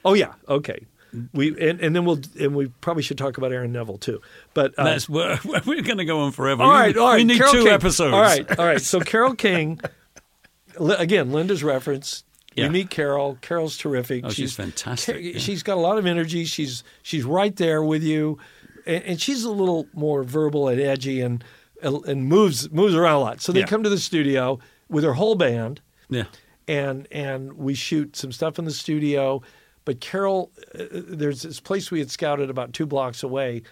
Oh 0.06 0.14
yeah, 0.14 0.34
okay. 0.48 0.86
We 1.34 1.50
and, 1.60 1.82
and 1.82 1.94
then 1.96 2.06
we'll 2.06 2.22
and 2.40 2.56
we 2.56 2.68
probably 2.80 3.04
should 3.04 3.18
talk 3.18 3.38
about 3.38 3.52
Aaron 3.52 3.74
Neville 3.74 3.98
too. 3.98 4.22
But 4.54 4.74
uh, 4.78 4.86
That's 4.86 5.10
we're, 5.10 5.38
we're 5.66 5.82
going 5.82 5.98
to 5.98 6.06
go 6.06 6.22
on 6.22 6.32
forever. 6.32 6.64
all 6.64 6.72
right, 6.72 6.96
all 6.98 7.10
right. 7.10 7.18
We 7.18 7.24
need 7.26 7.38
Carole 7.38 7.52
two 7.54 7.64
King. 7.64 7.74
episodes. 7.74 8.14
All 8.14 8.22
right, 8.22 8.60
all 8.60 8.66
right. 8.66 8.82
So 8.82 9.02
Carole 9.02 9.36
King, 9.36 9.82
li- 10.80 10.96
again, 10.98 11.32
Linda's 11.32 11.64
reference. 11.64 12.24
Yeah. 12.56 12.66
We 12.68 12.70
meet 12.74 12.90
Carol. 12.90 13.38
Carol's 13.42 13.78
terrific. 13.78 14.24
Oh, 14.26 14.30
she's 14.30 14.54
fantastic, 14.54 15.16
Ca- 15.16 15.22
yeah. 15.22 15.38
She's 15.40 15.64
got 15.64 15.78
a 15.78 15.80
lot 15.82 15.98
of 15.98 16.06
energy. 16.06 16.46
She's 16.46 16.84
she's 17.04 17.24
right 17.24 17.56
there 17.56 17.84
with 17.84 18.04
you, 18.04 18.40
and, 18.86 19.04
and 19.04 19.22
she's 19.22 19.44
a 19.44 19.52
little 19.52 19.88
more 19.94 20.24
verbal 20.24 20.68
and 20.70 20.80
edgy 20.82 21.20
and 21.22 21.44
and 21.82 22.26
moves 22.28 22.72
moves 22.72 22.96
around 22.96 23.16
a 23.16 23.20
lot. 23.20 23.42
So 23.42 23.52
they 23.52 23.62
Yeah. 23.62 23.66
come 23.68 23.84
to 23.84 23.90
the 23.90 23.98
studio 24.00 24.60
with 24.90 25.04
her 25.04 25.14
whole 25.14 25.36
band 25.36 25.82
Yeah. 26.10 26.24
and 26.68 27.08
and 27.12 27.54
we 27.54 27.74
shoot 27.74 28.16
some 28.16 28.32
stuff 28.32 28.60
in 28.60 28.66
the 28.66 28.72
studio. 28.72 29.42
But 29.86 30.00
Carol, 30.00 30.52
uh, 30.78 30.84
there's 30.92 31.42
this 31.42 31.60
place 31.60 31.90
we 31.92 32.00
had 32.00 32.12
scouted 32.12 32.50
about 32.50 32.74
two 32.74 32.86
blocks 32.86 33.24
away, 33.24 33.64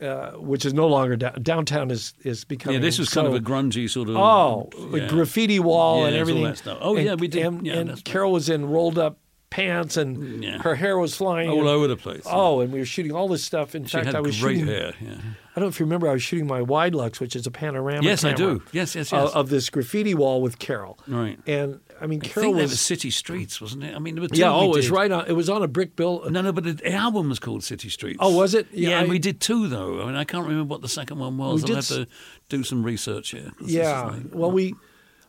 uh, 0.00 0.32
which 0.32 0.64
is 0.64 0.72
no 0.74 0.86
longer 0.86 1.16
down, 1.16 1.42
downtown. 1.42 1.90
Is 1.90 2.14
is 2.22 2.44
becoming 2.44 2.74
Yeah, 2.80 2.80
this 2.86 2.98
was 2.98 3.08
kind 3.08 3.26
of 3.26 3.34
a 3.34 3.40
grungy 3.40 3.88
sort 3.90 4.08
of. 4.08 4.16
oh 4.16 4.68
yeah. 4.92 5.08
graffiti 5.08 5.58
wall 5.58 6.02
Yeah, 6.02 6.06
and 6.08 6.16
everything. 6.16 6.54
Oh, 6.80 6.96
And- 6.96 7.04
yeah, 7.06 7.14
we 7.14 7.28
did. 7.28 7.44
And, 7.46 7.66
Yeah, 7.66 7.74
and 7.74 7.90
was 8.30 8.48
in 8.48 8.66
rolled 8.66 8.98
up 8.98 9.18
pants 9.50 9.96
and 9.96 10.42
Yeah. 10.42 10.58
her 10.62 10.74
hair 10.74 10.98
was 10.98 11.14
flying 11.16 11.48
all 11.48 11.60
and- 11.60 11.68
over 11.68 11.86
the 11.86 11.96
place. 11.96 12.22
Oh, 12.26 12.60
and 12.60 12.72
we 12.72 12.78
were 12.80 12.84
shooting 12.84 13.12
all 13.12 13.28
this 13.28 13.44
stuff. 13.44 13.74
In 13.74 13.84
she 13.84 13.92
fact, 13.92 14.06
had 14.06 14.14
I 14.16 14.20
was 14.20 14.38
great 14.40 14.58
shooting. 14.58 14.74
hair. 14.74 14.92
Yeah. 15.00 15.10
I 15.12 15.60
don't 15.60 15.64
know 15.64 15.68
if 15.68 15.80
you 15.80 15.86
remember. 15.86 16.08
I 16.08 16.12
was 16.12 16.22
shooting 16.22 16.46
my 16.46 16.60
Widelux, 16.60 17.18
which 17.20 17.34
is 17.34 17.46
a 17.46 17.50
panorama. 17.50 18.02
Yes, 18.02 18.24
I 18.24 18.32
do. 18.34 18.62
Yes, 18.72 18.94
yes, 18.94 19.10
uh, 19.12 19.22
yes. 19.24 19.32
of 19.34 19.48
this 19.48 19.70
graffiti 19.70 20.14
wall 20.14 20.42
with 20.42 20.58
Carol. 20.58 20.98
Right. 21.08 21.38
And 21.46 21.80
I 21.98 22.06
mean, 22.06 22.20
I 22.22 22.26
Carol 22.28 22.50
think 22.50 22.60
was. 22.62 22.70
was 22.72 22.80
City 22.80 23.08
Streets, 23.10 23.58
wasn't 23.58 23.84
it? 23.84 23.94
I 23.94 23.98
mean, 23.98 24.16
there 24.16 24.28
yeah. 24.34 24.52
Oh, 24.52 24.64
it 24.72 24.76
was 24.76 24.90
right 24.90 25.10
on. 25.10 25.26
It 25.26 25.32
was 25.32 25.48
on 25.48 25.62
a 25.62 25.68
brick 25.68 25.96
bill. 25.96 26.28
No, 26.28 26.42
no, 26.42 26.52
but 26.52 26.64
the 26.64 26.92
album 26.92 27.30
was 27.30 27.38
called 27.38 27.64
City 27.64 27.88
Streets. 27.88 28.18
Oh, 28.20 28.36
was 28.36 28.52
it? 28.54 28.66
Yeah, 28.72 28.90
Yeah, 28.90 29.00
and 29.00 29.08
we 29.08 29.18
did 29.18 29.40
two 29.40 29.66
though. 29.68 30.02
I 30.02 30.06
mean, 30.06 30.16
I 30.16 30.24
can't 30.24 30.46
remember 30.46 30.70
what 30.74 30.82
the 30.82 30.88
second 30.88 31.18
one 31.20 31.38
was. 31.38 31.62
We 31.62 31.62
I'll 31.62 31.66
did 31.68 31.76
have 31.76 31.86
to 31.86 32.06
do 32.50 32.62
some 32.62 32.82
research 32.82 33.30
here. 33.30 33.52
This 33.60 33.70
Yeah. 33.70 34.02
like- 34.08 34.34
Well, 34.34 34.50
we 34.50 34.74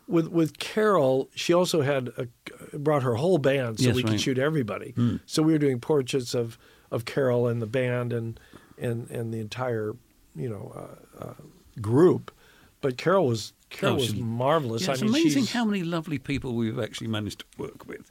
with 0.08 0.28
with 0.28 0.58
Carol, 0.58 1.28
she 1.34 1.52
also 1.52 1.82
had 1.82 2.08
a, 2.16 2.26
brought 2.78 3.02
her 3.02 3.14
whole 3.14 3.38
band 3.38 3.78
so 3.78 3.86
Yes, 3.86 3.94
we 3.94 4.02
could 4.02 4.10
right. 4.12 4.18
Hmm. 4.18 4.22
shoot 4.24 4.38
everybody. 4.38 4.94
So 5.26 5.42
we 5.42 5.52
were 5.52 5.58
doing 5.58 5.78
portraits 5.80 6.34
of 6.34 6.58
of 6.90 7.04
Carol 7.04 7.46
and 7.46 7.60
the 7.62 7.66
band 7.66 8.12
and 8.12 8.40
and 8.78 9.10
and 9.10 9.32
the 9.32 9.38
entire 9.40 9.94
you 10.34 10.48
know 10.48 10.72
uh, 11.20 11.24
uh, 11.24 11.34
group. 11.80 12.32
But 12.80 12.96
Carol 12.96 13.26
was 13.26 13.52
Carol 13.70 13.96
Oh, 13.96 13.98
was 13.98 14.14
marvelous. 14.14 14.86
Yeah, 14.86 14.92
it's 14.92 15.02
I 15.02 15.04
mean, 15.04 15.14
amazing 15.14 15.46
how 15.46 15.64
many 15.64 15.82
lovely 15.82 16.18
people 16.18 16.54
we've 16.54 16.78
actually 16.78 17.08
managed 17.08 17.40
to 17.40 17.44
work 17.58 17.86
with. 17.86 18.10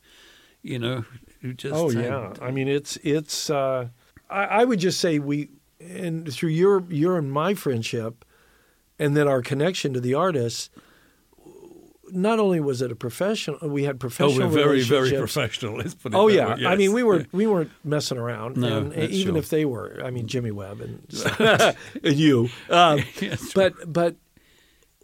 You 0.61 0.79
know, 0.79 1.05
who 1.41 1.53
just 1.53 1.73
Oh 1.75 1.89
yeah, 1.89 2.33
I 2.41 2.51
mean 2.51 2.67
it's 2.67 2.97
it's. 3.03 3.49
Uh, 3.49 3.87
I, 4.29 4.43
I 4.43 4.65
would 4.65 4.79
just 4.79 4.99
say 4.99 5.19
we, 5.19 5.49
and 5.79 6.31
through 6.31 6.49
your 6.49 6.83
your 6.89 7.17
and 7.17 7.31
my 7.31 7.53
friendship, 7.53 8.25
and 8.99 9.15
then 9.15 9.27
our 9.27 9.41
connection 9.41 9.93
to 9.93 9.99
the 10.01 10.13
artists. 10.13 10.69
Not 12.11 12.39
only 12.39 12.59
was 12.59 12.81
it 12.81 12.91
a 12.91 12.95
professional, 12.95 13.67
we 13.69 13.83
had 13.83 13.99
professional. 13.99 14.43
Oh, 14.43 14.47
we're 14.47 14.53
very, 14.53 14.81
very 14.81 15.11
professional. 15.11 15.75
Let's 15.77 15.93
put 15.93 16.13
it 16.13 16.15
Oh 16.15 16.27
yeah, 16.27 16.55
way. 16.55 16.65
I 16.65 16.75
mean 16.75 16.93
we 16.93 17.03
were 17.03 17.19
Yeah. 17.19 17.25
we 17.31 17.47
weren't 17.47 17.71
messing 17.83 18.17
around, 18.17 18.57
No, 18.57 18.77
and 18.77 18.93
even 19.11 19.33
sure. 19.33 19.37
if 19.37 19.49
they 19.49 19.65
were, 19.65 19.99
I 20.03 20.09
mean 20.11 20.27
Jimmy 20.27 20.51
Webb 20.51 20.81
and, 20.81 21.01
and 22.03 22.15
you, 22.15 22.49
um, 22.69 23.03
Yes. 23.21 23.51
but 23.53 23.73
but 23.91 24.15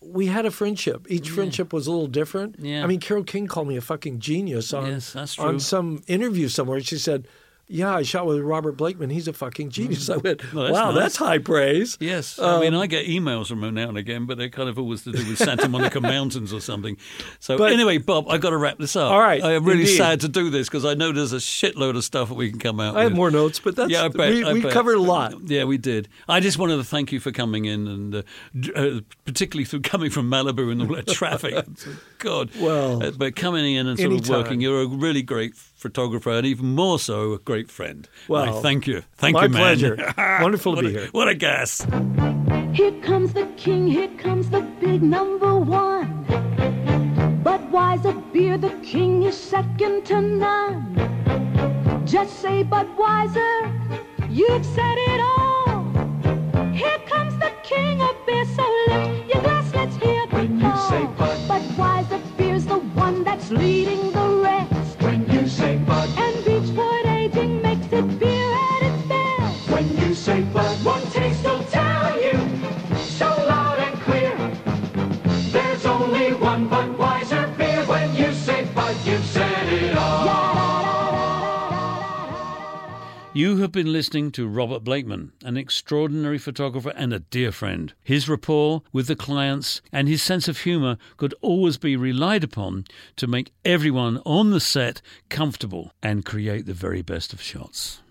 we 0.02 0.26
had 0.28 0.46
a 0.46 0.52
friendship. 0.52 1.06
Each 1.10 1.30
friendship 1.30 1.72
was 1.72 1.88
a 1.88 1.92
little 1.92 2.08
different. 2.08 2.58
Yeah. 2.60 2.84
I 2.84 2.88
mean, 2.88 3.00
Carole 3.00 3.24
King 3.24 3.48
called 3.48 3.70
me 3.70 3.78
a 3.78 3.82
fucking 3.82 4.20
genius 4.20 4.74
on 4.74 4.88
Yes, 4.88 5.16
on 5.40 5.60
some 5.62 6.04
interview 6.08 6.50
somewhere. 6.50 6.82
She 6.82 6.98
said, 6.98 7.26
"Yeah, 7.68 7.95
I 7.95 8.03
shot 8.03 8.26
with 8.26 8.40
Robert 8.41 8.73
Blakeman. 8.73 9.10
He's 9.10 9.27
a 9.27 9.34
fucking 9.34 9.69
genius." 9.69 10.10
I 10.10 10.18
went, 10.18 10.53
Well, 10.53 10.64
that's 10.65 10.73
"Wow, 10.73 10.91
nice. 10.91 10.99
that's 10.99 11.15
high 11.18 11.38
praise." 11.38 11.98
Yes, 11.99 12.38
I 12.40 12.60
mean 12.60 12.73
Um, 12.73 12.81
I 12.81 12.88
get 12.88 13.06
emails 13.07 13.48
from 13.48 13.64
him 13.64 13.73
now 13.76 13.90
and 13.90 13.98
again, 13.98 14.26
but 14.26 14.38
they're 14.38 14.49
kind 14.49 14.69
of 14.69 14.77
always 14.77 15.03
to 15.03 15.11
do 15.11 15.27
with 15.27 15.38
Santa 15.38 15.68
Monica 15.69 15.99
Mountains 16.15 16.53
or 16.53 16.60
something. 16.61 16.98
So 17.40 17.57
But- 17.57 17.72
anyway, 17.72 17.98
Bob, 17.98 18.26
I've 18.30 18.41
got 18.41 18.49
to 18.52 18.57
wrap 18.57 18.77
this 18.77 18.95
up. 18.95 19.11
All 19.11 19.19
right, 19.19 19.44
I 19.44 19.53
am 19.53 19.64
really 19.65 19.81
indeed. 19.81 19.98
sad 19.98 20.19
to 20.22 20.27
do 20.27 20.49
this 20.49 20.68
because 20.68 20.85
I 20.85 20.94
know 20.94 21.11
there's 21.11 21.34
a 21.34 21.38
shitload 21.38 21.95
of 21.98 22.03
stuff 22.03 22.30
that 22.30 22.35
we 22.35 22.49
can 22.49 22.60
come 22.60 22.80
out. 22.80 22.95
I 22.98 23.03
have 23.03 23.14
more 23.14 23.31
notes, 23.31 23.60
but 23.60 23.76
that's 23.76 23.91
yeah, 23.91 24.06
I 24.06 24.07
bet, 24.10 24.30
we, 24.31 24.44
I 24.44 24.53
we 24.53 24.61
bet. 24.61 24.72
covered 24.72 24.95
a 24.95 25.02
lot. 25.02 25.34
Yeah, 25.49 25.64
we 25.65 25.77
did. 25.77 26.10
I 26.27 26.40
just 26.40 26.57
wanted 26.57 26.77
to 26.77 26.84
thank 26.84 27.11
you 27.11 27.19
for 27.19 27.31
coming 27.31 27.65
in 27.65 27.88
and 27.88 28.15
uh, 28.15 28.22
uh, 28.76 28.99
particularly 29.26 29.65
through 29.65 29.81
coming 29.81 30.10
from 30.10 30.30
Malibu 30.30 30.72
and 30.72 30.81
all 30.81 30.95
that 30.95 31.07
traffic. 31.19 31.65
God, 32.19 32.49
Well, 32.60 33.03
Uh, 33.03 33.11
but 33.11 33.35
coming 33.35 33.76
in 33.76 33.88
and 33.88 33.99
sort 33.99 34.14
of 34.14 34.30
working, 34.30 34.61
you're 34.61 34.81
a 34.81 34.88
really 34.88 35.22
great 35.22 35.56
photographer 35.84 36.32
and 36.32 36.46
even 36.48 36.74
more 36.74 36.98
so 36.98 37.34
a 37.34 37.40
great 37.40 37.70
friend. 37.70 38.08
Well, 38.28 38.58
I 38.58 38.62
thank 38.62 38.88
you. 38.88 39.04
Thank 39.18 39.36
my 39.36 39.44
you, 39.44 39.50
man. 39.50 39.62
pleasure. 39.62 39.96
Wonderful 40.42 40.76
to 40.78 40.82
be 40.82 40.88
a- 40.88 40.92
here. 41.00 41.08
What 41.12 41.28
a 41.28 41.36
gas. 41.36 41.86
Here 42.74 42.94
comes 43.02 43.34
the 43.34 43.46
king, 43.58 43.88
here 43.88 44.10
comes 44.18 44.50
the 44.50 44.62
big 44.82 45.04
number 45.04 45.54
one. 45.60 46.26
Budweiser 47.44 48.16
beer, 48.34 48.58
the 48.58 48.72
king 48.82 49.24
is 49.24 49.38
second 49.38 50.06
to 50.06 50.22
none. 50.22 50.78
Just 52.06 52.40
say 52.42 52.64
Budweiser, 52.64 53.54
you've 54.30 54.66
said 54.66 54.98
it 55.12 55.20
all. 55.22 55.84
Here 56.74 57.00
comes 57.14 57.34
the 57.40 57.52
king 57.64 58.02
of 58.02 58.16
beer, 58.26 58.46
so 58.56 58.64
lift 58.88 59.34
your 59.34 59.42
glass, 59.44 59.74
let's 59.76 59.96
hear 59.98 60.26
the 60.28 60.36
When 60.38 60.60
you 60.60 60.66
call. 60.72 60.90
say 60.90 61.04
Bud. 61.20 61.38
Budweiser 61.50 62.22
beer's 62.38 62.66
the 62.66 62.80
one 63.06 63.24
that's 63.24 63.52
leading 63.52 64.12
say 70.34 70.42
Bud, 70.52 70.84
one 70.84 71.06
taste 71.12 71.44
will 71.44 71.64
tell 71.66 72.22
you 72.22 72.34
so 72.98 73.28
loud 73.28 73.78
and 73.78 73.96
clear. 74.02 74.36
There's 75.52 75.86
only 75.86 76.34
one 76.34 76.68
beer. 76.70 77.86
When 77.86 78.16
you 78.16 78.34
say 78.34 78.68
you've 79.06 79.26
said 79.26 79.74
it 79.74 79.96
all. 79.96 80.54
You 83.36 83.58
have 83.58 83.72
been 83.72 83.92
listening 83.92 84.32
to 84.34 84.48
Robert 84.48 84.84
Blakeman, 84.84 85.34
an 85.44 85.58
extraordinary 85.58 86.38
photographer 86.38 86.94
and 86.96 87.14
a 87.14 87.20
dear 87.20 87.52
friend. 87.52 87.94
His 88.04 88.30
rapport 88.30 88.84
with 88.92 89.08
the 89.08 89.16
clients 89.16 89.82
and 89.92 90.08
his 90.08 90.22
sense 90.22 90.48
of 90.48 90.60
humour 90.60 90.98
could 91.18 91.34
always 91.42 91.78
be 91.78 91.96
relied 91.96 92.44
upon 92.44 92.86
to 93.18 93.28
make 93.28 93.52
everyone 93.66 94.20
on 94.26 94.52
the 94.52 94.60
set 94.60 95.02
comfortable 95.30 95.92
and 96.02 96.26
create 96.26 96.66
the 96.68 96.74
very 96.74 97.02
best 97.02 97.34
of 97.34 97.42
shots. 97.42 98.03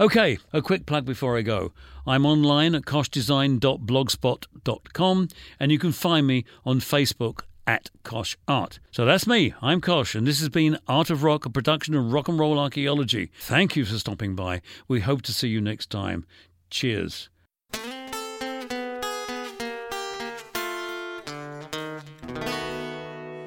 Okay, 0.00 0.38
a 0.54 0.62
quick 0.62 0.86
plug 0.86 1.04
before 1.04 1.36
I 1.36 1.42
go. 1.42 1.72
I'm 2.06 2.24
online 2.24 2.74
at 2.74 2.84
koshdesign.blogspot.com 2.84 5.28
and 5.60 5.70
you 5.70 5.78
can 5.78 5.92
find 5.92 6.26
me 6.26 6.46
on 6.64 6.80
Facebook 6.80 7.40
at 7.66 7.90
Kosh 8.02 8.34
Art. 8.48 8.78
So 8.90 9.04
that's 9.04 9.26
me. 9.26 9.52
I'm 9.60 9.82
Kosh, 9.82 10.14
and 10.14 10.26
this 10.26 10.40
has 10.40 10.48
been 10.48 10.78
Art 10.88 11.10
of 11.10 11.22
Rock, 11.22 11.44
a 11.44 11.50
production 11.50 11.94
of 11.94 12.14
Rock 12.14 12.28
and 12.28 12.38
Roll 12.38 12.58
Archaeology. 12.58 13.30
Thank 13.40 13.76
you 13.76 13.84
for 13.84 13.98
stopping 13.98 14.34
by. 14.34 14.62
We 14.88 15.00
hope 15.00 15.20
to 15.22 15.34
see 15.34 15.48
you 15.48 15.60
next 15.60 15.90
time. 15.90 16.24
Cheers. 16.70 17.28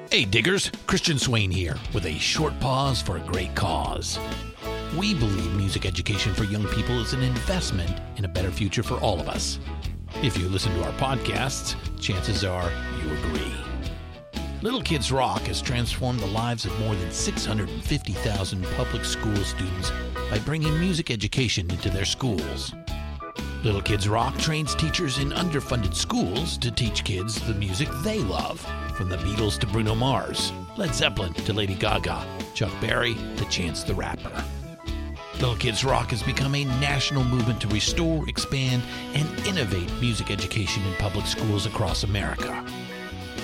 Hey, 0.08 0.24
diggers, 0.24 0.70
Christian 0.86 1.18
Swain 1.18 1.50
here 1.50 1.76
with 1.92 2.06
a 2.06 2.16
short 2.20 2.60
pause 2.60 3.02
for 3.02 3.16
a 3.16 3.20
great 3.20 3.56
cause. 3.56 4.20
We 4.96 5.12
believe 5.12 5.52
music 5.54 5.86
education 5.86 6.34
for 6.34 6.44
young 6.44 6.68
people 6.68 7.00
is 7.00 7.14
an 7.14 7.22
investment 7.22 7.92
in 8.16 8.24
a 8.24 8.28
better 8.28 8.52
future 8.52 8.84
for 8.84 8.94
all 9.00 9.20
of 9.20 9.28
us. 9.28 9.58
If 10.22 10.38
you 10.38 10.48
listen 10.48 10.72
to 10.74 10.84
our 10.84 10.92
podcasts, 10.92 11.74
chances 12.00 12.44
are 12.44 12.70
you 13.02 13.12
agree. 13.12 13.52
Little 14.62 14.80
Kids 14.80 15.10
Rock 15.10 15.42
has 15.42 15.60
transformed 15.60 16.20
the 16.20 16.26
lives 16.26 16.64
of 16.64 16.78
more 16.78 16.94
than 16.94 17.10
650,000 17.10 18.64
public 18.76 19.04
school 19.04 19.36
students 19.38 19.90
by 20.30 20.38
bringing 20.38 20.78
music 20.78 21.10
education 21.10 21.68
into 21.72 21.90
their 21.90 22.04
schools. 22.04 22.72
Little 23.64 23.82
Kids 23.82 24.08
Rock 24.08 24.38
trains 24.38 24.76
teachers 24.76 25.18
in 25.18 25.30
underfunded 25.30 25.94
schools 25.94 26.56
to 26.58 26.70
teach 26.70 27.02
kids 27.02 27.44
the 27.48 27.54
music 27.54 27.88
they 28.04 28.20
love, 28.20 28.60
from 28.96 29.08
the 29.08 29.16
Beatles 29.16 29.58
to 29.58 29.66
Bruno 29.66 29.96
Mars, 29.96 30.52
Led 30.76 30.94
Zeppelin 30.94 31.34
to 31.34 31.52
Lady 31.52 31.74
Gaga, 31.74 32.24
Chuck 32.54 32.70
Berry 32.80 33.14
to 33.36 33.44
Chance 33.46 33.82
the 33.82 33.94
Rapper. 33.94 34.44
Little 35.40 35.56
Kids 35.56 35.84
Rock 35.84 36.10
has 36.10 36.22
become 36.22 36.54
a 36.54 36.64
national 36.64 37.24
movement 37.24 37.60
to 37.60 37.68
restore, 37.68 38.28
expand, 38.28 38.82
and 39.14 39.46
innovate 39.46 39.90
music 40.00 40.30
education 40.30 40.82
in 40.84 40.94
public 40.94 41.26
schools 41.26 41.66
across 41.66 42.04
America. 42.04 42.64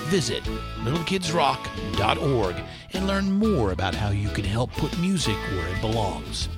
Visit 0.05 0.43
littlekidsrock.org 0.83 2.55
and 2.93 3.07
learn 3.07 3.31
more 3.31 3.71
about 3.71 3.93
how 3.93 4.09
you 4.09 4.29
can 4.29 4.45
help 4.45 4.71
put 4.73 4.97
music 4.99 5.37
where 5.51 5.67
it 5.67 5.81
belongs 5.81 6.49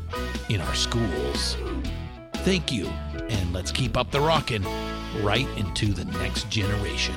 in 0.50 0.62
our 0.62 0.76
schools. 0.76 1.58
Thank 2.38 2.72
you, 2.72 2.88
and 3.30 3.54
let's 3.54 3.72
keep 3.72 3.98
up 3.98 4.12
the 4.12 4.22
rockin' 4.22 4.66
right 5.22 5.48
into 5.58 5.94
the 5.94 6.06
next 6.20 6.50
generation. 6.50 7.16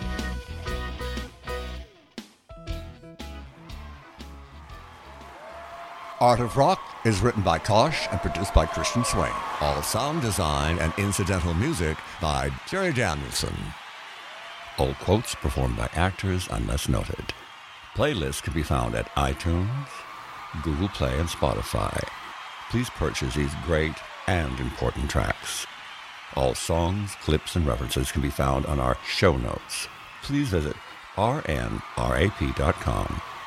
Art 6.19 6.41
of 6.41 6.57
Rock 6.57 6.81
is 7.05 7.21
written 7.21 7.43
by 7.43 7.59
Kosh 7.59 8.09
and 8.11 8.19
produced 8.23 8.55
by 8.55 8.65
Christian 8.65 9.05
Swain. 9.05 9.35
All 9.61 9.83
sound 9.83 10.23
design 10.23 10.79
and 10.79 10.95
incidental 10.97 11.53
music 11.53 11.99
by 12.23 12.51
Jerry 12.67 12.95
Danielson. 12.95 13.55
All 14.79 14.95
quotes 14.95 15.35
performed 15.35 15.77
by 15.77 15.91
actors 15.93 16.49
unless 16.51 16.89
noted. 16.89 17.35
Playlists 17.95 18.43
can 18.43 18.55
be 18.55 18.63
found 18.63 18.95
at 18.95 19.15
iTunes, 19.15 19.89
Google 20.63 20.89
Play, 20.89 21.19
and 21.19 21.29
Spotify. 21.29 22.03
Please 22.71 22.89
purchase 22.89 23.35
these 23.35 23.53
great 23.67 23.97
and 24.27 24.59
important 24.59 25.11
tracks. 25.11 25.67
All 26.35 26.55
songs, 26.55 27.15
clips, 27.21 27.57
and 27.57 27.67
references 27.67 28.11
can 28.11 28.23
be 28.23 28.31
found 28.31 28.65
on 28.65 28.81
our 28.81 28.97
show 29.07 29.37
notes. 29.37 29.87
Please 30.23 30.49
visit 30.49 30.77
rnrap.com 31.17 31.77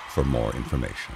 for 0.10 0.24
more 0.24 0.56
information. 0.56 1.16